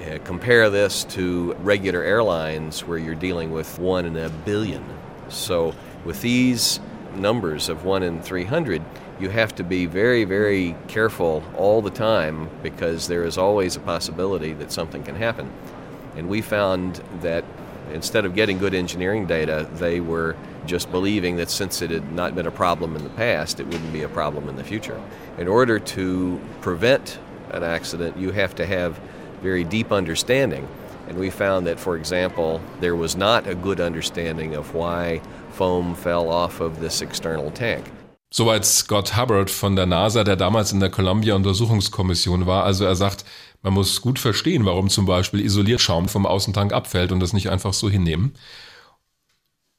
Uh, 0.04 0.18
compare 0.24 0.70
this 0.70 1.04
to 1.06 1.54
regular 1.60 2.04
airlines 2.04 2.86
where 2.86 2.98
you're 2.98 3.16
dealing 3.16 3.52
with 3.52 3.80
one 3.80 4.06
in 4.06 4.18
a 4.18 4.30
billion. 4.30 4.84
So, 5.30 5.74
with 6.06 6.22
these 6.22 6.80
numbers 7.16 7.70
of 7.70 7.86
one 7.86 8.04
in 8.04 8.22
300, 8.22 8.82
you 9.20 9.30
have 9.30 9.56
to 9.56 9.64
be 9.64 9.86
very, 9.86 10.24
very 10.26 10.76
careful 10.88 11.44
all 11.56 11.82
the 11.82 11.90
time 11.90 12.50
because 12.62 13.08
there 13.08 13.24
is 13.24 13.38
always 13.38 13.76
a 13.76 13.80
possibility 13.80 14.54
that 14.54 14.72
something 14.72 15.04
can 15.04 15.16
happen. 15.16 15.52
And 16.16 16.28
we 16.28 16.42
found 16.42 17.02
that 17.22 17.46
instead 17.92 18.26
of 18.26 18.36
getting 18.36 18.58
good 18.58 18.74
engineering 18.74 19.26
data, 19.26 19.68
they 19.74 20.00
were 20.00 20.36
just 20.66 20.92
believing 20.92 21.38
that 21.38 21.50
since 21.50 21.82
it 21.82 21.92
had 21.92 22.12
not 22.14 22.36
been 22.36 22.48
a 22.48 22.52
problem 22.52 22.96
in 22.96 23.04
the 23.04 23.10
past, 23.12 23.60
it 23.60 23.68
wouldn't 23.68 23.92
be 23.92 24.04
a 24.04 24.10
problem 24.10 24.48
in 24.48 24.56
the 24.56 24.64
future. 24.64 25.02
In 25.38 25.48
order 25.48 25.80
to 25.80 26.40
prevent 26.62 27.20
an 27.52 27.64
accident, 27.64 28.18
you 28.18 28.32
have 28.32 28.56
to 28.56 28.66
have 28.66 29.00
very 29.42 29.64
deep 29.64 29.92
understanding. 29.92 30.68
And 31.08 31.18
we 31.18 31.30
found 31.30 31.68
that, 31.68 31.80
for 31.80 31.98
example, 31.98 32.62
there 32.80 32.96
was 32.96 33.16
not 33.16 33.46
a 33.48 33.56
good 33.56 33.80
understanding 33.82 34.56
of 34.56 34.74
why 34.74 35.22
foam 35.52 35.96
fell 35.96 36.30
off 36.30 36.62
of 36.62 36.80
this 36.80 37.02
external 37.02 37.52
tank. 37.52 37.86
Soweit 38.32 38.66
Scott 38.66 39.10
Hubbard 39.10 39.52
von 39.52 39.76
der 39.76 39.86
NASA, 39.86 40.24
der 40.24 40.36
damals 40.36 40.72
in 40.72 40.80
der 40.80 40.90
Columbia-Untersuchungskommission 40.90 42.48
war. 42.48 42.64
Also 42.64 42.86
er 42.86 42.96
sagt, 42.96 43.26
man 43.64 43.74
muss 43.74 44.02
gut 44.02 44.20
verstehen, 44.20 44.66
warum 44.66 44.90
zum 44.90 45.06
Beispiel 45.06 45.40
isoliert 45.40 45.80
Schaum 45.80 46.10
vom 46.10 46.26
Außentank 46.26 46.74
abfällt 46.74 47.14
und 47.14 47.22
das 47.22 47.32
nicht 47.32 47.50
einfach 47.50 47.74
so 47.74 47.90
hinnehmen. 47.90 48.34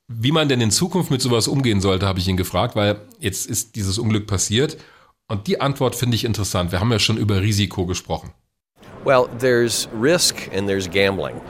Wie 0.09 0.32
man 0.32 0.49
denn 0.49 0.62
in 0.62 0.70
Zukunft 0.70 1.11
mit 1.11 1.20
sowas 1.20 1.49
umgehen 1.49 1.82
sollte, 1.82 2.07
habe 2.07 2.18
ich 2.18 2.26
ihn 2.26 2.37
gefragt, 2.37 2.76
weil 2.76 3.01
jetzt 3.20 3.47
ist 3.47 3.76
dieses 3.76 3.99
Unglück 3.99 4.26
passiert. 4.26 4.78
Und 5.28 5.47
die 5.47 5.61
Antwort 5.61 5.95
finde 5.95 6.14
ich 6.14 6.24
interessant. 6.24 6.72
Wir 6.72 6.80
haben 6.80 6.93
ja 6.93 6.99
schon 6.99 7.18
über 7.18 7.41
Risiko 7.41 7.87
gesprochen. 7.87 8.32
Well, 9.05 9.28
there's 9.39 9.89
risk 9.99 10.49
and 10.55 10.66
there's 10.66 10.89
gambling. 10.89 11.41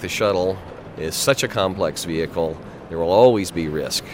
The 0.00 0.08
shuttle 0.08 0.56
is 0.98 1.14
such 1.14 1.44
a 1.44 1.48
complex 1.48 2.06
vehicle, 2.06 2.56
there 2.88 2.98
will 2.98 3.12
always 3.12 3.50
be 3.50 3.68
risk. 3.68 4.04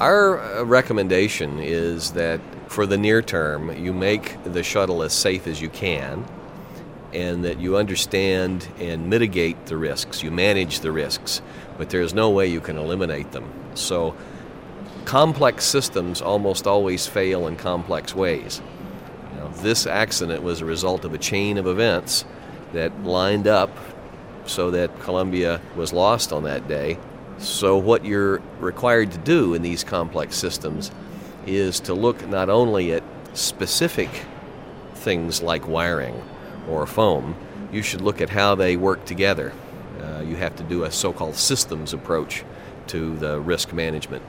Our 0.00 0.40
uh, 0.40 0.64
recommendation 0.64 1.60
is 1.60 2.12
that 2.12 2.40
for 2.66 2.86
the 2.86 2.96
near 2.96 3.22
term, 3.22 3.70
you 3.76 3.92
make 3.92 4.36
the 4.44 4.64
shuttle 4.64 5.02
as 5.02 5.12
safe 5.12 5.46
as 5.46 5.60
you 5.60 5.68
can 5.68 6.24
and 7.14 7.44
that 7.44 7.60
you 7.60 7.76
understand 7.76 8.68
and 8.78 9.08
mitigate 9.08 9.66
the 9.66 9.76
risks, 9.76 10.22
you 10.22 10.30
manage 10.30 10.80
the 10.80 10.90
risks, 10.90 11.40
but 11.78 11.90
there's 11.90 12.12
no 12.12 12.30
way 12.30 12.46
you 12.46 12.60
can 12.60 12.76
eliminate 12.76 13.30
them. 13.32 13.48
So, 13.74 14.16
complex 15.04 15.64
systems 15.64 16.20
almost 16.20 16.66
always 16.66 17.06
fail 17.06 17.46
in 17.46 17.56
complex 17.56 18.14
ways. 18.14 18.60
this 19.58 19.86
accident 19.86 20.42
was 20.42 20.60
a 20.60 20.64
result 20.64 21.04
of 21.04 21.14
a 21.14 21.18
chain 21.18 21.58
of 21.58 21.66
events 21.66 22.24
that 22.72 23.04
lined 23.04 23.46
up 23.46 23.70
so 24.46 24.72
that 24.72 25.00
Columbia 25.00 25.60
was 25.76 25.92
lost 25.92 26.32
on 26.32 26.42
that 26.42 26.66
day. 26.66 26.98
So, 27.38 27.76
what 27.76 28.04
you're 28.04 28.38
required 28.58 29.12
to 29.12 29.18
do 29.18 29.54
in 29.54 29.62
these 29.62 29.84
complex 29.84 30.36
systems 30.36 30.90
is 31.46 31.78
to 31.80 31.94
look 31.94 32.26
not 32.26 32.48
only 32.50 32.92
at 32.92 33.04
specific 33.34 34.10
things 34.94 35.42
like 35.42 35.68
wiring 35.68 36.20
or 36.68 36.86
foam, 36.86 37.34
you 37.72 37.82
should 37.82 38.02
look 38.02 38.20
at 38.20 38.30
how 38.30 38.56
they 38.56 38.76
work 38.76 39.04
together. 39.04 39.52
Uh, 40.00 40.22
you 40.22 40.36
have 40.36 40.54
to 40.56 40.62
do 40.64 40.84
a 40.84 40.90
so 40.90 41.12
called 41.12 41.36
systems 41.36 41.92
approach 41.92 42.44
to 42.86 43.16
the 43.18 43.40
risk 43.40 43.72
management. 43.72 44.22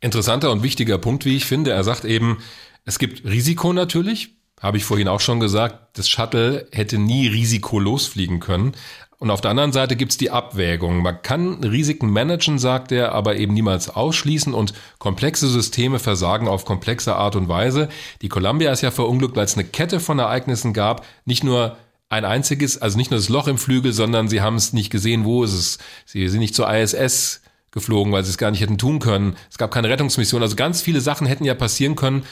Interessanter 0.00 0.50
und 0.50 0.62
wichtiger 0.62 0.98
Punkt, 0.98 1.24
wie 1.24 1.36
ich 1.36 1.44
finde. 1.44 1.70
Er 1.70 1.84
sagt 1.84 2.04
eben, 2.04 2.38
Es 2.84 2.98
gibt 2.98 3.24
Risiko 3.24 3.72
natürlich, 3.72 4.36
habe 4.62 4.76
ich 4.76 4.84
vorhin 4.84 5.08
auch 5.08 5.20
schon 5.20 5.40
gesagt. 5.40 5.98
Das 5.98 6.08
Shuttle 6.08 6.66
hätte 6.72 6.96
nie 6.96 7.26
risikolos 7.26 8.06
fliegen 8.06 8.40
können. 8.40 8.72
Und 9.18 9.30
auf 9.30 9.40
der 9.40 9.52
anderen 9.52 9.72
Seite 9.72 9.94
gibt 9.94 10.12
es 10.12 10.18
die 10.18 10.30
Abwägung. 10.30 11.00
Man 11.00 11.22
kann 11.22 11.62
Risiken 11.62 12.10
managen, 12.10 12.58
sagt 12.58 12.90
er, 12.90 13.12
aber 13.12 13.36
eben 13.36 13.54
niemals 13.54 13.88
ausschließen 13.88 14.52
und 14.52 14.72
komplexe 14.98 15.46
Systeme 15.48 16.00
versagen 16.00 16.48
auf 16.48 16.64
komplexe 16.64 17.14
Art 17.14 17.36
und 17.36 17.48
Weise. 17.48 17.88
Die 18.20 18.28
Columbia 18.28 18.72
ist 18.72 18.80
ja 18.80 18.90
verunglückt, 18.90 19.36
weil 19.36 19.44
es 19.44 19.54
eine 19.54 19.64
Kette 19.64 20.00
von 20.00 20.18
Ereignissen 20.18 20.72
gab. 20.72 21.06
Nicht 21.24 21.44
nur 21.44 21.76
ein 22.08 22.24
einziges, 22.24 22.82
also 22.82 22.98
nicht 22.98 23.12
nur 23.12 23.18
das 23.20 23.28
Loch 23.28 23.46
im 23.46 23.58
Flügel, 23.58 23.92
sondern 23.92 24.28
sie 24.28 24.40
haben 24.40 24.56
es 24.56 24.72
nicht 24.72 24.90
gesehen, 24.90 25.24
wo 25.24 25.44
ist 25.44 25.54
es. 25.54 25.78
Sie 26.04 26.28
sind 26.28 26.40
nicht 26.40 26.56
zur 26.56 26.72
ISS 26.72 27.42
geflogen, 27.70 28.12
weil 28.12 28.24
sie 28.24 28.30
es 28.30 28.38
gar 28.38 28.50
nicht 28.50 28.60
hätten 28.60 28.76
tun 28.76 28.98
können. 28.98 29.36
Es 29.50 29.56
gab 29.56 29.70
keine 29.70 29.88
Rettungsmission. 29.88 30.42
Also 30.42 30.56
ganz 30.56 30.82
viele 30.82 31.00
Sachen 31.00 31.28
hätten 31.28 31.44
ja 31.44 31.54
passieren 31.54 31.94
können. 31.94 32.24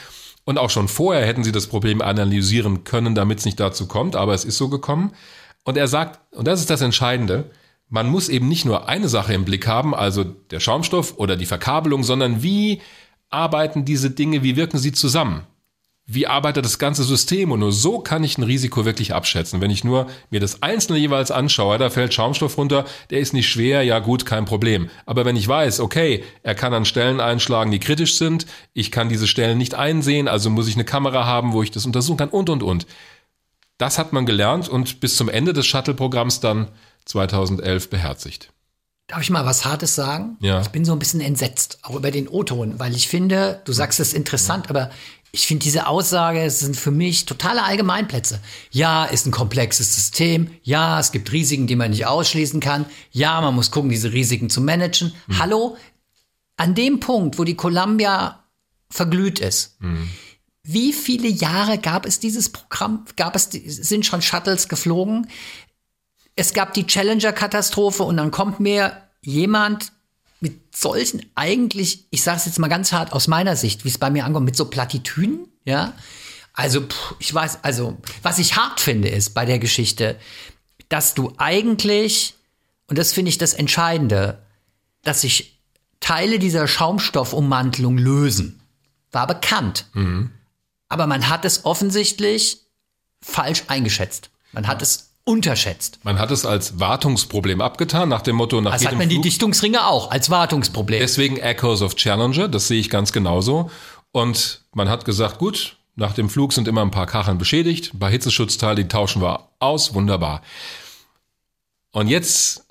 Und 0.43 0.57
auch 0.57 0.69
schon 0.69 0.87
vorher 0.87 1.25
hätten 1.25 1.43
sie 1.43 1.51
das 1.51 1.67
Problem 1.67 2.01
analysieren 2.01 2.83
können, 2.83 3.15
damit 3.15 3.39
es 3.39 3.45
nicht 3.45 3.59
dazu 3.59 3.87
kommt, 3.87 4.15
aber 4.15 4.33
es 4.33 4.43
ist 4.45 4.57
so 4.57 4.69
gekommen. 4.69 5.13
Und 5.63 5.77
er 5.77 5.87
sagt, 5.87 6.19
und 6.35 6.47
das 6.47 6.59
ist 6.59 6.69
das 6.69 6.81
Entscheidende, 6.81 7.51
man 7.89 8.09
muss 8.09 8.29
eben 8.29 8.47
nicht 8.47 8.65
nur 8.65 8.87
eine 8.87 9.09
Sache 9.09 9.33
im 9.33 9.45
Blick 9.45 9.67
haben, 9.67 9.93
also 9.93 10.23
der 10.23 10.59
Schaumstoff 10.59 11.17
oder 11.17 11.35
die 11.35 11.45
Verkabelung, 11.45 12.03
sondern 12.03 12.41
wie 12.41 12.81
arbeiten 13.29 13.85
diese 13.85 14.09
Dinge, 14.09 14.43
wie 14.43 14.55
wirken 14.55 14.77
sie 14.77 14.93
zusammen? 14.93 15.45
Wie 16.13 16.27
arbeitet 16.27 16.65
das 16.65 16.79
ganze 16.79 17.03
System 17.03 17.51
und 17.51 17.59
nur 17.59 17.71
so 17.71 17.99
kann 17.99 18.23
ich 18.23 18.37
ein 18.37 18.43
Risiko 18.43 18.85
wirklich 18.85 19.13
abschätzen. 19.13 19.61
Wenn 19.61 19.71
ich 19.71 19.83
nur 19.83 20.07
mir 20.29 20.39
das 20.39 20.61
Einzelne 20.61 20.99
jeweils 20.99 21.31
anschaue, 21.31 21.77
da 21.77 21.89
fällt 21.89 22.13
Schaumstoff 22.13 22.57
runter, 22.57 22.85
der 23.09 23.19
ist 23.19 23.33
nicht 23.33 23.49
schwer, 23.49 23.83
ja 23.83 23.99
gut, 23.99 24.25
kein 24.25 24.45
Problem. 24.45 24.89
Aber 25.05 25.25
wenn 25.25 25.35
ich 25.35 25.47
weiß, 25.47 25.79
okay, 25.79 26.23
er 26.43 26.55
kann 26.55 26.73
an 26.73 26.85
Stellen 26.85 27.19
einschlagen, 27.19 27.71
die 27.71 27.79
kritisch 27.79 28.17
sind, 28.17 28.45
ich 28.73 28.91
kann 28.91 29.09
diese 29.09 29.27
Stellen 29.27 29.57
nicht 29.57 29.75
einsehen, 29.75 30.27
also 30.27 30.49
muss 30.49 30.67
ich 30.67 30.75
eine 30.75 30.85
Kamera 30.85 31.25
haben, 31.25 31.53
wo 31.53 31.63
ich 31.63 31.71
das 31.71 31.85
untersuchen 31.85 32.17
kann 32.17 32.29
und, 32.29 32.49
und, 32.49 32.63
und. 32.63 32.87
Das 33.77 33.97
hat 33.97 34.13
man 34.13 34.25
gelernt 34.25 34.69
und 34.69 34.99
bis 34.99 35.15
zum 35.15 35.29
Ende 35.29 35.53
des 35.53 35.65
Shuttle-Programms 35.65 36.39
dann 36.39 36.67
2011 37.05 37.89
beherzigt. 37.89 38.51
Darf 39.07 39.21
ich 39.21 39.29
mal 39.29 39.45
was 39.45 39.65
Hartes 39.65 39.95
sagen? 39.95 40.37
Ja. 40.39 40.61
Ich 40.61 40.69
bin 40.69 40.85
so 40.85 40.93
ein 40.93 40.99
bisschen 40.99 41.19
entsetzt, 41.19 41.79
auch 41.81 41.95
über 41.95 42.11
den 42.11 42.29
O-Ton, 42.29 42.79
weil 42.79 42.95
ich 42.95 43.09
finde, 43.09 43.61
du 43.65 43.73
sagst 43.73 43.99
es 43.99 44.13
interessant, 44.13 44.69
aber 44.69 44.89
ich 45.31 45.47
finde 45.47 45.63
diese 45.63 45.87
Aussage, 45.87 46.41
es 46.41 46.59
sind 46.59 46.75
für 46.75 46.91
mich 46.91 47.25
totale 47.25 47.63
Allgemeinplätze. 47.63 48.41
Ja, 48.71 49.05
ist 49.05 49.25
ein 49.25 49.31
komplexes 49.31 49.95
System. 49.95 50.51
Ja, 50.63 50.99
es 50.99 51.11
gibt 51.11 51.31
Risiken, 51.31 51.67
die 51.67 51.77
man 51.77 51.91
nicht 51.91 52.05
ausschließen 52.05 52.59
kann. 52.59 52.85
Ja, 53.11 53.39
man 53.39 53.55
muss 53.55 53.71
gucken, 53.71 53.89
diese 53.89 54.11
Risiken 54.11 54.49
zu 54.49 54.59
managen. 54.59 55.13
Mhm. 55.27 55.39
Hallo, 55.39 55.77
an 56.57 56.75
dem 56.75 56.99
Punkt, 56.99 57.39
wo 57.39 57.45
die 57.45 57.55
Columbia 57.55 58.43
verglüht 58.89 59.39
ist, 59.39 59.77
wie 60.63 60.93
viele 60.93 61.29
Jahre 61.29 61.77
gab 61.77 62.05
es 62.05 62.19
dieses 62.19 62.49
Programm? 62.49 63.05
Gab 63.15 63.35
es, 63.35 63.49
sind 63.51 64.05
schon 64.05 64.21
Shuttles 64.21 64.67
geflogen? 64.67 65.27
Es 66.35 66.53
gab 66.53 66.73
die 66.73 66.85
Challenger-Katastrophe 66.85 68.03
und 68.03 68.17
dann 68.17 68.31
kommt 68.31 68.59
mir 68.59 69.09
jemand 69.21 69.93
mit 70.41 70.75
solchen 70.75 71.25
eigentlich, 71.35 72.07
ich 72.09 72.23
sage 72.23 72.37
es 72.37 72.45
jetzt 72.45 72.59
mal 72.59 72.67
ganz 72.67 72.91
hart 72.91 73.13
aus 73.13 73.27
meiner 73.27 73.55
Sicht, 73.55 73.85
wie 73.85 73.89
es 73.89 73.97
bei 73.97 74.09
mir 74.09 74.25
ankommt, 74.25 74.45
mit 74.45 74.57
so 74.57 74.65
Plattitüden, 74.65 75.47
ja. 75.63 75.93
Also 76.53 76.81
pff, 76.81 77.15
ich 77.19 77.33
weiß, 77.33 77.63
also 77.63 77.97
was 78.23 78.39
ich 78.39 78.57
hart 78.57 78.81
finde 78.81 79.07
ist 79.07 79.29
bei 79.29 79.45
der 79.45 79.59
Geschichte, 79.59 80.19
dass 80.89 81.13
du 81.13 81.33
eigentlich, 81.37 82.33
und 82.87 82.97
das 82.97 83.13
finde 83.13 83.29
ich 83.29 83.37
das 83.37 83.53
Entscheidende, 83.53 84.45
dass 85.03 85.21
sich 85.21 85.61
Teile 86.01 86.39
dieser 86.39 86.67
Schaumstoffummantelung 86.67 87.97
lösen. 87.97 88.61
War 89.11 89.27
bekannt. 89.27 89.85
Aber 90.89 91.07
man 91.07 91.29
hat 91.29 91.45
es 91.45 91.63
offensichtlich 91.63 92.61
falsch 93.21 93.63
eingeschätzt. 93.67 94.31
Man 94.51 94.67
hat 94.67 94.81
es 94.81 95.10
unterschätzt. 95.23 95.99
Man 96.03 96.19
hat 96.19 96.31
es 96.31 96.45
als 96.45 96.79
Wartungsproblem 96.79 97.61
abgetan, 97.61 98.09
nach 98.09 98.21
dem 98.21 98.35
Motto, 98.35 98.59
nach 98.61 98.71
Das 98.71 98.81
jedem 98.81 98.91
hat 98.91 98.99
man 98.99 99.09
die 99.09 99.15
Flug. 99.15 99.23
Dichtungsringe 99.23 99.85
auch 99.85 100.11
als 100.11 100.29
Wartungsproblem. 100.29 100.99
Deswegen 100.99 101.37
Echoes 101.37 101.81
of 101.81 101.95
Challenger, 101.95 102.47
das 102.47 102.67
sehe 102.67 102.79
ich 102.79 102.89
ganz 102.89 103.11
genauso. 103.11 103.69
Und 104.11 104.61
man 104.73 104.89
hat 104.89 105.05
gesagt, 105.05 105.37
gut, 105.37 105.77
nach 105.95 106.13
dem 106.13 106.29
Flug 106.29 106.53
sind 106.53 106.67
immer 106.67 106.81
ein 106.81 106.91
paar 106.91 107.07
Kacheln 107.07 107.37
beschädigt, 107.37 107.93
ein 107.93 107.99
paar 107.99 108.09
Hitzeschutzteile, 108.09 108.75
die 108.83 108.87
tauschen 108.87 109.21
wir 109.21 109.47
aus, 109.59 109.93
wunderbar. 109.93 110.41
Und 111.91 112.07
jetzt 112.07 112.65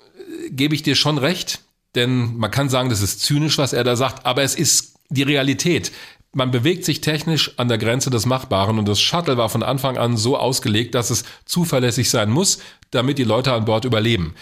äh, 0.45 0.49
gebe 0.49 0.75
ich 0.75 0.83
dir 0.83 0.95
schon 0.95 1.17
recht, 1.17 1.61
denn 1.95 2.37
man 2.37 2.51
kann 2.51 2.69
sagen, 2.69 2.89
das 2.89 3.01
ist 3.01 3.21
zynisch, 3.21 3.57
was 3.57 3.73
er 3.73 3.83
da 3.83 3.95
sagt, 3.95 4.25
aber 4.25 4.43
es 4.43 4.55
ist 4.55 4.95
die 5.09 5.23
Realität. 5.23 5.91
Man 6.33 6.51
bewegt 6.51 6.85
sich 6.85 7.01
technisch 7.01 7.57
an 7.57 7.67
der 7.67 7.77
Grenze 7.77 8.09
des 8.09 8.25
Machbaren 8.25 8.79
und 8.79 8.87
das 8.87 9.01
Shuttle 9.01 9.37
war 9.37 9.49
von 9.49 9.63
Anfang 9.63 9.97
an 9.97 10.15
so 10.15 10.37
ausgelegt, 10.37 10.95
dass 10.95 11.09
es 11.09 11.25
zuverlässig 11.45 12.09
sein 12.09 12.29
muss, 12.29 12.59
damit 12.91 13.17
die 13.17 13.25
Leute 13.25 13.51
an 13.51 13.65
Bord 13.65 13.85
überleben 13.85 14.33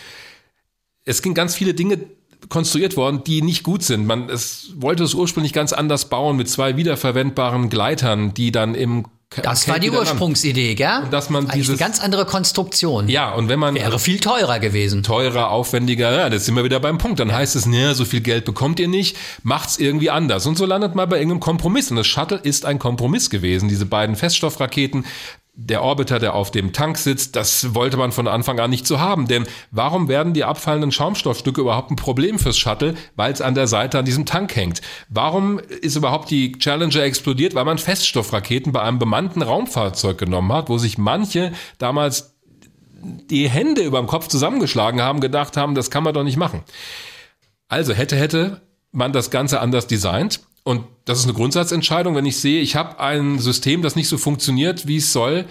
es 1.10 1.18
sind 1.18 1.34
ganz 1.34 1.56
viele 1.56 1.74
Dinge 1.74 2.00
konstruiert 2.50 2.96
worden, 2.96 3.24
die 3.26 3.42
nicht 3.42 3.64
gut 3.64 3.84
sind. 3.84 4.06
Man 4.06 4.30
es 4.30 4.72
wollte 4.76 5.04
es 5.04 5.16
ursprünglich 5.16 5.54
ganz 5.54 5.74
anders 5.74 6.08
bauen 6.08 6.38
mit 6.38 6.48
zwei 6.48 6.78
wiederverwendbaren 6.78 7.70
Gleitern, 7.70 8.34
die 8.34 8.52
dann 8.52 8.76
im 8.76 9.06
Das 9.44 9.68
war 9.68 9.78
die 9.78 9.92
Ursprungsidee, 9.92 10.74
gell? 10.74 11.04
Und 11.04 11.14
dass 11.14 11.30
man 11.30 11.44
Eigentlich 11.44 11.68
dieses- 11.68 11.70
eine 11.70 11.78
ganz 11.78 12.00
andere 12.00 12.26
Konstruktion. 12.26 13.08
Ja, 13.08 13.32
und 13.36 13.48
wenn 13.48 13.60
man 13.60 13.76
Wäre 13.76 14.00
viel 14.00 14.20
teurer 14.20 14.58
gewesen. 14.58 15.04
teurer, 15.04 15.52
aufwendiger, 15.52 16.12
ja, 16.12 16.30
das 16.32 16.46
sind 16.48 16.56
wir 16.56 16.64
wieder 16.64 16.80
beim 16.80 16.98
Punkt. 16.98 17.20
Dann 17.20 17.32
heißt 17.32 17.56
es, 17.56 17.68
ne, 17.68 17.94
so 17.94 18.06
viel 18.06 18.22
Geld 18.22 18.44
bekommt 18.46 18.80
ihr 18.80 18.88
nicht, 18.88 19.16
macht's 19.44 19.78
irgendwie 19.78 20.10
anders. 20.10 20.48
Und 20.48 20.58
so 20.58 20.66
landet 20.66 20.96
man 20.96 21.08
bei 21.08 21.18
irgendeinem 21.18 21.42
Kompromiss. 21.42 21.92
Und 21.92 21.98
das 21.98 22.08
Shuttle 22.08 22.40
ist 22.42 22.66
ein 22.66 22.80
Kompromiss 22.80 23.30
gewesen. 23.30 23.70
Diese 23.70 23.86
beiden 23.86 24.16
Feststoffraketen, 24.16 25.06
der 25.62 25.84
Orbiter, 25.84 26.20
der 26.20 26.36
auf 26.36 26.52
dem 26.52 26.72
Tank 26.72 26.98
sitzt, 26.98 27.36
das 27.36 27.76
wollte 27.76 27.98
man 27.98 28.14
von 28.14 28.30
Anfang 28.30 28.60
an 28.60 28.70
nicht 28.70 28.88
so 28.88 29.00
haben. 29.00 29.28
Denn 29.28 29.46
warum 29.72 30.08
werden 30.08 30.34
die 30.34 30.46
abfallenden 30.46 30.94
Schaumstoffstücke 30.94 31.60
überhaupt 31.60 31.92
ein 31.92 31.98
Problem 31.98 32.40
fürs 32.40 32.58
Shuttle? 32.58 32.96
Weil 33.18 33.34
es 33.34 33.42
an 33.42 33.56
der 33.56 33.68
Seite 33.68 34.00
an 34.00 34.06
diesem 34.06 34.26
Tank 34.26 34.56
hängt. 34.56 34.82
Warum 35.10 35.60
ist 35.60 35.98
überhaupt 35.98 36.32
die 36.32 36.54
Challenger 36.54 37.04
explodiert? 37.04 37.56
Weil 37.56 37.66
man 37.66 37.78
Feststoffraketen 37.78 38.72
bei 38.72 38.82
einem 38.82 39.00
bemannten 39.00 39.42
Raumfahrzeug 39.42 40.18
genommen 40.18 40.54
hat, 40.54 40.70
wo 40.70 40.78
sich 40.78 40.98
manche 40.98 41.52
damals 41.78 42.38
die 43.02 43.50
Hände 43.50 43.82
über 43.82 44.00
dem 44.00 44.08
Kopf 44.08 44.28
zusammengeschlagen 44.28 45.02
haben, 45.02 45.20
gedacht 45.20 45.58
haben, 45.58 45.76
das 45.76 45.92
kann 45.92 46.04
man 46.04 46.14
doch 46.14 46.24
nicht 46.24 46.38
machen. 46.38 46.64
Also 47.68 47.94
hätte, 47.94 48.16
hätte 48.16 48.62
man 48.92 49.12
das 49.12 49.30
Ganze 49.30 49.60
anders 49.60 49.88
designt. 49.88 50.40
Und 50.64 50.86
das 51.10 51.20
ist 51.20 51.26
eine 51.26 51.34
Grundsatzentscheidung. 51.34 52.16
Wenn 52.16 52.28
ich 52.28 52.38
sehe, 52.38 52.62
ich 52.62 52.76
habe 52.76 53.00
ein 53.00 53.40
System, 53.40 53.82
das 53.82 53.96
nicht 53.96 54.08
so 54.08 54.20
funktioniert, 54.20 54.88
wie 54.88 54.98
es 54.98 55.12
soll, 55.12 55.46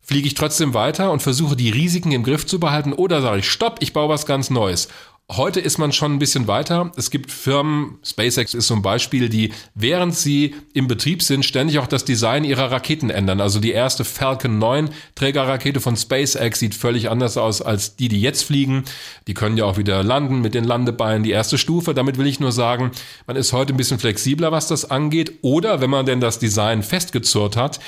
fliege 0.00 0.26
ich 0.26 0.34
trotzdem 0.34 0.72
weiter 0.72 1.12
und 1.12 1.20
versuche 1.20 1.54
die 1.54 1.68
Risiken 1.68 2.12
im 2.12 2.22
Griff 2.22 2.46
zu 2.46 2.58
behalten 2.58 2.94
oder 2.94 3.20
sage 3.20 3.40
ich, 3.40 3.50
stopp, 3.50 3.76
ich 3.80 3.92
baue 3.92 4.08
was 4.08 4.24
ganz 4.24 4.48
Neues. 4.48 4.88
Heute 5.30 5.60
ist 5.60 5.78
man 5.78 5.92
schon 5.92 6.12
ein 6.12 6.18
bisschen 6.18 6.46
weiter. 6.46 6.92
Es 6.96 7.10
gibt 7.10 7.30
Firmen, 7.30 7.98
SpaceX 8.04 8.52
ist 8.52 8.66
so 8.66 8.78
Beispiel, 8.82 9.30
die, 9.30 9.52
während 9.74 10.14
sie 10.14 10.54
im 10.74 10.88
Betrieb 10.88 11.22
sind, 11.22 11.44
ständig 11.44 11.78
auch 11.78 11.86
das 11.86 12.04
Design 12.04 12.44
ihrer 12.44 12.70
Raketen 12.70 13.08
ändern. 13.08 13.40
Also 13.40 13.58
die 13.58 13.70
erste 13.70 14.04
Falcon 14.04 14.58
9 14.58 14.90
Trägerrakete 15.14 15.80
von 15.80 15.96
SpaceX 15.96 16.58
sieht 16.58 16.74
völlig 16.74 17.08
anders 17.08 17.38
aus 17.38 17.62
als 17.62 17.96
die, 17.96 18.08
die 18.08 18.20
jetzt 18.20 18.42
fliegen. 18.42 18.84
Die 19.26 19.32
können 19.32 19.56
ja 19.56 19.64
auch 19.64 19.78
wieder 19.78 20.02
landen 20.02 20.42
mit 20.42 20.52
den 20.52 20.64
Landebeinen, 20.64 21.22
die 21.22 21.30
erste 21.30 21.56
Stufe. 21.56 21.94
Damit 21.94 22.18
will 22.18 22.26
ich 22.26 22.38
nur 22.38 22.52
sagen, 22.52 22.90
man 23.26 23.36
ist 23.36 23.54
heute 23.54 23.72
ein 23.72 23.78
bisschen 23.78 23.98
flexibler, 23.98 24.52
was 24.52 24.66
das 24.66 24.90
angeht. 24.90 25.38
Oder 25.40 25.80
wenn 25.80 25.88
man 25.90 26.04
denn 26.04 26.20
das 26.20 26.40
Design 26.40 26.82
festgezurrt 26.82 27.56
hat, 27.56 27.80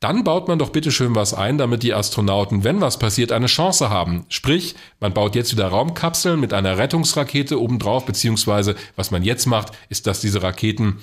dann 0.00 0.24
baut 0.24 0.48
man 0.48 0.58
doch 0.58 0.70
bitte 0.70 0.90
schön 0.90 1.14
was 1.14 1.34
ein, 1.34 1.58
damit 1.58 1.82
die 1.82 1.94
Astronauten, 1.94 2.64
wenn 2.64 2.80
was 2.80 2.98
passiert, 2.98 3.32
eine 3.32 3.46
Chance 3.46 3.90
haben. 3.90 4.26
Sprich, 4.28 4.74
man 5.00 5.14
baut 5.14 5.34
jetzt 5.34 5.52
wieder 5.52 5.68
Raumkapseln 5.68 6.38
mit 6.38 6.52
einer 6.52 6.78
Rettungsrakete 6.78 7.60
obendrauf, 7.60 8.04
beziehungsweise 8.04 8.76
was 8.96 9.10
man 9.10 9.22
jetzt 9.22 9.46
macht, 9.46 9.72
ist, 9.88 10.06
dass 10.06 10.20
diese 10.20 10.42
Raketen 10.42 10.98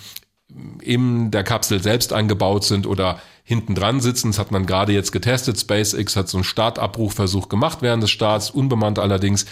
in 0.81 1.31
der 1.31 1.43
Kapsel 1.43 1.81
selbst 1.81 2.13
eingebaut 2.13 2.63
sind 2.63 2.85
oder 2.85 3.21
hinten 3.43 3.75
dran 3.75 4.01
sitzen. 4.01 4.31
Das 4.31 4.39
hat 4.39 4.51
man 4.51 4.65
gerade 4.65 4.93
jetzt 4.93 5.11
getestet. 5.11 5.59
SpaceX 5.59 6.15
hat 6.15 6.29
so 6.29 6.37
einen 6.37 6.43
Startabbruchversuch 6.43 7.49
gemacht 7.49 7.79
während 7.81 8.03
des 8.03 8.11
Starts, 8.11 8.51
unbemannt 8.51 8.99
allerdings. 8.99 9.45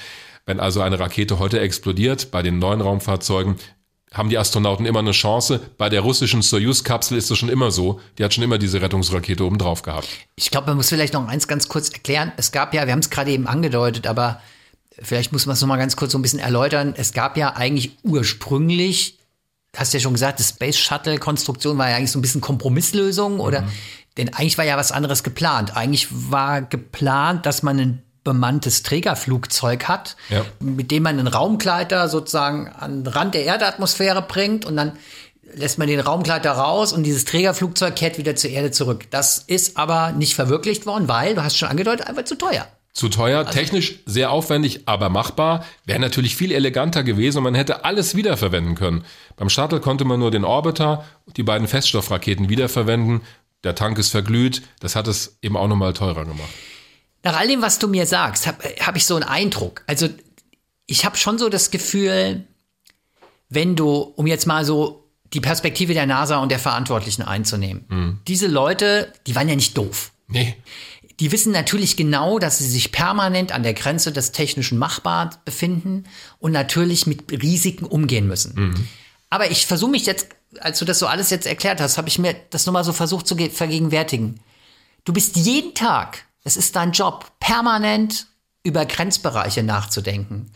Wenn 0.46 0.60
also 0.60 0.82
eine 0.82 1.00
Rakete 1.00 1.40
heute 1.40 1.60
explodiert 1.60 2.32
bei 2.32 2.42
den 2.42 2.60
neuen 2.60 2.82
Raumfahrzeugen, 2.82 3.56
haben 4.14 4.30
die 4.30 4.38
Astronauten 4.38 4.86
immer 4.86 5.00
eine 5.00 5.12
Chance. 5.12 5.62
Bei 5.78 5.90
der 5.90 6.02
russischen 6.02 6.42
Soyuz-Kapsel 6.42 7.18
ist 7.18 7.30
das 7.30 7.38
schon 7.38 7.50
immer 7.50 7.72
so. 7.72 8.00
Die 8.18 8.24
hat 8.24 8.34
schon 8.34 8.44
immer 8.44 8.58
diese 8.58 8.82
Rettungsrakete 8.82 9.44
oben 9.44 9.58
drauf 9.58 9.84
gehabt. 9.84 10.08
Ich 10.36 10.50
glaube, 10.50 10.68
man 10.68 10.78
muss 10.78 10.90
vielleicht 10.90 11.14
noch 11.14 11.28
eins 11.28 11.48
ganz 11.48 11.68
kurz 11.68 11.90
erklären. 11.90 12.32
Es 12.38 12.52
gab 12.52 12.74
ja, 12.74 12.86
wir 12.86 12.94
haben 12.94 13.00
es 13.00 13.10
gerade 13.10 13.32
eben 13.32 13.48
angedeutet, 13.48 14.08
aber 14.08 14.42
vielleicht 15.00 15.32
muss 15.32 15.46
man 15.46 15.54
es 15.54 15.62
noch 15.62 15.68
mal 15.68 15.78
ganz 15.78 15.96
kurz 15.96 16.12
so 16.12 16.18
ein 16.18 16.24
bisschen 16.24 16.40
erläutern. 16.40 16.94
Es 16.98 17.14
gab 17.14 17.38
ja 17.38 17.56
eigentlich 17.56 17.98
ursprünglich, 18.04 19.20
hast 19.76 19.94
ja 19.94 20.00
schon 20.00 20.14
gesagt, 20.14 20.40
die 20.40 20.44
Space 20.44 20.78
Shuttle 20.78 21.20
Konstruktion 21.20 21.78
war 21.78 21.90
ja 21.90 21.98
eigentlich 21.98 22.12
so 22.12 22.18
ein 22.18 22.24
bisschen 22.24 22.42
Kompromisslösung 22.42 23.40
oder 23.40 23.68
denn 24.18 24.34
eigentlich 24.34 24.58
war 24.58 24.66
ja 24.66 24.76
was 24.76 24.92
anderes 24.92 25.24
geplant. 25.24 25.78
Eigentlich 25.78 26.08
war 26.10 26.62
geplant, 26.62 27.46
dass 27.46 27.64
man 27.64 27.80
ein 27.80 28.04
bemanntes 28.34 28.84
Trägerflugzeug 28.84 29.86
hat, 29.88 30.16
Ja. 30.30 30.46
mit 30.60 30.92
dem 30.92 31.04
man 31.04 31.18
einen 31.18 31.28
Raumgleiter 31.28 32.08
sozusagen 32.10 32.68
an 32.68 33.04
den 33.04 33.14
Rand 33.14 33.34
der 33.34 33.44
Erdatmosphäre 33.46 34.22
bringt 34.22 34.66
und 34.66 34.76
dann 34.78 34.94
lässt 35.56 35.80
man 35.80 35.88
den 35.88 36.00
Raumgleiter 36.00 36.52
raus 36.52 36.94
und 36.94 37.04
dieses 37.04 37.26
Trägerflugzeug 37.26 37.96
kehrt 37.96 38.18
wieder 38.20 38.36
zur 38.36 38.52
Erde 38.52 38.70
zurück. 38.70 39.06
Das 39.10 39.40
ist 39.40 39.78
aber 39.78 40.12
nicht 40.12 40.36
verwirklicht 40.36 40.86
worden, 40.86 41.08
weil, 41.08 41.34
du 41.34 41.44
hast 41.44 41.58
schon 41.58 41.70
angedeutet, 41.70 42.06
einfach 42.08 42.24
zu 42.26 42.36
teuer. 42.38 42.68
Zu 42.94 43.10
teuer, 43.10 43.46
technisch 43.50 44.00
sehr 44.06 44.30
aufwendig, 44.32 44.82
aber 44.86 45.10
machbar. 45.10 45.64
Wäre 45.86 46.00
natürlich 46.00 46.36
viel 46.36 46.52
eleganter 46.52 47.04
gewesen 47.04 47.38
und 47.40 47.46
man 47.46 47.56
hätte 47.56 47.84
alles 47.86 48.16
wiederverwenden 48.16 48.76
können. 48.76 49.06
Beim 49.38 49.50
Shuttle 49.50 49.80
konnte 49.80 50.06
man 50.06 50.20
nur 50.20 50.32
den 50.32 50.44
Orbiter 50.44 51.04
und 51.26 51.38
die 51.38 51.44
beiden 51.44 51.68
Feststoffraketen 51.68 52.50
wiederverwenden. 52.50 53.22
Der 53.64 53.76
Tank 53.76 53.98
ist 54.00 54.10
verglüht. 54.10 54.62
Das 54.80 54.96
hat 54.96 55.08
es 55.08 55.38
eben 55.42 55.56
auch 55.58 55.68
nochmal 55.68 55.94
teurer 55.94 56.26
gemacht. 56.26 56.50
Nach 57.24 57.38
all 57.38 57.48
dem, 57.48 57.62
was 57.62 57.80
du 57.80 57.88
mir 57.88 58.06
sagst, 58.06 58.48
habe 58.48 58.64
hab 58.80 58.96
ich 58.96 59.06
so 59.06 59.16
einen 59.16 59.24
Eindruck. 59.24 59.84
Also 59.88 60.08
ich 60.86 61.06
habe 61.06 61.18
schon 61.18 61.38
so 61.38 61.50
das 61.50 61.72
Gefühl, 61.72 62.46
wenn 63.50 63.76
du, 63.76 64.14
um 64.16 64.28
jetzt 64.28 64.48
mal 64.48 64.64
so 64.66 65.10
die 65.34 65.42
Perspektive 65.42 65.94
der 65.94 66.06
NASA 66.06 66.38
und 66.38 66.50
der 66.50 66.60
Verantwortlichen 66.60 67.22
einzunehmen, 67.22 67.86
diese 68.28 68.48
Leute, 68.48 69.14
die 69.28 69.36
waren 69.36 69.50
ja 69.50 69.56
nicht 69.56 69.78
doof. 69.78 70.12
Nee. 70.28 70.56
Die 71.20 71.32
wissen 71.32 71.52
natürlich 71.52 71.98
genau, 71.98 72.40
dass 72.40 72.60
sie 72.60 72.70
sich 72.70 72.92
permanent 72.94 73.52
an 73.52 73.64
der 73.64 73.74
Grenze 73.74 74.14
des 74.14 74.32
technischen 74.32 74.78
Machbars 74.78 75.40
befinden 75.44 76.06
und 76.40 76.54
natürlich 76.54 77.06
mit 77.08 77.30
Risiken 77.32 77.86
umgehen 77.86 78.28
müssen. 78.28 78.88
Aber 79.30 79.52
ich 79.52 79.68
versuche 79.68 79.92
mich 79.92 80.06
jetzt 80.06 80.30
als 80.60 80.80
du 80.80 80.86
das 80.86 81.00
so 81.00 81.08
alles 81.08 81.30
jetzt 81.30 81.46
erklärt 81.46 81.82
hast, 81.82 81.98
habe 81.98 82.08
ich 82.08 82.20
mir 82.20 82.36
das 82.50 82.66
nochmal 82.66 82.84
so 82.84 82.94
versucht 82.94 83.28
zu 83.28 83.36
vergegenwärtigen. 83.36 84.40
Du 85.06 85.14
bist 85.14 85.36
jeden 85.36 85.74
Tag, 85.74 86.26
es 86.50 86.58
ist 86.58 86.76
dein 86.76 86.94
Job, 86.94 87.32
permanent 87.40 88.26
über 88.64 88.84
Grenzbereiche 88.88 89.62
nachzudenken 89.62 90.52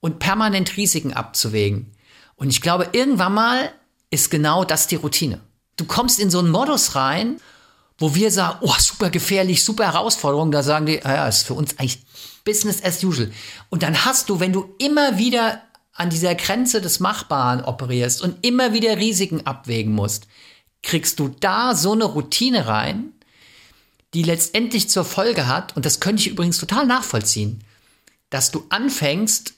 und 0.00 0.18
permanent 0.18 0.76
Risiken 0.76 1.12
abzuwägen. 1.12 1.92
Und 2.34 2.48
ich 2.50 2.60
glaube, 2.60 2.88
irgendwann 2.90 3.34
mal 3.34 3.72
ist 4.10 4.28
genau 4.28 4.64
das 4.64 4.88
die 4.88 4.96
Routine. 4.96 5.40
Du 5.76 5.84
kommst 5.84 6.18
in 6.18 6.30
so 6.32 6.40
einen 6.40 6.50
Modus 6.50 6.96
rein, 6.96 7.36
wo 7.96 8.16
wir 8.16 8.32
sagen, 8.32 8.58
oh, 8.62 8.74
super 8.78 9.08
gefährlich, 9.08 9.64
super 9.64 9.84
Herausforderung, 9.84 10.50
da 10.50 10.64
sagen 10.64 10.86
die, 10.86 10.96
ja, 10.96 11.28
ist 11.28 11.46
für 11.46 11.54
uns 11.54 11.78
eigentlich 11.78 12.04
Business 12.44 12.82
as 12.82 13.04
usual. 13.04 13.30
Und 13.70 13.84
dann 13.84 14.04
hast 14.04 14.28
du, 14.28 14.40
wenn 14.40 14.52
du 14.52 14.74
immer 14.78 15.16
wieder 15.16 15.62
an 15.92 16.10
dieser 16.10 16.34
Grenze 16.34 16.80
des 16.80 16.98
Machbaren 16.98 17.62
operierst 17.62 18.20
und 18.20 18.44
immer 18.44 18.72
wieder 18.72 18.96
Risiken 18.96 19.46
abwägen 19.46 19.92
musst, 19.92 20.26
kriegst 20.82 21.20
du 21.20 21.28
da 21.28 21.76
so 21.76 21.92
eine 21.92 22.04
Routine 22.04 22.66
rein, 22.66 23.12
die 24.16 24.22
letztendlich 24.22 24.88
zur 24.88 25.04
Folge 25.04 25.46
hat, 25.46 25.76
und 25.76 25.84
das 25.84 26.00
könnte 26.00 26.22
ich 26.22 26.28
übrigens 26.28 26.56
total 26.56 26.86
nachvollziehen, 26.86 27.62
dass 28.30 28.50
du 28.50 28.64
anfängst, 28.70 29.52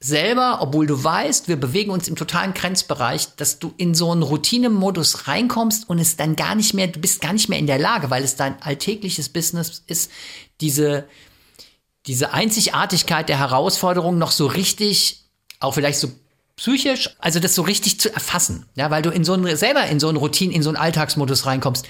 selber, 0.00 0.58
obwohl 0.60 0.86
du 0.86 1.02
weißt, 1.02 1.48
wir 1.48 1.56
bewegen 1.56 1.92
uns 1.92 2.08
im 2.08 2.16
totalen 2.16 2.52
Grenzbereich, 2.52 3.28
dass 3.36 3.58
du 3.58 3.72
in 3.78 3.94
so 3.94 4.12
einen 4.12 4.22
Routinemodus 4.22 5.28
reinkommst 5.28 5.88
und 5.88 5.98
es 5.98 6.16
dann 6.16 6.36
gar 6.36 6.54
nicht 6.54 6.74
mehr, 6.74 6.88
du 6.88 7.00
bist 7.00 7.22
gar 7.22 7.32
nicht 7.32 7.48
mehr 7.48 7.58
in 7.58 7.66
der 7.66 7.78
Lage, 7.78 8.10
weil 8.10 8.22
es 8.22 8.36
dein 8.36 8.60
alltägliches 8.60 9.30
Business 9.30 9.82
ist, 9.86 10.10
diese, 10.60 11.06
diese 12.04 12.34
Einzigartigkeit 12.34 13.30
der 13.30 13.38
Herausforderung 13.38 14.18
noch 14.18 14.32
so 14.32 14.46
richtig, 14.46 15.24
auch 15.58 15.72
vielleicht 15.72 16.00
so 16.00 16.10
psychisch, 16.56 17.08
also 17.18 17.40
das 17.40 17.54
so 17.54 17.62
richtig 17.62 17.98
zu 17.98 18.12
erfassen, 18.12 18.66
ja, 18.74 18.90
weil 18.90 19.00
du 19.00 19.08
in 19.08 19.24
so 19.24 19.32
einen, 19.32 19.56
selber 19.56 19.86
in 19.86 20.00
so 20.00 20.08
einen 20.08 20.18
Routine, 20.18 20.52
in 20.52 20.62
so 20.62 20.68
einen 20.68 20.76
Alltagsmodus 20.76 21.46
reinkommst. 21.46 21.86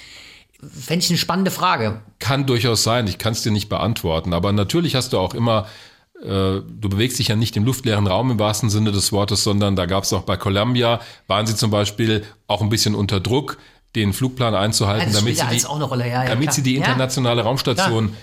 Fände 0.63 1.05
ich 1.05 1.11
eine 1.11 1.19
spannende 1.19 1.51
Frage. 1.51 2.01
Kann 2.19 2.47
durchaus 2.47 2.83
sein, 2.83 3.07
ich 3.07 3.19
kann 3.19 3.33
es 3.33 3.43
dir 3.43 3.53
nicht 3.53 3.69
beantworten, 3.69 4.33
aber 4.33 4.53
natürlich 4.53 4.95
hast 4.95 5.13
du 5.13 5.19
auch 5.19 5.35
immer 5.35 5.67
äh, 6.23 6.63
du 6.63 6.89
bewegst 6.89 7.19
dich 7.19 7.29
ja 7.29 7.37
nicht 7.37 7.57
im 7.57 7.65
luftleeren 7.65 8.07
Raum 8.07 8.31
im 8.31 8.39
wahrsten 8.39 8.71
Sinne 8.71 8.93
des 8.93 9.11
Wortes, 9.11 9.43
sondern 9.43 9.75
da 9.75 9.87
gab 9.87 10.05
es 10.05 10.13
auch 10.13 10.23
bei 10.23 10.37
Columbia, 10.37 11.01
waren 11.27 11.47
sie 11.47 11.57
zum 11.57 11.73
Beispiel 11.73 12.25
auch 12.47 12.63
ein 12.63 12.69
bisschen 12.69 12.95
unter 12.95 13.19
Druck, 13.19 13.59
den 13.97 14.13
Flugplan 14.13 14.55
einzuhalten, 14.55 15.13
Ja, 15.13 15.19
damit, 15.19 15.37
sie 15.37 15.43
die, 15.43 15.49
alles 15.49 15.67
auch 15.67 15.77
eine 15.77 15.85
Rolle, 15.85 16.09
ja, 16.09 16.23
ja, 16.23 16.29
damit 16.29 16.45
klar. 16.45 16.55
sie 16.55 16.63
die 16.63 16.77
internationale 16.77 17.43
Raumstation 17.43 18.17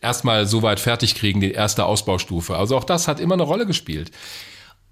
erstmal 0.00 0.46
so 0.46 0.62
weit 0.62 0.80
fertig 0.80 1.14
kriegen, 1.14 1.40
die 1.40 1.52
erste 1.52 1.84
Ausbaustufe. 1.86 2.56
Also 2.56 2.76
auch 2.76 2.84
das 2.84 3.08
hat 3.08 3.18
immer 3.18 3.34
eine 3.34 3.42
Rolle 3.42 3.66
gespielt. 3.66 4.12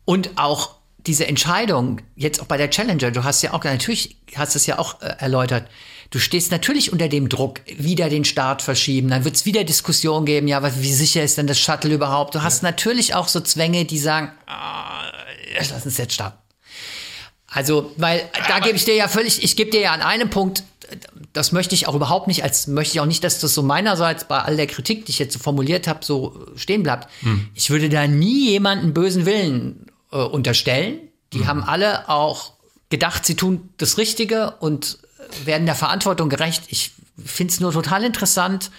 Und 0.04 0.30
auch 0.36 0.74
diese 1.06 1.26
Entscheidung, 1.26 2.00
jetzt 2.16 2.40
auch 2.40 2.46
bei 2.46 2.56
der 2.56 2.70
Challenger, 2.70 3.10
du 3.10 3.24
hast 3.24 3.42
ja 3.42 3.52
auch, 3.52 3.62
natürlich 3.62 4.16
hast 4.34 4.56
es 4.56 4.66
ja 4.66 4.78
auch 4.78 5.00
äh, 5.00 5.14
erläutert, 5.18 5.68
du 6.12 6.18
stehst 6.18 6.52
natürlich 6.52 6.92
unter 6.92 7.08
dem 7.08 7.28
Druck, 7.28 7.60
wieder 7.66 8.08
den 8.08 8.24
Start 8.24 8.62
verschieben, 8.62 9.08
dann 9.08 9.24
wird 9.24 9.34
es 9.34 9.46
wieder 9.46 9.64
Diskussionen 9.64 10.26
geben, 10.26 10.46
ja, 10.46 10.62
wie 10.80 10.92
sicher 10.92 11.24
ist 11.24 11.38
denn 11.38 11.48
das 11.48 11.58
Shuttle 11.58 11.92
überhaupt? 11.92 12.34
Du 12.34 12.42
hast 12.42 12.62
natürlich 12.62 13.14
auch 13.14 13.28
so 13.28 13.40
Zwänge, 13.40 13.84
die 13.84 13.98
sagen, 13.98 14.30
ah, 14.46 15.10
lass 15.58 15.84
uns 15.84 15.98
jetzt 15.98 16.12
starten. 16.12 16.38
Also, 17.48 17.92
weil 17.96 18.30
da 18.48 18.60
gebe 18.60 18.76
ich 18.76 18.84
dir 18.84 18.94
ja 18.94 19.08
völlig, 19.08 19.42
ich 19.42 19.56
gebe 19.56 19.70
dir 19.70 19.80
ja 19.80 19.92
an 19.92 20.00
einem 20.00 20.30
Punkt, 20.30 20.62
das 21.32 21.52
möchte 21.52 21.74
ich 21.74 21.88
auch 21.88 21.94
überhaupt 21.94 22.26
nicht, 22.26 22.44
als 22.44 22.66
möchte 22.66 22.94
ich 22.94 23.00
auch 23.00 23.06
nicht, 23.06 23.24
dass 23.24 23.40
das 23.40 23.54
so 23.54 23.62
meinerseits 23.62 24.24
bei 24.24 24.38
all 24.38 24.56
der 24.56 24.66
Kritik, 24.66 25.06
die 25.06 25.12
ich 25.12 25.18
jetzt 25.18 25.32
so 25.32 25.38
formuliert 25.38 25.88
habe, 25.88 26.04
so 26.04 26.46
stehen 26.56 26.82
bleibt. 26.82 27.08
Ich 27.54 27.70
würde 27.70 27.88
da 27.88 28.06
nie 28.06 28.50
jemanden 28.50 28.92
bösen 28.92 29.24
Willen 29.24 29.86
äh, 30.10 30.16
unterstellen. 30.16 30.98
Die 31.32 31.46
haben 31.46 31.62
alle 31.62 32.10
auch 32.10 32.52
gedacht, 32.90 33.24
sie 33.24 33.36
tun 33.36 33.70
das 33.78 33.96
Richtige 33.96 34.50
und 34.60 34.98
werden 35.44 35.66
der 35.66 35.74
Verantwortung 35.74 36.28
gerecht. 36.28 36.64
Ich 36.68 36.92
finde 37.24 37.52
es 37.52 37.60
nur 37.60 37.72
total 37.72 38.04
interessant, 38.04 38.70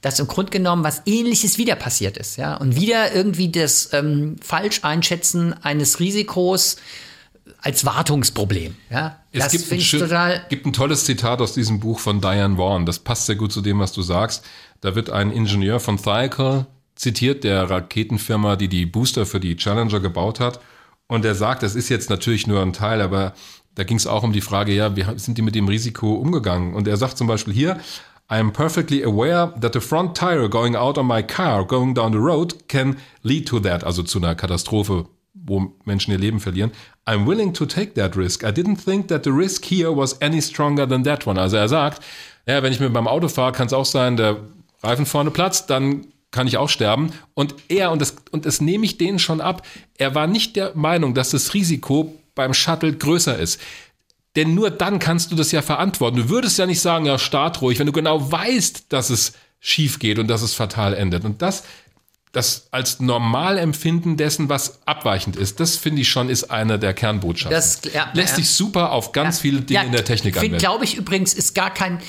dass 0.00 0.18
im 0.18 0.26
Grunde 0.26 0.50
genommen 0.50 0.82
was 0.84 1.02
Ähnliches 1.06 1.58
wieder 1.58 1.76
passiert 1.76 2.16
ist, 2.16 2.36
ja, 2.36 2.56
und 2.56 2.76
wieder 2.76 3.14
irgendwie 3.14 3.50
das 3.50 3.90
ähm, 3.92 4.36
Falsch-Einschätzen 4.42 5.52
eines 5.62 6.00
Risikos 6.00 6.76
als 7.58 7.84
Wartungsproblem, 7.84 8.76
ja. 8.90 9.18
Es 9.30 9.44
das 9.44 9.52
gibt 9.52 9.64
ein, 9.64 9.68
finde 9.68 9.82
ich 9.82 9.88
schön- 9.88 10.40
gibt 10.48 10.66
ein 10.66 10.72
tolles 10.72 11.04
Zitat 11.04 11.40
aus 11.40 11.54
diesem 11.54 11.80
Buch 11.80 11.98
von 12.00 12.20
Diane 12.20 12.58
Vaughan. 12.58 12.84
Das 12.84 12.98
passt 12.98 13.26
sehr 13.26 13.36
gut 13.36 13.52
zu 13.52 13.62
dem, 13.62 13.78
was 13.78 13.92
du 13.92 14.02
sagst. 14.02 14.44
Da 14.80 14.94
wird 14.94 15.10
ein 15.10 15.30
Ingenieur 15.30 15.80
von 15.80 15.96
Thiokol 15.96 16.66
zitiert, 16.96 17.44
der 17.44 17.70
Raketenfirma, 17.70 18.56
die 18.56 18.68
die 18.68 18.84
Booster 18.84 19.24
für 19.24 19.40
die 19.40 19.56
Challenger 19.56 20.00
gebaut 20.00 20.38
hat. 20.38 20.60
Und 21.06 21.24
er 21.24 21.34
sagt, 21.34 21.62
das 21.62 21.74
ist 21.74 21.88
jetzt 21.88 22.10
natürlich 22.10 22.46
nur 22.46 22.60
ein 22.60 22.72
Teil, 22.72 23.00
aber 23.00 23.34
da 23.74 23.84
ging 23.84 23.96
es 23.96 24.06
auch 24.06 24.22
um 24.22 24.32
die 24.32 24.40
Frage, 24.40 24.72
ja, 24.72 24.96
wie 24.96 25.04
sind 25.16 25.38
die 25.38 25.42
mit 25.42 25.54
dem 25.54 25.68
Risiko 25.68 26.14
umgegangen? 26.14 26.74
Und 26.74 26.86
er 26.86 26.96
sagt 26.96 27.18
zum 27.18 27.26
Beispiel 27.26 27.54
hier, 27.54 27.78
I 28.30 28.36
am 28.36 28.52
perfectly 28.52 29.04
aware 29.04 29.52
that 29.60 29.74
the 29.74 29.80
front 29.80 30.16
tire 30.16 30.48
going 30.48 30.74
out 30.74 30.96
on 30.96 31.06
my 31.06 31.22
car 31.22 31.66
going 31.66 31.94
down 31.94 32.12
the 32.12 32.18
road 32.18 32.68
can 32.68 32.96
lead 33.22 33.46
to 33.48 33.60
that, 33.60 33.84
also 33.84 34.02
zu 34.02 34.18
einer 34.18 34.34
Katastrophe, 34.34 35.06
wo 35.34 35.72
Menschen 35.84 36.12
ihr 36.12 36.18
Leben 36.18 36.40
verlieren. 36.40 36.70
I'm 37.06 37.26
willing 37.26 37.52
to 37.52 37.66
take 37.66 37.94
that 37.94 38.16
risk. 38.16 38.42
I 38.42 38.52
didn't 38.52 38.82
think 38.82 39.08
that 39.08 39.24
the 39.24 39.30
risk 39.30 39.64
here 39.64 39.94
was 39.94 40.20
any 40.22 40.40
stronger 40.40 40.88
than 40.88 41.04
that 41.04 41.26
one. 41.26 41.40
Also 41.40 41.56
er 41.56 41.68
sagt, 41.68 42.02
ja, 42.46 42.62
wenn 42.62 42.72
ich 42.72 42.80
mit 42.80 42.92
meinem 42.92 43.08
Auto 43.08 43.28
fahre, 43.28 43.52
kann 43.52 43.66
es 43.66 43.72
auch 43.72 43.84
sein, 43.84 44.16
der 44.16 44.38
Reifen 44.82 45.06
vorne 45.06 45.30
platzt, 45.30 45.70
dann 45.70 46.06
kann 46.30 46.46
ich 46.46 46.56
auch 46.56 46.68
sterben. 46.68 47.12
Und 47.34 47.54
er, 47.68 47.92
und 47.92 48.00
das, 48.00 48.16
und 48.30 48.46
das 48.46 48.60
nehme 48.60 48.84
ich 48.84 48.98
denen 48.98 49.18
schon 49.18 49.40
ab, 49.40 49.66
er 49.98 50.14
war 50.14 50.26
nicht 50.26 50.56
der 50.56 50.72
Meinung, 50.74 51.14
dass 51.14 51.30
das 51.30 51.54
Risiko 51.54 52.14
beim 52.34 52.54
Shuttle 52.54 52.92
größer 52.92 53.38
ist. 53.38 53.60
Denn 54.36 54.54
nur 54.54 54.70
dann 54.70 54.98
kannst 54.98 55.30
du 55.30 55.36
das 55.36 55.52
ja 55.52 55.60
verantworten. 55.60 56.16
Du 56.16 56.28
würdest 56.30 56.58
ja 56.58 56.66
nicht 56.66 56.80
sagen, 56.80 57.04
ja, 57.04 57.18
start 57.18 57.60
ruhig, 57.60 57.78
wenn 57.78 57.86
du 57.86 57.92
genau 57.92 58.32
weißt, 58.32 58.86
dass 58.88 59.10
es 59.10 59.34
schief 59.60 59.98
geht 59.98 60.18
und 60.18 60.28
dass 60.28 60.42
es 60.42 60.54
fatal 60.54 60.94
endet. 60.94 61.24
Und 61.24 61.42
das, 61.42 61.64
das 62.32 62.68
als 62.70 62.98
Normalempfinden 63.00 64.16
dessen, 64.16 64.48
was 64.48 64.80
abweichend 64.86 65.36
ist, 65.36 65.60
das 65.60 65.76
finde 65.76 66.00
ich 66.00 66.08
schon, 66.08 66.30
ist 66.30 66.44
eine 66.50 66.78
der 66.78 66.94
Kernbotschaften. 66.94 67.54
Das- 67.54 67.80
ja, 67.92 68.10
Lässt 68.14 68.30
ja. 68.30 68.36
sich 68.36 68.50
super 68.50 68.92
auf 68.92 69.12
ganz 69.12 69.38
viele 69.38 69.60
Dinge 69.60 69.84
in 69.84 69.92
der 69.92 70.04
Technik 70.04 70.36
anwenden. 70.38 70.56
Glaube 70.58 70.84
ich 70.84 70.96
übrigens, 70.96 71.34
ist 71.34 71.54
gar 71.54 71.72
kein. 71.72 72.00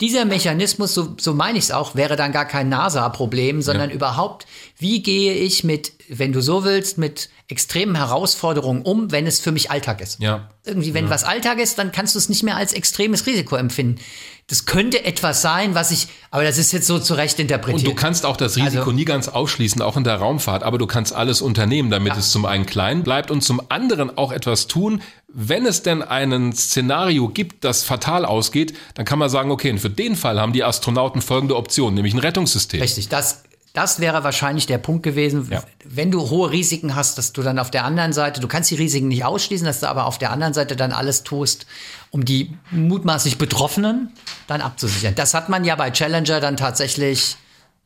Dieser 0.00 0.26
Mechanismus, 0.26 0.92
so, 0.92 1.14
so 1.18 1.32
meine 1.32 1.58
ich 1.58 1.64
es 1.64 1.70
auch, 1.70 1.94
wäre 1.94 2.16
dann 2.16 2.30
gar 2.30 2.44
kein 2.44 2.68
NASA-Problem, 2.68 3.62
sondern 3.62 3.90
überhaupt, 3.90 4.46
wie 4.78 5.02
gehe 5.02 5.32
ich 5.32 5.64
mit, 5.64 5.92
wenn 6.08 6.32
du 6.32 6.42
so 6.42 6.64
willst, 6.64 6.98
mit 6.98 7.30
extremen 7.48 7.96
Herausforderungen 7.96 8.82
um, 8.82 9.10
wenn 9.10 9.26
es 9.26 9.40
für 9.40 9.52
mich 9.52 9.70
Alltag 9.70 10.02
ist. 10.02 10.20
Ja. 10.20 10.50
Irgendwie, 10.64 10.92
wenn 10.94 11.08
was 11.08 11.24
Alltag 11.24 11.58
ist, 11.58 11.78
dann 11.78 11.92
kannst 11.92 12.14
du 12.14 12.18
es 12.18 12.28
nicht 12.28 12.42
mehr 12.42 12.56
als 12.56 12.72
extremes 12.72 13.26
Risiko 13.26 13.56
empfinden. 13.56 14.00
Das 14.48 14.64
könnte 14.64 15.04
etwas 15.04 15.42
sein, 15.42 15.74
was 15.74 15.90
ich, 15.90 16.06
aber 16.30 16.44
das 16.44 16.56
ist 16.56 16.70
jetzt 16.72 16.86
so 16.86 17.00
zurecht 17.00 17.40
interpretiert. 17.40 17.84
Und 17.84 17.90
du 17.90 18.00
kannst 18.00 18.24
auch 18.24 18.36
das 18.36 18.56
Risiko 18.56 18.78
Also- 18.78 18.92
nie 18.92 19.04
ganz 19.04 19.26
ausschließen, 19.26 19.82
auch 19.82 19.96
in 19.96 20.04
der 20.04 20.16
Raumfahrt, 20.16 20.62
aber 20.62 20.78
du 20.78 20.86
kannst 20.86 21.12
alles 21.12 21.42
unternehmen, 21.42 21.90
damit 21.90 22.16
es 22.16 22.30
zum 22.30 22.44
einen 22.46 22.64
klein 22.64 23.02
bleibt 23.02 23.32
und 23.32 23.42
zum 23.42 23.60
anderen 23.70 24.16
auch 24.16 24.30
etwas 24.30 24.68
tun. 24.68 25.02
Wenn 25.26 25.66
es 25.66 25.82
denn 25.82 26.00
ein 26.00 26.52
Szenario 26.52 27.28
gibt, 27.28 27.64
das 27.64 27.82
fatal 27.82 28.24
ausgeht, 28.24 28.72
dann 28.94 29.04
kann 29.04 29.18
man 29.18 29.30
sagen, 29.30 29.50
okay, 29.50 29.76
für 29.78 29.90
den 29.90 30.14
Fall 30.14 30.40
haben 30.40 30.52
die 30.52 30.62
Astronauten 30.62 31.22
folgende 31.22 31.56
Option, 31.56 31.94
nämlich 31.94 32.14
ein 32.14 32.20
Rettungssystem. 32.20 32.80
Richtig, 32.80 33.08
das, 33.08 33.42
das 33.76 34.00
wäre 34.00 34.24
wahrscheinlich 34.24 34.66
der 34.66 34.78
Punkt 34.78 35.02
gewesen, 35.02 35.48
Ja. 35.50 35.62
wenn 35.84 36.10
du 36.10 36.30
hohe 36.30 36.50
Risiken 36.50 36.94
hast, 36.94 37.18
dass 37.18 37.32
du 37.34 37.42
dann 37.42 37.58
auf 37.58 37.70
der 37.70 37.84
anderen 37.84 38.14
Seite, 38.14 38.40
du 38.40 38.48
kannst 38.48 38.70
die 38.70 38.74
Risiken 38.76 39.08
nicht 39.08 39.24
ausschließen, 39.24 39.66
dass 39.66 39.80
du 39.80 39.88
aber 39.88 40.06
auf 40.06 40.16
der 40.16 40.30
anderen 40.30 40.54
Seite 40.54 40.76
dann 40.76 40.92
alles 40.92 41.24
tust, 41.24 41.66
um 42.10 42.24
die 42.24 42.56
mutmaßlich 42.70 43.36
Betroffenen 43.36 44.12
dann 44.46 44.62
abzusichern. 44.62 45.14
Das 45.14 45.34
hat 45.34 45.50
man 45.50 45.64
ja 45.64 45.76
bei 45.76 45.90
Challenger 45.90 46.40
dann 46.40 46.56
tatsächlich, 46.56 47.36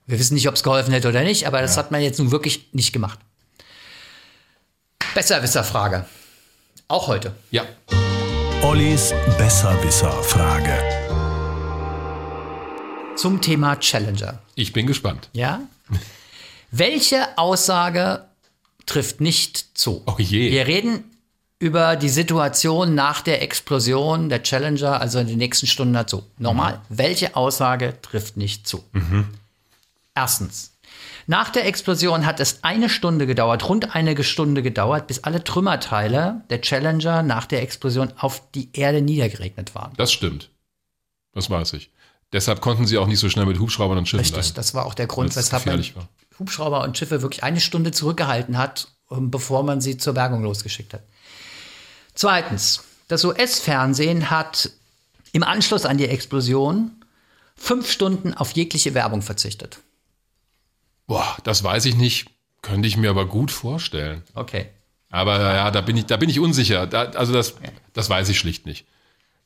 wir 0.06 0.18
wissen 0.20 0.34
nicht, 0.34 0.48
ob 0.48 0.54
es 0.54 0.62
geholfen 0.62 0.92
hätte 0.92 1.08
oder 1.08 1.22
nicht, 1.22 1.46
aber 1.48 1.60
das 1.60 1.76
hat 1.76 1.90
man 1.90 2.00
jetzt 2.02 2.18
nun 2.20 2.30
wirklich 2.30 2.68
nicht 2.72 2.92
gemacht. 2.92 3.18
Besserwisserfrage. 5.14 6.04
Auch 6.86 7.08
heute. 7.08 7.34
Ja. 7.50 7.64
Ollis 8.62 9.12
Besserwisser-Frage. 9.38 10.72
Zum 13.16 13.40
Thema 13.40 13.76
Challenger. 13.80 14.38
Ich 14.54 14.72
bin 14.72 14.86
gespannt. 14.86 15.28
Ja? 15.32 15.60
Welche 16.70 17.38
Aussage 17.38 18.26
trifft 18.86 19.20
nicht 19.20 19.78
zu? 19.78 20.02
Oh 20.06 20.16
je. 20.18 20.50
Wir 20.50 20.66
reden 20.66 21.04
über 21.58 21.96
die 21.96 22.08
Situation 22.08 22.94
nach 22.94 23.20
der 23.20 23.42
Explosion 23.42 24.28
der 24.28 24.42
Challenger, 24.42 25.00
also 25.00 25.18
in 25.18 25.26
den 25.26 25.38
nächsten 25.38 25.66
Stunden 25.66 25.92
dazu. 25.92 26.24
Nochmal, 26.38 26.80
welche 26.88 27.36
Aussage 27.36 27.94
trifft 28.00 28.36
nicht 28.36 28.66
zu? 28.66 28.82
Erstens. 30.14 30.72
Nach 31.26 31.50
der 31.50 31.66
Explosion 31.66 32.26
hat 32.26 32.40
es 32.40 32.64
eine 32.64 32.88
Stunde 32.88 33.26
gedauert, 33.26 33.68
rund 33.68 33.94
eine 33.94 34.20
Stunde 34.24 34.62
gedauert, 34.62 35.06
bis 35.06 35.22
alle 35.22 35.44
Trümmerteile 35.44 36.42
der 36.50 36.60
Challenger 36.60 37.22
nach 37.22 37.46
der 37.46 37.62
Explosion 37.62 38.12
auf 38.16 38.50
die 38.52 38.70
Erde 38.72 39.02
niedergeregnet 39.02 39.74
waren. 39.74 39.92
Das 39.96 40.12
stimmt. 40.12 40.50
Das 41.32 41.48
weiß 41.48 41.74
ich. 41.74 41.90
Deshalb 42.32 42.60
konnten 42.60 42.86
sie 42.86 42.98
auch 42.98 43.06
nicht 43.06 43.18
so 43.18 43.28
schnell 43.28 43.46
mit 43.46 43.58
Hubschraubern 43.58 43.98
und 43.98 44.06
Schiffen 44.06 44.20
Richtig, 44.20 44.40
dahin, 44.40 44.54
das 44.54 44.74
war 44.74 44.86
auch 44.86 44.94
der 44.94 45.06
Grund, 45.06 45.34
weshalb 45.34 45.66
man 45.66 45.84
war. 45.96 46.08
Hubschrauber 46.38 46.82
und 46.82 46.96
Schiffe 46.96 47.22
wirklich 47.22 47.42
eine 47.42 47.60
Stunde 47.60 47.90
zurückgehalten 47.90 48.56
hat, 48.56 48.88
ähm, 49.10 49.30
bevor 49.30 49.62
man 49.62 49.80
sie 49.80 49.96
zur 49.96 50.14
Bergung 50.14 50.42
losgeschickt 50.42 50.94
hat. 50.94 51.02
Zweitens, 52.14 52.84
das 53.08 53.24
US-Fernsehen 53.24 54.30
hat 54.30 54.70
im 55.32 55.42
Anschluss 55.42 55.84
an 55.84 55.98
die 55.98 56.06
Explosion 56.06 56.92
fünf 57.56 57.90
Stunden 57.90 58.34
auf 58.34 58.52
jegliche 58.52 58.94
Werbung 58.94 59.22
verzichtet. 59.22 59.80
Boah, 61.06 61.36
das 61.44 61.64
weiß 61.64 61.84
ich 61.86 61.96
nicht. 61.96 62.28
Könnte 62.62 62.88
ich 62.88 62.96
mir 62.96 63.10
aber 63.10 63.26
gut 63.26 63.50
vorstellen. 63.50 64.22
Okay. 64.34 64.68
Aber 65.10 65.40
ja, 65.40 65.70
da 65.70 65.80
bin 65.80 65.96
ich, 65.96 66.06
da 66.06 66.16
bin 66.16 66.30
ich 66.30 66.38
unsicher. 66.38 66.86
Da, 66.86 67.04
also 67.10 67.32
das, 67.32 67.54
das 67.92 68.08
weiß 68.08 68.28
ich 68.28 68.38
schlicht 68.38 68.66
nicht. 68.66 68.86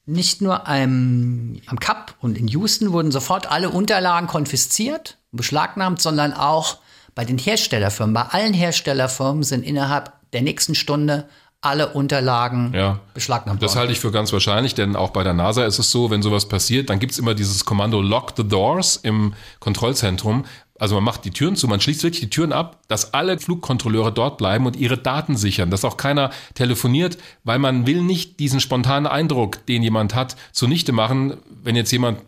Nicht 0.07 0.43
nur 0.43 0.69
am, 0.69 1.57
am 1.67 1.81
Cup 1.81 2.15
und 2.21 2.37
in 2.37 2.47
Houston 2.49 2.93
wurden 2.93 3.11
sofort 3.11 3.51
alle 3.51 3.71
Unterlagen 3.71 4.27
konfisziert, 4.29 5.17
beschlagnahmt, 5.33 6.01
sondern 6.03 6.35
auch 6.35 6.77
bei 7.15 7.25
den 7.25 7.39
Herstellerfirmen. 7.39 8.13
Bei 8.13 8.23
allen 8.23 8.53
Herstellerfirmen 8.53 9.43
sind 9.45 9.63
innerhalb 9.65 10.13
der 10.33 10.43
nächsten 10.43 10.75
Stunde 10.75 11.27
alle 11.63 11.89
Unterlagen 11.95 12.75
Ja. 12.75 13.01
beschlagnahmt 13.15 13.63
Das 13.63 13.71
worden. 13.71 13.79
halte 13.81 13.93
ich 13.95 14.01
für 14.01 14.11
ganz 14.13 14.31
wahrscheinlich, 14.35 14.75
denn 14.75 14.97
auch 14.97 15.11
bei 15.11 15.25
der 15.25 15.33
NASA 15.33 15.65
ist 15.65 15.79
es 15.79 15.91
so, 15.91 16.11
wenn 16.11 16.21
sowas 16.23 16.47
passiert, 16.47 16.91
dann 16.91 16.99
gibt's 16.99 17.19
immer 17.19 17.35
dieses 17.35 17.65
Kommando 17.65 18.03
Lock 18.03 18.35
the 18.37 18.47
Doors 18.47 18.97
im 18.97 19.33
Kontrollzentrum. 19.61 20.45
Also 20.79 20.97
man 20.97 21.05
macht 21.05 21.25
die 21.25 21.31
Türen 21.31 21.55
zu, 21.55 21.69
man 21.69 21.81
schließt 21.81 22.03
wirklich 22.03 22.21
die 22.21 22.31
Türen 22.31 22.53
ab, 22.53 22.81
dass 22.89 23.15
alle 23.15 23.39
Flugkontrolleure 23.39 24.13
dort 24.13 24.39
bleiben 24.39 24.67
und 24.67 24.75
ihre 24.75 24.99
Daten 24.99 25.37
sichern, 25.37 25.71
dass 25.71 25.85
auch 25.85 25.97
keiner 25.97 26.31
telefoniert, 26.55 27.17
weil 27.45 27.61
man 27.61 27.87
will 27.87 28.03
nicht 28.03 28.41
diesen 28.41 28.59
spontanen 28.59 29.07
Eindruck, 29.07 29.65
den 29.67 29.85
jemand 29.85 30.17
hat, 30.17 30.37
zunichte 30.53 30.91
machen, 30.93 31.37
wenn 31.63 31.77
jetzt 31.77 31.93
jemand 31.93 32.21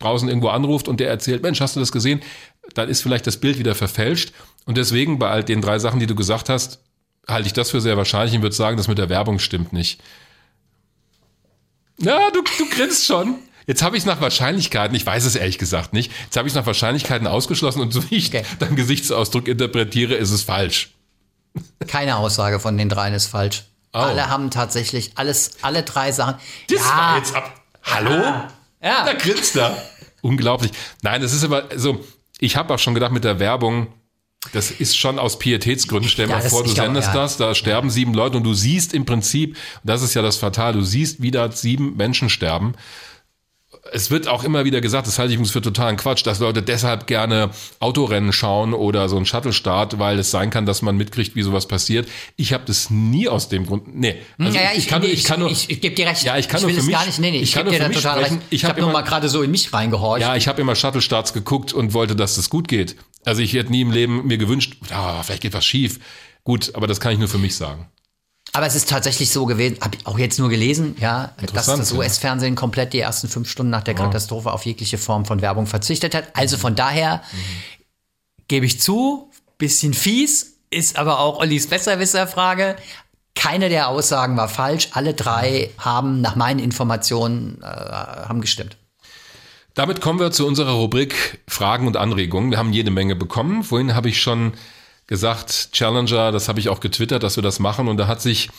draußen 0.00 0.28
irgendwo 0.28 0.48
anruft 0.48 0.88
und 0.88 0.98
der 0.98 1.08
erzählt, 1.08 1.42
Mensch, 1.42 1.60
hast 1.60 1.76
du 1.76 1.80
das 1.80 1.92
gesehen? 1.92 2.20
Dann 2.74 2.88
ist 2.88 3.00
vielleicht 3.00 3.28
das 3.28 3.36
Bild 3.36 3.58
wieder 3.58 3.76
verfälscht. 3.76 4.32
Und 4.66 4.76
deswegen 4.76 5.20
bei 5.20 5.30
all 5.30 5.44
den 5.44 5.60
drei 5.60 5.78
Sachen, 5.78 6.00
die 6.00 6.06
du 6.06 6.16
gesagt 6.16 6.48
hast, 6.48 6.80
halte 7.28 7.46
ich 7.46 7.52
das 7.52 7.70
für 7.70 7.80
sehr 7.80 7.96
wahrscheinlich 7.96 8.34
und 8.34 8.42
würde 8.42 8.56
sagen, 8.56 8.76
das 8.76 8.88
mit 8.88 8.98
der 8.98 9.08
Werbung 9.08 9.38
stimmt 9.38 9.72
nicht. 9.72 10.00
Ja, 11.98 12.30
du, 12.30 12.42
du 12.58 12.68
grinst 12.70 13.06
schon. 13.06 13.36
Jetzt 13.66 13.82
habe 13.82 13.96
ich 13.96 14.02
es 14.02 14.06
nach 14.06 14.20
Wahrscheinlichkeiten, 14.20 14.94
ich 14.94 15.06
weiß 15.06 15.24
es 15.24 15.36
ehrlich 15.36 15.58
gesagt 15.58 15.92
nicht, 15.92 16.12
jetzt 16.24 16.36
habe 16.36 16.46
ich 16.46 16.52
es 16.52 16.56
nach 16.56 16.66
Wahrscheinlichkeiten 16.66 17.26
ausgeschlossen 17.26 17.80
und 17.80 17.92
so 17.92 18.10
wie 18.10 18.16
ich 18.16 18.28
Okay. 18.28 18.44
deinen 18.58 18.76
Gesichtsausdruck 18.76 19.48
interpretiere, 19.48 20.14
ist 20.14 20.30
es 20.30 20.42
falsch. 20.42 20.90
Keine 21.86 22.16
Aussage 22.16 22.60
von 22.60 22.76
den 22.76 22.88
dreien 22.88 23.14
ist 23.14 23.26
falsch. 23.26 23.64
Oh. 23.92 23.98
Alle 23.98 24.28
haben 24.28 24.50
tatsächlich 24.50 25.12
alles, 25.14 25.52
alle 25.62 25.82
drei 25.84 26.10
Sachen. 26.12 26.34
Das 26.68 26.80
ja, 26.80 26.96
war 26.96 27.16
jetzt 27.18 27.34
ab. 27.34 27.62
Hallo? 27.84 28.10
Ja. 28.82 29.04
Da 29.04 29.12
grinst 29.14 29.56
er. 29.56 29.76
Unglaublich. 30.20 30.72
Nein, 31.02 31.22
das 31.22 31.32
ist 31.32 31.44
aber 31.44 31.68
so, 31.76 32.04
ich 32.40 32.56
habe 32.56 32.74
auch 32.74 32.78
schon 32.78 32.94
gedacht 32.94 33.12
mit 33.12 33.24
der 33.24 33.38
Werbung, 33.38 33.86
das 34.52 34.70
ist 34.70 34.96
schon 34.96 35.18
aus 35.18 35.38
Pietätsgründen. 35.38 36.10
Stell 36.10 36.28
Ja, 36.28 36.38
mal 36.38 36.48
vor, 36.48 36.64
du 36.64 36.70
sendest 36.70 37.08
ja. 37.08 37.14
das, 37.14 37.36
da 37.36 37.54
sterben 37.54 37.88
sieben 37.88 38.12
Leute 38.14 38.36
und 38.36 38.42
du 38.44 38.52
siehst 38.52 38.92
im 38.92 39.06
Prinzip, 39.06 39.56
das 39.84 40.02
ist 40.02 40.14
ja 40.14 40.22
das 40.22 40.36
Fatal, 40.36 40.72
du 40.74 40.82
siehst 40.82 41.22
wieder 41.22 41.50
sieben 41.52 41.96
Menschen 41.96 42.28
sterben. 42.28 42.74
Es 43.92 44.10
wird 44.10 44.28
auch 44.28 44.44
immer 44.44 44.64
wieder 44.64 44.80
gesagt, 44.80 45.06
das 45.06 45.18
halte 45.18 45.30
ich 45.30 45.34
übrigens 45.36 45.52
für 45.52 45.60
totalen 45.60 45.96
Quatsch, 45.96 46.26
dass 46.26 46.38
Leute 46.40 46.62
deshalb 46.62 47.06
gerne 47.06 47.50
Autorennen 47.80 48.32
schauen 48.32 48.72
oder 48.72 49.08
so 49.08 49.16
einen 49.16 49.26
Shuttle-Start, 49.26 49.98
weil 49.98 50.18
es 50.18 50.30
sein 50.30 50.50
kann, 50.50 50.64
dass 50.66 50.80
man 50.82 50.96
mitkriegt, 50.96 51.36
wie 51.36 51.42
sowas 51.42 51.68
passiert. 51.68 52.08
Ich 52.36 52.52
habe 52.54 52.64
das 52.66 52.88
nie 52.90 53.28
aus 53.28 53.48
dem 53.50 53.66
Grund. 53.66 53.94
Nee, 53.94 54.16
also 54.38 54.56
ja, 54.56 54.64
ja, 54.64 54.70
ich, 54.72 54.78
ich 54.78 54.86
kann, 54.88 55.00
nur- 55.02 55.08
nee, 55.08 55.14
ich 55.14 55.24
kann 55.24 55.38
nur, 55.40 55.50
ich, 55.50 55.68
ich 55.70 55.80
gebe 55.80 55.94
dir 55.94 56.06
recht. 56.06 56.22
Ja, 56.24 56.38
ich 56.38 56.48
kann 56.48 56.58
ich 56.58 56.62
nur 56.62 56.68
will 56.70 56.74
für 56.76 56.80
es 56.80 56.86
mich, 56.86 56.94
gar 56.96 57.06
nicht. 57.06 57.18
Nee, 57.18 57.30
nee, 57.30 57.38
ich, 57.40 57.52
kann 57.52 57.64
gebe 57.66 57.70
nur 57.70 57.72
dir 57.72 57.76
für 57.76 57.82
da 57.82 57.88
mich 57.88 57.96
total 58.02 58.18
sprechen. 58.20 58.34
recht. 58.38 58.46
Ich 58.50 58.58
Ich 58.60 58.64
habe 58.64 58.72
habe 58.72 58.80
nur 58.80 58.90
immer, 58.90 58.98
mal 59.00 59.06
gerade 59.06 59.28
so 59.28 59.42
in 59.42 59.50
mich 59.50 59.72
reingehorcht. 59.72 60.22
ja, 60.22 60.34
ich 60.34 60.48
habe 60.48 60.60
immer 60.60 60.74
Shuttle-Starts 60.74 61.32
geguckt 61.34 61.72
und 61.74 61.92
wollte, 61.92 62.16
dass 62.16 62.36
das 62.36 62.48
gut 62.50 62.68
geht. 62.68 62.96
Also 63.26 63.42
ich 63.42 63.52
hätte 63.52 63.70
nie 63.70 63.82
im 63.82 63.90
Leben 63.92 64.26
mir 64.26 64.38
gewünscht, 64.38 64.76
ja, 64.90 65.22
vielleicht 65.22 65.42
geht 65.42 65.52
was 65.54 65.64
schief. 65.66 66.00
Gut, 66.42 66.72
aber 66.74 66.86
das 66.86 67.00
kann 67.00 67.12
ich 67.12 67.18
nur 67.18 67.28
für 67.28 67.38
mich 67.38 67.54
sagen. 67.54 67.86
Aber 68.54 68.66
es 68.66 68.76
ist 68.76 68.88
tatsächlich 68.88 69.30
so 69.30 69.46
gewesen, 69.46 69.78
habe 69.80 69.96
ich 69.96 70.06
auch 70.06 70.16
jetzt 70.16 70.38
nur 70.38 70.48
gelesen, 70.48 70.96
ja, 71.00 71.32
dass 71.52 71.66
das. 71.66 71.92
US-Fernsehen 71.92 72.54
komplett 72.54 72.92
die 72.92 73.00
ersten 73.00 73.26
fünf 73.26 73.50
Stunden 73.50 73.70
nach 73.70 73.82
der 73.82 73.94
Katastrophe 73.94 74.52
auf 74.52 74.64
jegliche 74.64 74.96
Form 74.96 75.24
von 75.24 75.42
Werbung 75.42 75.66
verzichtet 75.66 76.14
hat. 76.14 76.28
Also 76.34 76.56
von 76.56 76.76
daher 76.76 77.20
gebe 78.46 78.64
ich 78.64 78.80
zu, 78.80 79.28
bisschen 79.58 79.92
fies, 79.92 80.58
ist 80.70 80.96
aber 80.96 81.18
auch 81.18 81.40
Ollis 81.40 81.66
Besserwisser-Frage. 81.66 82.76
Keine 83.34 83.68
der 83.70 83.88
Aussagen 83.88 84.36
war 84.36 84.48
falsch. 84.48 84.90
Alle 84.92 85.14
drei 85.14 85.70
haben 85.78 86.20
nach 86.20 86.36
meinen 86.36 86.60
Informationen 86.60 87.60
äh, 87.60 87.66
haben 87.66 88.40
gestimmt. 88.40 88.76
Damit 89.74 90.00
kommen 90.00 90.20
wir 90.20 90.30
zu 90.30 90.46
unserer 90.46 90.74
Rubrik 90.74 91.40
Fragen 91.48 91.88
und 91.88 91.96
Anregungen. 91.96 92.52
Wir 92.52 92.58
haben 92.58 92.72
jede 92.72 92.92
Menge 92.92 93.16
bekommen. 93.16 93.64
Vorhin 93.64 93.96
habe 93.96 94.08
ich 94.08 94.22
schon 94.22 94.52
gesagt, 95.06 95.70
Challenger, 95.72 96.32
das 96.32 96.48
habe 96.48 96.60
ich 96.60 96.68
auch 96.68 96.80
getwittert, 96.80 97.22
dass 97.22 97.36
wir 97.36 97.42
das 97.42 97.58
machen. 97.58 97.88
Und 97.88 97.96
da 97.96 98.06
hat 98.06 98.22
sich 98.22 98.50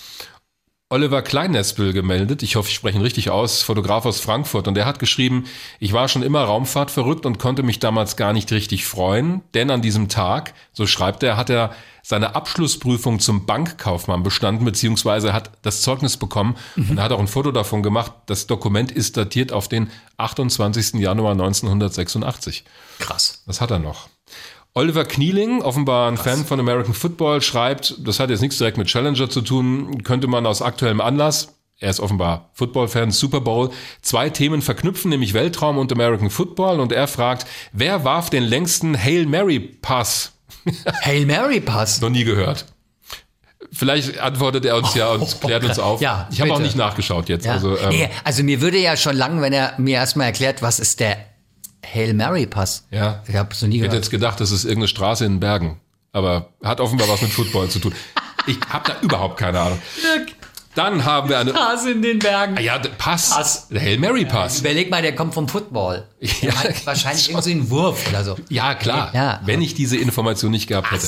Oliver 0.88 1.24
Kleinespel 1.24 1.94
gemeldet. 1.94 2.44
Ich 2.44 2.56
hoffe, 2.56 2.70
ich 2.70 2.76
spreche 2.76 3.00
ihn 3.00 3.02
richtig 3.02 3.32
aus, 3.32 3.64
Fotograf 3.64 4.06
aus 4.06 4.20
Frankfurt. 4.20 4.68
Und 4.68 4.78
er 4.78 4.86
hat 4.86 5.00
geschrieben, 5.00 5.46
ich 5.80 5.94
war 5.94 6.08
schon 6.08 6.22
immer 6.22 6.44
Raumfahrt 6.44 6.92
verrückt 6.92 7.26
und 7.26 7.40
konnte 7.40 7.64
mich 7.64 7.80
damals 7.80 8.18
gar 8.18 8.34
nicht 8.34 8.52
richtig 8.52 8.86
freuen. 8.86 9.42
Denn 9.56 9.72
an 9.72 9.82
diesem 9.82 10.10
Tag, 10.10 10.54
so 10.74 10.86
schreibt 10.86 11.24
er, 11.24 11.38
hat 11.38 11.50
er 11.50 11.72
seine 12.04 12.36
Abschlussprüfung 12.36 13.20
zum 13.20 13.48
Bankkaufmann 13.48 14.22
bestanden, 14.22 14.64
beziehungsweise 14.64 15.34
hat 15.34 15.50
das 15.64 15.82
Zeugnis 15.82 16.18
bekommen 16.18 16.56
und 16.76 17.00
er 17.00 17.04
hat 17.04 17.12
auch 17.12 17.20
ein 17.20 17.28
Foto 17.28 17.52
davon 17.52 17.82
gemacht. 17.82 18.12
Das 18.28 18.46
Dokument 18.46 18.92
ist 18.92 19.18
datiert 19.18 19.52
auf 19.52 19.68
den 19.68 19.90
28. 20.18 21.00
Januar 21.00 21.32
1986. 21.32 22.64
Krass. 23.00 23.42
Das 23.48 23.60
hat 23.60 23.72
er 23.72 23.80
noch. 23.80 24.08
Oliver 24.78 25.06
Knieling, 25.06 25.62
offenbar 25.62 26.12
ein 26.12 26.18
Fan 26.18 26.46
von 26.46 26.60
American 26.60 26.94
Football, 26.94 27.42
schreibt, 27.42 27.96
das 28.06 28.20
hat 28.20 28.30
jetzt 28.30 28.42
nichts 28.42 28.58
direkt 28.58 28.78
mit 28.78 28.88
Challenger 28.88 29.30
zu 29.30 29.42
tun, 29.42 30.04
könnte 30.04 30.28
man 30.28 30.46
aus 30.46 30.62
aktuellem 30.62 31.00
Anlass, 31.00 31.56
er 31.80 31.90
ist 31.90 32.02
offenbar 32.02 32.50
Football-Fan, 32.54 33.12
Super 33.12 33.42
Bowl, 33.42 33.70
zwei 34.02 34.30
Themen 34.30 34.62
verknüpfen, 34.62 35.10
nämlich 35.10 35.34
Weltraum 35.34 35.78
und 35.78 35.92
American 35.92 36.30
Football. 36.30 36.80
Und 36.80 36.94
er 36.94 37.08
fragt, 37.08 37.46
wer 37.74 38.06
warf 38.06 38.30
den 38.30 38.44
längsten 38.44 38.98
Hail 38.98 39.26
Mary-Pass? 39.26 40.32
Hail 41.04 41.26
Mary 41.26 41.60
Pass. 41.60 42.00
Noch 42.00 42.10
nie 42.10 42.24
gehört. 42.24 42.66
Vielleicht 43.74 44.20
antwortet 44.20 44.64
er 44.64 44.78
uns 44.78 44.94
ja 44.96 45.12
und 45.12 45.42
klärt 45.42 45.66
uns 45.66 45.80
auf. 45.80 46.00
Ja, 46.00 46.30
ich 46.32 46.40
habe 46.40 46.54
auch 46.54 46.60
nicht 46.60 46.78
nachgeschaut 46.78 47.28
jetzt. 47.28 47.46
Ja. 47.46 47.54
Also, 47.54 47.78
ähm, 47.78 47.90
nee, 47.90 48.10
also 48.24 48.42
mir 48.44 48.62
würde 48.62 48.78
ja 48.78 48.96
schon 48.96 49.18
lang, 49.18 49.42
wenn 49.42 49.52
er 49.52 49.74
mir 49.78 49.96
erstmal 49.96 50.28
erklärt, 50.28 50.62
was 50.62 50.80
ist 50.80 51.02
der 51.02 51.18
Hail 51.94 52.14
Mary 52.14 52.46
Pass. 52.48 52.86
Ja. 52.92 53.24
Ich 53.28 53.36
habe 53.36 53.54
so 53.56 53.68
nie 53.68 53.76
Ich 53.76 53.82
hätte 53.82 53.90
gehört. 53.90 54.04
jetzt 54.06 54.12
gedacht, 54.12 54.40
das 54.40 54.52
ist 54.52 54.64
irgendeine 54.64 54.88
Straße 54.88 55.26
in 55.26 55.34
den 55.36 55.40
Bergen. 55.40 55.80
Aber 56.12 56.50
hat 56.64 56.80
offenbar 56.80 57.08
was 57.10 57.22
mit 57.22 57.32
Football 57.32 57.70
zu 57.70 57.80
tun. 57.80 57.94
Ich 58.48 58.60
habe 58.70 58.92
da 58.92 58.98
überhaupt 59.02 59.38
keine 59.40 59.60
Ahnung. 59.60 59.80
Dann 60.76 61.04
haben 61.04 61.30
wir 61.30 61.40
eine. 61.40 61.52
Pass 61.52 61.86
in 61.88 62.02
den 62.04 62.20
Bergen. 62.20 62.56
Ah 62.58 62.62
Ja, 62.62 62.78
der 62.78 62.90
Pass. 62.90 63.32
Pass. 63.32 63.68
Der 63.70 63.82
Hail 63.82 63.98
Mary 63.98 64.24
Pass. 64.26 64.60
Überleg 64.60 64.92
mal, 64.92 65.02
der 65.02 65.16
kommt 65.16 65.34
vom 65.34 65.48
Football. 65.48 66.06
Ja, 66.20 66.52
wahrscheinlich 66.84 67.30
irgendwie 67.30 67.44
so 67.44 67.50
einen 67.50 67.70
Wurf 67.72 68.08
oder 68.10 68.24
so. 68.24 68.36
Ja, 68.50 68.76
klar. 68.76 69.10
Ja. 69.16 69.40
Wenn 69.46 69.64
ich 69.64 69.74
diese 69.74 69.98
Information 69.98 70.52
nicht 70.52 70.68
gehabt 70.68 70.92
hätte. 70.92 71.08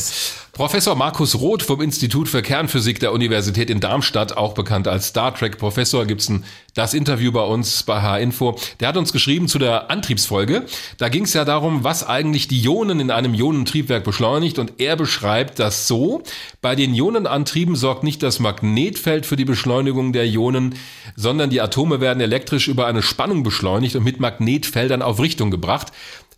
Professor 0.58 0.96
Markus 0.96 1.36
Roth 1.36 1.62
vom 1.62 1.82
Institut 1.82 2.28
für 2.28 2.42
Kernphysik 2.42 3.00
der 3.00 3.14
Universität 3.14 3.70
in 3.70 3.80
Darmstadt, 3.80 4.38
auch 4.38 4.56
bekannt 4.56 4.88
als 4.88 5.10
Star 5.10 5.32
Trek 5.36 5.60
Professor, 5.60 6.08
gibt's 6.08 6.30
ein 6.30 6.46
das 6.78 6.94
Interview 6.94 7.32
bei 7.32 7.42
uns 7.42 7.84
bei 7.84 8.02
H-Info. 8.02 8.56
Der 8.80 8.90
hat 8.90 8.98
uns 8.98 9.12
geschrieben 9.12 9.48
zu 9.48 9.58
der 9.58 9.90
Antriebsfolge. 9.90 10.66
Da 11.00 11.10
ging's 11.10 11.34
ja 11.34 11.44
darum, 11.44 11.84
was 11.84 12.06
eigentlich 12.06 12.48
die 12.48 12.62
Ionen 12.62 13.00
in 13.00 13.10
einem 13.10 13.34
Ionentriebwerk 13.34 14.04
beschleunigt. 14.04 14.60
Und 14.60 14.74
er 14.78 14.96
beschreibt 14.96 15.58
das 15.58 15.88
so. 15.88 16.22
Bei 16.62 16.76
den 16.76 16.94
Ionenantrieben 16.94 17.76
sorgt 17.76 18.04
nicht 18.04 18.22
das 18.22 18.40
Magnetfeld 18.40 19.26
für 19.26 19.36
die 19.36 19.46
Beschleunigung 19.46 20.14
der 20.14 20.28
Ionen, 20.28 20.76
sondern 21.16 21.50
die 21.50 21.62
Atome 21.62 22.00
werden 22.00 22.22
elektrisch 22.22 22.68
über 22.68 22.86
eine 22.86 23.02
Spannung 23.02 23.42
beschleunigt 23.42 23.96
und 23.96 24.04
mit 24.04 24.20
Magnetfeldern 24.20 25.02
auf 25.02 25.20
Richtung 25.20 25.50
gebracht. 25.50 25.92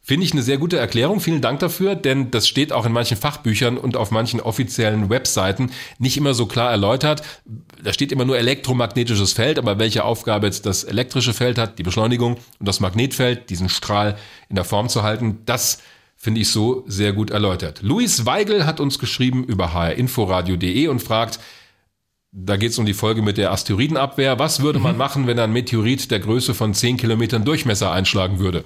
Finde 0.09 0.25
ich 0.25 0.31
eine 0.31 0.41
sehr 0.41 0.57
gute 0.57 0.79
Erklärung. 0.79 1.19
Vielen 1.19 1.39
Dank 1.39 1.59
dafür, 1.59 1.93
denn 1.93 2.31
das 2.31 2.47
steht 2.47 2.73
auch 2.73 2.87
in 2.87 2.91
manchen 2.91 3.15
Fachbüchern 3.15 3.77
und 3.77 3.95
auf 3.95 4.09
manchen 4.09 4.41
offiziellen 4.41 5.11
Webseiten 5.11 5.69
nicht 5.99 6.17
immer 6.17 6.33
so 6.33 6.47
klar 6.47 6.71
erläutert. 6.71 7.21
Da 7.83 7.93
steht 7.93 8.11
immer 8.11 8.25
nur 8.25 8.35
elektromagnetisches 8.35 9.33
Feld, 9.33 9.59
aber 9.59 9.77
welche 9.77 10.03
Aufgabe 10.03 10.47
jetzt 10.47 10.65
das 10.65 10.83
elektrische 10.83 11.31
Feld 11.31 11.59
hat, 11.59 11.77
die 11.77 11.83
Beschleunigung 11.83 12.37
und 12.57 12.67
das 12.67 12.79
Magnetfeld, 12.79 13.51
diesen 13.51 13.69
Strahl 13.69 14.17
in 14.49 14.55
der 14.55 14.65
Form 14.65 14.89
zu 14.89 15.03
halten, 15.03 15.43
das 15.45 15.83
finde 16.17 16.41
ich 16.41 16.49
so 16.49 16.83
sehr 16.87 17.13
gut 17.13 17.29
erläutert. 17.29 17.83
Luis 17.83 18.25
Weigel 18.25 18.65
hat 18.65 18.79
uns 18.79 18.97
geschrieben 18.97 19.43
über 19.43 19.75
hrinforadio.de 19.75 20.87
und 20.87 21.03
fragt, 21.03 21.39
da 22.31 22.57
geht 22.57 22.71
es 22.71 22.79
um 22.79 22.87
die 22.87 22.95
Folge 22.95 23.21
mit 23.21 23.37
der 23.37 23.51
Asteroidenabwehr. 23.51 24.39
Was 24.39 24.61
würde 24.63 24.79
man 24.79 24.97
machen, 24.97 25.27
wenn 25.27 25.37
ein 25.37 25.53
Meteorit 25.53 26.09
der 26.09 26.19
Größe 26.19 26.55
von 26.55 26.73
10 26.73 26.97
Kilometern 26.97 27.45
Durchmesser 27.45 27.91
einschlagen 27.91 28.39
würde? 28.39 28.65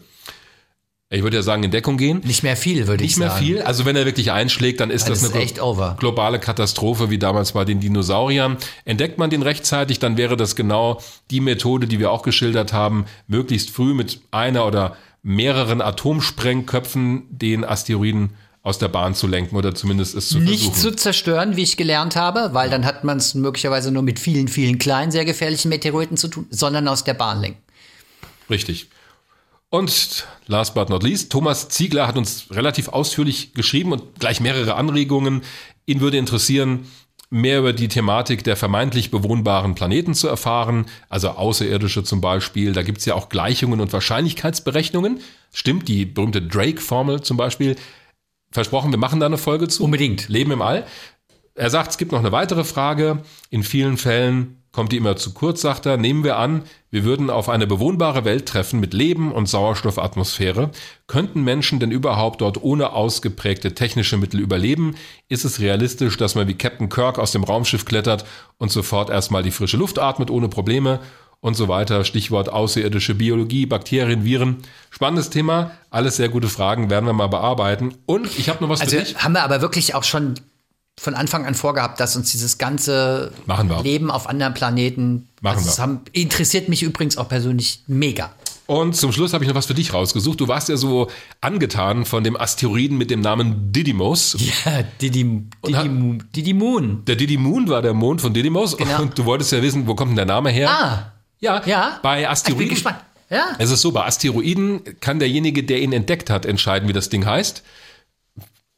Ich 1.16 1.22
würde 1.24 1.38
ja 1.38 1.44
sagen, 1.44 1.62
in 1.64 1.70
Deckung 1.72 1.98
gehen. 1.98 2.22
Nicht 2.26 2.42
mehr 2.42 2.58
viel, 2.58 2.88
würde 2.88 3.04
ich 3.04 3.12
Nicht 3.12 3.20
mehr 3.20 3.30
sagen. 3.30 3.46
viel. 3.46 3.62
Also 3.62 3.86
wenn 3.86 3.96
er 3.96 4.06
wirklich 4.06 4.32
einschlägt, 4.32 4.80
dann 4.80 4.90
ist 4.90 5.04
Dann 5.04 5.14
das 5.14 5.22
ist 5.24 5.34
eine 5.36 5.44
echt 5.44 5.62
over. 5.62 5.96
globale 6.00 6.40
Katastrophe, 6.40 7.10
wie 7.12 7.20
damals 7.20 7.52
bei 7.52 7.66
den 7.66 7.80
Dinosauriern. 7.80 8.58
Entdeckt 8.84 9.20
man 9.20 9.30
den 9.30 9.44
rechtzeitig, 9.44 10.00
dann 10.00 10.18
wäre 10.18 10.36
das 10.38 10.56
genau 10.56 11.02
die 11.30 11.40
Methode, 11.40 11.86
die 11.88 12.00
wir 12.00 12.10
auch 12.12 12.24
geschildert 12.24 12.74
haben, 12.74 13.06
möglichst 13.28 13.70
früh 13.70 13.94
mit 13.94 14.22
einer 14.32 14.66
oder 14.66 14.98
mehreren 15.22 15.82
Atomsprengköpfen 15.82 17.24
den 17.30 17.64
Asteroiden 17.64 18.32
aus 18.62 18.78
der 18.80 18.88
Bahn 18.88 19.14
zu 19.14 19.28
lenken 19.28 19.56
oder 19.56 19.76
zumindest 19.76 20.16
es 20.16 20.30
zu 20.30 20.40
Nicht 20.40 20.64
versuchen. 20.64 20.80
zu 20.80 20.96
zerstören, 20.96 21.56
wie 21.58 21.64
ich 21.64 21.76
gelernt 21.78 22.16
habe, 22.16 22.50
weil 22.54 22.70
dann 22.70 22.86
hat 22.86 23.04
man 23.04 23.18
es 23.18 23.34
möglicherweise 23.36 23.92
nur 23.92 24.04
mit 24.04 24.20
vielen, 24.20 24.48
vielen 24.48 24.80
kleinen, 24.80 25.12
sehr 25.12 25.26
gefährlichen 25.26 25.70
Meteoriten 25.70 26.16
zu 26.18 26.28
tun, 26.30 26.48
sondern 26.50 26.88
aus 26.88 27.04
der 27.04 27.14
Bahn 27.14 27.42
lenken. 27.42 27.60
Richtig. 28.50 28.88
Und 29.74 30.28
last 30.46 30.76
but 30.76 30.90
not 30.90 31.02
least, 31.02 31.32
Thomas 31.32 31.68
Ziegler 31.68 32.06
hat 32.06 32.16
uns 32.16 32.46
relativ 32.52 32.90
ausführlich 32.90 33.56
geschrieben 33.56 33.92
und 33.92 34.20
gleich 34.20 34.40
mehrere 34.40 34.76
Anregungen. 34.76 35.42
Ihn 35.88 36.00
würde 36.00 36.18
interessieren, 36.18 36.86
mehr 37.32 37.58
über 37.58 37.74
die 37.74 37.88
Thematik 37.88 38.44
der 38.44 38.56
vermeintlich 38.56 39.10
bewohnbaren 39.10 39.74
Planeten 39.74 40.14
zu 40.14 40.28
erfahren, 40.28 40.86
also 41.10 41.30
Außerirdische 41.30 42.04
zum 42.04 42.22
Beispiel. 42.22 42.74
Da 42.74 42.84
gibt's 42.84 43.06
ja 43.06 43.16
auch 43.16 43.30
Gleichungen 43.30 43.82
und 43.82 43.92
Wahrscheinlichkeitsberechnungen. 43.92 45.22
Stimmt, 45.52 45.88
die 45.88 46.06
berühmte 46.06 46.44
Drake-Formel 46.44 47.22
zum 47.24 47.38
Beispiel. 47.38 47.76
Versprochen, 48.52 48.92
wir 48.92 49.00
machen 49.00 49.20
da 49.20 49.26
eine 49.26 49.40
Folge 49.40 49.70
zu. 49.70 49.86
Unbedingt. 49.86 50.30
Leben 50.30 50.52
im 50.52 50.62
All. 50.62 50.86
Er 51.56 51.72
sagt, 51.72 51.90
es 51.90 51.98
gibt 51.98 52.12
noch 52.12 52.20
eine 52.20 52.32
weitere 52.32 52.64
Frage. 52.64 53.24
In 53.50 53.64
vielen 53.64 53.98
Fällen 53.98 54.63
kommt 54.74 54.92
die 54.92 54.98
immer 54.98 55.16
zu 55.16 55.34
kurz, 55.34 55.62
sagt 55.62 55.86
er. 55.86 55.96
Nehmen 55.98 56.26
wir 56.26 56.38
an, 56.38 56.64
wir 56.90 57.06
würden 57.06 57.30
auf 57.30 57.48
eine 57.48 57.68
bewohnbare 57.68 58.26
Welt 58.26 58.48
treffen 58.48 58.80
mit 58.82 58.94
Leben 58.94 59.32
und 59.32 59.48
Sauerstoffatmosphäre. 59.48 60.72
Könnten 61.08 61.44
Menschen 61.44 61.80
denn 61.80 61.92
überhaupt 61.92 62.42
dort 62.42 62.62
ohne 62.62 62.92
ausgeprägte 62.92 63.76
technische 63.76 64.18
Mittel 64.18 64.40
überleben? 64.42 64.96
Ist 65.30 65.46
es 65.46 65.60
realistisch, 65.60 66.18
dass 66.18 66.36
man 66.36 66.48
wie 66.48 66.56
Captain 66.56 66.90
Kirk 66.90 67.20
aus 67.20 67.32
dem 67.32 67.44
Raumschiff 67.44 67.86
klettert 67.86 68.26
und 68.58 68.72
sofort 68.72 69.10
erstmal 69.10 69.44
die 69.44 69.52
frische 69.52 69.78
Luft 69.78 70.00
atmet 70.00 70.30
ohne 70.30 70.50
Probleme? 70.50 71.00
Und 71.40 71.56
so 71.56 71.68
weiter. 71.68 72.06
Stichwort 72.06 72.48
außerirdische 72.48 73.16
Biologie, 73.16 73.66
Bakterien, 73.66 74.24
Viren. 74.24 74.60
Spannendes 74.90 75.30
Thema. 75.30 75.72
Alles 75.90 76.16
sehr 76.16 76.30
gute 76.30 76.48
Fragen, 76.48 76.90
werden 76.90 77.06
wir 77.06 77.12
mal 77.12 77.28
bearbeiten. 77.28 77.96
Und 78.06 78.40
ich 78.40 78.48
habe 78.48 78.64
noch 78.64 78.70
was 78.70 78.80
Also 78.80 78.98
für 78.98 79.04
dich. 79.04 79.18
haben 79.18 79.34
wir 79.34 79.44
aber 79.44 79.62
wirklich 79.62 79.94
auch 79.94 80.06
schon 80.06 80.36
von 81.00 81.16
Anfang 81.16 81.46
an 81.46 81.56
vorgehabt, 81.56 82.00
dass 82.00 82.16
uns 82.16 82.32
dieses 82.32 82.58
ganze. 82.58 83.32
Leben 83.84 84.12
auf 84.12 84.30
anderen 84.30 84.54
Planeten 84.54 85.28
Machen 85.42 85.58
also 85.58 85.70
das 85.70 85.80
haben, 85.80 86.02
interessiert 86.12 86.70
mich 86.70 86.84
übrigens 86.84 87.18
auch 87.18 87.28
persönlich 87.28 87.84
mega. 87.88 88.32
Und 88.66 88.96
zum 88.96 89.12
Schluss 89.12 89.34
habe 89.34 89.44
ich 89.44 89.50
noch 89.50 89.56
was 89.56 89.66
für 89.66 89.74
dich 89.74 89.94
rausgesucht. 89.94 90.40
Du 90.40 90.48
warst 90.48 90.70
ja 90.70 90.78
so 90.78 91.10
angetan 91.42 92.06
von 92.06 92.24
dem 92.24 92.40
Asteroiden 92.40 92.98
mit 92.98 93.12
dem 93.12 93.20
Namen 93.20 93.74
Didymos. 93.74 94.38
Ja, 94.40 94.84
Didi, 95.02 95.44
Didi, 95.66 96.20
Didi 96.34 96.54
Moon. 96.54 97.04
Der 97.06 97.18
Didymoon 97.18 97.68
war 97.68 97.82
der 97.82 97.94
Mond 97.94 98.22
von 98.22 98.34
Didymos. 98.34 98.78
Genau. 98.78 99.02
Und 99.02 99.18
du 99.18 99.26
wolltest 99.26 99.52
ja 99.52 99.62
wissen, 99.62 99.86
wo 99.86 99.96
kommt 99.96 100.12
denn 100.12 100.16
der 100.16 100.26
Name 100.26 100.50
her? 100.50 100.70
Ah, 100.70 101.12
ja, 101.40 101.62
ja. 101.66 102.00
Bei 102.02 102.20
Ich 102.20 102.24
bin 102.24 102.32
Asteroiden. 102.32 102.70
gespannt. 102.70 103.00
Ja. 103.30 103.48
Es 103.58 103.70
ist 103.70 103.82
so, 103.82 103.92
bei 103.92 104.06
Asteroiden 104.06 104.82
kann 105.02 105.20
derjenige, 105.20 105.64
der 105.64 105.82
ihn 105.82 105.92
entdeckt 105.92 106.30
hat, 106.30 106.46
entscheiden, 106.46 106.88
wie 106.88 106.94
das 106.94 107.10
Ding 107.10 107.26
heißt. 107.26 107.64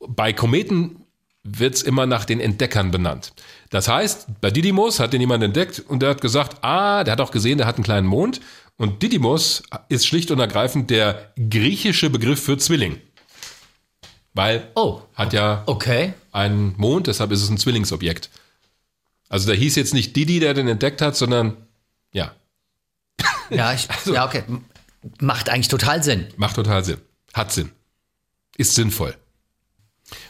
Bei 0.08 0.34
Kometen 0.34 1.05
wird's 1.48 1.82
immer 1.82 2.06
nach 2.06 2.26
den 2.26 2.40
Entdeckern 2.40 2.92
benannt. 2.92 3.34
Das 3.70 3.88
heißt, 3.88 4.42
bei 4.42 4.50
Didymos 4.52 5.00
hat 5.00 5.14
den 5.14 5.22
jemand 5.22 5.44
entdeckt 5.44 5.80
und 5.88 6.02
der 6.02 6.10
hat 6.10 6.22
gesagt, 6.22 6.64
ah, 6.64 7.04
der 7.04 7.12
hat 7.14 7.22
auch 7.22 7.32
gesehen, 7.32 7.58
der 7.60 7.68
hat 7.68 7.76
einen 7.76 7.84
kleinen 7.84 8.08
Mond. 8.08 8.42
Und 8.78 9.02
Didymos 9.04 9.64
ist 9.88 10.06
schlicht 10.08 10.32
und 10.32 10.40
ergreifend 10.40 10.90
der 10.90 11.32
griechische 11.50 12.10
Begriff 12.10 12.44
für 12.44 12.58
Zwilling. 12.58 13.00
Weil 14.34 14.68
Oh. 14.76 15.02
hat 15.14 15.32
ja 15.34 15.64
Okay. 15.66 16.14
einen 16.32 16.74
Mond, 16.78 17.08
deshalb 17.08 17.32
ist 17.32 17.42
es 17.42 17.50
ein 17.50 17.58
Zwillingsobjekt. 17.58 18.30
Also 19.30 19.48
da 19.50 19.54
hieß 19.58 19.76
jetzt 19.76 19.94
nicht 19.94 20.16
Didi, 20.16 20.40
der 20.40 20.54
den 20.54 20.68
entdeckt 20.68 21.02
hat, 21.02 21.16
sondern 21.16 21.56
ja, 22.12 22.34
Ja, 23.50 23.72
ich, 23.74 23.88
Also 23.96 24.14
ja, 24.14 24.26
okay. 24.26 24.44
Macht 25.22 25.50
eigentlich 25.50 25.68
total 25.68 26.04
Sinn. 26.04 26.28
macht 26.38 26.56
total 26.56 26.84
Sinn. 26.84 26.98
Hat 27.34 27.52
Sinn. 27.52 27.72
Ist 28.58 28.74
sinnvoll. 28.76 29.16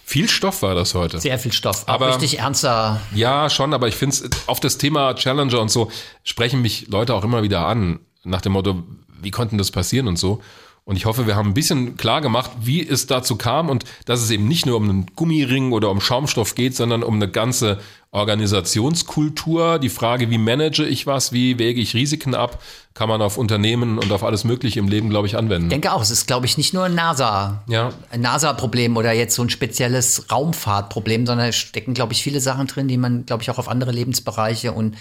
Viel 0.04 0.30
Stoff 0.30 0.62
war 0.62 0.74
das 0.76 0.94
heute. 0.94 1.20
Sehr 1.20 1.38
viel 1.38 1.52
Stoff. 1.52 1.84
Auch 1.88 1.96
Aber- 1.96 2.10
richtig 2.10 2.40
ernster. 2.40 3.02
Ja, 3.14 3.50
schon, 3.50 3.74
aber 3.74 3.88
ich 3.88 3.96
finde 3.96 4.16
es, 4.16 4.30
auf 4.48 4.60
das 4.60 4.78
Thema 4.78 5.14
Challenger 5.16 5.60
und 5.60 5.70
so 5.70 5.92
sprechen 6.24 6.62
mich 6.62 6.88
Leute 6.88 7.14
auch 7.14 7.24
immer 7.24 7.44
wieder 7.44 7.68
an, 7.68 8.00
nach 8.24 8.42
dem 8.42 8.54
Motto, 8.54 8.84
wie 9.22 9.32
konnten 9.32 9.58
das 9.58 9.72
passieren 9.72 10.08
und 10.08 10.18
so. 10.18 10.42
Und 10.88 10.98
ich 10.98 11.06
hoffe, 11.06 11.26
wir 11.26 11.36
haben 11.36 11.50
ein 11.50 11.54
bisschen 11.56 11.98
klar 11.98 12.22
gemacht, 12.22 12.52
wie 12.62 12.88
es 12.88 13.08
dazu 13.08 13.38
kam 13.38 13.70
und 13.70 13.86
dass 14.06 14.22
es 14.22 14.30
eben 14.30 14.48
nicht 14.48 14.68
nur 14.68 14.78
um 14.78 14.84
einen 14.84 15.08
Gummiring 15.16 15.72
oder 15.72 15.90
um 15.90 16.00
Schaumstoff 16.00 16.54
geht, 16.54 16.76
sondern 16.76 17.02
um 17.02 17.16
eine 17.16 17.28
ganze 17.28 17.80
Organisationskultur. 18.12 19.80
Die 19.80 19.90
Frage, 19.90 20.30
wie 20.30 20.38
manage 20.38 20.86
ich 20.86 21.08
was, 21.08 21.32
wie 21.32 21.58
wäge 21.58 21.82
ich 21.82 21.96
Risiken 21.96 22.36
ab, 22.36 22.62
kann 22.94 23.10
man 23.10 23.20
auf 23.24 23.38
Unternehmen 23.38 23.98
und 23.98 24.12
auf 24.12 24.24
alles 24.24 24.44
Mögliche 24.44 24.80
im 24.80 24.88
Leben, 24.88 25.10
glaube 25.10 25.26
ich, 25.26 25.36
anwenden. 25.36 25.66
Ich 25.66 25.72
denke 25.72 25.92
auch, 25.92 26.04
es 26.04 26.12
ist, 26.12 26.28
glaube 26.28 26.46
ich, 26.46 26.56
nicht 26.56 26.76
nur 26.76 26.84
ein 26.84 26.94
NASA, 26.94 27.64
Ja. 27.68 27.92
NASA-Problem 28.16 28.96
oder 28.96 29.12
jetzt 29.12 29.34
so 29.34 29.42
ein 29.42 29.50
spezielles 29.50 30.32
Raumfahrtproblem, 30.32 31.26
sondern 31.26 31.50
es 31.50 31.56
stecken, 31.56 31.96
glaube 31.96 32.14
ich, 32.14 32.22
viele 32.22 32.40
Sachen 32.40 32.68
drin, 32.68 32.88
die 32.88 32.98
man, 32.98 33.26
glaube 33.26 33.42
ich, 33.42 33.50
auch 33.50 33.58
auf 33.58 33.70
andere 33.70 33.92
Lebensbereiche 33.92 34.72
und 34.72 34.96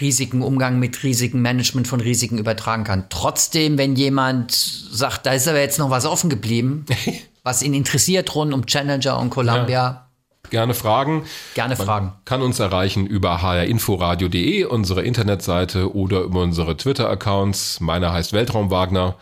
Risiken, 0.00 0.42
Umgang 0.42 0.78
mit 0.78 1.02
Risiken, 1.02 1.42
Management 1.42 1.88
von 1.88 2.00
Risiken 2.00 2.38
übertragen 2.38 2.84
kann. 2.84 3.06
Trotzdem, 3.10 3.78
wenn 3.78 3.96
jemand 3.96 4.52
sagt, 4.52 5.26
da 5.26 5.32
ist 5.32 5.48
aber 5.48 5.60
jetzt 5.60 5.78
noch 5.78 5.90
was 5.90 6.06
offen 6.06 6.30
geblieben, 6.30 6.86
was 7.42 7.62
ihn 7.62 7.74
interessiert 7.74 8.34
rund 8.34 8.52
um 8.54 8.66
Challenger 8.66 9.18
und 9.18 9.30
Columbia, 9.30 10.06
Gerne 10.50 10.74
fragen. 10.74 11.24
gerne 11.54 11.76
fragen. 11.76 12.12
kann 12.24 12.42
uns 12.42 12.58
erreichen 12.58 13.06
über 13.06 13.40
hrinforadio.de, 13.40 14.64
unsere 14.64 15.02
Internetseite 15.02 15.94
oder 15.94 16.20
über 16.22 16.42
unsere 16.42 16.76
Twitter-Accounts. 16.76 17.80
Meiner 17.80 18.12
heißt 18.12 18.32
Weltraum 18.32 18.70
Wagner 18.70 19.16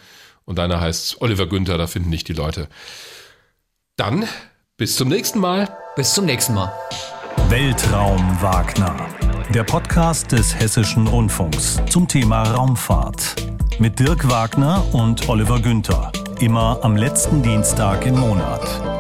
und 0.47 0.57
deiner 0.59 0.81
heißt 0.81 1.21
Oliver 1.21 1.47
Günther, 1.47 1.77
da 1.77 1.87
finden 1.87 2.11
dich 2.11 2.25
die 2.25 2.33
Leute. 2.33 2.69
Dann 3.97 4.27
bis 4.79 4.97
zum 4.97 5.09
nächsten 5.09 5.39
Mal. 5.41 5.69
Bis 5.97 6.15
zum 6.15 6.25
nächsten 6.25 6.55
Mal. 6.55 6.73
Weltraum 7.49 8.41
Wagner. 8.41 9.09
Der 9.55 9.65
Podcast 9.65 10.31
des 10.33 10.55
Hessischen 10.55 11.07
Rundfunks 11.07 11.81
zum 11.89 12.07
Thema 12.07 12.43
Raumfahrt. 12.43 13.35
Mit 13.79 13.99
Dirk 13.99 14.29
Wagner 14.29 14.85
und 14.93 15.27
Oliver 15.31 15.59
Günther. 15.59 16.13
Immer 16.39 16.79
am 16.83 16.97
letzten 16.97 17.43
Dienstag 17.43 18.05
im 18.05 18.19
Monat. 18.19 18.98